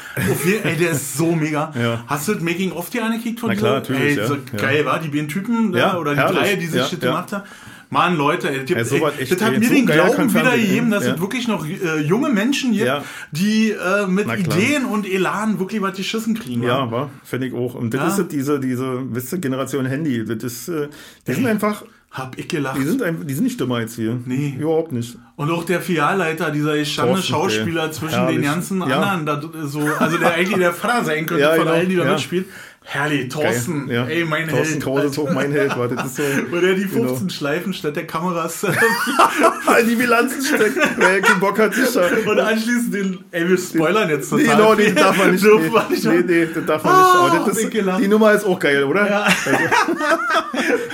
Jeden, 0.44 0.64
ey, 0.64 0.76
der 0.76 0.90
ist 0.92 1.16
so 1.16 1.32
mega. 1.34 1.72
Ja. 1.82 2.04
Hast 2.06 2.28
du 2.28 2.34
das 2.34 2.42
Making-of 2.42 2.90
dir 2.90 3.04
angekickt 3.04 3.40
von 3.40 3.48
Na 3.50 3.54
klar, 3.56 3.80
dir? 3.80 3.92
natürlich, 3.92 4.18
Ey, 4.18 4.26
so 4.26 4.36
geil, 4.56 4.84
war 4.84 5.00
die 5.00 5.08
beiden 5.08 5.28
Typen, 5.28 5.72
Ja, 5.72 5.78
ja, 5.78 5.96
oder 5.98 6.12
die 6.14 6.20
herrlich. 6.20 6.38
drei, 6.38 6.56
die 6.56 6.66
sich 6.66 6.80
das 6.80 6.92
ja. 6.92 6.98
gemacht 6.98 7.32
haben. 7.32 7.42
Mann, 7.90 8.16
Leute, 8.16 8.48
ey, 8.48 8.64
die, 8.64 8.72
Ey, 8.74 8.80
ey, 8.80 9.26
das 9.28 9.42
hat 9.42 9.58
mir 9.58 9.66
so 9.68 9.74
den 9.74 9.84
Glauben 9.84 10.32
wieder 10.34 10.56
gegeben, 10.56 10.90
dass 10.90 11.04
ja. 11.04 11.12
es 11.14 11.20
wirklich 11.20 11.46
noch 11.46 11.66
äh, 11.66 12.00
junge 12.00 12.30
Menschen 12.30 12.72
gibt, 12.72 12.86
Ja. 12.86 13.02
die 13.32 13.70
äh, 13.72 14.06
mit. 14.06 14.26
Ideen 14.28 14.86
und 14.86 15.06
Elan 15.06 15.58
wirklich 15.58 15.82
was 15.82 15.96
geschissen 15.98 16.34
kriegen. 16.34 16.62
Ja, 16.62 16.90
war, 16.90 17.10
finde 17.22 17.48
ich 17.48 17.52
auch. 17.54 17.74
Und 17.74 17.92
das 17.92 18.00
Ja. 18.00 18.08
ist 18.08 18.18
es, 18.18 18.28
diese, 18.28 18.60
diese, 18.60 19.02
wisst 19.14 19.30
ihr, 19.32 19.40
Generation 19.40 19.84
Handy. 19.84 20.24
Das 20.24 20.42
ist, 20.42 20.68
äh, 20.68 20.88
die 21.26 21.32
sind 21.34 21.46
einfach, 21.46 21.84
Hab 22.12 22.38
ich 22.38 22.46
gelacht. 22.46 22.76
die 22.76 22.84
sind, 22.84 23.02
einfach, 23.02 23.24
die 23.24 23.32
sind 23.32 23.44
nicht 23.44 23.58
dümmer 23.58 23.76
als 23.76 23.96
wir. 23.96 24.18
Nee. 24.26 24.54
Überhaupt 24.60 24.92
nicht. 24.92 25.16
Und 25.36 25.50
auch 25.50 25.64
der 25.64 25.80
Filialleiter, 25.80 26.50
dieser 26.50 26.74
Thorsten, 26.74 27.22
Schauspieler 27.22 27.84
ey. 27.86 27.90
zwischen 27.90 28.14
Herrlich. 28.18 28.36
den 28.36 28.44
ganzen 28.44 28.86
Ja. 28.86 29.00
anderen, 29.00 29.24
da, 29.52 29.66
so, 29.66 29.80
also 29.98 30.18
der 30.18 30.34
eigentlich 30.34 30.58
der 30.58 30.74
Vater 30.74 31.04
sein 31.06 31.24
könnte 31.24 31.42
Ja, 31.44 31.50
von 31.54 31.60
genau. 31.60 31.72
allen, 31.72 31.88
die 31.88 31.96
da 31.96 32.04
Ja. 32.04 32.12
mitspielen. 32.12 32.44
Herrlich, 32.84 33.28
Thorsten, 33.28 33.86
Geil. 33.86 33.94
Ja. 33.96 34.06
ey, 34.06 34.24
mein 34.24 34.48
Thorsten 34.48 34.72
Held. 34.72 34.82
Krause 34.82 35.06
ist 35.06 35.18
auch 35.20 35.30
mein 35.32 35.52
Held. 35.52 35.78
Warte, 35.78 35.94
das 35.94 36.06
ist 36.06 36.16
so, 36.16 36.22
Wo 36.50 36.56
der 36.58 36.74
die 36.74 36.84
Genau. 36.88 37.06
15 37.10 37.30
Schleifen 37.30 37.72
statt 37.72 37.94
der 37.94 38.08
Kameras 38.08 38.64
in 39.80 39.88
die 39.88 39.94
Bilanzen 39.94 40.42
steckt. 40.44 40.76
Wer 40.96 41.20
keinen 41.20 41.38
Bock 41.40 41.60
hat, 41.60 41.74
sicher. 41.74 42.10
und 42.26 42.40
anschließend 42.40 42.92
den, 42.92 43.18
ey, 43.30 43.48
wir 43.48 43.56
spoilern 43.56 44.10
jetzt 44.10 44.32
Nee, 44.32 44.42
total. 44.42 44.56
genau, 44.56 44.74
den 44.74 44.94
darf 44.96 45.16
man 45.16 45.30
nicht. 45.30 45.44
Nee, 45.44 46.10
nee, 46.10 46.22
nee, 46.26 46.48
das 46.52 46.64
darf 46.66 46.82
man 46.82 46.96
nicht. 46.98 47.14
Aber 47.14 47.48
das 47.50 47.58
ist, 47.58 47.72
die 48.02 48.08
Nummer 48.08 48.32
ist 48.32 48.44
auch 48.44 48.58
geil, 48.58 48.82
oder? 48.82 49.08
Ja. 49.08 49.26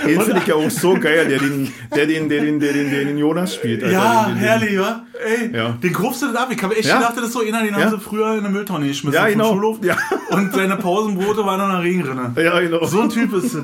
Den 0.05 0.21
finde 0.21 0.39
ich 0.39 0.47
ja 0.47 0.55
auch 0.55 0.69
so 0.69 0.93
geil, 0.99 1.27
der 1.27 1.39
den, 1.39 1.71
der 1.95 2.05
den, 2.05 2.29
der 2.29 2.41
den, 2.41 2.59
der 2.59 2.73
den, 2.73 2.89
der 2.91 3.05
den 3.05 3.17
Jonas 3.17 3.55
spielt. 3.55 3.83
Alter. 3.83 3.93
Ja, 3.93 4.25
den, 4.25 4.35
den, 4.35 4.37
herrlich, 4.43 4.79
wa? 4.79 5.03
Ey, 5.25 5.55
Ja. 5.55 5.77
den 5.83 5.91
grobst 5.93 6.21
du 6.21 6.27
das 6.27 6.35
ab. 6.35 6.47
Ich 6.51 6.61
habe 6.63 6.75
echt 6.77 6.87
Ja. 6.87 6.97
gedacht, 6.97 7.17
das 7.17 7.25
ist 7.25 7.33
so 7.33 7.41
einer, 7.41 7.61
den 7.63 7.73
Ja. 7.73 7.81
haben 7.81 7.89
sie 7.91 7.99
früher 7.99 8.33
in 8.33 8.39
eine 8.39 8.49
Mülltonne 8.49 8.87
geschmissen 8.87 9.13
Ja, 9.15 9.27
genau. 9.27 9.53
Schulhof. 9.53 9.79
Ja. 9.83 9.97
Und 10.29 10.53
seine 10.53 10.77
Pausenbrote 10.77 11.45
waren 11.45 11.59
in 11.59 11.65
einer 11.65 11.83
Regenrinne. 11.83 12.33
Ja, 12.41 12.59
genau. 12.59 12.85
So 12.85 13.01
ein 13.01 13.09
Typ 13.09 13.33
ist 13.33 13.55
das. 13.55 13.63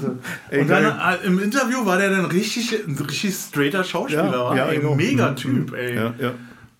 Ey, 0.50 0.62
und 0.62 0.70
dann 0.70 0.84
äh, 0.84 1.26
im 1.26 1.40
Interview 1.40 1.86
war 1.86 1.98
der 1.98 2.10
dann 2.10 2.26
richtig, 2.26 2.74
ein 2.88 2.98
richtig 2.98 3.34
straighter 3.36 3.84
Schauspieler. 3.84 4.32
Ja, 4.32 4.56
ja, 4.56 4.66
ey, 4.68 4.78
genau. 4.80 4.96
Mega 4.96 5.32
Mhm. 5.32 5.36
Typ, 5.36 5.74
ey. 5.74 5.96
Ja, 5.96 6.14
ja. 6.20 6.32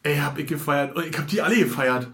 Ey, 0.04 0.18
hab 0.18 0.38
ich 0.38 0.48
gefeiert. 0.48 0.96
Und 0.96 1.06
Ich 1.06 1.18
hab 1.18 1.28
die 1.28 1.42
alle 1.42 1.56
gefeiert. 1.56 2.08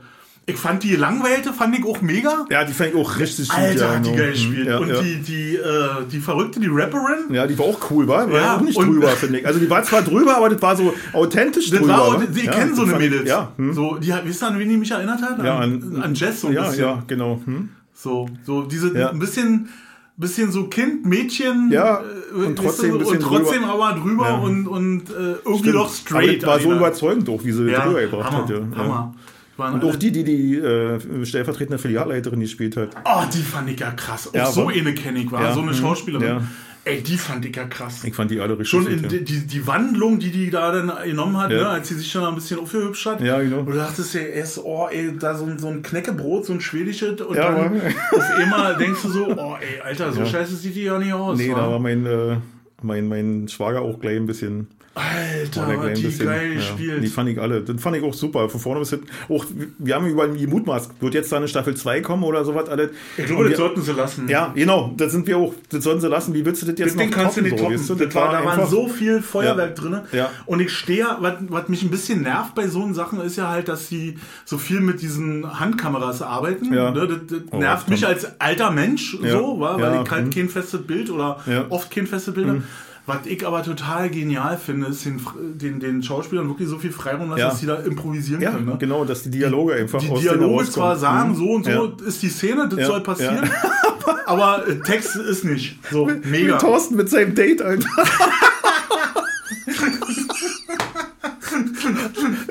Ich 0.48 0.58
fand 0.58 0.82
die 0.84 0.96
Langweilte, 0.96 1.54
fand 1.54 1.78
ich 1.78 1.86
auch 1.86 2.02
mega. 2.02 2.46
Ja, 2.50 2.64
die 2.66 2.74
fand 2.74 2.89
ich 2.89 2.96
auch 2.96 3.20
richtig 3.20 3.48
gut. 3.48 3.58
Alter, 3.58 3.86
ja, 3.86 3.96
hat 3.96 4.06
die 4.06 4.10
genau. 4.10 4.22
geil 4.24 4.32
gespielt. 4.32 4.68
Ja, 4.68 4.78
und 4.80 4.89
ja. 4.89 5.02
Die, 5.02 5.16
die, 5.22 5.56
äh, 5.56 6.06
die 6.12 6.20
Verrückte, 6.20 6.60
die 6.60 6.68
Rapperin, 6.68 7.32
Ja, 7.34 7.46
die 7.46 7.58
war 7.60 7.66
auch 7.68 7.92
cool, 7.92 8.08
war? 8.08 8.30
War 8.30 8.42
Ja, 8.42 8.56
auch 8.58 8.62
nicht 8.62 8.78
drüber, 8.78 9.10
finde 9.10 9.39
ich. 9.39 9.46
Also 9.48 9.60
die 9.60 9.70
war 9.70 9.84
zwar 9.84 10.02
drüber, 10.02 10.36
aber 10.38 10.50
das 10.50 10.62
war 10.62 10.76
so 10.76 10.94
authentisch 11.14 11.70
das 11.70 11.80
drüber. 11.80 11.94
war 11.94 12.20
die 12.26 12.46
ja, 12.46 12.52
kennen 12.52 12.76
so 12.76 12.82
eine 12.84 12.96
Mädels. 12.96 13.30
Ja, 13.30 13.52
hm. 13.56 13.72
So, 13.74 13.98
die, 13.98 14.12
wisst 14.24 14.42
ihr, 14.44 14.48
an 14.48 14.58
wen 14.60 14.68
die 14.68 14.78
mich 14.78 14.89
erinnert 14.92 15.22
hat? 15.22 15.44
Ja, 15.44 15.60
an, 15.60 15.94
an- 15.96 16.02
an 16.04 16.16
Jess 16.16 16.42
so 16.42 16.48
ein 16.48 16.54
ja, 16.54 16.64
bisschen. 16.64 16.84
ja, 16.86 17.04
genau. 17.08 17.39
Hm. 17.46 17.70
So, 17.94 18.28
so 18.44 18.64
diese 18.64 19.10
ein 19.10 19.20
bisschen, 19.20 19.70
bisschen 20.18 20.52
so 20.52 20.66
Kind, 20.66 21.06
Mädchen. 21.06 21.70
Ja, 21.72 22.00
äh, 22.00 22.34
und 22.36 22.44
weißt 22.44 22.58
du, 22.58 22.64
trotzdem 22.64 22.92
ein 22.94 22.98
bisschen 22.98 23.18
und 23.18 23.24
trotzdem 23.24 23.62
drüber. 23.62 23.74
aber 23.89 24.00
drüber 24.00 24.26
Ja. 24.28 24.36
und, 24.38 24.68
und 24.68 25.10
äh, 25.12 25.14
irgendwie 25.46 25.60
Stimmt. 25.60 25.76
noch 25.76 25.86
Aber 25.86 25.94
straight. 25.94 26.42
das 26.42 26.50
war 26.50 26.60
so 26.60 26.74
überzeugend 26.74 27.30
auch, 27.30 27.44
wie 27.44 27.52
sie 27.52 27.70
ja, 27.70 27.84
rübergebracht 27.84 28.32
Hammer, 28.32 28.42
hat. 28.44 28.50
Ja. 28.50 28.58
Hammer. 28.76 29.16
Waren 29.62 29.76
Und 29.76 29.84
alle- 29.84 29.91
auch 29.91 29.95
die, 29.95 30.12
die 30.12 30.24
die 30.24 30.55
äh, 30.57 30.99
stellvertretende 31.26 31.78
Filialleiterin 31.78 32.39
gespielt 32.39 32.76
hat. 32.78 32.89
Oh, 33.05 33.24
die 33.32 33.43
fand 33.43 33.70
ich 33.70 33.80
ja 33.80 33.91
krass. 33.91 34.28
Auch 34.28 34.34
Ja, 34.34 34.47
so 34.51 34.64
aber- 34.64 34.72
eine 34.72 34.93
kenne 34.93 35.20
ich, 35.20 35.32
war 35.32 35.41
Ja, 35.43 35.53
so 35.53 35.62
eine 35.62 35.72
mhm, 35.72 35.76
Schauspielerin. 35.76 36.28
ja. 36.28 36.41
Ey, 36.84 37.03
die 37.03 37.16
fand 37.16 37.45
ich 37.45 37.55
ja 37.55 37.66
krass. 37.66 38.03
Ich 38.03 38.16
fand 38.16 38.32
die 38.32 38.39
alle 38.39 38.53
richtig 38.57 38.70
Schon 38.70 38.88
in 38.88 39.03
ja. 39.03 39.07
die, 39.07 39.24
die, 39.24 39.45
die 39.45 39.68
Wandlung, 39.68 40.18
die 40.18 40.32
die 40.32 40.49
da 40.49 40.72
dann 40.72 40.91
genommen 41.05 41.38
hat, 41.38 41.51
Ja. 41.51 41.57
ne, 41.59 41.70
als 41.70 41.89
sie 41.89 41.93
sich 41.93 42.12
schon 42.12 42.24
ein 42.24 42.34
bisschen 42.34 42.59
aufgehübscht 42.59 43.05
hat. 43.05 43.22
Ja, 43.22 43.39
genau. 43.39 43.59
Und 43.59 43.68
du 43.68 43.74
dachtest 43.74 44.16
ja 44.16 44.22
erst, 44.22 44.57
oh, 44.64 44.88
ey, 44.91 45.16
da 45.16 45.36
so, 45.36 45.45
ein- 45.45 45.59
so 45.59 45.68
ein 45.68 45.84
Knäckebrot, 45.84 46.47
so 46.47 46.53
ein 46.53 46.59
schwedisches. 46.62 47.22
Und 47.22 47.36
Ja, 47.38 47.51
dann 47.51 47.80
auf 48.12 48.32
einmal 48.36 48.76
denkst 48.78 48.99
du 49.03 49.09
so, 49.09 49.28
oh, 49.28 49.55
ey, 49.62 49.80
Alter, 49.84 50.12
so 50.12 50.26
scheiße 50.26 50.55
sieht 50.55 50.76
die 50.76 50.82
ja 50.86 50.97
nicht 50.97 51.14
aus. 51.14 51.38
Nee, 51.38 51.51
wa? 51.51 51.55
da 51.57 51.70
war 51.70 51.78
mein, 51.80 52.03
äh, 52.07 52.38
mein, 52.82 53.07
mein 53.07 53.47
Schwager 53.47 53.84
auch 53.84 53.99
gleich 53.99 54.18
ein 54.18 54.26
bisschen. 54.26 54.66
Alter, 54.94 55.68
war 55.78 55.89
die 55.89 56.02
bisschen 56.02 56.26
geil 56.26 56.50
ja, 56.50 56.56
gespielt. 56.56 57.02
Die 57.04 57.08
fand 57.08 57.30
ich 57.30 57.39
alle. 57.39 57.62
Das 57.62 57.82
fand 57.82 57.96
ich 57.96 58.04
auch 58.04 58.14
super. 58.14 58.50
Von 58.50 58.60
vorne 58.60 58.82
bis 58.82 58.89
hinten. 58.89 59.08
Auch, 59.30 59.46
wir 59.80 59.96
haben 59.96 60.06
über 60.08 60.28
die 60.28 60.48
Mutmaß. 60.48 60.89
Wird 61.00 61.14
jetzt 61.14 61.32
da 61.32 61.38
eine 61.38 61.48
Staffel 61.48 61.76
2 61.76 62.02
kommen 62.02 62.24
oder 62.24 62.44
sowas 62.44 62.68
alles? 62.68 62.92
ich 63.18 63.26
glaube, 63.26 63.44
das 63.44 63.52
wir- 63.52 63.58
sollten 63.58 63.82
sie 63.82 63.94
lassen. 63.94 64.28
Ja, 64.28 64.52
genau. 64.54 64.94
Das 64.98 65.14
sind 65.14 65.28
wir 65.28 65.38
auch. 65.38 65.54
Das 65.70 65.84
sollen 65.86 66.02
sie 66.02 66.10
lassen. 66.10 66.34
Wie 66.34 66.46
willst 66.46 66.62
du 66.62 66.66
das 66.66 66.78
jetzt 66.78 66.96
Das 66.98 67.06
noch 67.06 67.10
kannst 67.10 67.38
du 67.38 67.42
nicht 67.42 67.58
so, 67.58 67.64
toppen. 67.70 67.88
du? 67.88 67.96
das 67.96 68.16
war, 68.16 68.32
da 68.34 68.44
war 68.44 68.52
einfach- 68.54 68.68
so 68.68 68.88
viel 68.89 69.22
Feuerwerk 69.22 69.76
drin. 69.76 70.02
Ja. 70.12 70.30
Und 70.46 70.60
ich 70.60 70.72
stehe, 70.74 71.06
was, 71.20 71.36
was 71.48 71.70
mich 71.70 71.84
ein 71.84 71.89
bisschen 71.89 72.24
nervt 72.24 72.54
bei 72.56 72.68
so 72.68 72.92
Sachen, 72.94 73.22
ist 73.22 73.38
ja 73.38 73.48
halt, 73.50 73.70
dass 73.70 73.88
sie 73.88 74.18
so 74.44 74.58
viel 74.58 74.82
mit 74.82 75.02
diesen 75.02 75.58
Handkameras 75.60 76.22
arbeiten. 76.22 76.74
Ja. 76.74 76.92
Ne? 76.92 77.08
Das, 77.08 77.18
das 77.28 77.39
Oh, 77.52 77.58
nervt 77.60 77.89
mich 77.89 78.06
als 78.06 78.39
alter 78.42 78.72
Mensch 78.72 79.18
Ja. 79.24 79.32
so, 79.38 79.58
weil 79.60 79.80
Ja, 79.80 80.02
ich 80.04 80.12
halt 80.12 80.26
mhm. 80.26 80.30
kein 80.32 80.50
festes 80.50 80.82
Bild 80.82 81.10
oder 81.10 81.39
Ja. 81.46 81.66
oft 81.70 81.89
kein 81.92 82.08
festes 82.08 82.34
Bild 82.34 82.48
habe. 82.48 82.64
Was 83.08 83.26
ich 83.26 83.45
aber 83.47 83.64
total 83.64 84.10
genial 84.12 84.58
finde, 84.58 84.88
ist 84.88 85.04
den, 85.06 85.20
den, 85.58 85.80
den 85.80 86.04
Schauspielern 86.04 86.47
wirklich 86.47 86.68
so 86.70 86.78
viel 86.78 86.91
Freiraum 86.91 87.30
lassen, 87.30 87.39
Ja. 87.39 87.49
dass 87.49 87.60
sie 87.60 87.66
da 87.66 87.76
improvisieren 87.78 88.41
Ja, 88.41 88.52
können. 88.52 88.66
Ne? 88.68 88.76
genau, 88.80 89.06
dass 89.06 89.24
die 89.24 89.32
Dialoge 89.32 89.74
einfach 89.74 89.99
Die 89.99 90.08
denen 90.08 90.20
Dialoge 90.22 90.66
zwar 90.70 90.95
sagen, 90.95 91.32
Mhm. 91.32 91.36
so 91.36 91.49
und 91.52 91.66
so 91.66 91.72
Ja. 91.72 92.08
ist 92.08 92.22
die 92.22 92.30
Szene, 92.30 92.70
das 92.70 92.86
soll 92.86 93.02
passieren, 93.02 93.49
aber 94.28 94.64
Text 94.86 95.16
ist 95.16 95.43
nicht. 95.45 95.80
So, 95.91 96.10
mega. 96.26 96.58
Thorsten 96.58 96.95
mit 96.95 97.10
seinem 97.10 97.34
Date, 97.34 97.62
Alter. 97.64 97.88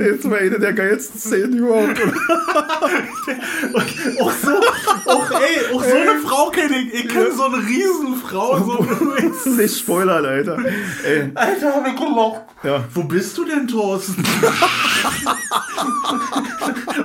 Jetzt 0.01 0.29
war 0.31 0.39
eine 0.39 0.59
der 0.59 0.73
geilsten 0.73 1.21
Szenen 1.21 1.59
überhaupt. 1.59 2.01
auch 4.21 4.33
so, 4.33 4.61
auch, 5.11 5.31
ey, 5.31 5.75
auch 5.75 5.85
so 5.85 5.95
eine 5.95 6.21
Frau 6.27 6.51
kenne 6.51 6.77
ich. 6.79 6.95
Ich 7.05 7.09
kenne 7.09 7.33
so 7.33 7.45
eine 7.45 7.59
Riesenfrau. 7.59 8.59
So, 8.59 9.51
Nicht 9.51 9.79
spoilern, 9.79 10.25
Alter. 10.25 10.59
Ey, 11.05 11.31
Alter, 11.35 11.75
hab 11.75 11.87
ich 11.87 11.97
gelacht. 11.97 12.43
ja. 12.63 12.85
Wo 12.95 13.03
bist 13.05 13.37
du 13.39 13.45
denn, 13.45 13.67
Thorsten? 13.69 14.25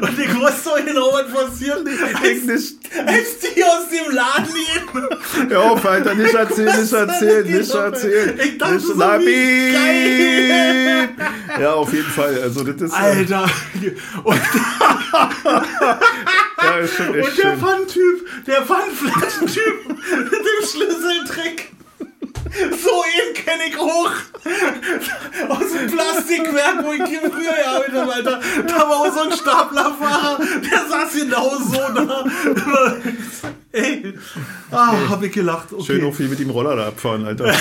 Und 0.02 0.20
ich 0.20 0.36
wusste 0.36 0.70
doch 0.70 0.86
genau, 0.86 1.10
was 1.14 1.32
passiert. 1.32 1.88
Ich. 1.88 2.50
Als 3.06 3.40
die 3.40 3.64
aus 3.64 3.88
dem 3.90 4.14
Laden 4.14 4.54
gehen. 4.54 5.50
Hör 5.50 5.62
auf, 5.72 5.86
Alter, 5.86 6.16
nicht 6.16 6.34
erzählen, 6.34 6.82
nicht 6.82 6.94
erzählen, 6.94 7.46
nicht 7.46 7.74
erzählen. 7.74 8.40
Ich 8.44 8.58
dachte 8.58 8.74
nicht, 8.74 8.86
so, 8.86 8.96
wie 8.96 9.72
geil. 9.74 11.10
Ja, 11.62 11.74
auf 11.74 11.94
jeden 11.94 12.10
Fall. 12.10 12.40
Also, 12.42 12.64
das 12.64 12.85
äh, 12.92 12.96
Alter. 12.96 13.44
Und, 14.24 14.40
ja, 16.62 16.78
ist 16.78 16.96
schon 16.96 17.16
echt 17.16 17.30
und 17.30 17.38
der. 17.38 17.58
Pfanntyp, 17.58 18.46
der 18.48 18.62
Pfannflaschentyp 18.64 19.88
mit 19.88 20.32
dem 20.32 20.68
Schlüsseltrick. 20.68 21.72
So 22.56 23.04
ihn 23.04 23.34
kenne 23.34 23.64
ich 23.70 23.78
hoch. 23.78 24.12
Aus 25.50 25.72
dem 25.74 25.88
Plastikwerk, 25.92 26.84
wo 26.84 26.94
ich 26.94 27.04
hier 27.10 27.22
früher 27.22 27.54
gearbeitet 27.54 27.96
habe, 27.96 28.14
Alter. 28.14 28.40
Da 28.66 28.76
war 28.78 29.02
auch 29.02 29.14
so 29.14 29.22
ein 29.22 29.32
Staplerfahrer, 29.32 30.40
der 30.40 30.86
saß 30.90 31.14
genau 31.14 31.58
so 31.58 31.80
da. 31.94 32.26
Ey. 33.72 34.14
Ah, 34.72 34.94
hab 35.10 35.22
ich 35.24 35.34
gelacht. 35.34 35.74
Okay. 35.74 35.84
Schön 35.84 36.06
auch 36.06 36.16
viel 36.16 36.30
mit 36.30 36.40
dem 36.40 36.50
Roller 36.50 36.76
da 36.78 36.88
abfahren, 36.88 37.26
Alter. 37.26 37.54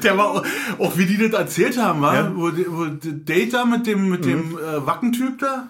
Der 0.04 0.16
war 0.18 0.26
auch, 0.30 0.44
auch 0.78 0.96
wie 0.98 1.06
die 1.06 1.16
das 1.18 1.38
erzählt 1.38 1.78
haben, 1.78 2.00
war, 2.00 2.14
Ja. 2.14 2.32
wo, 2.34 2.50
wo 2.68 2.86
Data 3.02 3.64
mit 3.64 3.86
dem, 3.86 4.08
mit 4.08 4.24
dem 4.24 4.56
äh, 4.58 4.86
Wackentyp 4.86 5.38
da, 5.38 5.68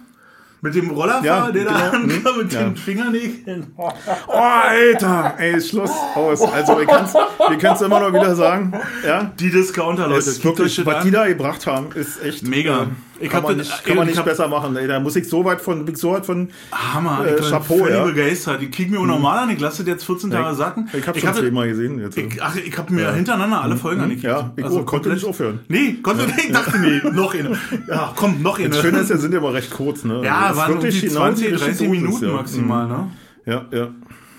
mit 0.62 0.74
dem 0.74 0.90
Rollerfahrer, 0.90 1.46
Ja, 1.46 1.50
der 1.52 1.64
da 1.64 1.90
genau. 1.90 2.04
ankam 2.14 2.38
mit 2.38 2.52
Ja. 2.52 2.60
den 2.64 2.76
Fingernägeln. 2.76 3.66
Oh, 3.76 4.32
Alter! 4.32 5.34
Ey, 5.38 5.60
Schluss, 5.60 5.90
aus. 6.14 6.42
Also, 6.42 6.78
wir 6.78 6.86
können 6.86 7.74
es 7.74 7.80
immer 7.82 8.00
noch 8.00 8.12
wieder 8.12 8.34
sagen. 8.36 8.72
Ja? 9.06 9.32
Die 9.38 9.50
Discounter, 9.50 10.06
Leute. 10.08 10.18
Ist 10.30 10.44
wirklich, 10.44 10.84
was 10.86 11.02
die 11.04 11.10
da 11.10 11.26
gebracht 11.26 11.66
haben, 11.66 11.88
ist 11.94 12.22
echt 12.22 12.46
Mega. 12.46 12.82
äh, 12.82 12.86
Ich 13.20 13.28
kann 13.30 13.42
man 13.42 13.56
nicht, 13.56 13.84
kann 13.84 13.96
man 13.96 14.08
ich 14.08 14.14
nicht 14.16 14.24
besser 14.24 14.48
machen. 14.48 14.74
Ey, 14.76 14.88
da 14.88 14.98
muss 14.98 15.14
ich 15.14 15.28
so 15.28 15.44
weit 15.44 15.60
von, 15.60 15.84
bin 15.84 15.94
ich 15.94 16.00
so 16.00 16.12
weit 16.12 16.24
von 16.24 16.48
Hammer, 16.72 17.24
Äh, 17.26 17.38
ich 17.38 17.50
Chapeau, 17.50 17.86
ja. 17.86 18.04
begeistert. 18.04 18.62
Ich 18.62 18.70
krieg 18.70 18.90
mir 18.90 18.98
auch 18.98 19.04
normal 19.06 19.40
an, 19.40 19.50
ich 19.50 19.60
lasse 19.60 19.82
jetzt 19.82 20.04
14 20.04 20.30
Tage 20.30 20.54
sacken. 20.56 20.88
Ich 20.92 21.06
habe 21.06 21.20
schon 21.20 21.34
zweimal 21.34 21.68
gesehen. 21.68 21.98
Jetzt. 22.00 22.16
Ich, 22.16 22.42
ach, 22.42 22.56
ich 22.56 22.76
habe 22.78 22.92
mir 22.94 23.12
hintereinander 23.12 23.60
alle 23.62 23.76
Folgen 23.76 24.00
angeklickt. 24.00 24.24
ja, 24.24 24.52
ich 24.56 24.64
konnte 24.64 24.84
komplett- 24.84 25.14
nicht 25.14 25.26
aufhören. 25.26 25.60
Nee, 25.68 25.98
konnte 26.02 26.26
nicht. 26.26 26.44
Ich 26.46 26.52
dachte, 26.52 26.78
nee, 26.78 27.00
noch 27.12 27.34
eine. 27.34 27.58
Ja, 27.88 28.12
komm, 28.16 28.42
noch 28.42 28.58
eine. 28.58 28.70
Das 28.70 28.80
Schöne 28.80 28.98
ist, 29.00 29.10
ja, 29.10 29.16
sind 29.18 29.32
ja 29.32 29.38
immer 29.38 29.52
recht 29.52 29.70
kurz. 29.70 30.04
Ne? 30.04 30.22
ja, 30.24 30.38
Also, 30.46 30.60
waren 30.60 30.72
wirklich 30.74 30.94
irgendwie 31.02 31.14
genau 31.14 31.28
die 31.28 31.34
20, 31.36 31.52
richtige 31.52 31.64
30 31.72 31.86
Dosis, 31.88 32.02
Minuten 32.02 32.24
ja. 32.26 32.32
maximal, 32.32 32.86
ne? 32.88 33.10
Ja, 33.46 33.64
ja. 33.72 33.88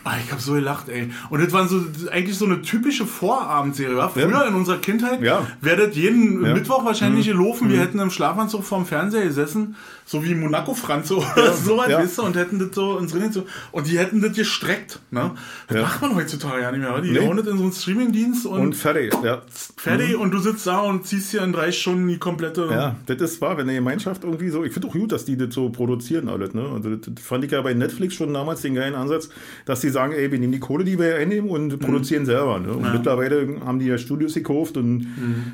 Ah, 0.03 0.15
ich 0.25 0.31
habe 0.31 0.41
so 0.41 0.53
gelacht, 0.53 0.89
ey. 0.89 1.11
Und 1.29 1.43
das 1.43 1.53
war 1.53 1.67
so 1.67 1.83
eigentlich 2.11 2.35
so 2.37 2.45
eine 2.45 2.61
typische 2.63 3.05
Vorabendserie. 3.05 3.97
Ja? 3.97 4.09
Früher 4.09 4.29
Ja. 4.31 4.43
in 4.45 4.55
unserer 4.55 4.79
Kindheit 4.79 5.21
Ja. 5.21 5.45
wäre 5.61 5.87
das 5.87 5.95
jeden 5.95 6.41
Ja. 6.43 6.49
Mhm. 6.49 6.53
Mittwoch 6.55 6.83
wahrscheinlich 6.83 7.27
gelaufen. 7.27 7.69
Wir 7.69 7.79
hätten 7.79 7.99
im 7.99 8.09
Schlafanzug 8.09 8.63
vorm 8.63 8.85
Fernseher 8.87 9.23
gesessen, 9.25 9.75
so 10.11 10.25
wie 10.25 10.35
Monaco 10.35 10.73
Franz 10.73 11.09
oder 11.09 11.53
sowas, 11.53 11.87
Ja. 11.89 11.99
weißt 12.03 12.17
du, 12.17 12.23
und 12.23 12.35
hätten 12.35 12.59
das 12.59 12.75
so 12.75 12.97
ins 12.97 13.15
Rennen 13.15 13.31
so 13.31 13.45
und 13.71 13.87
die 13.89 13.97
hätten 13.97 14.19
das 14.21 14.33
gestreckt, 14.35 14.99
ne? 15.09 15.31
Das 15.69 15.77
Ja. 15.77 15.83
macht 15.83 16.01
man 16.01 16.15
heutzutage 16.15 16.61
ja 16.63 16.71
nicht 16.71 16.81
mehr. 16.81 16.99
Die 16.99 17.11
Nee. 17.11 17.19
hauen 17.25 17.37
das 17.37 17.47
in 17.47 17.57
so 17.57 17.63
einen 17.63 17.71
Streamingdienst 17.71 18.45
und, 18.45 18.59
Und 18.59 18.75
fertig. 18.75 19.13
Ja. 19.23 19.41
fertig 19.77 20.17
und 20.17 20.31
du 20.33 20.39
sitzt 20.39 20.67
da 20.67 20.79
und 20.81 21.05
ziehst 21.07 21.31
dir 21.31 21.43
in 21.43 21.53
drei 21.53 21.71
Stunden 21.71 22.09
die 22.09 22.17
komplette. 22.17 22.67
Ja, 22.69 22.95
das 23.05 23.21
ist 23.21 23.39
wahr, 23.41 23.55
wenn 23.57 23.63
eine 23.69 23.75
Gemeinschaft 23.75 24.25
irgendwie 24.25 24.49
so, 24.49 24.65
ich 24.65 24.73
finde 24.73 24.89
auch 24.89 24.93
gut, 24.93 25.13
dass 25.13 25.23
die 25.23 25.37
das 25.37 25.53
so 25.53 25.69
produzieren 25.69 26.27
alles, 26.27 26.53
ne? 26.53 26.65
Also 26.73 26.93
das, 26.93 27.23
fand 27.23 27.45
ich 27.45 27.51
ja 27.51 27.61
bei 27.61 27.73
Netflix 27.73 28.15
schon 28.15 28.33
damals 28.33 28.61
den 28.61 28.75
geilen 28.75 28.95
Ansatz, 28.95 29.29
dass 29.65 29.79
die 29.79 29.89
sagen, 29.89 30.11
ey, 30.11 30.29
wir 30.29 30.39
nehmen 30.39 30.51
die 30.51 30.59
Kohle, 30.59 30.83
die 30.83 30.99
wir 30.99 31.15
einnehmen 31.15 31.49
und 31.49 31.79
produzieren 31.79 32.25
selber, 32.25 32.59
ne? 32.59 32.73
Und 32.73 32.91
mittlerweile 32.91 33.61
haben 33.65 33.79
die 33.79 33.85
ja 33.85 33.97
Studios 33.97 34.33
gekauft 34.33 34.75
und 34.75 35.07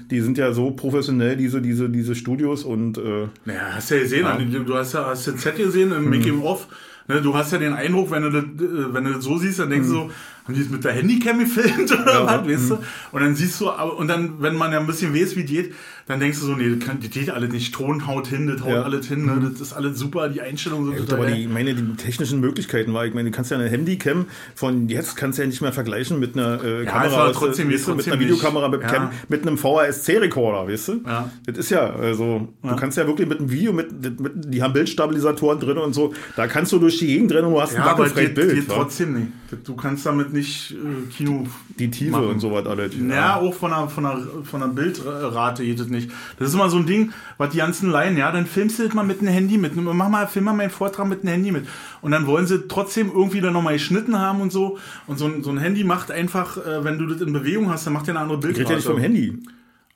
die 0.10 0.20
sind 0.22 0.40
ja 0.40 0.52
so 0.52 0.72
professionell, 0.72 1.38
diese, 1.38 1.62
diese, 1.62 1.90
diese 1.90 2.16
Studios 2.16 2.64
und 2.64 2.98
äh, 2.98 3.28
Naja, 3.46 3.60
hast 3.76 3.92
ja 3.92 4.00
gesehen, 4.00 4.26
du 4.52 4.76
hast 4.76 4.94
ja 4.94 5.06
hast 5.06 5.26
ja 5.28 5.36
Z 5.36 5.56
gesehen 5.56 5.92
im 5.92 6.10
Making 6.10 6.42
of. 6.42 6.68
Ne, 7.08 7.22
du 7.22 7.34
hast 7.36 7.54
ja 7.54 7.58
den 7.58 7.74
Eindruck, 7.74 8.12
wenn 8.12 8.24
du 8.24 8.30
das, 8.30 8.44
äh, 8.44 8.94
wenn 8.94 9.06
du 9.06 9.14
das 9.14 9.24
so 9.24 9.38
siehst, 9.38 9.60
dann 9.60 9.70
denkst 9.70 9.88
du 9.88 9.94
so, 9.94 10.12
haben 10.48 10.54
die 10.56 10.62
es 10.62 10.70
mit 10.70 10.84
der 10.84 10.94
Handycam 10.94 11.40
gefilmt 11.40 11.92
oder 12.02 12.26
was, 12.26 12.48
weißt 12.48 12.70
du? 12.72 12.78
Und 13.12 13.22
dann 13.22 13.36
siehst 13.36 13.60
du, 13.60 13.70
aber- 13.70 13.98
und 13.98 14.08
dann, 14.08 14.42
wenn 14.42 14.56
man 14.56 14.72
ja 14.72 14.80
ein 14.80 14.88
bisschen 14.88 15.14
weiß, 15.14 15.36
wie 15.36 15.44
die 15.44 15.56
geht, 15.58 15.74
dann 16.08 16.22
denkst 16.22 16.40
du 16.40 16.46
so, 16.46 16.56
nee, 16.56 16.70
das, 16.74 16.88
kann, 16.88 17.00
das 17.02 17.10
geht 17.10 17.30
alles 17.30 17.52
nicht. 17.52 17.74
Ton 17.74 18.08
haut 18.08 18.28
hin, 18.28 18.48
das 18.48 18.62
haut 18.62 18.70
Ja. 18.72 18.84
alles 18.84 19.08
hin, 19.08 19.26
ne? 19.26 19.50
das 19.52 19.60
ist 19.60 19.74
alles 19.74 20.00
super, 20.00 20.30
die 20.30 20.40
Einstellungen 20.42 20.86
sind 20.86 20.94
Ja, 20.96 21.02
gut, 21.02 21.14
aber 21.14 21.26
die, 21.26 21.48
meine, 21.48 21.76
die 21.76 21.96
technischen 21.98 22.40
Möglichkeiten 22.40 22.94
war, 22.94 23.06
ich 23.06 23.14
meine, 23.14 23.30
du 23.30 23.36
kannst 23.36 23.52
ja 23.52 23.58
eine 23.58 23.68
Handycam 23.70 24.26
von 24.56 24.88
jetzt 24.88 25.18
kannst 25.18 25.38
du 25.38 25.42
ja 25.44 25.48
nicht 25.50 25.62
mehr 25.62 25.74
vergleichen 25.74 26.18
mit 26.20 26.38
einer 26.38 26.64
äh, 26.64 26.84
es 26.84 26.88
Kamera, 26.90 27.26
aus, 27.28 27.36
trotzdem- 27.36 27.70
weißt 27.72 27.88
du, 27.90 27.96
mit 27.96 28.08
einer 28.08 28.20
Videokamera, 28.22 28.70
mit. 28.70 28.82
Cam, 28.82 29.04
Ja. 29.04 29.12
mit 29.28 29.42
einem 29.46 29.58
VHS-C-Rekorder, 29.58 30.72
weißt 30.72 30.88
du? 30.88 31.02
Ja. 31.06 31.30
Das 31.46 31.58
ist 31.58 31.70
ja, 31.72 31.90
also, 31.94 32.48
du 32.64 32.76
kannst 32.76 32.98
ja 32.98 33.06
wirklich 33.08 33.28
mit 33.28 33.40
einem 33.40 33.52
Video, 33.52 33.74
mit, 33.74 33.92
mit, 34.22 34.32
die 34.54 34.62
haben 34.62 34.74
Bildstabilisatoren 34.74 35.60
drin 35.60 35.78
und 35.78 35.94
so, 35.94 36.14
da 36.36 36.48
kannst 36.48 36.72
du 36.72 36.80
durch 36.80 37.00
die 37.00 37.08
Gegend 37.08 37.34
rennen 37.34 37.48
und 37.48 37.54
du 37.56 37.62
hast 37.62 37.74
ja, 37.74 37.80
ein 37.80 37.86
wackelfreies 37.86 38.34
Bild. 38.34 38.54
geht 38.56 38.68
trotzdem 38.70 39.14
nicht. 39.14 39.28
Du 39.66 39.76
kannst 39.76 40.06
damit 40.06 40.32
nicht 40.34 40.37
äh, 40.40 41.12
Kino 41.16 41.46
Die 41.80 41.90
Tiefe 41.90 42.12
machen. 42.12 42.28
und 42.28 42.40
so 42.40 42.52
was 42.52 42.66
alles. 42.66 42.94
Ja, 43.10 43.38
auch 43.38 43.54
von 43.54 43.72
der, 43.72 43.88
von, 43.90 44.04
der, 44.04 44.20
von 44.44 44.60
der 44.62 44.68
Bildrate 44.68 45.64
geht 45.64 45.80
es 45.80 45.88
nicht. 45.88 46.10
Das 46.40 46.50
ist 46.50 46.54
immer 46.56 46.70
so 46.70 46.78
ein 46.78 46.86
Ding, 46.86 47.12
was 47.38 47.50
die 47.52 47.58
ganzen 47.58 47.90
Laien, 47.92 48.18
ja, 48.18 48.32
dann 48.32 48.46
filmst 48.46 48.80
du 48.80 48.84
das 48.86 48.94
mal 48.94 49.04
mit 49.04 49.20
einem 49.20 49.30
Handy 49.30 49.58
mit. 49.58 49.76
Mach 49.76 50.10
mal, 50.10 50.28
film 50.28 50.46
mal 50.46 50.54
meinen 50.54 50.70
Vortrag 50.70 51.08
mit 51.08 51.22
einem 51.22 51.30
Handy 51.34 51.52
mit. 51.52 51.68
Und 52.02 52.12
dann 52.12 52.28
wollen 52.28 52.48
sie 52.48 52.68
trotzdem 52.68 53.12
irgendwie 53.14 53.42
dann 53.42 53.54
nochmal 53.54 53.74
geschnitten 53.74 54.18
haben 54.20 54.42
und 54.42 54.52
so. 54.52 54.78
Und 55.08 55.18
so 55.20 55.26
ein, 55.26 55.44
so 55.44 55.50
ein 55.52 55.58
Handy 55.58 55.84
macht 55.84 56.12
einfach, 56.12 56.58
äh, 56.58 56.84
wenn 56.84 56.98
du 56.98 57.06
das 57.08 57.22
in 57.22 57.34
Bewegung 57.34 57.70
hast, 57.70 57.86
dann 57.86 57.94
macht 57.94 58.08
der 58.08 58.16
eine 58.16 58.22
andere 58.24 58.38
Ich 58.38 58.42
Bildrate. 58.42 58.62
rede 58.62 58.70
ja 58.72 58.76
nicht 58.78 58.88
vom 58.88 59.00
Handy. 59.00 59.40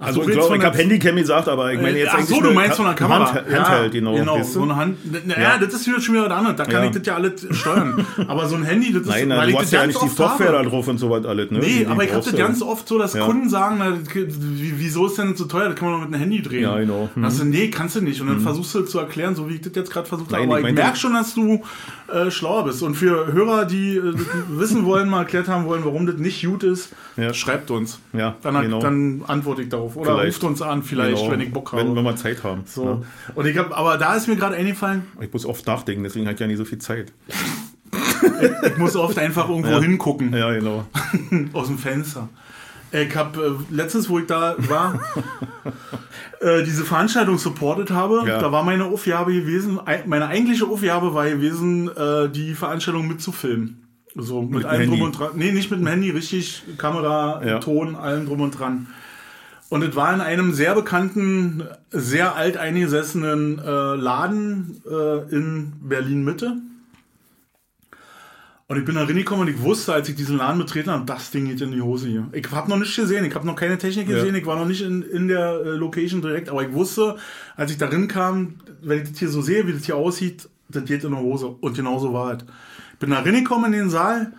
Also, 0.02 0.24
du 0.24 0.30
ich 0.30 0.36
glaube, 0.36 0.58
ich 0.58 0.64
habe 0.64 0.78
Handycam 0.78 1.16
gesagt, 1.16 1.48
aber 1.48 1.72
ich 1.72 1.80
meine 1.82 1.98
jetzt 1.98 2.12
Ach 2.14 2.22
so, 2.22 2.40
du 2.42 2.48
eine 2.48 2.56
meinst 2.56 2.78
von 2.78 2.86
der 2.86 2.96
Kamera. 2.96 3.34
Hand, 3.34 3.48
Handheld, 3.52 3.92
genau. 3.92 4.16
genau 4.16 4.36
weißt 4.40 4.50
du? 4.50 4.54
so 4.60 4.64
eine 4.64 4.76
Hand. 4.76 4.98
Na, 5.26 5.40
ja, 5.40 5.58
das 5.60 5.74
ist 5.74 5.88
wieder 5.88 6.02
schon 6.02 6.16
wieder 6.16 6.26
was 6.30 6.32
anderes. 6.38 6.58
Da 6.58 6.64
kann 6.66 6.84
Ja. 6.84 6.90
ich 6.90 6.96
das 6.98 7.06
ja 7.06 7.16
alles 7.16 7.48
steuern. 7.52 8.06
Aber 8.28 8.48
so 8.48 8.56
ein 8.56 8.64
Handy, 8.64 8.92
das 8.92 9.04
ist, 9.04 9.08
Nein, 9.10 9.28
nein, 9.28 9.48
du 9.50 9.54
das 9.54 9.62
hast 9.64 9.72
ja 9.74 9.86
nicht 9.88 10.02
die 10.02 10.06
oft 10.06 10.18
Software 10.18 10.48
habe. 10.54 10.64
da 10.64 10.70
drauf 10.70 10.88
und 10.88 10.98
so 10.98 11.10
was 11.10 11.26
alles. 11.26 11.52
Ne? 11.52 11.60
Nee, 11.60 11.86
aber 11.90 12.04
ich 12.04 12.12
habe 12.14 12.24
das 12.24 12.32
ja. 12.34 12.46
ganz 12.48 12.62
oft 12.62 12.88
so, 12.88 12.98
dass 12.98 13.14
Ja. 13.14 13.26
Kunden 13.26 13.48
sagen, 13.50 13.76
na, 13.80 13.94
wie, 14.14 14.74
wieso 14.78 15.06
ist 15.06 15.18
denn 15.18 15.30
das 15.32 15.38
so 15.38 15.46
teuer? 15.46 15.70
Das 15.70 15.76
kann 15.76 15.90
man 15.92 16.00
doch 16.00 16.06
mit 16.08 16.14
einem 16.16 16.22
Handy 16.24 16.42
drehen. 16.42 16.64
Ja, 16.64 16.78
genau. 16.80 17.10
Mhm. 17.14 17.24
Also, 17.24 17.44
nee, 17.44 17.70
kannst 17.70 17.96
du 17.96 18.02
nicht. 18.02 18.22
Und 18.22 18.28
dann 18.28 18.40
versuchst 18.42 18.74
du 18.74 18.82
zu 18.82 18.98
erklären, 19.00 19.36
so 19.36 19.50
wie 19.50 19.56
ich 19.56 19.62
das 19.62 19.74
jetzt 19.76 19.92
gerade 19.92 20.08
versucht 20.08 20.34
habe. 20.34 20.44
Aber 20.44 20.60
ich 20.62 20.68
ich, 20.68 20.74
merke 20.74 20.98
schon, 20.98 21.14
dass 21.14 21.36
du 21.36 21.62
äh, 22.12 22.32
schlauer 22.32 22.66
bist. 22.66 22.82
Und 22.82 22.96
für 22.96 23.32
Hörer, 23.32 23.66
die 23.66 23.98
äh, 23.98 24.14
wissen 24.50 24.86
wollen, 24.86 25.10
mal 25.10 25.20
erklärt 25.20 25.48
haben 25.48 25.66
wollen, 25.66 25.86
warum 25.86 26.06
das 26.08 26.16
nicht 26.18 26.44
gut 26.46 26.64
ist, 26.64 26.90
Ja. 27.18 27.34
schreibt 27.34 27.70
uns. 27.72 28.00
Ja, 28.14 28.36
Dann, 28.42 28.62
genau. 28.62 28.80
dann 28.80 29.24
antworte 29.28 29.62
ich 29.62 29.70
darauf. 29.70 29.91
Oder 29.96 30.16
Vielleicht. 30.16 30.38
ruft 30.38 30.44
uns 30.44 30.62
an, 30.62 30.84
vielleicht, 30.84 31.18
Genau. 31.18 31.32
wenn 31.32 31.42
ich 31.42 31.52
Bock 31.52 31.72
habe. 31.72 31.84
Wenn 31.84 31.94
wir 31.96 32.02
mal 32.02 32.16
Zeit 32.16 32.44
haben. 32.44 32.64
so. 32.66 32.86
Ne? 32.86 33.02
Und 33.36 33.46
ich 33.46 33.58
hab, 33.58 33.78
aber 33.78 33.98
da 33.98 34.16
ist 34.16 34.28
mir 34.28 34.36
gerade 34.36 34.56
eingefallen, 34.56 35.04
Ich 35.22 35.32
muss 35.32 35.46
oft 35.46 35.66
nachdenken, 35.68 36.04
deswegen 36.04 36.28
hat 36.28 36.40
ja 36.40 36.48
nicht 36.48 36.58
so 36.58 36.66
viel 36.66 36.80
Zeit. 36.80 37.12
ich 38.64 38.78
muss 38.78 38.96
oft 38.96 39.18
einfach 39.18 39.50
irgendwo 39.50 39.72
Ja. 39.72 39.80
hingucken. 39.82 40.34
Ja, 40.34 40.52
genau. 40.52 40.86
aus 41.54 41.68
dem 41.68 41.78
Fenster. 41.78 42.30
Ich 42.94 43.16
habe 43.16 43.58
äh, 43.72 43.74
letztens, 43.74 44.10
wo 44.10 44.20
ich 44.20 44.26
da 44.28 44.56
war, 44.58 45.00
äh, 46.42 46.64
diese 46.64 46.84
Veranstaltung 46.84 47.38
supportet 47.38 47.90
habe, 47.92 48.24
Ja. 48.28 48.40
da 48.40 48.52
war 48.52 48.64
meine 48.64 48.86
Aufgabe 48.86 49.34
gewesen, 49.34 49.80
ei- 49.86 50.04
meine 50.06 50.28
eigentliche 50.28 50.66
Aufgabe 50.66 51.14
war 51.14 51.30
gewesen, 51.30 51.90
äh, 51.96 52.30
die 52.30 52.54
Veranstaltung 52.54 53.08
mitzufilmen. 53.08 53.78
So, 54.14 54.42
mit, 54.42 54.52
Mit 54.52 54.66
allem 54.66 54.82
drum 54.82 54.90
Handy. 54.92 55.04
und 55.06 55.20
dran. 55.20 55.30
Nee, 55.36 55.52
nicht 55.54 55.72
mit 55.72 55.80
dem 55.80 55.88
Handy, 55.88 56.10
richtig 56.10 56.64
Kamera, 56.78 57.42
Ja. 57.46 57.60
Ton, 57.60 57.96
allem 57.96 58.26
drum 58.26 58.42
und 58.42 58.60
dran. 58.60 58.88
Und 59.72 59.84
es 59.84 59.96
war 59.96 60.14
in 60.14 60.20
einem 60.20 60.52
sehr 60.52 60.76
bekannten, 60.76 61.64
sehr 61.92 62.36
alt 62.36 62.58
eingesessenen 62.58 63.58
äh, 63.58 63.96
Laden 63.96 64.82
äh, 64.86 65.34
in 65.34 65.72
Berlin 65.80 66.26
Mitte. 66.26 66.58
Und 68.68 68.78
ich 68.78 68.84
bin 68.84 68.96
da 68.96 69.06
reingekommen 69.06 69.48
und 69.48 69.54
ich 69.54 69.62
wusste, 69.62 69.94
als 69.94 70.10
ich 70.10 70.16
diesen 70.16 70.36
Laden 70.40 70.58
betreten 70.58 70.92
habe, 70.92 71.06
das 71.06 71.32
Ding 71.32 71.46
geht 71.46 71.62
in 71.62 71.72
die 71.72 71.82
Hose 71.82 72.10
hier. 72.10 72.28
Ich 72.34 72.52
habe 72.52 72.70
noch 72.70 72.80
nichts 72.80 72.98
gesehen, 72.98 73.24
ich 73.24 73.34
habe 73.34 73.48
noch 73.48 73.56
keine 73.56 73.78
Technik 73.78 74.10
Ja. 74.10 74.16
gesehen, 74.16 74.36
ich 74.36 74.46
war 74.46 74.58
noch 74.58 74.66
nicht 74.66 74.82
in, 74.82 75.04
in 75.04 75.30
der 75.30 75.62
äh, 75.64 75.70
Location 75.70 76.22
direkt, 76.22 76.50
aber 76.50 76.64
ich 76.68 76.74
wusste, 76.74 77.16
als 77.56 77.72
ich 77.72 77.78
da 77.78 77.88
kam, 77.88 78.56
wenn 78.82 79.04
ich 79.04 79.10
das 79.10 79.20
hier 79.20 79.30
so 79.30 79.42
sehe, 79.42 79.66
wie 79.68 79.72
das 79.72 79.86
hier 79.86 79.96
aussieht, 79.96 80.50
das 80.68 80.84
geht 80.84 81.06
in 81.06 81.12
die 81.12 81.18
Hose. 81.18 81.48
Und 81.48 81.78
genau 81.78 81.98
so 81.98 82.12
war 82.12 82.34
es. 82.34 82.44
Ich 82.92 83.00
bin 83.00 83.12
da 83.12 83.22
reingekommen 83.22 83.72
in 83.72 83.80
den 83.80 83.90
Saal, 83.90 84.34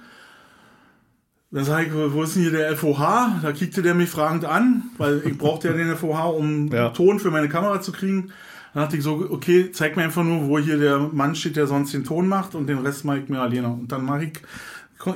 dann 1.53 1.65
sage 1.65 1.87
ich, 1.87 1.93
wo 1.93 2.23
ist 2.23 2.35
denn 2.35 2.43
hier 2.43 2.53
der 2.53 2.77
FOH? 2.77 3.41
Da 3.43 3.53
kickte 3.53 3.83
der 3.83 3.95
mich 3.95 4.09
fragend 4.09 4.45
an, 4.45 4.85
weil 4.97 5.23
ich 5.27 5.37
brauchte 5.37 5.69
ja 5.69 5.75
den 5.75 5.95
FOH, 5.97 6.37
um 6.37 6.69
Ja. 6.73 6.89
Ton 6.89 7.21
für 7.21 7.31
meine 7.31 7.49
Kamera 7.49 7.81
zu 7.81 7.93
kriegen. 7.93 8.33
Dann 8.73 8.85
dachte 8.85 8.97
ich 8.97 9.03
so, 9.03 9.27
okay, 9.31 9.71
zeig 9.71 9.97
mir 9.97 10.05
einfach 10.05 10.25
nur, 10.25 10.49
wo 10.49 10.59
hier 10.59 10.79
der 10.79 10.99
Mann 10.99 11.35
steht, 11.35 11.57
der 11.57 11.67
sonst 11.67 11.93
den 11.93 12.05
Ton 12.05 12.27
macht 12.27 12.55
und 12.55 12.67
den 12.69 12.79
Rest 12.79 13.05
mache 13.05 13.19
ich 13.19 13.29
mir 13.29 13.41
alleine. 13.41 13.69
Und 13.69 13.93
dann 13.93 14.03
mache 14.05 14.25
ich, 14.25 14.33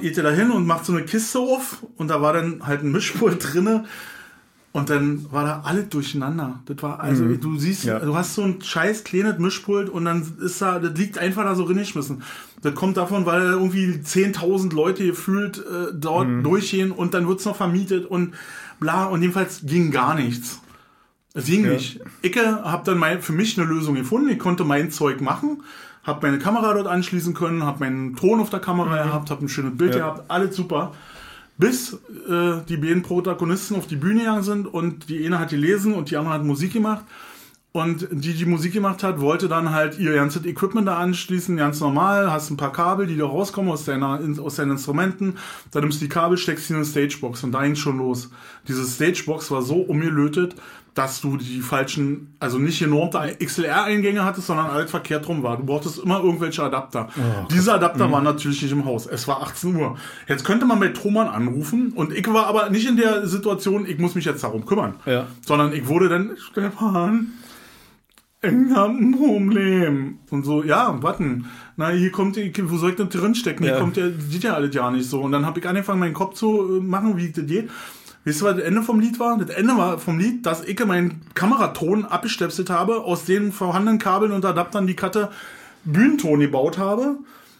geht 0.02 0.18
er 0.18 0.24
da 0.24 0.30
hin 0.30 0.50
und 0.50 0.66
macht 0.66 0.84
so 0.84 0.92
eine 0.92 1.04
Kiste 1.04 1.38
auf 1.38 1.82
und 1.96 2.08
da 2.08 2.20
war 2.20 2.34
dann 2.34 2.66
halt 2.66 2.82
ein 2.82 2.92
Mischpult 2.92 3.38
drinne 3.54 3.86
und 4.76 4.90
dann 4.90 5.26
war 5.32 5.44
da 5.44 5.62
alles 5.64 5.88
durcheinander. 5.88 6.60
Das 6.66 6.82
war, 6.82 7.00
also 7.00 7.24
du 7.26 7.58
siehst, 7.58 7.84
Ja. 7.84 7.98
du 7.98 8.14
hast 8.14 8.34
so 8.34 8.42
ein 8.42 8.60
scheiß 8.62 9.04
kleines 9.04 9.38
Mischpult 9.38 9.88
und 9.88 10.04
dann 10.04 10.26
ist 10.40 10.60
da, 10.60 10.78
das 10.78 10.96
liegt 10.98 11.18
einfach 11.18 11.44
da 11.44 11.54
so 11.54 11.64
reingeschmissen. 11.64 12.22
Das 12.62 12.74
kommt 12.74 12.96
davon, 12.96 13.26
weil 13.26 13.42
irgendwie 13.42 14.00
10.000 14.04 14.74
Leute 14.74 15.06
gefühlt 15.06 15.58
äh, 15.58 15.92
dort 15.94 16.28
durchgehen 16.44 16.92
und 16.92 17.14
dann 17.14 17.26
wird's 17.28 17.44
noch 17.44 17.56
vermietet 17.56 18.06
und 18.06 18.34
bla 18.78 19.06
und 19.06 19.22
jedenfalls 19.22 19.62
ging 19.64 19.90
gar 19.90 20.14
nichts. 20.14 20.60
Es 21.34 21.46
ging 21.46 21.64
Ja. 21.64 21.72
nicht. 21.72 22.00
Ich 22.22 22.36
habe 22.36 22.82
dann 22.84 22.98
mein, 22.98 23.22
für 23.22 23.32
mich 23.32 23.58
eine 23.58 23.66
Lösung 23.66 23.94
gefunden. 23.94 24.28
Ich 24.30 24.38
konnte 24.38 24.64
mein 24.64 24.90
Zeug 24.90 25.20
machen, 25.20 25.62
habe 26.02 26.26
meine 26.26 26.38
Kamera 26.38 26.72
dort 26.74 26.86
anschließen 26.86 27.34
können, 27.34 27.62
habe 27.64 27.80
meinen 27.80 28.14
Ton 28.16 28.40
auf 28.40 28.50
der 28.50 28.60
Kamera 28.60 29.04
gehabt, 29.04 29.30
habe 29.30 29.44
ein 29.44 29.48
schönes 29.48 29.76
Bild 29.76 29.92
Ja. 29.94 29.98
gehabt, 30.00 30.30
alles 30.30 30.54
super. 30.56 30.92
Bis 31.58 31.94
äh, 31.94 32.62
die 32.68 32.76
beiden 32.76 33.02
Protagonisten 33.02 33.76
auf 33.76 33.86
die 33.86 33.96
Bühne 33.96 34.20
gegangen 34.20 34.42
sind 34.42 34.66
und 34.66 35.08
die 35.08 35.24
eine 35.24 35.38
hat 35.38 35.50
gelesen 35.50 35.94
und 35.94 36.10
die 36.10 36.16
andere 36.16 36.34
hat 36.34 36.44
Musik 36.44 36.72
gemacht. 36.72 37.04
Und 37.72 38.08
die, 38.10 38.32
die 38.32 38.46
Musik 38.46 38.72
gemacht 38.72 39.02
hat, 39.02 39.20
wollte 39.20 39.48
dann 39.48 39.70
halt 39.70 39.98
ihr 39.98 40.14
ganzes 40.14 40.46
Equipment 40.46 40.88
da 40.88 40.96
anschließen, 40.96 41.58
ganz 41.58 41.78
normal, 41.80 42.32
hast 42.32 42.48
ein 42.50 42.56
paar 42.56 42.72
Kabel, 42.72 43.06
die 43.06 43.18
da 43.18 43.26
rauskommen 43.26 43.70
aus, 43.70 43.84
deiner, 43.84 44.18
aus 44.38 44.56
deinen 44.56 44.72
Instrumenten, 44.72 45.36
dann 45.72 45.82
nimmst 45.82 46.00
du 46.00 46.06
die 46.06 46.08
Kabel, 46.08 46.38
steckst 46.38 46.68
sie 46.68 46.72
in 46.72 46.78
eine 46.78 46.86
Stagebox 46.86 47.44
und 47.44 47.52
da 47.52 47.62
ging 47.64 47.74
schon 47.74 47.98
los. 47.98 48.30
Diese 48.66 48.82
Stagebox 48.86 49.50
war 49.50 49.60
so 49.60 49.76
umgelötet, 49.76 50.54
dass 50.96 51.20
du 51.20 51.36
die 51.36 51.60
falschen, 51.60 52.34
also 52.40 52.58
nicht 52.58 52.78
genormte 52.80 53.18
XLR-Eingänge 53.38 54.24
hattest, 54.24 54.46
sondern 54.48 54.66
alles 54.66 54.90
verkehrt 54.90 55.28
rum 55.28 55.42
war. 55.42 55.58
Du 55.58 55.64
brauchtest 55.64 55.98
immer 55.98 56.20
irgendwelche 56.24 56.62
Adapter. 56.62 57.08
Diese 57.52 57.72
Adapter 57.74 58.10
waren 58.10 58.24
natürlich 58.24 58.62
nicht 58.62 58.72
im 58.72 58.84
Haus. 58.86 59.06
Es 59.06 59.28
war 59.28 59.42
18 59.42 59.76
Uhr. 59.76 59.96
Jetzt 60.26 60.44
könnte 60.44 60.64
man 60.66 60.80
bei 60.80 60.88
Thomann 60.88 61.28
anrufen 61.28 61.92
und 61.94 62.12
ich 62.14 62.26
war 62.32 62.46
aber 62.46 62.70
nicht 62.70 62.88
in 62.88 62.96
der 62.96 63.26
Situation, 63.28 63.86
ich 63.86 63.98
muss 63.98 64.14
mich 64.14 64.24
jetzt 64.24 64.42
darum 64.42 64.64
kümmern. 64.64 64.94
Ja. 65.04 65.26
Sondern 65.46 65.72
ich 65.74 65.86
wurde 65.86 66.08
dann, 66.08 66.30
Stefan, 66.38 67.32
ich 68.42 68.52
hab 68.74 68.88
ein 68.90 69.12
Problem. 69.12 70.18
Und 70.30 70.44
so, 70.44 70.62
ja, 70.64 70.96
warten. 71.02 71.46
Na, 71.76 71.88
hier 71.90 72.10
kommt, 72.10 72.36
die- 72.36 72.52
wo 72.70 72.76
soll 72.78 72.90
ich 72.90 72.96
denn 72.96 73.08
drinstecken? 73.08 73.64
Hier 73.64 73.74
Ja. 73.74 73.80
kommt 73.80 73.96
ja, 73.96 74.06
sieht 74.30 74.44
ja 74.44 74.54
alles 74.54 74.74
ja 74.74 74.90
nicht 74.90 75.08
so. 75.10 75.20
Und 75.20 75.32
dann 75.32 75.44
habe 75.44 75.58
ich 75.60 75.68
angefangen, 75.68 76.00
meinen 76.00 76.14
Kopf 76.14 76.34
zu 76.34 76.78
äh, 76.78 76.80
machen, 76.80 77.16
wie 77.16 77.30
das 77.30 77.44
geht. 77.46 77.70
Weißt 78.26 78.40
du, 78.40 78.46
was 78.46 78.56
das 78.56 78.64
Ende 78.64 78.82
vom 78.82 78.98
Lied 78.98 79.20
war? 79.20 79.38
Das 79.38 79.50
Ende 79.50 79.76
war 79.76 79.98
vom 79.98 80.18
Lied, 80.18 80.44
dass 80.44 80.64
ich 80.64 80.84
meinen 80.84 81.20
Kameraton 81.34 82.04
abgestöpselt 82.04 82.70
habe, 82.70 83.02
aus 83.04 83.24
den 83.24 83.52
vorhandenen 83.52 84.00
Kabeln 84.00 84.32
und 84.32 84.44
Adaptern 84.44 84.88
die 84.88 84.96
Karte 84.96 85.30
Bühnenton 85.84 86.40
gebaut 86.40 86.76
habe, 86.76 87.18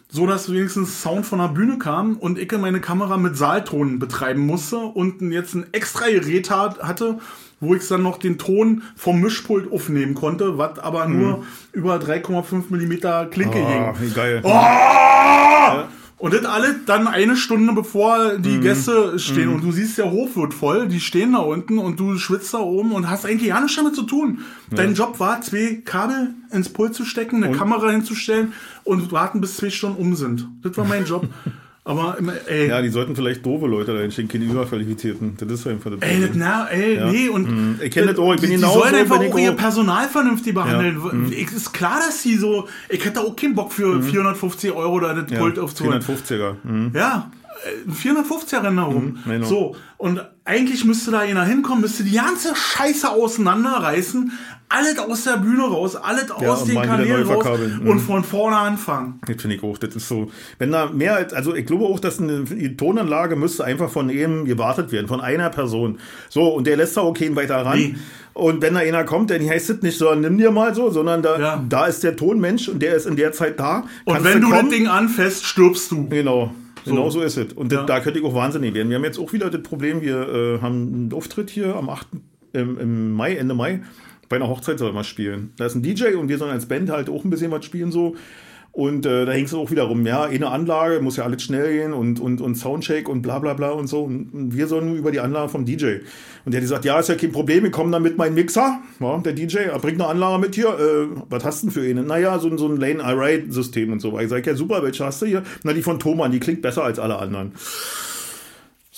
so 0.09 0.27
dass 0.27 0.51
wenigstens 0.51 1.01
Sound 1.01 1.25
von 1.25 1.39
der 1.39 1.47
Bühne 1.47 1.77
kam 1.77 2.17
und 2.17 2.37
ich 2.37 2.51
meine 2.51 2.81
Kamera 2.81 3.15
mit 3.15 3.37
Saalton 3.37 3.97
betreiben 3.97 4.45
musste 4.45 4.79
und 4.79 5.21
jetzt 5.31 5.53
ein 5.55 5.67
extra 5.71 6.07
Gerät 6.09 6.49
hat, 6.49 6.83
hatte, 6.83 7.19
wo 7.61 7.73
ich 7.73 7.87
dann 7.87 8.03
noch 8.03 8.17
den 8.17 8.37
Ton 8.37 8.83
vom 8.97 9.21
Mischpult 9.21 9.71
aufnehmen 9.71 10.15
konnte, 10.15 10.57
was 10.57 10.79
aber 10.79 11.07
nur 11.07 11.45
über 11.71 11.95
3,5 11.95 12.63
Millimeter 12.71 13.27
Klinke 13.27 13.57
ging. 13.57 13.93
wie 14.01 14.13
geil. 14.13 14.41
Oh! 14.43 15.85
Und 16.19 16.33
das 16.33 16.45
alles 16.45 16.77
dann 16.87 17.07
eine 17.07 17.35
Stunde 17.35 17.73
bevor 17.73 18.37
die 18.39 18.59
Gäste 18.59 19.19
stehen 19.19 19.49
und 19.49 19.63
du 19.63 19.71
siehst, 19.71 19.99
der 19.99 20.09
Hof 20.09 20.35
wird 20.35 20.51
voll, 20.51 20.87
die 20.87 20.99
stehen 20.99 21.33
da 21.33 21.39
unten 21.39 21.77
und 21.77 21.99
du 21.99 22.17
schwitzt 22.17 22.55
da 22.55 22.57
oben 22.57 22.91
und 22.91 23.07
hast 23.07 23.23
eigentlich 23.25 23.49
gar 23.49 23.61
nichts 23.61 23.77
damit 23.77 23.93
zu 23.93 24.01
tun. 24.01 24.39
Dein 24.71 24.95
Job 24.95 25.19
war, 25.19 25.41
zwei 25.41 25.81
Kabel 25.85 26.33
ins 26.51 26.69
Pult 26.69 26.95
zu 26.95 27.05
stecken, 27.05 27.43
eine 27.43 27.55
Kamera 27.55 27.91
hinzustellen 27.91 28.53
und 28.83 29.11
warten, 29.11 29.41
bis 29.41 29.57
zwei 29.57 29.69
Stunden 29.69 30.01
um 30.01 30.15
sind. 30.15 30.47
Das 30.63 30.75
war 30.75 30.85
mein 30.85 31.05
Job. 31.05 31.27
Aber, 31.87 32.17
ey, 32.47 32.67
Ja, 32.67 32.81
die 32.81 32.89
sollten 32.89 33.15
vielleicht 33.15 33.45
doofe 33.45 33.65
Leute 33.65 33.93
da 33.93 34.01
entstehen, 34.01 34.27
keine 34.27 34.43
Überqualifizierten. 34.43 35.37
Das 35.37 35.49
ist 35.49 35.65
einfach 35.67 35.89
das 35.91 36.01
Ey, 36.01 36.19
das, 36.19 36.29
Problem. 36.31 36.39
na, 36.39 36.67
ey, 36.69 36.95
Ja. 36.97 37.09
nee, 37.09 37.29
und 37.29 37.49
Mhm. 37.49 37.79
Ich 37.81 37.91
kenn 37.91 38.07
das 38.07 38.17
auch, 38.17 38.33
ich 38.33 38.41
bin 38.41 38.49
die, 38.49 38.55
die 38.57 38.61
genauso, 38.61 38.79
sollen 38.81 38.95
einfach 38.95 39.19
bin 39.19 39.27
ich 39.29 39.33
auch 39.33 39.37
ihr. 39.39 39.51
Personal 39.53 40.07
vernünftig 40.09 40.53
behandeln. 40.53 40.97
Mhm. 41.01 41.31
Ich, 41.31 41.51
ist 41.53 41.71
klar, 41.73 41.99
dass 42.05 42.21
sie 42.21 42.35
so, 42.35 42.67
ich 42.89 43.03
hätte 43.05 43.21
auch 43.21 43.35
keinen 43.35 43.55
Bock 43.55 43.71
für 43.71 44.01
450 44.03 44.71
Euro 44.73 44.99
da 44.99 45.13
das 45.13 45.31
Ja, 45.31 45.39
Pult 45.39 45.57
aufzuholen. 45.57 46.01
450er. 46.01 46.55
Mhm. 46.63 46.91
Ja, 46.93 47.31
äh, 47.33 47.36
450er 47.89 48.63
rennen 48.63 48.77
da 48.77 48.83
rum. 48.83 49.17
genau. 49.25 49.45
So, 49.47 49.75
und 49.97 50.23
eigentlich 50.45 50.85
müsste 50.85 51.11
da 51.11 51.19
einer 51.19 51.43
hinkommen, 51.45 51.81
müsste 51.81 52.03
die 52.03 52.15
ganze 52.15 52.55
Scheiße 52.55 53.09
auseinanderreißen, 53.09 54.31
alles 54.69 54.99
aus 54.99 55.23
der 55.23 55.37
Bühne 55.37 55.63
raus, 55.63 55.95
alles 55.95 56.29
aus 56.29 56.63
und 56.63 56.69
den 56.69 56.81
Kanälen 56.81 57.25
raus. 57.25 57.45
Mhm. 57.81 57.87
und 57.89 57.99
von 58.01 58.23
vorne 58.23 58.57
anfangen. 58.57 59.19
Das 59.25 59.41
finde 59.41 59.55
ich 59.55 59.63
auch. 59.63 59.77
Das 59.77 59.95
ist 59.95 60.07
so. 60.09 60.29
Wenn 60.59 60.71
da 60.73 60.87
mehr 60.87 61.15
als, 61.15 61.33
also 61.33 61.55
ich 61.55 61.65
glaube 61.65 61.85
auch, 61.85 61.99
dass 62.01 62.19
eine 62.19 62.43
die 62.43 62.75
Tonanlage 62.75 63.37
müsste 63.37 63.63
einfach 63.63 63.89
von 63.89 64.09
eben 64.09 64.43
gewartet 64.45 64.91
werden, 64.91 65.07
von 65.07 65.21
einer 65.21 65.49
Person. 65.49 65.99
So, 66.29 66.49
und 66.49 66.67
der 66.67 66.75
lässt 66.75 66.97
da 66.97 67.01
auch 67.01 67.13
keinen 67.13 67.35
weiter 67.37 67.65
ran. 67.65 67.79
Nee. 67.79 67.95
Und 68.33 68.61
wenn 68.61 68.73
da 68.75 68.81
einer 68.81 69.03
kommt, 69.05 69.31
dann 69.31 69.49
heißt 69.49 69.69
es 69.69 69.81
nicht 69.81 69.97
so, 69.97 70.13
nimm 70.13 70.37
dir 70.37 70.51
mal 70.51 70.75
so, 70.75 70.91
sondern 70.91 71.21
da, 71.21 71.39
Ja. 71.39 71.63
da 71.67 71.85
ist 71.87 72.03
der 72.03 72.15
Tonmensch 72.17 72.67
und 72.67 72.81
der 72.81 72.95
ist 72.95 73.07
in 73.07 73.15
der 73.15 73.31
Zeit 73.31 73.59
da. 73.59 73.85
Und 74.03 74.23
wenn 74.23 74.41
du 74.41 74.49
kommen? 74.49 74.69
das 74.69 74.77
Ding 74.77 74.87
anfäst, 74.87 75.45
stirbst 75.45 75.89
du. 75.91 76.07
Genau. 76.09 76.53
Genau 76.89 77.09
so 77.09 77.21
ist 77.21 77.37
es. 77.37 77.53
Und 77.53 77.71
Ja. 77.71 77.83
da 77.85 77.99
könnte 77.99 78.19
ich 78.19 78.25
auch 78.25 78.33
wahnsinnig 78.35 78.73
werden. 78.73 78.89
Wir 78.89 78.97
haben 78.97 79.03
jetzt 79.03 79.19
auch 79.19 79.33
wieder 79.33 79.49
das 79.49 79.61
Problem, 79.63 80.01
wir 80.01 80.57
äh, 80.57 80.61
haben 80.61 80.93
einen 80.93 81.13
Auftritt 81.13 81.49
hier 81.49 81.75
am 81.75 81.89
8. 81.89 82.07
Im, 82.53 82.79
im 82.79 83.11
Mai, 83.11 83.35
Ende 83.35 83.53
Mai. 83.53 83.81
Bei 84.29 84.35
einer 84.37 84.47
Hochzeit 84.47 84.79
soll 84.79 84.91
man 84.93 85.03
spielen. 85.03 85.51
Da 85.57 85.65
ist 85.67 85.75
ein 85.75 85.83
DJ 85.83 86.15
und 86.15 86.27
wir 86.27 86.37
sollen 86.37 86.51
als 86.51 86.65
Band 86.67 86.89
halt 86.89 87.09
auch 87.09 87.23
ein 87.23 87.29
bisschen 87.29 87.51
was 87.51 87.63
spielen 87.65 87.91
so. 87.91 88.15
Und 88.77 89.07
äh, 89.07 89.25
da 89.25 89.31
hängt 89.31 89.47
es 89.47 89.55
auch 89.55 89.71
wieder 89.71 89.85
rum, 89.85 90.05
ja, 90.05 90.25
eine 90.25 90.51
Anlage, 90.51 91.01
muss 91.01 91.17
ja 91.17 91.23
alles 91.23 91.41
schnell 91.41 91.73
gehen 91.73 91.93
und, 91.93 92.19
und, 92.19 92.41
und 92.41 92.53
Soundcheck 92.53 93.09
und 93.09 93.23
bla 93.23 93.39
bla 93.39 93.55
bla 93.55 93.71
und 93.71 93.87
so. 93.87 94.03
Und, 94.03 94.31
und 94.31 94.55
wir 94.55 94.67
sollen 94.67 94.95
über 94.95 95.09
die 95.09 95.19
Anlage 95.19 95.49
vom 95.49 95.65
DJ. 95.65 96.01
Und 96.45 96.53
der 96.53 96.59
hat 96.59 96.61
gesagt, 96.61 96.85
ja, 96.85 96.99
ist 96.99 97.09
ja 97.09 97.15
kein 97.15 97.31
Problem, 97.31 97.63
wir 97.63 97.71
kommen 97.71 97.91
dann 97.91 98.03
mit 98.03 98.19
meinem 98.19 98.35
Mixer. 98.35 98.79
Ja, 98.99 99.17
der 99.17 99.33
DJ, 99.33 99.69
bringt 99.81 99.99
eine 99.99 100.05
Anlage 100.05 100.39
mit 100.39 100.53
hier. 100.53 100.67
Äh, 100.67 101.07
was 101.27 101.43
hast 101.43 101.63
du 101.63 101.67
denn 101.67 101.73
für 101.73 101.89
eine? 101.89 102.03
Naja, 102.03 102.37
so, 102.37 102.55
so 102.55 102.67
ein 102.67 102.77
Lane 102.77 103.03
Array 103.03 103.45
System 103.49 103.91
und 103.93 103.99
so. 103.99 104.19
Ich 104.19 104.29
sage, 104.29 104.47
ja 104.47 104.55
super, 104.55 104.83
welche 104.83 105.03
hast 105.03 105.23
du 105.23 105.25
hier? 105.25 105.41
Na, 105.63 105.73
die 105.73 105.81
von 105.81 105.97
Thomann, 105.97 106.31
die 106.31 106.39
klingt 106.39 106.61
besser 106.61 106.83
als 106.83 106.99
alle 106.99 107.17
anderen. 107.17 107.53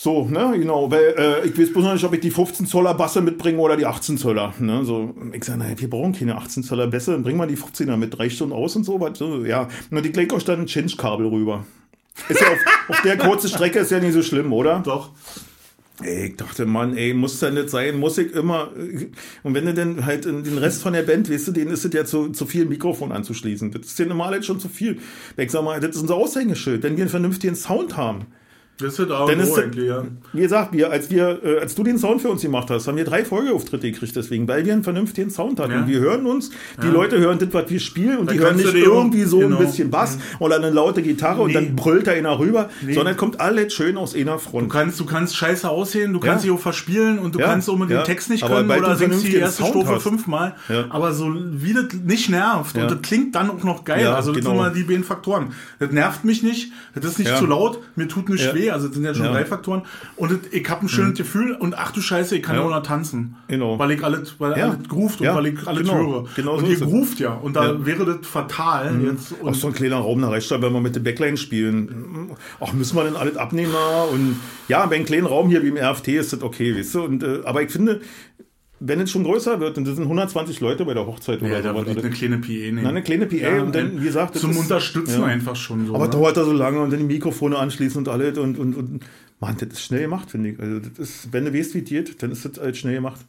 So, 0.02 0.24
ne, 0.30 0.54
genau, 0.58 0.90
weil 0.90 1.14
äh, 1.18 1.46
ich 1.46 1.60
weiß 1.60 1.74
bloß 1.74 1.84
noch 1.84 1.92
nicht, 1.92 2.06
ob 2.06 2.14
ich 2.14 2.22
die 2.22 2.32
15 2.32 2.68
Zoller 2.68 2.94
Basse 2.94 3.20
mitbringe 3.20 3.60
oder 3.60 3.76
die 3.76 3.86
18 3.86 4.18
Zoller. 4.18 4.54
Ne, 4.58 4.86
so, 4.86 5.14
ich 5.34 5.44
sage, 5.44 5.60
naja, 5.60 5.78
wir 5.78 5.90
brauchen 5.90 6.14
keine 6.14 6.38
18 6.38 6.64
Zoller 6.64 6.88
Bässe, 6.88 7.12
dann 7.12 7.24
bringen 7.24 7.38
wir 7.38 7.48
die 7.48 7.58
15er 7.58 7.98
mit 7.98 8.18
drei 8.18 8.30
Stunden 8.30 8.54
aus 8.56 8.78
und 8.78 8.86
so. 8.86 9.02
Was, 9.02 9.18
so 9.18 9.44
ja, 9.44 9.68
und 9.92 10.06
die 10.06 10.10
legt 10.14 10.32
auch 10.32 10.42
dann 10.42 10.62
ein 10.62 10.68
Chinch-Kabel 10.68 11.28
rüber. 11.28 11.66
Ist 12.30 12.40
ja 12.40 12.48
auf, 12.48 12.60
auf 12.88 13.02
der 13.02 13.18
kurzen 13.18 13.50
Strecke 13.50 13.80
ist 13.80 13.92
ja 13.92 14.00
nicht 14.00 14.14
so 14.14 14.24
schlimm, 14.24 14.54
oder? 14.54 14.82
Doch. 14.86 15.12
Ey, 16.02 16.28
ich 16.28 16.38
dachte, 16.38 16.66
Mann, 16.66 16.96
ey, 16.96 17.14
muss 17.14 17.42
ja 17.42 17.52
nicht 17.52 17.70
sein, 17.70 18.00
muss 18.00 18.18
ich 18.18 18.32
immer. 18.32 18.72
Und 19.44 19.54
wenn 19.54 19.66
du 19.66 19.74
denn 19.74 20.06
halt 20.06 20.26
in 20.26 20.46
den 20.46 20.60
Rest 20.60 20.82
von 20.82 20.94
der 20.94 21.04
Band, 21.04 21.30
weißt 21.30 21.50
du, 21.50 21.52
denen 21.52 21.72
ist 21.72 21.84
es 21.84 21.92
ja 21.92 22.06
zu, 22.06 22.30
zu 22.30 22.46
viel 22.46 22.64
Mikrofon 22.64 23.12
anzuschließen. 23.12 23.72
Das 23.72 23.88
ist 23.88 24.00
ja 24.00 24.06
normal 24.06 24.42
schon 24.44 24.62
zu 24.62 24.70
viel. 24.70 25.00
Ich 25.36 25.52
sag 25.52 25.62
mal, 25.66 25.82
das 25.82 25.98
ist 25.98 26.02
unser 26.04 26.16
Aushängeschild. 26.16 26.84
Wenn 26.84 26.96
wir 26.96 27.04
einen 27.04 27.10
vernünftigen 27.10 27.56
Sound 27.56 27.98
haben, 27.98 28.28
Das 28.80 28.97
ist 28.97 29.11
auch 29.11 29.30
das- 29.30 29.57
eigentlich, 29.57 29.88
ja. 29.88 30.03
Wie 30.31 30.41
gesagt, 30.41 30.72
wir, 30.73 30.89
als, 30.89 31.10
wir, 31.11 31.39
äh, 31.43 31.60
als 31.60 31.76
du 31.76 31.84
den 31.84 31.97
Sound 31.97 32.22
für 32.22 32.30
uns 32.30 32.41
gemacht 32.41 32.69
hast, 32.69 32.88
haben 32.88 32.95
wir 32.97 33.03
drei 33.03 33.26
Folgeauftritte 33.26 33.91
gekriegt, 33.91 34.15
deswegen, 34.15 34.47
weil 34.47 34.65
wir 34.65 34.72
einen 34.73 34.84
vernünftigen 34.84 35.30
Sound 35.30 35.60
hatten. 35.60 35.72
Ja. 35.72 35.80
Und 35.81 35.88
wir 35.88 35.99
hören 35.99 36.26
uns, 36.26 36.51
die 36.81 36.88
Leute 36.88 37.19
hören 37.19 37.39
das, 37.39 37.49
was 37.51 37.69
wir 37.69 37.80
spielen, 37.81 38.18
und 38.19 38.30
Da 38.30 38.34
die 38.34 38.39
hören 38.39 38.56
nicht 38.56 38.73
du 38.73 38.77
irgendwie 38.77 39.23
so 39.23 39.39
genau. 39.39 39.57
ein 39.57 39.65
bisschen 39.65 39.89
Bass 39.91 40.18
oder 40.39 40.56
eine 40.56 40.69
laute 40.69 41.01
Gitarre 41.01 41.41
und 41.41 41.49
Nee. 41.49 41.53
dann 41.56 41.76
brüllt 41.76 42.07
da 42.07 42.11
einer 42.11 42.39
rüber, 42.39 42.69
sondern 42.89 43.18
kommt 43.18 43.41
alles 43.41 43.73
schön 43.73 43.97
aus 43.97 44.15
einer 44.15 44.34
Du 44.34 44.38
Front. 44.39 44.69
kannst, 44.72 44.99
du 44.99 45.06
kannst 45.06 45.35
scheiße 45.35 45.69
aussehen, 45.69 46.14
du 46.14 46.19
kannst 46.22 46.45
Ja. 46.45 46.51
dich 46.51 46.57
auch 46.57 46.61
verspielen 46.61 47.19
und 47.19 47.35
du 47.35 47.39
Ja, 47.39 47.47
kannst 47.47 47.69
auch 47.69 47.77
mit 47.77 47.89
ja. 47.89 48.01
dem 48.01 48.06
Text 48.06 48.30
nicht 48.30 48.45
können 48.47 48.69
oder 48.72 48.80
du 48.91 48.95
singst 48.95 49.27
die 49.27 49.35
erste 49.35 49.64
Sound 49.64 49.72
Strophe 49.72 49.95
hast. 49.95 50.03
fünfmal. 50.03 50.56
Ja. 50.69 50.85
Aber 50.89 51.11
so 51.14 51.34
wie 51.35 51.73
das 51.73 51.85
nicht 52.06 52.30
nervt 52.30 52.77
Ja. 52.77 52.84
und 52.84 52.91
das 52.91 53.01
klingt 53.01 53.35
dann 53.35 53.49
auch 53.49 53.64
noch 53.64 53.84
geil. 53.84 54.03
Ja, 54.03 54.15
also 54.15 54.31
das 54.31 54.39
genau. 54.39 54.51
sind 54.51 54.57
mal 54.57 54.72
die 54.72 54.84
beiden 54.84 55.03
Faktoren. 55.03 55.47
Das 55.80 55.91
nervt 55.91 56.23
mich 56.23 56.43
nicht, 56.43 56.72
das 56.95 57.03
ist 57.03 57.19
nicht 57.19 57.30
Ja. 57.31 57.38
zu 57.38 57.45
laut, 57.45 57.80
mir 57.97 58.07
tut 58.07 58.30
nicht 58.30 58.45
Ja. 58.45 58.53
Weh. 58.70 58.72
Also 58.72 58.88
das 58.88 58.96
sind 58.96 59.04
ja 59.06 59.14
schon 59.14 59.26
Ja. 59.26 59.32
Mhm. 59.32 59.36
drei 59.36 59.46
Faktoren. 59.46 59.82
Und 60.16 60.32
das, 60.32 60.40
ich 60.52 60.70
habe 60.70 60.86
ein 60.86 60.90
schönes 60.90 61.18
Gefühl 61.18 61.54
und 61.54 61.78
ach 61.78 61.91
du 61.91 62.02
Scheiße, 62.02 62.36
ich 62.38 62.44
kann 62.44 62.56
Ja. 62.56 62.62
ja 62.62 62.68
auch 62.68 62.72
noch 62.72 62.84
tanzen. 62.84 63.36
Genau. 63.48 63.78
Weil 63.80 63.91
ich 63.91 64.04
alles, 64.04 64.36
weil 64.40 64.58
Ja. 64.58 64.70
alles 64.72 64.88
groovt 64.88 65.20
und 65.20 65.26
Ja. 65.26 65.36
weil 65.36 65.48
ich 65.48 65.68
alles 65.68 65.82
Genau. 65.82 65.94
höre. 65.98 66.26
Genau 66.36 66.54
und 66.56 66.66
so 66.66 66.72
ihr 66.72 66.80
groovt 66.80 67.20
ja. 67.20 67.34
Und 67.34 67.56
da. 67.56 67.74
Mhm. 67.74 67.86
wäre 67.86 68.06
das 68.06 68.28
fatal 68.28 69.00
jetzt. 69.04 69.34
Auch 69.44 69.54
so 69.54 69.68
ein 69.68 69.74
kleiner 69.74 69.98
Raum, 69.98 70.24
reicht 70.24 70.50
da, 70.52 70.62
wenn 70.62 70.74
wir 70.74 70.82
mit 70.82 70.96
der 70.96 71.02
Backline 71.02 71.38
spielen. 71.38 72.30
Ach, 72.60 72.74
müssen 72.74 72.96
wir 72.96 73.04
denn 73.04 73.16
alles 73.16 73.38
abnehmen? 73.38 73.74
Und 74.14 74.38
ja, 74.68 74.86
bei 74.86 74.96
einem 74.96 75.06
kleinen 75.06 75.26
Raum 75.26 75.50
hier 75.50 75.64
wie 75.64 75.68
im 75.70 75.78
RFT 75.78 76.10
ist 76.18 76.34
das 76.34 76.41
okay, 76.41 76.78
weißt 76.78 76.96
du? 76.96 77.04
Und, 77.04 77.24
äh, 77.24 77.40
aber 77.46 77.62
ich 77.62 77.72
finde, 77.72 78.02
wenn 78.80 78.99
es 79.01 79.11
schon 79.11 79.23
größer 79.23 79.60
wird, 79.60 79.77
das 79.77 79.95
sind 79.95 80.03
120 80.03 80.60
Leute 80.60 80.85
bei 80.85 80.93
der 80.93 81.06
Hochzeit 81.06 81.41
ja, 81.41 81.47
oder 81.47 81.61
da 81.61 81.69
so, 81.72 81.77
würde 81.77 81.91
ich 81.91 81.97
eine 81.97 82.10
kleine 82.11 82.38
PE 82.38 82.51
nehmen. 82.51 82.80
Na, 82.84 82.89
eine 82.89 83.01
kleine 83.03 83.26
PA 83.26 83.61
und 83.61 83.76
dann, 83.76 83.99
wie 83.99 84.06
gesagt, 84.06 84.38
zum 84.38 84.51
ist- 84.51 84.57
Unterstützen 84.57 85.22
ja. 85.22 85.26
einfach 85.26 85.56
schon 85.56 85.85
so. 85.88 85.95
Aber 85.95 86.06
ne? 86.06 86.11
dauert 86.11 86.38
da 86.38 86.43
so 86.45 86.53
lange 86.53 86.80
und 86.80 86.91
dann 86.91 86.99
die 86.99 87.06
Mikrofone 87.06 87.57
anschließen 87.57 87.97
und 87.99 88.07
alles 88.07 88.38
und, 88.38 88.57
und, 88.57 88.76
und 88.76 89.06
Mann, 89.39 89.56
das 89.60 89.69
ist 89.69 89.81
schnell 89.81 90.01
gemacht, 90.01 90.31
finde 90.31 90.49
ich. 90.49 90.60
Also 90.60 90.80
das 90.80 90.99
ist, 90.99 91.34
wenn 91.34 91.45
du 91.45 91.53
weißt, 91.53 91.73
wie 91.76 91.80
es 91.80 91.85
geht, 91.85 92.22
dann 92.23 92.31
ist 92.31 92.45
das 92.45 92.60
halt 92.60 92.77
schnell 92.77 92.95
gemacht. 92.95 93.22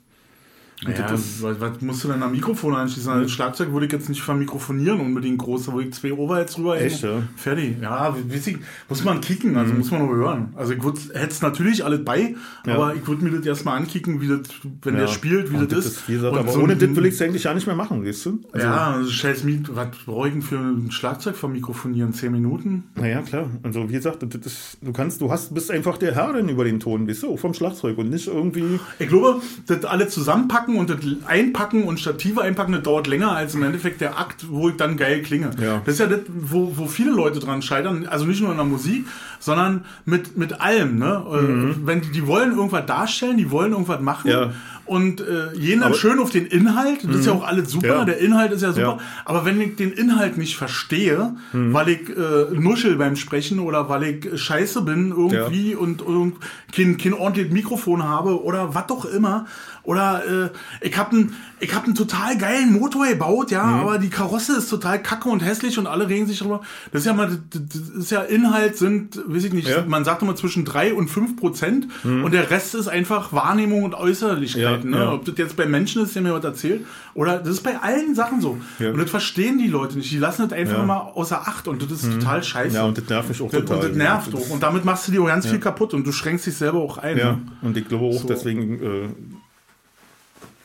Und 0.86 0.96
Ja, 0.96 1.06
das 1.08 1.42
was, 1.42 1.60
was 1.60 1.80
musst 1.82 2.04
du 2.04 2.08
denn 2.08 2.22
am 2.22 2.32
Mikrofon 2.32 2.74
anschließen? 2.74 3.10
Also 3.10 3.22
Das 3.24 3.32
Schlagzeug 3.32 3.72
würde 3.72 3.86
ich 3.86 3.92
jetzt 3.92 4.08
nicht 4.08 4.22
vermikrofonieren 4.22 5.00
unbedingt 5.00 5.38
groß, 5.38 5.66
da 5.66 5.72
würde 5.74 5.88
ich 5.88 5.94
zwei 5.94 6.12
Overheads 6.12 6.56
rüber 6.58 6.80
Echt, 6.80 7.02
ja? 7.02 7.22
Fertig. 7.36 7.76
Ja, 7.82 8.16
ich, 8.28 8.56
muss 8.88 9.04
man 9.04 9.20
kicken, 9.20 9.56
also 9.56 9.74
muss 9.74 9.90
man 9.90 10.06
nur 10.06 10.16
hören. 10.16 10.54
Also 10.56 10.72
ich 10.72 10.82
hätte 10.82 11.28
es 11.30 11.42
natürlich 11.42 11.84
alles 11.84 12.04
bei, 12.04 12.34
Ja. 12.66 12.74
aber 12.74 12.94
ich 12.94 13.06
würde 13.06 13.24
mir 13.24 13.30
das 13.36 13.44
erstmal 13.46 13.76
ankicken, 13.76 14.20
wie 14.20 14.28
das, 14.28 14.40
wenn 14.82 14.94
ja. 14.94 15.00
der 15.00 15.08
spielt, 15.08 15.52
wie 15.52 15.56
Und 15.56 15.70
das 15.70 15.84
ist. 15.84 16.08
wie 16.08 16.14
gesagt, 16.14 16.36
aber 16.36 16.50
so 16.50 16.60
ohne 16.60 16.76
das 16.76 16.96
will 16.96 17.06
ich 17.06 17.14
es 17.14 17.22
eigentlich 17.22 17.44
ja 17.44 17.52
nicht 17.52 17.66
mehr 17.66 17.76
machen, 17.76 18.04
weißt 18.04 18.26
du? 18.26 18.40
Also, 18.52 18.66
ja, 18.66 18.90
also 18.92 19.10
scheiß 19.10 19.44
Miet, 19.44 19.74
was 19.76 19.88
brauche 20.06 20.28
ich 20.28 20.32
denn 20.32 20.42
für 20.42 20.56
ein 20.58 20.90
Schlagzeug 20.90 21.36
vermikrofonieren? 21.36 22.12
Zehn 22.14 22.32
Minuten? 22.32 22.84
Naja, 22.94 23.22
klar. 23.22 23.50
Also 23.62 23.88
wie 23.88 23.92
gesagt, 23.94 24.22
das 24.22 24.46
ist, 24.46 24.78
du 24.80 24.92
kannst, 24.92 25.20
du 25.20 25.30
hast, 25.30 25.52
bist 25.54 25.70
einfach 25.70 25.98
der 25.98 26.14
Herr 26.14 26.32
dann 26.32 26.48
über 26.48 26.64
den 26.64 26.80
Ton, 26.80 27.06
weißt 27.08 27.22
du, 27.24 27.36
vom 27.36 27.52
Schlagzeug 27.54 27.98
und 27.98 28.10
nicht 28.10 28.26
irgendwie. 28.28 28.80
Ich 28.98 29.08
glaube, 29.08 29.42
das 29.66 29.84
alle 29.84 30.08
zusammenpacken 30.08 30.69
und 30.76 30.90
das 30.90 30.98
einpacken 31.26 31.84
und 31.84 32.00
Stative 32.00 32.42
einpacken, 32.42 32.72
das 32.72 32.82
dauert 32.82 33.06
länger 33.06 33.32
als 33.32 33.54
im 33.54 33.62
Endeffekt 33.62 34.00
der 34.00 34.18
Akt, 34.18 34.46
wo 34.48 34.68
ich 34.68 34.76
dann 34.76 34.96
geil 34.96 35.22
klinge. 35.22 35.50
Ja. 35.60 35.82
Das 35.84 35.94
ist 35.94 36.00
ja 36.00 36.06
das, 36.06 36.20
wo, 36.28 36.72
wo 36.76 36.86
viele 36.86 37.10
Leute 37.10 37.38
dran 37.40 37.62
scheitern, 37.62 38.06
also 38.08 38.24
nicht 38.24 38.40
nur 38.40 38.50
in 38.50 38.56
der 38.56 38.66
Musik, 38.66 39.06
sondern 39.38 39.84
mit, 40.04 40.36
mit 40.36 40.60
allem. 40.60 40.98
Ne? 40.98 41.22
Äh, 41.30 41.86
Wenn 41.86 42.00
die, 42.00 42.10
die 42.10 42.26
wollen 42.26 42.52
irgendwas 42.52 42.86
darstellen, 42.86 43.36
die 43.36 43.50
wollen 43.50 43.72
irgendwas 43.72 44.00
machen 44.00 44.20
Mhm. 44.30 44.30
Ja. 44.30 44.52
Und 44.90 45.20
äh, 45.20 45.56
Mhm. 45.56 45.94
schön 45.94 46.18
auf 46.18 46.30
den 46.30 46.46
Inhalt, 46.46 47.04
das 47.04 47.16
ist 47.20 47.26
ja 47.26 47.32
auch 47.32 47.44
alles 47.46 47.70
super, 47.70 47.86
Ja. 47.98 48.04
der 48.04 48.18
Inhalt 48.18 48.50
ist 48.50 48.62
ja 48.62 48.72
super, 48.72 48.80
Ja. 48.86 48.94
Mhm. 48.94 49.00
aber 49.24 49.44
wenn 49.44 49.60
ich 49.60 49.76
den 49.76 49.92
Inhalt 49.92 50.36
nicht 50.36 50.56
verstehe, 50.56 51.34
weil 51.52 51.88
ich 51.90 52.08
äh, 52.10 52.46
nuschel 52.52 52.96
beim 52.96 53.14
Sprechen 53.14 53.60
oder 53.60 53.88
weil 53.88 54.02
ich 54.02 54.40
scheiße 54.40 54.82
bin 54.82 55.10
irgendwie 55.10 55.76
und, 55.76 56.02
und 56.02 56.34
kein, 56.74 56.96
kein 56.98 57.14
ordentliches 57.14 57.52
Mikrofon 57.52 58.02
habe 58.02 58.42
oder 58.42 58.74
was 58.74 58.86
doch 58.88 59.04
immer. 59.04 59.46
Oder 59.82 60.50
äh, 60.82 60.86
ich 60.86 60.96
habe 60.98 61.12
einen 61.12 61.34
ich 61.62 61.74
hab 61.74 61.84
einen 61.84 61.94
total 61.94 62.36
geilen 62.38 62.72
Motor 62.72 63.06
gebaut, 63.06 63.50
ja, 63.50 63.64
Mhm. 63.64 63.80
aber 63.80 63.98
die 63.98 64.08
Karosse 64.10 64.56
ist 64.56 64.68
total 64.70 65.00
kacke 65.02 65.28
und 65.28 65.40
hässlich 65.40 65.78
und 65.78 65.86
alle 65.86 66.08
regen 66.08 66.26
sich 66.26 66.38
darüber. 66.38 66.62
Das 66.92 67.02
ist 67.02 67.06
ja 67.06 67.12
mal, 67.12 67.38
das 67.50 67.76
ist 67.98 68.10
ja 68.10 68.22
Inhalt 68.22 68.76
sind, 68.76 69.20
weiß 69.26 69.44
ich 69.44 69.52
nicht, 69.52 69.68
Ja. 69.68 69.82
Mhm. 69.82 69.88
man 69.90 70.04
sagt 70.04 70.22
immer 70.22 70.34
zwischen 70.36 70.64
drei 70.64 70.92
und 70.94 71.08
fünf 71.08 71.36
Prozent 71.36 71.86
und 72.04 72.32
der 72.32 72.50
Rest 72.50 72.74
ist 72.74 72.88
einfach 72.88 73.32
Wahrnehmung 73.32 73.82
und 73.84 73.94
Äußerlichkeiten. 73.94 74.79
Ja, 74.79 74.79
ne? 74.84 74.96
ja. 74.98 75.12
Ob 75.12 75.24
das 75.24 75.36
jetzt 75.38 75.56
bei 75.56 75.66
Menschen 75.66 76.02
ist, 76.02 76.14
der 76.14 76.22
mir 76.22 76.32
was 76.32 76.44
erzählt, 76.44 76.84
oder 77.14 77.38
das 77.38 77.48
ist 77.48 77.62
bei 77.62 77.76
allen 77.78 78.14
Sachen 78.14 78.40
so. 78.40 78.58
Ja. 78.78 78.90
Und 78.90 78.98
das 78.98 79.10
verstehen 79.10 79.58
die 79.58 79.68
Leute 79.68 79.96
nicht. 79.98 80.10
Die 80.10 80.18
lassen 80.18 80.42
das 80.48 80.52
einfach 80.58 80.74
Ja. 80.76 80.80
Mhm. 80.82 80.86
mal 80.88 80.98
außer 81.14 81.40
Acht 81.40 81.68
und 81.68 81.82
das 81.82 81.90
ist 81.90 82.12
total 82.12 82.42
scheiße. 82.42 82.74
Ja, 82.76 82.84
und 82.84 82.96
das 82.98 83.08
nervt 83.08 83.28
mich 83.28 83.40
auch 83.42 83.50
das, 83.50 83.60
total. 83.60 83.76
und 83.78 83.84
das 83.90 83.96
nervt 83.96 84.34
auch. 84.34 84.50
Und 84.50 84.62
damit 84.62 84.84
machst 84.84 85.08
du 85.08 85.12
dir 85.12 85.22
auch 85.22 85.26
ganz 85.26 85.46
viel 85.46 85.58
kaputt 85.60 85.94
und 85.94 86.06
du 86.06 86.12
schränkst 86.12 86.46
dich 86.46 86.54
selber 86.56 86.78
auch 86.80 86.98
ein. 86.98 87.16
Ja, 87.18 87.32
Ne? 87.32 87.38
und 87.62 87.76
ich 87.76 87.86
glaube 87.88 88.04
auch, 88.06 88.20
So. 88.20 88.26
deswegen. 88.28 88.82
Äh, 88.82 89.08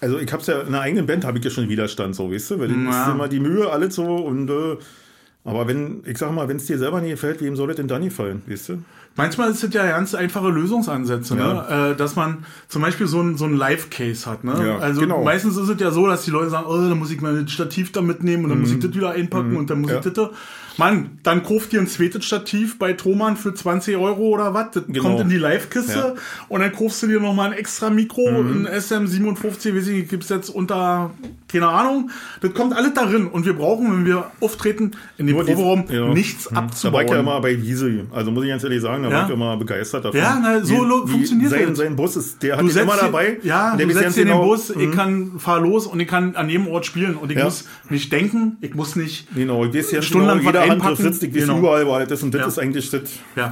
also 0.01 0.19
ich 0.19 0.31
hab's 0.31 0.47
ja 0.47 0.61
in 0.61 0.67
einer 0.67 0.81
eigenen 0.81 1.05
Band 1.05 1.25
habe 1.25 1.37
ich 1.37 1.43
ja 1.45 1.49
schon 1.49 1.69
Widerstand, 1.69 2.15
so, 2.15 2.31
weißt 2.31 2.51
du? 2.51 2.59
Weil 2.59 2.67
das 2.67 2.77
ist 3.07 3.11
immer 3.13 3.27
die 3.27 3.39
Mühe, 3.39 3.69
alles 3.71 3.95
so 3.95 4.03
und 4.17 4.49
äh, 4.49 4.77
aber 5.47 5.67
wenn, 5.67 6.01
ich 6.05 6.17
sag 6.17 6.31
mal, 6.33 6.47
wenn 6.47 6.57
es 6.57 6.65
dir 6.65 6.77
selber 6.79 7.01
nicht 7.01 7.11
gefällt, 7.11 7.39
wem 7.41 7.55
soll 7.55 7.69
es 7.69 7.75
denn 7.75 7.87
dann 7.87 8.03
gefallen, 8.03 8.41
weißt 8.47 8.69
du? 8.69 8.83
Manchmal 9.17 9.51
ist 9.51 9.63
es 9.63 9.73
ja 9.73 9.85
ganz 9.87 10.13
einfache 10.13 10.49
Lösungsansätze, 10.49 11.35
ne? 11.35 11.91
äh, 11.93 11.97
dass 11.97 12.15
man 12.17 12.45
zum 12.67 12.81
Beispiel 12.81 13.07
so 13.07 13.21
ein, 13.21 13.37
so 13.37 13.45
ein 13.45 13.55
Live-Case 13.55 14.29
hat. 14.29 14.43
Ne? 14.43 14.53
Ja, 14.67 14.77
also 14.79 14.99
genau. 14.99 15.23
meistens 15.23 15.55
ist 15.55 15.69
es 15.69 15.79
ja 15.79 15.91
so, 15.91 16.05
dass 16.07 16.25
die 16.25 16.31
Leute 16.31 16.49
sagen, 16.49 16.65
oh, 16.67 16.75
dann 16.75 16.97
muss 16.99 17.11
ich 17.11 17.21
mal 17.21 17.37
ein 17.37 17.47
Stativ 17.47 17.93
da 17.93 18.01
mitnehmen 18.01 18.43
und 18.43 18.49
dann 18.49 18.59
muss 18.59 18.71
ich 18.71 18.79
das 18.79 18.93
wieder 18.93 19.11
einpacken 19.11 19.55
und 19.55 19.69
dann 19.69 19.79
muss 19.81 19.89
Mhm. 19.91 19.93
Ja. 19.93 19.99
ich 19.99 20.03
das 20.05 20.13
da. 20.13 20.29
Mann, 20.77 21.19
dann 21.23 21.43
kauft 21.43 21.71
ihr 21.71 21.79
ein 21.79 21.87
zweites 21.87 22.25
Stativ 22.25 22.77
bei 22.77 22.91
Thomann 22.91 23.37
für 23.37 23.53
20 23.53 23.95
Euro 23.95 24.23
oder 24.27 24.53
was. 24.53 24.71
Das 24.71 24.83
Genau. 24.87 25.03
kommt 25.03 25.21
in 25.21 25.29
die 25.29 25.37
Live-Kiste 25.37 25.97
Ja. 25.97 26.13
und 26.49 26.59
dann 26.59 26.73
kaufst 26.73 27.01
du 27.01 27.07
dir 27.07 27.21
nochmal 27.21 27.51
ein 27.51 27.57
extra 27.57 27.89
Mikro, 27.89 28.29
Mhm. 28.43 28.65
ein 28.65 28.67
SM57, 28.67 29.73
weiß 29.73 29.87
ich 29.87 30.09
gibt's 30.09 30.27
jetzt 30.27 30.49
unter, 30.49 31.11
keine 31.60 31.72
Ahnung. 31.72 32.10
Das 32.41 32.53
kommt 32.53 32.73
alles 32.76 32.94
darin 32.94 33.27
und 33.27 33.45
wir 33.45 33.53
brauchen, 33.53 33.91
wenn 33.91 34.06
wir 34.06 34.26
auftreten, 34.41 34.91
in 35.18 35.27
dem 35.27 35.38
Proberaum 35.38 35.86
ja. 35.90 36.07
nichts 36.14 36.45
Da 36.49 36.56
war 36.56 36.64
abzubauen. 36.64 37.06
ich 37.06 37.11
ja 37.11 37.19
immer 37.19 37.40
bei 37.41 37.61
Wiese. 37.61 38.06
Also 38.14 38.32
muss 38.32 38.44
ich 38.44 38.49
ganz 38.49 38.64
ehrlich 38.64 38.82
sagen, 38.82 39.03
da 39.03 39.10
Ja. 39.10 39.15
war 39.19 39.26
ich 39.27 39.34
immer 39.34 39.57
begeistert 39.57 40.06
davon. 40.06 40.19
Ja, 40.19 40.40
na, 40.41 40.64
so 40.64 40.73
Wie- 40.73 40.77
lo- 40.88 41.03
wie 41.07 41.11
funktioniert 41.11 41.52
sein, 41.52 41.69
das. 41.69 41.77
sein 41.77 41.95
Bus 41.95 42.15
ist, 42.15 42.41
der 42.44 42.53
hat 42.53 42.61
Du 42.61 42.65
ihn 42.65 42.72
setzt 42.72 42.84
immer 42.86 42.98
dabei. 42.98 43.38
Ja, 43.44 43.76
der 43.76 43.86
du 43.86 43.94
setzt 43.94 44.18
in 44.18 44.26
den 44.27 44.34
genau- 44.36 44.45
Bus, 44.45 44.69
ich 44.69 44.91
kann, 44.91 45.34
fahr 45.40 45.60
los 45.61 45.88
und 45.88 45.99
ich 45.99 46.07
kann 46.07 46.36
an 46.36 46.49
jedem 46.49 46.68
Ort 46.68 46.86
spielen 46.86 47.15
und 47.15 47.32
ich 47.32 47.38
Ja. 47.38 47.45
muss 47.45 47.65
nicht 47.90 48.11
denken, 48.11 48.57
ich 48.61 48.73
muss 48.76 48.95
nicht. 48.95 49.27
Genau, 49.36 49.65
ich 49.65 49.73
weiß 49.73 49.91
ja 49.91 50.02
Stundenlang 50.02 50.40
genau, 50.40 50.49
jeder 50.49 50.61
Handgriff 50.61 50.99
einpacken. 50.99 51.03
sitzt, 51.14 51.23
ich 51.23 51.34
weiß 51.36 51.41
Genau. 51.44 51.60
überall, 51.60 51.88
weil 51.88 52.07
das 52.07 52.23
und 52.23 52.34
das 52.34 52.48
ist 52.48 52.60
eigentlich, 52.60 52.90
das, 52.90 53.02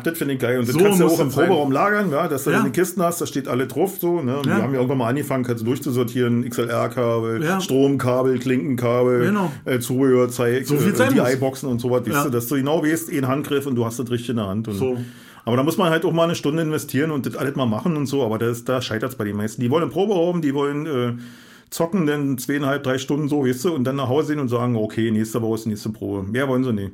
das 0.04 0.18
finde 0.18 0.34
ich 0.34 0.40
geil. 0.40 0.60
Und 0.60 0.68
das 0.68 0.74
So 0.76 0.80
kannst 0.84 1.00
du 1.00 1.06
auch 1.08 1.20
im. 1.20 1.30
Proberaum 1.30 1.72
lagern, 1.72 2.12
ja, 2.12 2.28
dass 2.28 2.44
du 2.44 2.52
Ja. 2.52 2.58
deine 2.60 2.72
Kisten 2.72 3.02
hast, 3.02 3.22
da 3.22 3.26
steht 3.26 3.48
alle 3.48 3.68
drauf, 3.68 3.98
so, 4.00 4.22
ne. 4.22 4.38
Wir 4.44 4.56
haben 4.56 4.72
ja 4.74 4.78
irgendwann 4.80 4.98
mal 5.00 5.08
angefangen, 5.10 5.44
kannst 5.44 5.62
du 5.62 5.66
durchzusortieren, 5.66 6.44
XLR-Kabel, 6.50 7.44
Ja. 7.44 7.60
Stromkabel, 8.00 8.40
Klinkenkabel, 8.40 9.26
Genau. 9.26 9.52
äh, 9.66 9.80
Zubehörzeug, 9.80 10.66
So 10.66 10.78
viel 10.78 10.96
sein 10.96 11.14
die 11.14 11.20
muss. 11.20 11.34
iBoxen 11.34 11.70
und 11.70 11.80
sowas, 11.80 12.02
weißt 12.06 12.26
Ja. 12.26 12.30
dass 12.30 12.48
du 12.48 12.56
genau 12.56 12.84
weißt, 12.84 13.10
einen 13.12 13.28
Handgriff 13.28 13.66
und 13.66 13.76
du 13.76 13.86
hast 13.86 14.00
das 14.00 14.10
richtig 14.12 14.30
in 14.32 14.36
der 14.38 14.48
Hand. 14.48 14.68
So. 14.72 14.98
Aber 15.46 15.58
da 15.58 15.64
muss 15.64 15.78
man 15.78 15.90
halt 15.90 16.06
auch 16.06 16.14
mal 16.14 16.24
eine 16.24 16.36
Stunde 16.36 16.62
investieren 16.64 17.12
und 17.12 17.26
das 17.26 17.36
alles 17.36 17.56
mal 17.56 17.66
machen 17.66 17.98
und 17.98 18.06
so, 18.06 18.24
aber 18.24 18.38
das, 18.38 18.64
da 18.64 18.82
scheitert 18.82 19.12
es 19.12 19.18
bei 19.18 19.26
den 19.26 19.36
meisten. 19.36 19.62
Die 19.62 19.70
wollen 19.70 19.90
Proberaum, 19.90 20.42
die 20.42 20.54
wollen 20.54 20.86
äh, 20.86 21.14
zocken, 21.70 22.06
dann 22.06 22.38
zweieinhalb, 22.38 22.84
drei 22.84 22.98
Stunden 22.98 23.28
so, 23.28 23.46
weißt 23.46 23.66
du, 23.66 23.74
und 23.74 23.84
dann 23.84 23.98
nach 23.98 24.08
Hause 24.08 24.34
gehen 24.34 24.42
und 24.42 24.48
sagen, 24.50 24.76
okay, 24.78 25.12
nächste 25.12 25.42
Woche 25.42 25.56
ist 25.56 25.66
die 25.66 25.70
nächste 25.70 25.90
Probe. 25.90 26.24
Mehr 26.24 26.48
wollen 26.48 26.64
sie 26.64 26.72
nicht. 26.74 26.92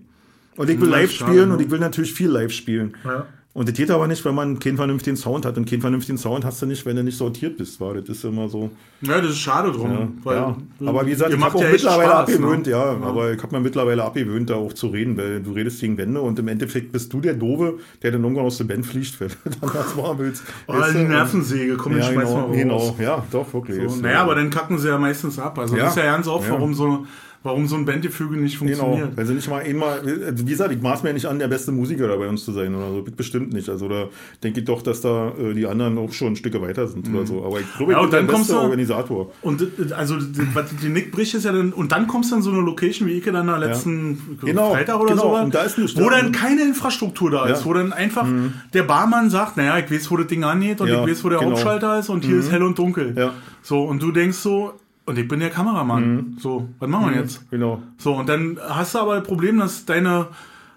Und 0.57 0.69
ich 0.69 0.81
will 0.81 0.89
live 0.89 1.11
schade, 1.11 1.31
spielen 1.31 1.49
ne? 1.49 1.55
und 1.55 1.61
ich 1.61 1.69
will 1.69 1.79
natürlich 1.79 2.11
viel 2.13 2.29
live 2.29 2.51
spielen. 2.51 2.93
Ja. 3.05 3.25
Und 3.51 3.67
das 3.67 3.75
geht 3.75 3.89
aber 3.89 4.07
nicht, 4.07 4.23
wenn 4.25 4.35
man 4.35 4.59
keinen 4.59 4.77
vernünftigen 4.77 5.17
Sound 5.17 5.43
hat. 5.43 5.57
Und 5.57 5.67
keinen 5.67 5.81
vernünftigen 5.81 6.19
Sound 6.19 6.45
hast 6.45 6.61
du 6.61 6.67
nicht, 6.67 6.85
wenn 6.85 6.95
du 6.95 7.03
nicht 7.03 7.17
sortiert 7.17 7.57
bist. 7.57 7.81
War. 7.81 7.95
Das 7.95 8.07
ist 8.07 8.23
immer 8.23 8.47
so. 8.47 8.69
Ja, 9.01 9.19
das 9.19 9.31
ist 9.31 9.39
schade 9.39 9.71
drum. 9.71 9.91
Ja, 9.91 10.07
weil, 10.23 10.35
ja. 10.37 10.57
Aber 10.85 11.05
wie 11.07 11.09
gesagt, 11.09 11.33
ich 11.33 11.39
habe 11.39 11.59
ja 11.59 11.71
mittlerweile 11.71 12.09
Spaß, 12.09 12.19
abgewöhnt, 12.29 12.65
ne? 12.67 12.71
ja, 12.71 12.83
aber 13.01 13.33
ich 13.33 13.41
habe 13.41 13.55
mir 13.55 13.61
mittlerweile 13.61 14.03
abgewöhnt, 14.03 14.51
da 14.51 14.55
auch 14.55 14.73
zu 14.73 14.87
reden, 14.87 15.17
weil 15.17 15.41
du 15.41 15.51
redest 15.53 15.81
gegen 15.81 15.97
Wände 15.97 16.21
und 16.21 16.37
im 16.37 16.47
Endeffekt 16.47 16.91
bist 16.91 17.11
du 17.11 17.21
der 17.21 17.33
Dove, 17.33 17.79
der 18.03 18.11
dann 18.11 18.21
irgendwann 18.23 18.45
aus 18.45 18.57
der 18.59 18.65
Band 18.65 18.85
fliegt, 18.85 19.19
wenn 19.19 19.29
du 19.29 19.35
dann 19.61 19.73
was 19.73 19.95
machen 19.95 20.19
willst. 20.19 20.43
Oh, 20.67 20.73
Weißt 20.73 20.93
die 20.93 20.97
du? 20.99 21.09
Nervensäge, 21.09 21.75
komm, 21.75 21.93
Ja, 21.93 21.99
ich 21.99 22.05
schmeiß 22.05 22.29
genau, 22.29 22.47
mal 22.47 22.55
genau. 22.55 22.77
raus. 22.77 22.93
Ja, 22.99 23.25
doch, 23.31 23.51
wirklich. 23.51 23.89
So, 23.89 23.95
naja, 23.99 24.21
aber 24.21 24.35
dann 24.35 24.51
kacken 24.51 24.77
sie 24.77 24.89
ja 24.89 24.99
meistens 24.99 25.39
ab. 25.39 25.57
Also 25.57 25.75
Ja. 25.75 25.85
das 25.85 25.95
ist 25.97 26.03
ja 26.03 26.11
ganz 26.11 26.27
oft, 26.27 26.47
Ja. 26.47 26.53
warum 26.53 26.75
so 26.75 27.05
warum 27.43 27.67
so 27.67 27.75
ein 27.77 27.85
Bandgefüge 27.85 28.35
nicht 28.35 28.59
Genau, 28.59 28.75
funktioniert. 28.75 29.15
wenn 29.15 29.25
sie 29.25 29.33
nicht 29.33 29.49
mal 29.49 29.61
einmal, 29.61 29.99
also 30.25 30.45
wie 30.45 30.49
gesagt, 30.51 30.73
ich 30.73 30.81
maß 30.81 31.03
mir 31.03 31.09
ja 31.09 31.13
nicht 31.13 31.25
an, 31.25 31.39
der 31.39 31.47
beste 31.47 31.71
Musiker 31.71 32.07
da 32.07 32.17
bei 32.17 32.27
uns 32.27 32.43
zu 32.43 32.51
sein 32.51 32.75
oder 32.75 32.91
so, 32.91 33.05
bestimmt 33.15 33.53
nicht. 33.53 33.69
Also 33.69 33.87
da 33.87 34.05
denke 34.43 34.59
ich 34.59 34.65
doch, 34.65 34.81
dass 34.81 34.99
da 35.01 35.29
äh, 35.39 35.53
die 35.53 35.65
anderen 35.65 35.97
auch 35.97 36.11
schon 36.11 36.35
Stücke 36.35 36.61
weiter 36.61 36.87
sind 36.87 37.07
oder 37.13 37.25
so. 37.25 37.45
Aber 37.45 37.59
ich 37.61 37.77
glaube, 37.77 37.93
ich 37.93 37.97
Ja, 37.97 38.01
bin 38.01 38.11
der 38.11 38.19
kommst 38.25 38.47
beste 38.47 38.53
du- 38.53 38.59
Organisator. 38.59 39.31
Und 39.41 39.65
das- 39.77 39.91
also 39.93 40.17
die 40.19 40.89
Nick 40.89 41.11
bricht 41.11 41.33
ist 41.33 41.45
ja 41.45 41.51
dann 41.53 41.71
und 41.71 41.91
dann 41.93 42.07
kommst 42.07 42.31
du 42.31 42.35
an 42.35 42.41
so 42.41 42.51
eine 42.51 42.59
Location 42.61 43.07
wie 43.07 43.13
ich 43.13 43.23
dann 43.23 43.47
am 43.49 43.59
letzten 43.61 44.37
Genau, 44.43 44.71
Freitag 44.71 44.99
oder 44.99 45.11
genau. 45.15 45.45
so, 45.45 45.49
da 45.49 45.65
wo 46.03 46.09
da. 46.09 46.17
dann 46.21 46.31
keine 46.31 46.63
Infrastruktur 46.63 47.31
da 47.31 47.45
ist, 47.45 47.59
Ja. 47.59 47.65
Mhm. 47.65 47.69
wo 47.69 47.73
dann 47.73 47.93
einfach 47.93 48.27
der 48.73 48.83
Barmann 48.83 49.29
sagt, 49.29 49.55
naja, 49.57 49.77
ich 49.79 49.89
weiß, 49.91 50.11
wo 50.11 50.17
das 50.17 50.27
Ding 50.27 50.43
angeht 50.43 50.81
und 50.81 50.87
Ja, 50.89 51.03
ich 51.05 51.09
weiß, 51.11 51.23
wo 51.23 51.29
der 51.29 51.39
genau. 51.39 51.51
Hauptschalter 51.51 51.99
ist 51.99 52.09
und 52.09 52.25
hier 52.25 52.37
ist 52.37 52.51
hell 52.51 52.63
und 52.63 52.77
dunkel. 52.77 53.13
Ja. 53.17 53.33
So 53.61 53.83
und 53.83 54.01
du 54.01 54.11
denkst 54.11 54.37
so 54.37 54.73
und 55.09 55.17
ich 55.17 55.27
bin 55.27 55.39
der 55.39 55.49
Kameramann. 55.49 56.37
So, 56.39 56.69
was 56.77 56.87
machen 56.87 57.09
wir 57.09 57.19
jetzt? 57.19 57.49
Genau. 57.49 57.81
So, 57.97 58.13
und 58.13 58.29
dann 58.29 58.59
hast 58.61 58.93
du 58.93 58.99
aber 58.99 59.15
das 59.15 59.27
Problem, 59.27 59.57
dass 59.57 59.83
deine 59.85 60.27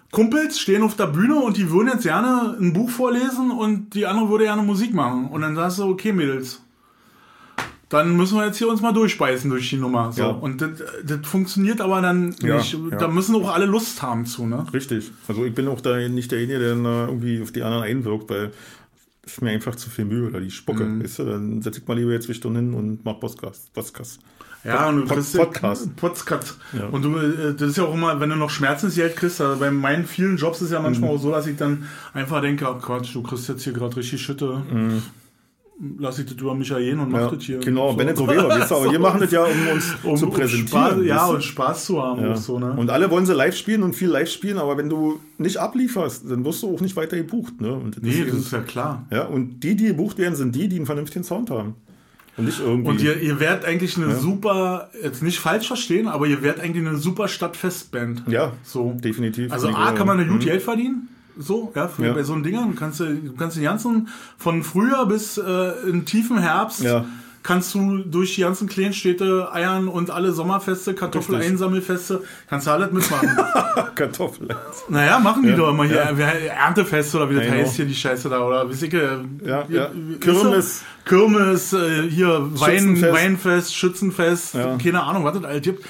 Kumpels 0.09 0.59
stehen 0.59 0.81
auf 0.81 0.95
der 0.95 1.05
Bühne 1.05 1.35
und 1.35 1.55
die 1.55 1.69
würden 1.69 1.89
jetzt 1.89 2.01
gerne 2.01 2.57
ein 2.59 2.73
Buch 2.73 2.89
vorlesen 2.89 3.51
und 3.51 3.93
die 3.93 4.07
andere 4.07 4.29
würde 4.29 4.45
gerne 4.45 4.63
Musik 4.63 4.91
machen. 4.91 5.27
Und 5.27 5.41
dann 5.41 5.53
sagst 5.53 5.77
du, 5.77 5.83
okay, 5.83 6.13
Mädels, 6.13 6.63
dann 7.89 8.17
müssen 8.17 8.35
wir 8.39 8.47
jetzt 8.47 8.57
hier 8.57 8.69
uns 8.69 8.81
mal 8.81 8.91
durchspeisen 8.91 9.51
durch 9.51 9.69
die 9.69 9.77
Nummer. 9.77 10.11
So. 10.11 10.21
Ja. 10.23 10.29
Und 10.29 10.61
das, 10.61 10.71
das 11.05 11.19
funktioniert 11.27 11.79
aber 11.79 12.01
dann 12.01 12.33
Ja, 12.41 12.57
nicht. 12.57 12.73
ja. 12.73 12.97
Da 12.97 13.07
müssen 13.07 13.35
auch 13.35 13.53
alle 13.53 13.67
Lust 13.67 14.01
haben 14.01 14.25
zu, 14.25 14.47
ne? 14.47 14.65
Richtig. 14.73 15.11
Also 15.27 15.45
ich 15.45 15.53
bin 15.53 15.67
auch 15.67 15.79
da 15.79 15.95
nicht 16.09 16.31
derjenige, 16.31 16.57
der 16.57 16.71
äh, 16.73 17.05
irgendwie 17.05 17.39
auf 17.43 17.51
die 17.51 17.61
anderen 17.61 17.83
einwirkt, 17.83 18.31
weil 18.31 18.51
ist 19.25 19.41
mir 19.41 19.51
einfach 19.51 19.75
zu 19.75 19.89
viel 19.89 20.05
Mühe 20.05 20.27
oder 20.27 20.39
die 20.39 20.51
Spucke. 20.51 20.83
Mhm. 20.83 21.03
Weißt 21.03 21.19
du? 21.19 21.25
Dann 21.25 21.61
setze 21.61 21.79
ich 21.81 21.87
mal 21.87 21.97
lieber 21.97 22.11
jetzt 22.11 22.25
zwei 22.27 22.33
Stunden 22.33 22.57
hin 22.57 22.73
und 22.73 23.05
mach 23.05 23.19
Podcast. 23.19 23.73
Podcast. 23.73 24.19
Ja, 24.65 24.87
und 24.89 24.95
du 25.01 25.01
Pod- 25.05 25.17
kriegst 25.17 25.35
Podcast. 25.37 25.95
Podcast. 25.97 26.57
Ja. 26.71 26.85
Und 26.87 27.01
du, 27.01 27.17
äh, 27.17 27.53
das 27.53 27.71
ist 27.71 27.77
ja 27.77 27.83
auch 27.83 27.93
immer, 27.93 28.19
wenn 28.21 28.29
du 28.29 28.35
noch 28.37 28.49
Schmerzensgeld 28.49 29.15
kriegst, 29.17 29.41
also 29.41 29.59
bei 29.59 29.71
meinen 29.71 30.05
vielen 30.05 30.37
Jobs 30.37 30.61
ist 30.61 30.71
ja 30.71 30.79
manchmal 30.81 31.09
Mhm. 31.09 31.15
auch 31.17 31.21
so, 31.21 31.31
dass 31.31 31.47
ich 31.47 31.57
dann 31.57 31.83
einfach 32.13 32.41
denke, 32.41 32.65
oh 32.69 32.75
Quatsch, 32.75 33.13
du 33.13 33.21
kriegst 33.23 33.49
jetzt 33.49 33.63
hier 33.63 33.73
gerade 33.73 33.95
richtig 33.97 34.21
Schütte. 34.21 34.61
Lass 35.97 36.19
ich 36.19 36.25
das 36.27 36.35
über 36.35 36.53
mich 36.53 36.69
ergehen 36.69 36.99
und 36.99 37.11
mach. 37.11 37.19
Ja, 37.21 37.31
das 37.31 37.43
hier. 37.43 37.57
genau, 37.57 37.91
so 37.91 38.27
wäre. 38.27 38.47
Weißt 38.47 38.69
du? 38.69 38.75
Aber 38.75 38.91
wir 38.91 38.99
machen 38.99 39.21
das 39.21 39.31
ja, 39.31 39.43
um 39.43 39.67
uns 39.73 39.95
um, 40.03 40.15
zu 40.15 40.25
um 40.27 40.31
präsentieren. 40.31 40.67
Spaß, 40.67 41.05
ja, 41.05 41.25
und 41.25 41.43
Spaß 41.43 41.85
zu 41.85 42.01
haben. 42.01 42.21
Ja. 42.21 42.33
Auch 42.33 42.37
so, 42.37 42.59
ne? 42.59 42.73
Und 42.73 42.89
alle 42.91 43.09
wollen 43.09 43.25
sie 43.25 43.33
live 43.33 43.55
spielen 43.55 43.81
und 43.81 43.95
viel 43.95 44.09
live 44.09 44.29
spielen, 44.29 44.59
aber 44.59 44.77
wenn 44.77 44.87
du 44.87 45.19
nicht 45.39 45.57
ablieferst, 45.57 46.29
dann 46.29 46.45
wirst 46.45 46.61
du 46.61 46.73
auch 46.73 46.79
nicht 46.79 46.95
weiter 46.95 47.17
gebucht. 47.17 47.59
Ne? 47.59 47.73
Und 47.73 47.97
das 47.97 48.03
nee, 48.03 48.11
ist 48.11 48.29
das 48.29 48.39
ist 48.39 48.51
ja 48.51 48.59
klar. 48.61 49.07
ja, 49.11 49.25
und 49.25 49.61
die, 49.63 49.75
die 49.75 49.85
gebucht 49.87 50.19
werden, 50.19 50.35
sind 50.35 50.53
die, 50.55 50.67
die 50.67 50.75
einen 50.77 50.85
vernünftigen 50.85 51.23
Sound 51.23 51.49
haben. 51.49 51.75
Und 52.37 52.45
nicht 52.45 52.59
irgendwie. 52.59 52.89
Und 52.89 53.01
ihr, 53.01 53.19
ihr 53.21 53.39
werdet 53.39 53.65
eigentlich 53.65 53.97
eine 53.97 54.15
super, 54.15 54.89
jetzt 55.01 55.21
nicht 55.21 55.39
falsch 55.39 55.67
verstehen, 55.67 56.07
aber 56.07 56.25
ihr 56.27 56.41
werdet 56.41 56.63
eigentlich 56.63 56.85
eine 56.87 56.97
super 56.97 57.27
Stadtfestband. 57.27 58.23
ja, 58.27 58.53
So. 58.63 58.95
definitiv. 59.03 59.51
Also 59.51 59.67
Und, 59.67 59.75
A, 59.75 59.91
kann 59.91 60.07
man 60.07 60.19
eine 60.19 60.27
gut 60.27 60.41
mhm. 60.41 60.45
Geld 60.45 60.61
verdienen. 60.61 61.09
So, 61.37 61.71
ja, 61.75 61.87
für, 61.87 62.05
Ja. 62.05 62.13
bei 62.13 62.23
so 62.23 62.33
einem 62.33 62.43
Ding. 62.43 62.55
Du 62.55 62.75
kannst, 62.79 62.99
du 62.99 63.33
kannst 63.37 63.57
den 63.57 63.63
ganzen, 63.63 64.07
von 64.37 64.63
Frühjahr 64.63 65.07
bis 65.07 65.37
äh, 65.37 65.71
in 65.89 66.05
tiefen 66.05 66.37
Herbst, 66.37 66.81
Ja. 66.81 67.05
kannst 67.41 67.73
du 67.73 67.97
durch 67.97 68.35
die 68.35 68.41
ganzen 68.41 68.67
kleinen 68.69 68.93
Städte 68.93 69.49
eiern 69.51 69.87
und 69.87 70.11
alle 70.11 70.31
Sommerfeste, 70.31 70.93
Kartoffeleinsammelfeste, 70.93 72.23
kannst 72.49 72.67
du 72.67 72.71
alles 72.71 72.91
mitmachen. 72.91 73.29
Kartoffeln. 73.95 74.49
naja, 74.89 75.19
machen 75.19 75.43
die 75.43 75.49
Ja. 75.49 75.55
doch 75.57 75.69
immer 75.69 75.83
hier. 75.85 75.97
Erntefest 75.99 77.13
oder 77.15 77.29
wie 77.29 77.35
das 77.35 77.49
heißt 77.49 77.75
hier, 77.75 77.85
die 77.85 77.95
Scheiße 77.95 78.29
da. 78.29 78.39
Oder 78.45 78.69
wie 78.69 78.73
ich, 78.85 78.93
äh, 78.93 79.17
Ja, 79.45 79.65
ja. 79.69 79.89
Kirmes. 80.19 80.83
Kirmes, 81.05 81.73
äh, 81.73 82.03
hier 82.09 82.47
Wein. 82.59 83.01
Weinfest, 83.01 83.75
Schützenfest, 83.75 84.55
keine 84.81 85.03
Ahnung, 85.03 85.23
was 85.25 85.33
das 85.33 85.43
alles 85.43 85.61
gibt. 85.61 85.83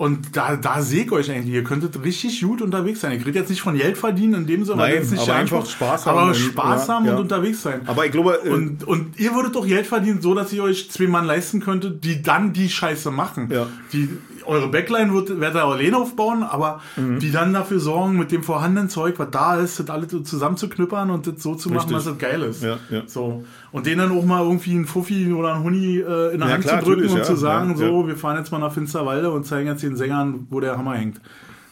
Und 0.00 0.34
da, 0.34 0.56
da 0.56 0.80
sehe 0.80 1.04
ich 1.04 1.12
euch 1.12 1.30
eigentlich. 1.30 1.52
Ihr 1.54 1.62
könntet 1.62 2.02
richtig 2.02 2.40
gut 2.40 2.62
unterwegs 2.62 3.02
sein. 3.02 3.12
Ich 3.12 3.26
rede 3.26 3.38
jetzt 3.38 3.50
nicht 3.50 3.60
von 3.60 3.76
Geld 3.76 3.98
verdienen 3.98 4.32
in 4.32 4.46
dem 4.46 4.64
Sinne, 4.64 4.78
Nein, 4.78 4.94
ist 4.94 5.10
nicht 5.10 5.20
aber 5.28 5.34
einfach 5.34 5.66
Spaß 5.66 6.06
haben 6.06 6.16
Aber 6.18 6.28
und- 6.28 6.36
Spaß 6.36 6.88
ja, 6.88 6.94
haben 6.94 7.04
ja. 7.04 7.12
und 7.12 7.20
unterwegs 7.20 7.60
sein. 7.60 7.82
Aber 7.84 8.06
ich 8.06 8.10
glaube, 8.12 8.40
äh, 8.42 8.48
Und, 8.48 8.82
und 8.84 9.20
ihr 9.20 9.34
würdet 9.34 9.54
doch 9.56 9.66
Geld 9.66 9.86
verdienen, 9.86 10.22
so 10.22 10.34
dass 10.34 10.54
ihr 10.54 10.62
euch 10.62 10.90
zwei 10.90 11.06
Mann 11.06 11.26
leisten 11.26 11.60
könntet, 11.60 12.02
die 12.02 12.22
dann 12.22 12.54
die 12.54 12.70
Scheiße 12.70 13.10
machen. 13.10 13.50
Ja. 13.52 13.66
Die, 13.92 14.08
eure 14.50 14.68
Backline 14.68 15.14
wird, 15.14 15.40
werdet 15.40 15.56
ihr 15.56 15.64
alleine 15.64 15.96
aufbauen, 15.96 16.42
aber 16.42 16.80
Mhm. 16.96 17.18
die 17.20 17.30
dann 17.30 17.52
dafür 17.54 17.80
sorgen, 17.80 18.18
mit 18.18 18.32
dem 18.32 18.42
vorhandenen 18.42 18.88
Zeug, 18.88 19.18
was 19.18 19.28
da 19.30 19.56
ist, 19.56 19.78
das 19.80 19.88
alles 19.90 20.08
zusammenzuknüppern 20.24 21.10
und 21.10 21.26
das 21.26 21.42
so 21.42 21.54
zu 21.54 21.68
machen, 21.70 21.88
Richtig. 21.94 21.96
dass 21.96 22.06
es 22.06 22.18
geil 22.18 22.42
ist. 22.42 22.62
Ja, 22.62 22.78
ja. 22.90 23.02
So. 23.06 23.44
Und 23.72 23.86
denen 23.86 23.98
dann 23.98 24.18
auch 24.18 24.24
mal 24.24 24.42
irgendwie 24.42 24.72
einen 24.72 24.86
Fuffi 24.86 25.32
oder 25.32 25.54
einen 25.54 25.64
Huni 25.64 25.98
äh, 25.98 26.32
in 26.34 26.40
der 26.40 26.48
Ja, 26.48 26.54
Hand 26.54 26.64
klar, 26.64 26.80
zu 26.80 26.86
drücken 26.90 27.08
und 27.08 27.24
zu 27.24 27.36
sagen, 27.36 27.76
so, 27.76 28.06
wir 28.06 28.16
fahren 28.16 28.36
jetzt 28.36 28.50
mal 28.52 28.58
nach 28.58 28.72
Finsterwalde 28.72 29.30
und 29.30 29.46
zeigen 29.46 29.68
jetzt 29.68 29.82
den 29.82 29.96
Sängern, 29.96 30.46
wo 30.50 30.60
der 30.60 30.76
Hammer 30.76 30.94
hängt. 30.94 31.20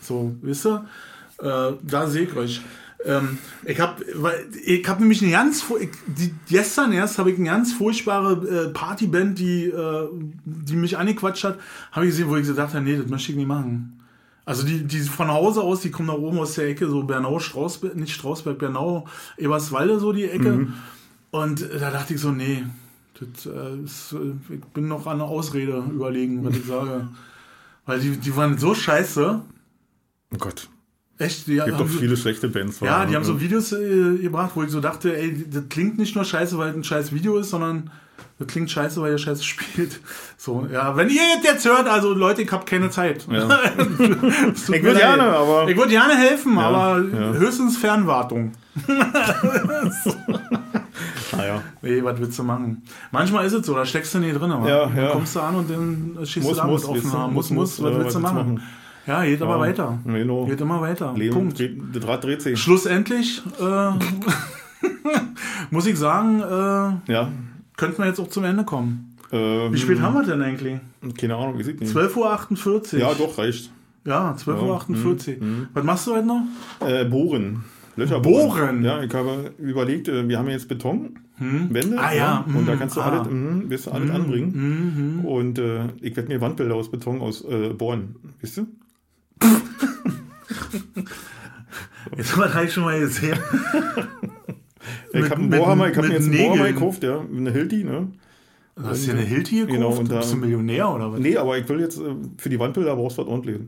So, 0.01 0.35
wisst 0.43 0.67
ihr? 0.67 0.85
Äh, 1.43 1.73
da 1.83 2.07
sehe 2.07 2.23
ich 2.25 2.37
euch. 2.37 2.61
Ähm, 3.05 3.39
ich 3.65 3.79
habe 3.81 4.05
ich 4.65 4.89
hab 4.89 4.99
nämlich 5.01 5.23
eine 5.23 5.31
ganz, 5.31 5.65
die, 6.07 6.35
gestern 6.49 6.93
erst 6.93 7.19
habe 7.19 7.31
ich 7.31 7.39
eine 7.39 7.49
ganz 7.49 7.73
furchtbare 7.73 8.67
äh, 8.67 8.69
Partyband, 8.71 9.39
die, 9.39 9.67
äh, 9.67 10.09
die 10.45 10.77
mich 10.77 10.99
angequatscht 10.99 11.45
hat, 11.45 11.59
habe 11.93 12.07
ich 12.07 12.13
gesehen, 12.13 12.29
wo 12.29 12.37
ich 12.37 12.47
gedacht 12.47 12.75
habe, 12.75 12.85
nee, 12.85 12.97
das 12.97 13.07
möchte 13.07 13.33
ich 13.33 13.39
nicht 13.39 13.47
machen. 13.47 14.01
Also 14.45 14.67
die, 14.67 14.83
die 14.83 15.01
von 15.01 15.29
Hause 15.29 15.61
aus, 15.61 15.83
die 15.83 15.91
kommen 15.91 16.09
da 16.09 16.15
oben 16.15 16.39
aus 16.39 16.55
der 16.55 16.69
Ecke, 16.69 16.89
so 16.89 17.03
Bernau, 17.03 17.39
Strausberg, 17.39 17.95
nicht 17.95 18.15
Strausberg, 18.15 18.59
Bernau, 18.59 19.07
Eberswalde, 19.37 20.01
so 20.01 20.13
die 20.13 20.25
Ecke. 20.25 20.69
Und 21.31 21.63
äh, 21.63 21.79
da 21.79 21.91
dachte 21.91 22.15
ich 22.15 22.21
so, 22.21 22.31
nee, 22.31 22.65
das, 23.21 23.47
äh, 23.47 23.77
ist, 23.85 24.13
äh, 24.13 24.55
ich 24.55 24.65
bin 24.73 24.89
noch 24.89 25.07
an 25.07 25.21
eine 25.21 25.25
Ausrede 25.25 25.85
überlegen, 25.91 26.45
was 26.45 26.57
ich 26.57 26.65
sage. 26.65 27.09
Weil 27.85 28.01
die, 28.01 28.17
die 28.17 28.37
waren 28.37 28.59
so 28.59 28.75
scheiße. 28.75 29.41
oh 30.33 30.39
Gott, 30.39 30.69
Echt, 31.19 31.47
die 31.49 31.55
gibt 31.57 31.69
doch 31.81 31.89
so- 31.89 31.99
viele 31.99 32.17
schlechte 32.17 32.49
Bands. 32.49 32.81
ja, 32.81 33.05
die 33.05 33.17
haben 33.17 33.25
so 33.25 33.41
Videos 33.41 33.73
äh, 33.73 34.19
gebracht, 34.19 34.53
wo 34.55 34.63
ich 34.63 34.71
so 34.71 34.81
dachte, 34.81 35.17
ey, 35.17 35.45
das 35.51 35.65
klingt 35.69 35.99
nicht 35.99 36.15
nur 36.15 36.25
scheiße, 36.25 36.57
weil 36.59 36.71
es 36.71 36.77
ein 36.77 36.85
scheiß 36.85 37.13
Video 37.13 37.39
ist, 37.39 37.51
sondern 37.51 37.91
das 38.39 38.47
klingt 38.47 38.71
scheiße, 38.71 39.01
weil 39.03 39.11
ihr 39.13 39.19
scheiße 39.19 39.43
spielt. 39.43 40.01
So, 40.41 40.69
ja, 40.73 40.97
wenn 40.97 41.09
ihr 41.11 41.21
jetzt 41.43 41.65
hört, 41.67 41.89
also 41.89 42.15
Leute, 42.15 42.43
ich 42.43 42.53
habe 42.53 42.65
keine 42.65 42.91
Zeit. 42.91 43.27
Ja. 43.29 43.49
Ich 44.55 44.69
würde 44.69 44.95
gerne, 45.01 45.25
aber- 45.25 45.69
Ich 45.69 45.77
würde 45.77 45.91
gerne 45.91 46.15
helfen, 46.17 46.57
aber 46.57 47.03
ja. 47.13 47.33
höchstens 47.33 47.77
Fernwartung. 47.77 48.53
Naja, 51.37 51.63
Nee, 51.83 52.03
was 52.03 52.19
willst 52.21 52.39
du 52.39 52.43
machen? 52.45 52.83
Manchmal 53.11 53.45
ist 53.47 53.53
es 53.53 53.67
so, 53.67 53.75
da 53.75 53.85
steckst 53.85 54.15
du 54.15 54.19
nicht 54.19 54.39
drin. 54.41 54.51
Aber 54.51 54.69
Ja, 54.69 54.89
ja. 54.95 55.11
kommst 55.11 55.37
du 55.37 55.41
an 55.41 55.55
und 55.57 55.71
dann 55.71 56.19
schießt 56.27 56.47
Muss, 56.47 56.57
du 56.57 56.63
damit 56.63 56.73
muss. 56.73 56.87
Muss, 56.87 57.03
muss, 57.33 57.51
muss, 57.51 57.83
was 57.83 57.83
willst 57.83 57.83
du 57.83 57.85
was 57.85 57.99
willst 58.05 58.17
du 58.17 58.21
machen? 58.21 58.37
machen? 58.37 58.63
Ja, 59.09 59.25
geht 59.25 59.41
aber 59.43 59.55
Ja, 59.55 59.61
weiter. 59.61 59.99
genau. 60.05 60.45
Geht 60.45 60.61
immer 60.61 60.81
weiter. 60.81 61.15
Leben, 61.17 61.35
Punkt. 61.35 61.59
dreht, 61.59 61.81
das 61.95 62.07
Rad 62.07 62.25
dreht 62.25 62.43
sich. 62.43 62.59
Schlussendlich 62.61 63.43
äh, 63.59 63.91
muss 65.71 65.87
ich 65.87 65.97
sagen, 65.97 66.41
äh, 66.41 67.13
Ja. 67.13 67.33
könnten 67.77 67.99
wir 68.03 68.07
jetzt 68.07 68.21
auch 68.21 68.29
zum 68.29 68.45
Ende 68.45 68.65
kommen. 68.65 69.17
Ähm, 69.33 69.73
Wie 69.73 69.79
spät 69.79 70.01
haben 70.01 70.15
wir 70.15 70.25
denn 70.25 70.43
eigentlich? 70.43 70.79
Keine 71.19 71.37
Ahnung, 71.37 71.59
wie 71.59 71.63
sieht 71.65 71.81
nicht. 71.81 71.95
12.48 71.95 72.95
Uhr. 72.95 73.01
Ja, 73.01 73.15
doch, 73.15 73.37
reicht. 73.39 73.71
Ja, 74.05 74.35
12.48 74.39 74.47
Ja, 75.29 75.37
Uhr. 75.41 75.69
Was 75.75 75.85
machst 75.85 76.07
du 76.07 76.15
heute 76.15 76.27
noch? 76.27 76.43
Äh, 76.87 77.05
bohren. 77.05 77.65
Löcher 77.97 78.21
Bohren? 78.21 78.85
Ja, 78.85 79.03
ich 79.03 79.13
habe 79.13 79.53
überlegt, 79.59 80.09
äh, 80.09 80.29
wir 80.29 80.39
haben 80.39 80.49
jetzt 80.49 80.69
Beton, 80.69 81.19
Wände. 81.39 81.99
Ah, 81.99 82.15
ja, 82.15 82.45
Und 82.47 82.67
da 82.67 82.75
mm, 82.75 82.79
kannst 82.79 82.97
du 82.97 83.01
ah. 83.01 83.11
alles, 83.11 83.29
mm, 83.29 83.69
wirst 83.71 83.87
du 83.87 83.91
alles 83.91 84.11
anbringen. 84.11 85.25
Und 85.25 85.59
äh, 85.59 85.87
ich 86.01 86.17
werde 86.17 86.29
mir 86.29 86.41
Wandbilder 86.41 86.75
aus 86.75 86.91
Beton 86.91 87.21
aus 87.21 87.45
äh, 87.45 87.71
bohren. 87.71 88.15
Wisst 88.41 88.57
du? 88.59 88.67
Jetzt 92.17 92.37
habe 92.37 92.65
ich 92.65 92.73
schon 92.73 92.85
mal 92.85 92.99
gesehen. 93.01 93.39
Ich 95.13 95.25
habe 95.25 95.37
einen 95.41 95.51
Bohrhammer, 95.51 95.91
ich 95.91 95.97
habe 95.97 96.09
mir 96.09 96.15
jetzt 96.15 96.27
einen 96.29 96.37
Bohrhammer 96.37 96.57
Nägeln. 96.65 96.75
gekauft, 96.75 97.03
ja, 97.03 97.21
eine 97.21 97.51
Hilti, 97.51 97.85
ne? 97.85 98.09
Du 98.77 98.85
hast 98.85 99.09
eine 99.09 99.21
Hilti 99.23 99.57
gekauft? 99.61 99.73
Genau, 99.75 99.89
und 99.91 100.11
da- 100.11 100.19
Bist 100.19 100.33
du 100.33 100.37
Millionär 100.37 100.95
oder 100.95 101.13
was? 101.13 101.21
Nee, 101.21 101.37
aber 101.37 101.59
ich 101.59 101.69
will 101.69 101.81
jetzt, 101.81 101.99
äh, 101.99 102.15
für 102.37 102.49
die 102.49 102.59
Wandbilder 102.59 102.95
brauchst 102.95 103.19
du 103.19 103.23
was 103.23 103.29
ordentliches. 103.29 103.63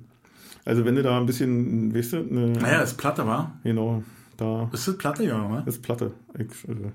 Also 0.64 0.84
wenn 0.84 0.94
du 0.96 1.02
da 1.02 1.18
ein 1.18 1.26
bisschen, 1.26 1.94
weißt 1.94 2.12
du, 2.12 2.16
eine, 2.18 2.52
Naja, 2.52 2.82
ist 2.82 2.96
Platte, 2.96 3.26
wa? 3.26 3.52
genau, 3.64 4.02
da 4.36 4.68
Ist 4.72 4.86
das 4.88 4.96
Platte, 4.98 5.24
ja, 5.24 5.50
wa? 5.50 5.62
ist 5.66 5.82
Platte. 5.82 6.12
Ich, 6.38 6.68
äh, 6.68 6.90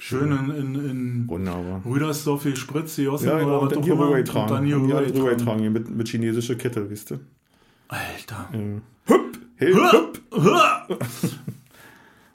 Schön 0.00 0.30
in, 0.30 0.50
in, 0.54 0.74
in 0.90 1.24
wunderbar. 1.28 1.82
Rüdersdorf 1.84 2.44
gespritzt, 2.44 2.96
die 2.98 3.02
Jossen 3.02 3.28
Ja, 3.28 3.38
genau, 3.38 3.58
oder 3.58 3.66
was 3.70 3.76
auch 3.78 3.84
hier 3.84 3.92
immer. 3.94 4.08
Und 4.10 4.50
dann 4.50 4.64
hier 4.64 4.76
rübergetragen. 4.76 5.12
rübergetragen, 5.20 5.60
hier 5.60 5.70
mit, 5.70 5.90
mit 5.90 6.08
chinesischer 6.08 6.54
Kette, 6.54 6.88
wisst 6.88 7.10
ihr? 7.10 7.20
Alter. 7.88 8.48
Ja. 8.52 9.14
Hüpp! 9.14 9.38
Hey, 9.56 9.72
hüpp! 9.72 10.20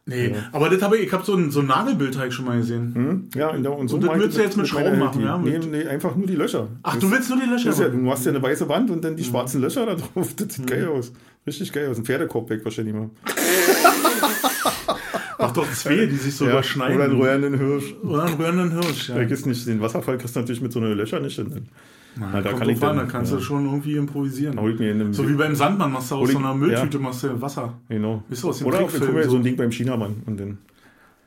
Nee, 0.06 0.36
aber 0.52 0.70
das 0.70 0.82
habe 0.82 0.98
ich, 0.98 1.06
ich 1.08 1.14
habe 1.14 1.24
so 1.24 1.34
ein, 1.34 1.50
so 1.50 1.62
ein 1.62 1.68
Nagelbild 1.68 2.18
habe 2.18 2.28
ich 2.28 2.34
schon 2.34 2.44
mal 2.44 2.58
gesehen. 2.58 2.94
Hm? 2.94 3.30
Ja, 3.36 3.52
und, 3.52 3.64
da- 3.64 3.70
und 3.70 3.88
so 3.88 3.96
Und 3.96 4.04
das 4.04 4.20
willst 4.20 4.38
du 4.38 4.42
jetzt 4.42 4.58
mit 4.58 4.68
Schrauben 4.68 5.00
machen, 5.00 5.22
ja? 5.24 5.38
Nee, 5.38 5.60
nee, 5.60 5.86
einfach 5.88 6.14
nur 6.18 6.28
die 6.28 6.36
Löcher. 6.36 6.68
Ach, 6.84 6.96
Das- 6.96 7.02
du 7.02 7.10
willst 7.10 7.30
nur 7.30 7.40
die 7.40 7.46
Löcher 7.46 7.72
ja, 7.72 7.88
machen? 7.88 8.04
du 8.04 8.12
hast 8.12 8.26
ja 8.26 8.34
eine 8.34 8.42
weiße 8.44 8.68
Wand 8.68 8.92
und 8.92 9.02
dann 9.02 9.16
die 9.16 9.24
schwarzen 9.24 9.62
Löcher 9.62 9.86
da 9.86 9.96
drauf. 9.96 10.34
Das 10.36 10.56
sieht 10.56 10.60
Mhm. 10.60 10.66
geil 10.66 10.88
aus. 10.90 11.14
Richtig 11.48 11.72
geil 11.72 11.88
aus. 11.90 11.98
Ein 12.00 12.04
Pferdekorb 12.04 12.50
weg 12.50 12.66
wahrscheinlich 12.66 12.94
mal. 12.94 13.12
Mach 15.40 15.52
doch 15.52 15.72
zwei, 15.72 16.06
die 16.06 16.16
sich 16.16 16.36
so 16.36 16.46
Ja, 16.46 16.52
überschneiden. 16.52 16.96
oder 16.96 17.06
einen 17.06 17.16
röhrenden 17.22 17.58
Hirsch. 17.58 17.94
Oder 18.04 18.24
einen 18.24 18.36
rührenden 18.36 18.72
Hirsch, 18.72 19.10
ja. 19.10 19.16
Da 19.16 19.24
gibt's 19.26 19.46
nicht, 19.46 19.66
den 19.68 19.82
Wasserfall 19.82 20.18
kriegst 20.18 20.36
du 20.36 20.40
natürlich 20.40 20.62
mit 20.62 20.72
so 20.72 20.80
einer 20.80 20.94
Löcher 20.96 21.20
nicht 21.20 21.36
hin. 21.36 21.68
Na, 22.16 22.42
da 22.42 22.50
Kommt 22.50 22.60
kann 22.62 22.70
ich 22.70 22.80
dann, 22.80 22.98
da 22.98 23.06
kannst 23.06 23.32
ja. 23.32 23.38
du 23.38 23.44
schon 23.44 23.66
irgendwie 23.66 23.96
improvisieren. 23.96 25.14
So 25.14 25.28
wie 25.28 25.34
beim 25.34 25.56
Sandmann 25.56 25.92
machst 25.92 26.12
du 26.12 26.16
aus 26.16 26.32
so 26.32 26.38
einer 26.38 26.54
Mülltüte 26.54 27.00
machst 27.00 27.24
du 27.24 27.42
Wasser. 27.42 27.74
genau. 27.90 28.24
Ist 28.30 28.46
aus 28.46 28.60
dem 28.60 28.68
Oder 28.68 28.82
ja 28.82 28.90
so 28.90 29.30
so. 29.32 29.38
ein 29.38 29.44
Ding 29.44 29.56
beim 29.56 29.72
Chinamann 29.72 30.22
und 30.26 30.40
dann. 30.40 30.58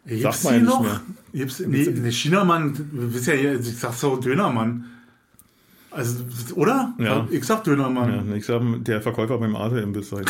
Gibt's 0.06 0.22
Sagt 0.22 0.44
man 0.44 0.54
ja 0.54 0.60
nicht 0.60 0.68
noch? 0.68 0.82
mehr. 0.82 1.00
Gibt's, 1.34 1.58
nee, 1.66 1.84
der 1.84 2.12
Chinamann, 2.12 2.72
du 2.74 3.10
bist 3.10 3.26
ja 3.26 3.34
hier, 3.34 3.58
ich 3.58 3.76
sag 3.76 3.92
so 3.92 4.16
Dönermann. 4.16 4.84
Also, 5.96 6.24
oder? 6.54 6.94
Ja. 6.98 7.26
Ich 7.30 7.44
sag 7.44 7.64
Dönermann. 7.64 8.28
Ja, 8.30 8.34
ich 8.36 8.44
sag, 8.46 8.60
der 8.84 9.00
Verkäufer 9.00 9.38
beim 9.38 9.56
Arte 9.56 9.80
im 9.80 9.92
Biss 9.92 10.12
halt. 10.12 10.28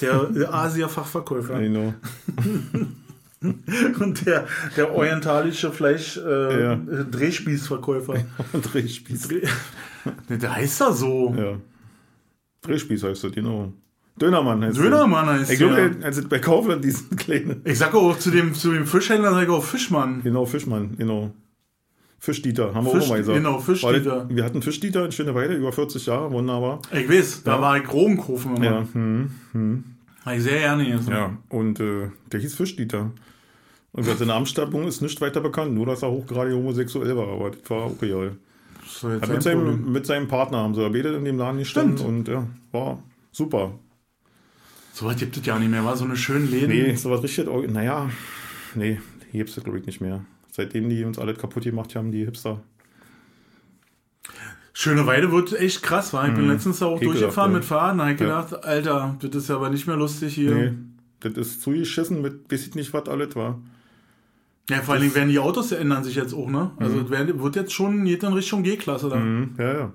Der, 0.00 0.24
der 0.24 0.52
Asia-Fachverkäufer. 0.54 1.58
Genau. 1.58 1.94
Und 3.42 4.24
der, 4.24 4.46
der 4.76 4.94
orientalische 4.94 5.72
Fleisch 5.72 6.16
äh, 6.16 6.62
Ja. 6.62 6.76
Drehspieß. 7.10 7.68
Dreh, 9.28 9.40
Ne, 10.28 10.38
der 10.38 10.54
heißt 10.56 10.80
da 10.80 10.92
so. 10.92 11.34
Ja. 11.36 11.56
Drehspieß 12.62 13.02
heißt 13.04 13.24
das, 13.24 13.32
genau. 13.32 13.72
Dönermann 14.20 14.62
heißt 14.64 14.76
der. 14.76 14.84
Dönermann 14.84 15.26
heißt 15.28 15.50
Ich 15.52 15.58
glaube, 15.58 15.74
der. 15.76 15.88
der- 15.90 16.06
also 16.06 16.28
bei 16.28 16.38
Kaufland 16.38 16.84
diesen 16.84 17.16
kleinen. 17.16 17.62
Ich 17.64 17.78
sag 17.78 17.94
auch 17.94 18.16
zu 18.18 18.30
dem, 18.30 18.52
zu 18.54 18.72
dem 18.72 18.86
Fischhändler, 18.86 19.32
sag 19.32 19.44
ich 19.44 19.48
auch 19.48 19.64
Fischmann. 19.64 20.22
Genau, 20.22 20.44
Fischmann, 20.44 20.96
genau. 20.96 21.32
Fischdieter, 22.24 22.72
haben 22.72 22.86
wir 22.86 22.92
Fisch- 22.92 23.02
auch 23.04 23.08
mal 23.08 23.18
gesagt. 23.18 23.36
genau, 23.36 23.58
Fischdieter. 23.58 24.28
Wir 24.30 24.44
hatten 24.44 24.62
Fischdieter 24.62 25.04
in 25.04 25.10
Schöneweide, 25.10 25.54
über 25.54 25.72
40 25.72 26.06
Jahre, 26.06 26.30
wunderbar. 26.30 26.80
Ich 26.92 27.08
weiß, 27.08 27.42
da 27.42 27.60
war 27.60 27.76
ich 27.76 27.92
Rogenkofen 27.92 28.58
immer. 28.58 28.64
Ja, 28.64 28.86
hm, 28.92 29.84
Hab 30.24 30.36
ich 30.36 30.42
sehr 30.44 30.60
gerne 30.60 30.84
gegessen. 30.84 31.10
ja. 31.10 31.36
und 31.48 31.80
äh, 31.80 32.10
der 32.30 32.38
hieß 32.38 32.54
Fischdieter. 32.54 33.10
Und 33.90 34.04
seine 34.04 34.26
Namensstärkung 34.26 34.86
ist 34.86 35.00
nicht 35.02 35.20
weiter 35.20 35.40
bekannt, 35.40 35.74
nur 35.74 35.84
dass 35.86 36.02
er 36.02 36.12
hochgradig 36.12 36.54
homosexuell 36.54 37.16
war, 37.16 37.26
aber 37.26 37.50
das 37.50 37.68
war 37.68 37.78
auch 37.86 38.00
real. 38.00 38.36
Das 38.84 39.00
sein 39.00 39.20
mit, 39.32 39.42
seinem, 39.42 39.92
mit 39.92 40.06
seinem 40.06 40.28
Partner 40.28 40.58
haben 40.58 40.76
sie 40.76 40.88
beide 40.90 41.14
in 41.16 41.24
dem 41.24 41.38
Laden 41.38 41.58
gestanden 41.58 41.98
Stimmt. 41.98 42.28
und 42.28 42.28
ja, 42.28 42.46
war 42.70 43.02
super. 43.32 43.72
So 44.92 45.06
was 45.06 45.16
gibt 45.16 45.36
es 45.36 45.44
ja 45.44 45.58
nicht 45.58 45.72
mehr. 45.72 45.84
War 45.84 45.96
so 45.96 46.04
eine 46.04 46.16
schöne 46.16 46.46
Läden. 46.46 46.68
Nee, 46.68 46.94
sowas 46.94 47.20
richtig, 47.24 47.48
or- 47.48 47.66
naja, 47.66 48.08
nee, 48.76 49.00
hier 49.32 49.38
gibt's 49.38 49.56
das 49.56 49.64
glaube 49.64 49.80
ich 49.80 49.86
nicht 49.86 50.00
mehr. 50.00 50.24
Seitdem 50.54 50.90
die 50.90 51.02
uns 51.02 51.18
alles 51.18 51.38
kaputt 51.38 51.62
gemacht 51.64 51.96
haben, 51.96 52.12
die 52.12 52.26
Hipster. 52.26 52.60
Schöne 54.74 55.06
Weide 55.06 55.32
wird 55.32 55.52
echt 55.58 55.82
krass, 55.82 56.12
war. 56.12 56.28
Ich 56.28 56.34
bin 56.34 56.46
letztens 56.48 56.78
da 56.78 56.86
auch 56.86 56.96
Ekelhaft, 56.96 57.20
durchgefahren 57.20 57.52
ja. 57.52 57.56
mit 57.58 57.64
Fahrrad. 57.64 57.98
Da 57.98 58.04
hab 58.04 58.12
ich 58.14 58.20
Ja. 58.20 58.42
gedacht, 58.42 58.64
Alter, 58.64 59.16
das 59.20 59.34
ist 59.34 59.48
ja 59.48 59.56
aber 59.56 59.70
nicht 59.70 59.86
mehr 59.86 59.96
lustig 59.96 60.34
hier. 60.34 60.54
Nee, 60.54 60.72
das 61.20 61.32
ist 61.34 61.62
zugeschissen 61.62 62.20
mit, 62.20 62.52
weiß 62.52 62.66
ich 62.68 62.74
nicht, 62.74 62.92
was 62.92 63.08
alles 63.08 63.34
war. 63.34 63.60
Ja, 64.68 64.82
vor 64.82 64.92
allen 64.94 65.02
Dingen 65.04 65.14
werden 65.14 65.30
die 65.30 65.38
Autos 65.38 65.72
ändern 65.72 66.04
sich 66.04 66.16
jetzt 66.16 66.34
auch, 66.34 66.48
ne? 66.50 66.70
Also 66.76 67.08
werden- 67.10 67.42
wird 67.42 67.56
jetzt 67.56 67.72
schon, 67.72 68.04
geht 68.04 68.22
in 68.22 68.32
Richtung 68.34 68.62
G-Klasse 68.62 69.08
da. 69.08 69.16
Mhm, 69.16 69.54
ja, 69.58 69.72
ja. 69.72 69.92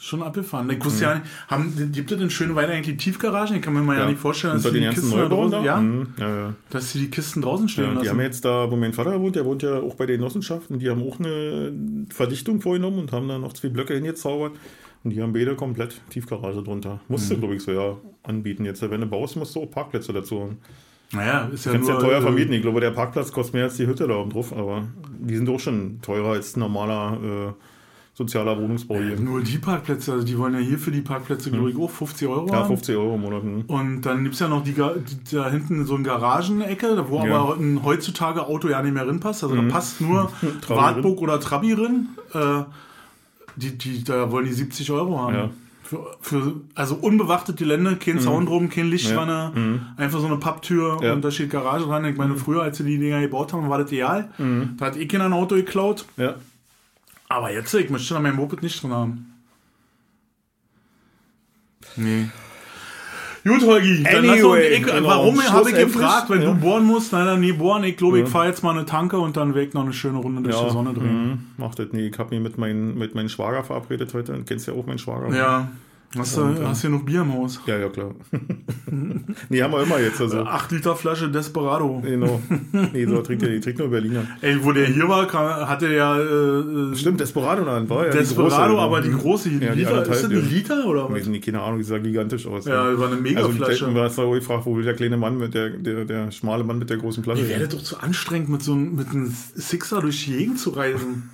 Schon 0.00 0.22
abgefahren. 0.22 0.70
Ich 0.70 0.84
wusste 0.84 1.04
ja 1.04 1.14
nicht, 1.16 1.26
haben, 1.48 1.90
gibt 1.92 2.12
es 2.12 2.20
in 2.20 2.30
Schöneweide 2.30 2.72
eigentlich 2.72 2.96
Tiefgaragen? 2.98 3.56
Ich 3.56 3.62
kann 3.62 3.74
mir 3.74 3.80
mal 3.82 3.94
ja, 3.96 4.02
ja. 4.02 4.08
nicht 4.08 4.20
vorstellen, 4.20 4.54
dass 4.54 4.64
Unter 4.64 4.78
die, 4.78 4.84
die 4.86 4.94
Kisten 4.94 5.10
da 5.10 5.28
draußen, 5.28 5.50
da? 5.50 5.64
ja, 5.64 5.80
Mhm, 5.80 6.06
ja, 6.18 6.54
dass 6.70 6.92
die 6.92 7.00
die 7.00 7.10
Kisten 7.10 7.42
draußen 7.42 7.68
stehen 7.68 7.84
Ja, 7.84 7.90
die 7.90 7.96
lassen. 7.96 8.10
haben 8.10 8.20
jetzt 8.20 8.44
da, 8.44 8.70
wo 8.70 8.76
mein 8.76 8.92
Vater 8.92 9.20
wohnt, 9.20 9.34
der 9.34 9.44
wohnt 9.44 9.62
ja 9.64 9.80
auch 9.80 9.96
bei 9.96 10.06
den 10.06 10.18
Genossenschaften, 10.18 10.78
die 10.78 10.88
haben 10.88 11.02
auch 11.02 11.18
eine 11.18 11.72
Verdichtung 12.10 12.60
vorgenommen 12.60 13.00
und 13.00 13.10
haben 13.12 13.26
da 13.26 13.38
noch 13.38 13.54
zwei 13.54 13.70
Blöcke 13.70 13.94
hingezaubert. 13.94 14.52
Und 15.04 15.10
die 15.10 15.20
haben 15.22 15.32
beide 15.32 15.54
komplett 15.56 16.00
Tiefgarage 16.10 16.62
drunter. 16.62 17.00
Musste, 17.08 17.34
Mhm. 17.34 17.38
glaube 17.40 17.54
ich, 17.56 17.62
so 17.62 17.72
ja 17.72 17.96
anbieten. 18.22 18.64
Jetzt, 18.64 18.88
wenn 18.88 19.00
du 19.00 19.06
baust, 19.06 19.36
musst 19.36 19.54
du 19.56 19.62
auch 19.62 19.70
Parkplätze 19.70 20.12
dazu 20.12 20.40
haben. 20.42 20.58
naja, 21.12 21.48
ist 21.52 21.66
ja 21.66 21.72
Kannst 21.72 21.88
nur, 21.88 21.98
ja 21.98 22.04
teuer 22.04 22.18
äh, 22.18 22.22
vermieten. 22.22 22.52
Ich 22.52 22.62
glaube, 22.62 22.80
der 22.80 22.90
Parkplatz 22.92 23.32
kostet 23.32 23.54
mehr 23.54 23.64
als 23.64 23.76
die 23.76 23.86
Hütte 23.86 24.06
da 24.06 24.14
oben 24.16 24.30
drauf, 24.30 24.52
aber 24.56 24.86
die 25.18 25.36
sind 25.36 25.48
auch 25.48 25.58
schon 25.60 26.00
teurer 26.02 26.30
als 26.32 26.56
ein 26.56 26.60
normaler 26.60 27.18
äh, 27.48 27.52
sozialer 28.18 28.60
Wohnungsbau 28.60 28.96
hier. 28.96 29.18
Nur 29.18 29.40
die 29.42 29.58
Parkplätze, 29.58 30.12
also 30.12 30.24
die 30.26 30.36
wollen 30.36 30.52
ja 30.54 30.58
hier 30.60 30.76
für 30.78 30.90
die 30.90 31.00
Parkplätze, 31.02 31.50
glaube 31.52 31.70
ich, 31.70 31.76
auch 31.78 31.88
50 31.90 32.26
Euro 32.28 32.42
Mhm. 32.42 32.48
Ja, 32.48 32.56
haben. 32.56 32.66
50 32.66 32.96
Euro 32.96 33.14
im 33.14 33.20
Monat. 33.20 33.42
hm. 33.42 33.64
Und 33.68 34.02
dann 34.02 34.22
gibt 34.24 34.34
es 34.34 34.40
ja 34.40 34.48
noch 34.48 34.64
die, 34.64 34.72
die, 34.74 35.36
da 35.36 35.48
hinten 35.48 35.86
so 35.86 35.94
eine 35.94 36.02
Garagenecke, 36.04 37.04
wo 37.08 37.24
Ja. 37.24 37.38
aber 37.38 37.54
ein 37.56 37.82
heutzutage 37.84 38.44
Auto 38.46 38.68
ja 38.68 38.82
nicht 38.82 38.92
mehr 38.94 39.06
reinpasst. 39.06 39.44
Also 39.44 39.54
da 39.56 39.62
passt 39.62 40.00
nur 40.00 40.30
Wartburg 40.68 41.20
oder 41.22 41.38
Trabi 41.38 41.72
rein. 41.74 42.08
Äh, 42.34 42.64
die, 43.56 43.78
die, 43.78 44.04
da 44.04 44.30
wollen 44.32 44.46
die 44.46 44.52
70 44.52 44.90
Euro 44.92 45.18
haben. 45.20 45.34
Ja. 45.34 45.50
Für, 45.82 46.04
für, 46.20 46.52
also 46.74 46.96
unbewachtet 46.96 47.56
Gelände, 47.56 47.96
kein 47.96 48.18
Zaun 48.20 48.44
drum, 48.44 48.68
kein 48.68 48.88
Lichtschwanne, 48.90 49.52
Ja. 49.54 49.58
Mhm. 49.60 49.80
einfach 49.96 50.20
so 50.20 50.26
eine 50.26 50.36
Papptür 50.36 50.98
Ja. 51.02 51.14
und 51.14 51.24
da 51.24 51.30
steht 51.30 51.50
Garage 51.50 51.84
dran. 51.86 52.04
Ich 52.04 52.16
meine, 52.16 52.36
früher, 52.36 52.62
als 52.62 52.76
sie 52.78 52.84
die 52.84 52.98
Dinger 52.98 53.20
gebaut 53.22 53.52
haben, 53.54 53.70
war 53.70 53.78
das 53.78 53.90
ideal. 53.90 54.28
Mhm. 54.36 54.74
Da 54.76 54.86
hat 54.86 54.96
eh 54.98 55.06
keiner 55.06 55.24
ein 55.26 55.32
Auto 55.32 55.54
geklaut. 55.54 56.04
Ja. 56.18 56.34
Aber 57.28 57.52
jetzt, 57.52 57.74
ich 57.74 57.90
möchte 57.90 58.14
da 58.14 58.20
mein 58.20 58.36
Moped 58.36 58.62
nicht 58.62 58.82
drin 58.82 58.92
haben. 58.92 59.34
Nee. 61.96 62.28
Gut, 63.44 63.62
Holgi, 63.62 64.02
dann 64.02 64.24
lass 64.24 64.42
uns, 64.42 64.44
Anyway, 64.44 64.68
ich, 64.68 64.82
genau. 64.84 65.08
warum 65.08 65.42
habe 65.42 65.70
ich 65.70 65.76
gefragt, 65.76 66.28
wenn 66.28 66.42
ja. 66.42 66.52
du 66.52 66.54
bohren 66.56 66.84
musst? 66.84 67.12
Nein, 67.12 67.24
dann 67.24 67.40
nie 67.40 67.52
bohren. 67.52 67.84
Ich 67.84 67.96
glaube, 67.96 68.20
ich 68.20 68.28
fahre 68.28 68.48
jetzt 68.48 68.62
mal 68.62 68.72
eine 68.72 68.84
Tanke 68.84 69.18
und 69.18 69.36
dann 69.36 69.54
weg 69.54 69.74
noch 69.74 69.82
eine 69.82 69.92
schöne 69.92 70.18
Runde 70.18 70.42
durch 70.42 70.64
die 70.64 70.70
Sonne 70.70 70.92
drehen. 70.92 71.28
mhm, 71.28 71.38
macht 71.56 71.78
das 71.78 71.92
nie. 71.92 72.08
Ich 72.08 72.18
habe 72.18 72.34
mich 72.34 72.42
mit, 72.42 72.58
mein, 72.58 72.94
mit 72.94 73.14
meinem 73.14 73.28
Schwager 73.28 73.64
verabredet 73.64 74.12
heute. 74.12 74.32
Du 74.34 74.44
kennst 74.44 74.66
ja 74.66 74.74
auch 74.74 74.86
meinen 74.86 74.98
Schwager. 74.98 75.34
Ja. 75.34 75.68
Hast 76.16 76.38
du 76.38 76.42
Und, 76.42 76.56
äh, 76.56 76.64
hast 76.64 76.80
hier 76.80 76.88
noch 76.88 77.02
Bier 77.02 77.20
im 77.20 77.34
Haus? 77.34 77.60
Ja, 77.66 77.76
ja, 77.76 77.88
klar. 77.90 78.14
nee, 79.50 79.60
haben 79.62 79.72
wir 79.72 79.82
immer 79.82 80.00
jetzt. 80.00 80.18
Also. 80.20 80.42
8 80.42 80.72
Liter 80.72 80.96
Flasche 80.96 81.30
Desperado. 81.30 82.00
Genau. 82.02 82.40
Nee, 82.94 83.04
so 83.04 83.20
trinkt 83.20 83.42
er, 83.42 83.50
die 83.50 83.60
trinkt 83.60 83.78
nur 83.78 83.88
Berliner. 83.88 84.24
Ey, 84.40 84.56
wo 84.64 84.72
der 84.72 84.86
hier 84.86 85.06
war, 85.06 85.26
kam, 85.26 85.68
hatte 85.68 85.86
er 85.86 85.92
ja 85.92 86.18
äh, 86.18 86.96
Stimmt, 86.96 87.20
Desperado 87.20 87.62
dann 87.64 87.90
war 87.90 88.06
ja 88.06 88.12
die 88.12 88.18
Desperado, 88.18 88.74
große, 88.74 88.82
aber 88.82 89.00
die 89.02 89.10
große 89.10 89.50
Ja, 89.50 89.72
die 89.74 89.80
Liter, 89.80 90.02
ist 90.02 90.08
das 90.08 90.24
anderthalb, 90.24 90.44
ein 90.44 90.50
ja. 90.50 90.56
Liter 90.56 90.86
oder 90.86 91.10
was? 91.10 91.26
nee, 91.26 91.40
keine 91.40 91.60
Ahnung, 91.60 91.78
die 91.78 91.84
sah 91.84 91.98
gigantisch 91.98 92.46
aus. 92.46 92.64
Ja, 92.64 92.98
war 92.98 93.08
eine 93.08 93.16
Also, 93.36 93.48
Megaflasche. 93.50 93.86
du 93.92 94.00
hast 94.00 94.16
da 94.16 94.22
auch 94.22 94.32
gefragt, 94.32 94.64
wo 94.64 94.76
will 94.76 94.84
der 94.84 94.94
kleine 94.94 95.18
Mann 95.18 95.36
mit 95.36 95.52
der, 95.52 95.70
der, 95.70 96.06
der 96.06 96.30
schmale 96.30 96.64
Mann 96.64 96.78
mit 96.78 96.88
der 96.88 96.96
großen 96.96 97.22
Flasche? 97.22 97.42
Mir 97.42 97.50
wäre 97.50 97.68
doch 97.68 97.82
zu 97.82 97.98
anstrengend, 97.98 98.48
mit 98.48 98.62
so 98.62 98.72
einem, 98.72 98.94
mit 98.96 99.10
einem 99.10 99.30
Sixer 99.56 100.00
durch 100.00 100.24
die 100.24 100.32
Gegend 100.38 100.58
zu 100.58 100.70
reisen. 100.70 101.28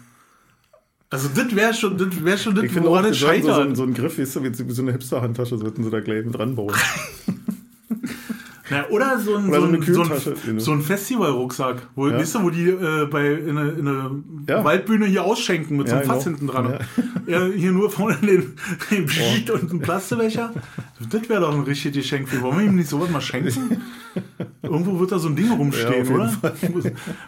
Also 1.15 1.29
das 1.29 1.55
wäre 1.55 1.73
schon, 1.73 1.97
das 1.97 2.25
wäre 2.25 2.37
schon 2.37 2.57
das, 2.57 2.65
Ich 2.65 2.73
finde 2.73 2.89
auch, 2.89 2.97
es 3.05 3.21
sollten 3.21 3.43
so, 3.43 3.49
so, 3.49 3.55
scheitert. 3.55 3.79
ein 3.85 3.95
Griff, 3.95 4.19
weißt 4.19 4.35
du, 4.35 4.43
wie 4.43 4.73
so 4.73 4.83
eine 4.83 4.91
Hipster-Handtasche 4.91 5.59
sollten 5.59 5.85
sie 5.85 5.91
da 5.91 6.01
gleich 6.01 6.27
dran 6.27 6.57
bauen. 6.57 6.75
Ja, 8.71 8.89
oder 8.89 9.19
so 9.21 9.37
ein, 9.37 9.49
Oder 9.51 9.61
so 9.61 9.67
so 9.67 10.03
ein, 10.03 10.21
so 10.21 10.31
ein, 10.51 10.61
so 10.61 10.73
ein 10.73 10.81
Festivalrucksack, 10.81 11.87
wo, 11.95 12.09
Ja. 12.09 12.17
weißt 12.19 12.37
du, 12.37 12.43
wo 12.45 12.51
die 12.51 12.69
äh, 12.71 13.07
bei 13.11 13.33
in 13.33 13.59
eine, 13.59 13.71
in 13.73 13.87
eine 13.89 14.23
Ja. 14.49 14.65
Waldbühne 14.65 15.05
hier 15.07 15.23
ausschenken 15.25 15.77
mit 15.77 15.89
so 15.89 15.95
Ja, 15.95 16.01
einem 16.01 16.09
Fass 16.11 16.25
genau. 16.25 16.39
hinten 16.39 16.53
dran. 16.53 16.79
Ja. 17.27 17.47
hier 17.47 17.73
nur 17.73 17.91
vorne 17.91 18.17
den, 18.23 18.55
den 18.91 19.07
Beat 19.07 19.51
und 19.51 19.71
einen 19.71 19.81
Plastebecher. 19.81 20.53
Das 21.11 21.29
wäre 21.29 21.43
doch 21.43 21.53
ein 21.55 21.61
richtiges 21.63 22.03
Geschenk. 22.05 22.41
Wollen 22.43 22.59
wir 22.59 22.65
ihm 22.67 22.77
nicht 22.77 22.89
sowas 22.89 23.11
mal 23.11 23.21
schenken? 23.21 23.83
Irgendwo 24.63 24.99
wird 24.99 25.13
da 25.13 25.19
so 25.19 25.29
ein 25.29 25.37
Ding 25.37 25.47
Ja, 25.49 25.55
rumstehen, 25.55 26.09
oder? 26.09 26.33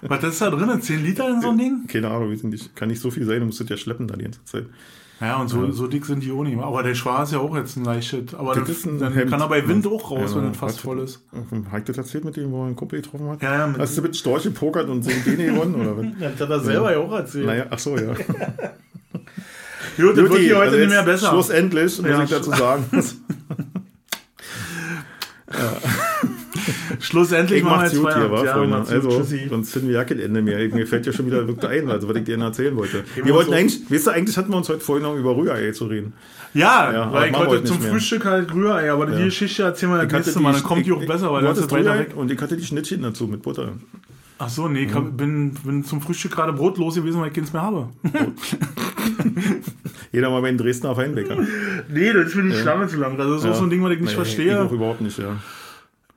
Was 0.03 0.25
ist 0.25 0.41
da 0.41 0.51
drin? 0.51 0.81
10 0.81 1.05
Liter 1.05 1.29
in 1.29 1.41
so 1.43 1.51
ein 1.51 1.59
Ding? 1.59 1.87
Keine 1.87 2.09
Ahnung, 2.11 2.35
kann 2.75 2.89
nicht 2.89 3.01
so 3.01 3.11
viel 3.11 3.27
sein, 3.27 3.41
du 3.41 3.47
musst 3.47 3.61
das 3.61 3.69
ja 3.69 3.77
schleppen 3.77 4.07
da 4.09 4.17
die 4.17 4.25
ganze 4.25 4.43
Zeit. 4.45 4.67
Ja, 5.19 5.37
und 5.37 5.49
so, 5.49 5.71
so 5.73 5.87
dick 5.87 6.05
sind 6.05 6.23
die 6.23 6.31
auch 6.31 6.43
nicht. 6.43 6.59
Aber 6.59 6.83
der 6.83 6.95
Schwarz 6.95 7.31
ist 7.31 7.35
ja 7.35 7.39
auch 7.41 7.57
jetzt 7.57 7.77
ein 7.77 7.85
leichtes. 7.85 8.35
Aber 8.35 8.55
Das 8.55 8.65
dann, 8.65 8.73
ist 8.73 8.85
ein 8.87 8.99
dann 8.99 9.15
Hemd. 9.15 9.31
kann 9.31 9.41
er 9.41 9.49
bei 9.49 9.67
Wind 9.67 9.87
auch 9.87 10.11
raus, 10.11 10.33
Ja, 10.35 10.43
wenn 10.43 10.51
es 10.51 10.57
fast 10.59 10.81
voll 10.81 10.99
ist. 11.01 11.23
Ich 11.79 11.85
das 11.85 11.97
erzählt 11.97 12.25
mit 12.27 12.37
dem, 12.37 12.53
wo 12.53 12.63
er 12.63 12.67
einen 12.67 12.77
Kumpel 12.77 13.01
getroffen 13.01 13.31
hat? 13.31 13.43
Ja, 13.43 13.57
ja, 13.61 13.67
mit- 13.67 13.79
Hast 13.79 13.97
du 13.97 14.03
mit 14.03 14.15
Storch 14.15 14.43
gepokert 14.43 14.91
und 14.91 15.03
sind 15.03 15.25
den 15.25 15.39
gewonnen, 15.55 15.75
oder? 15.75 16.05
Das 16.37 16.39
hat 16.41 16.51
er 16.51 16.61
selber 16.61 16.93
ja 16.93 16.99
auch 16.99 17.13
erzählt. 17.13 17.47
Naja, 17.47 17.67
ach 17.71 17.79
so, 17.79 17.97
ja. 17.97 18.13
Gut, 19.97 20.19
das 20.19 20.19
wird 20.19 20.35
hier 20.37 20.57
heute 20.57 20.67
also 20.67 20.77
nicht 20.79 20.91
mehr 20.91 21.03
besser. 21.03 21.31
Schlussendlich, 21.31 21.99
muss 22.03 22.11
Ja, 22.11 22.23
ich 22.23 22.31
dazu 22.31 22.51
sagen. 22.51 22.85
Schlussendlich 27.01 27.59
Ich 27.59 27.65
machen 27.65 27.81
wir 27.81 27.85
jetzt 27.87 27.97
gut 27.97 28.07
hier, 28.07 28.13
Feierabend. 28.15 28.41
wa, 28.41 28.45
Ja, 28.45 28.53
Freunde. 28.55 28.77
Also, 28.77 29.09
Tschüssi. 29.21 29.47
sonst 29.49 29.73
finden 29.73 29.89
wir 29.89 29.95
ja 29.97 30.05
kein 30.05 30.21
Ende 30.21 30.43
mehr. 30.43 30.59
Mir 30.69 30.87
fällt 30.87 31.07
ja 31.07 31.13
schon 31.13 31.27
wieder 31.27 31.47
wirklich 31.47 31.71
ein, 31.71 31.91
also 31.91 32.09
was 32.09 32.17
ich 32.17 32.25
dir 32.25 32.39
erzählen 32.39 32.77
wollte. 32.77 33.05
Wir 33.23 33.35
wollten 33.35 33.51
uns 33.51 33.59
eigentlich, 33.59 33.91
weißt 33.91 34.07
du, 34.07 34.11
eigentlich 34.11 34.37
hatten 34.37 34.51
wir 34.51 34.57
uns 34.57 34.69
heute 34.69 34.81
vorhin 34.81 35.03
noch 35.05 35.17
über 35.17 35.37
Rührei 35.37 35.71
zu 35.73 35.87
reden. 35.87 36.13
Ja, 36.55 36.93
Ja, 36.93 37.13
weil 37.13 37.31
ich 37.31 37.37
wollte 37.39 37.65
zum. 37.65 37.81
Frühstück 37.81 38.25
halt 38.25 38.53
Rührei, 38.55 38.91
aber 38.91 39.07
die 39.07 39.25
Geschichte 39.25 39.63
erzählen 39.63 39.93
wir 39.93 39.99
das 39.99 40.07
Ich 40.07 40.13
nächste 40.13 40.41
Mal. 40.41 40.53
Dann 40.55 40.63
kommt 40.63 40.87
die 40.87 40.93
auch 40.93 41.03
ich- 41.03 41.09
besser, 41.09 41.33
weil 41.33 41.43
das 41.43 41.59
ist 41.59 41.71
weiter 41.71 41.99
weg. 41.99 42.13
Und 42.17 42.31
ich 42.31 42.41
hatte 42.41 42.57
die 42.57 42.65
Schnittchen 42.65 43.03
dazu 43.03 43.27
mit 43.27 43.43
Butter. 43.43 43.73
Ach 44.39 44.51
so, 44.51 44.69
nee, 44.69 44.85
ich 44.85 44.93
hab, 44.95 45.17
bin, 45.17 45.53
bin 45.65 45.83
zum 45.83 46.03
Frühstück 46.03 46.33
gerade 46.33 46.53
brotlos 46.53 46.95
gewesen, 46.97 47.21
weil 47.21 47.29
ich 47.29 47.35
keins 47.35 47.53
mehr 47.55 47.63
habe. 47.63 47.89
Jeder 50.13 50.31
mal 50.31 50.41
bei 50.43 50.49
den 50.49 50.59
Dresdner 50.59 50.95
Feinbäcker. 50.95 51.37
Nee, 51.89 52.13
das 52.13 52.27
ist 52.29 52.35
mir 52.37 52.45
die 52.45 52.53
Schlange 52.57 52.87
zu 52.87 52.97
lang. 52.97 53.17
Das 53.17 53.27
ist 53.29 53.47
auch 53.47 53.55
so 53.55 53.65
ein 53.65 53.71
Ding, 53.71 53.83
was 53.83 53.93
ich 53.93 54.01
nicht 54.01 54.11
Nee, 54.11 54.15
verstehe. 54.15 54.53
Ich 54.53 54.57
auch 54.59 54.73
überhaupt 54.73 55.01
nicht, 55.01 55.19
ja. 55.19 55.37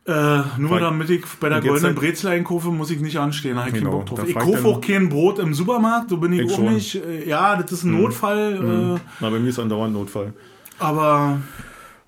Äh, 0.09 0.41
nur 0.59 0.69
Frag- 0.71 0.79
damit 0.79 1.09
ich 1.11 1.23
bei 1.39 1.49
der 1.49 1.61
goldenen 1.61 1.93
dann- 1.93 1.95
Brezel 1.95 2.31
einkaufe, 2.31 2.69
muss 2.69 2.89
ich 2.89 2.99
nicht 2.99 3.17
anstehen. 3.17 3.57
Da 3.57 3.67
ich 3.67 3.73
keinen 3.73 3.83
Genau, 3.83 3.97
Bock 3.99 4.05
drauf. 4.07 4.27
Ich 4.27 4.33
kaufe 4.33 4.53
dann- 4.63 4.65
auch 4.65 4.81
kein 4.81 5.07
Brot 5.09 5.37
im 5.39 5.53
Supermarkt, 5.53 6.09
so 6.09 6.17
bin 6.17 6.33
ich, 6.33 6.41
Ich 6.41 6.51
auch 6.51 6.55
schon. 6.55 6.65
Mhm. 6.65 6.73
nicht. 6.73 6.95
Äh, 6.95 7.29
Ja, 7.29 7.55
das 7.55 7.71
ist 7.71 7.83
ein 7.83 7.91
Notfall, 8.01 8.53
äh, 8.97 8.99
Na, 9.19 9.29
bei 9.29 9.39
mir 9.39 9.49
ist 9.49 9.59
andauernd 9.59 9.93
Notfall. 9.93 10.33
aber 10.79 11.37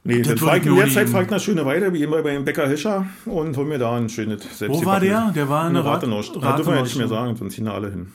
Nee, 0.04 0.16
dann 0.24 0.30
würde 0.30 0.42
frag 0.42 0.62
ich 0.62 0.66
in 0.66 0.76
der 0.76 0.90
Zeit 0.90 1.10
frag 1.10 1.26
ich 1.26 1.30
nach 1.30 1.40
schöne 1.40 1.64
Weide, 1.66 1.94
wie 1.94 2.02
immer 2.02 2.24
beim 2.24 2.44
Bäcker 2.44 2.68
Hischer 2.68 3.06
und 3.26 3.56
hol 3.56 3.66
mir 3.66 3.78
da 3.78 3.96
ein 3.98 4.10
schönes 4.10 4.42
wo 4.68 4.84
war 4.84 5.00
der? 5.00 5.32
Der 5.36 5.48
war 5.48 5.68
in 5.68 5.76
der 5.76 5.86
Rat 5.86 5.98
Ratenau. 6.04 6.22
Da 6.42 6.56
dürfen 6.56 6.74
wir 6.74 6.82
nicht 6.82 6.98
mehr 6.98 7.08
sagen, 7.08 7.36
sonst 7.36 7.54
ziehen 7.54 7.68
alle 7.68 7.92
hin. 7.92 8.08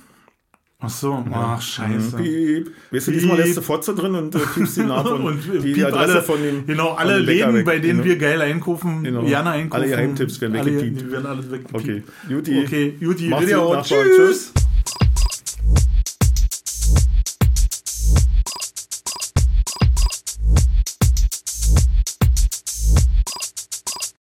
Ach 0.79 0.91
so, 0.91 1.25
ach 1.33 1.61
scheiße. 1.63 2.19
Piep. 2.19 2.71
Weißt 2.91 3.07
du, 3.09 3.13
diesmal 3.13 3.37
Piep. 3.37 3.47
lässt 3.47 3.57
du 3.57 3.63
Fotze 3.63 3.95
drin 3.95 4.15
und 4.15 4.35
äh, 4.35 4.39
piepst 4.55 4.77
die 4.77 4.83
nach 4.83 5.05
und, 5.11 5.25
Und 5.25 5.65
die, 5.65 5.83
Adresse 5.83 6.13
alle, 6.13 6.23
von 6.23 6.43
dem 6.43 6.67
genau, 6.67 6.93
alle 6.93 7.17
dem 7.17 7.25
Läden, 7.27 7.55
weg, 7.55 7.65
bei 7.65 7.79
denen 7.79 8.03
genau. 8.03 8.05
wir 8.05 8.19
geil 8.19 8.41
einkaufen, 8.43 9.03
Genau. 9.03 9.23
gerne 9.23 9.51
einkaufen. 9.51 9.83
Alle 9.83 9.91
Geheimtipps 9.91 10.39
werden 10.43 10.57
Alle- 10.57 10.67
weggepiept. 10.67 11.01
Die 11.01 11.11
werden 11.13 11.27
alles 11.27 11.51
weggepiept. 11.51 11.75
Okay, 11.75 12.03
Juti. 12.29 12.63
Okay, 12.63 12.95
Juti, 13.01 13.31
gut. 13.31 13.83
Tschüss. 13.85 14.17
Tschüss. 14.17 14.53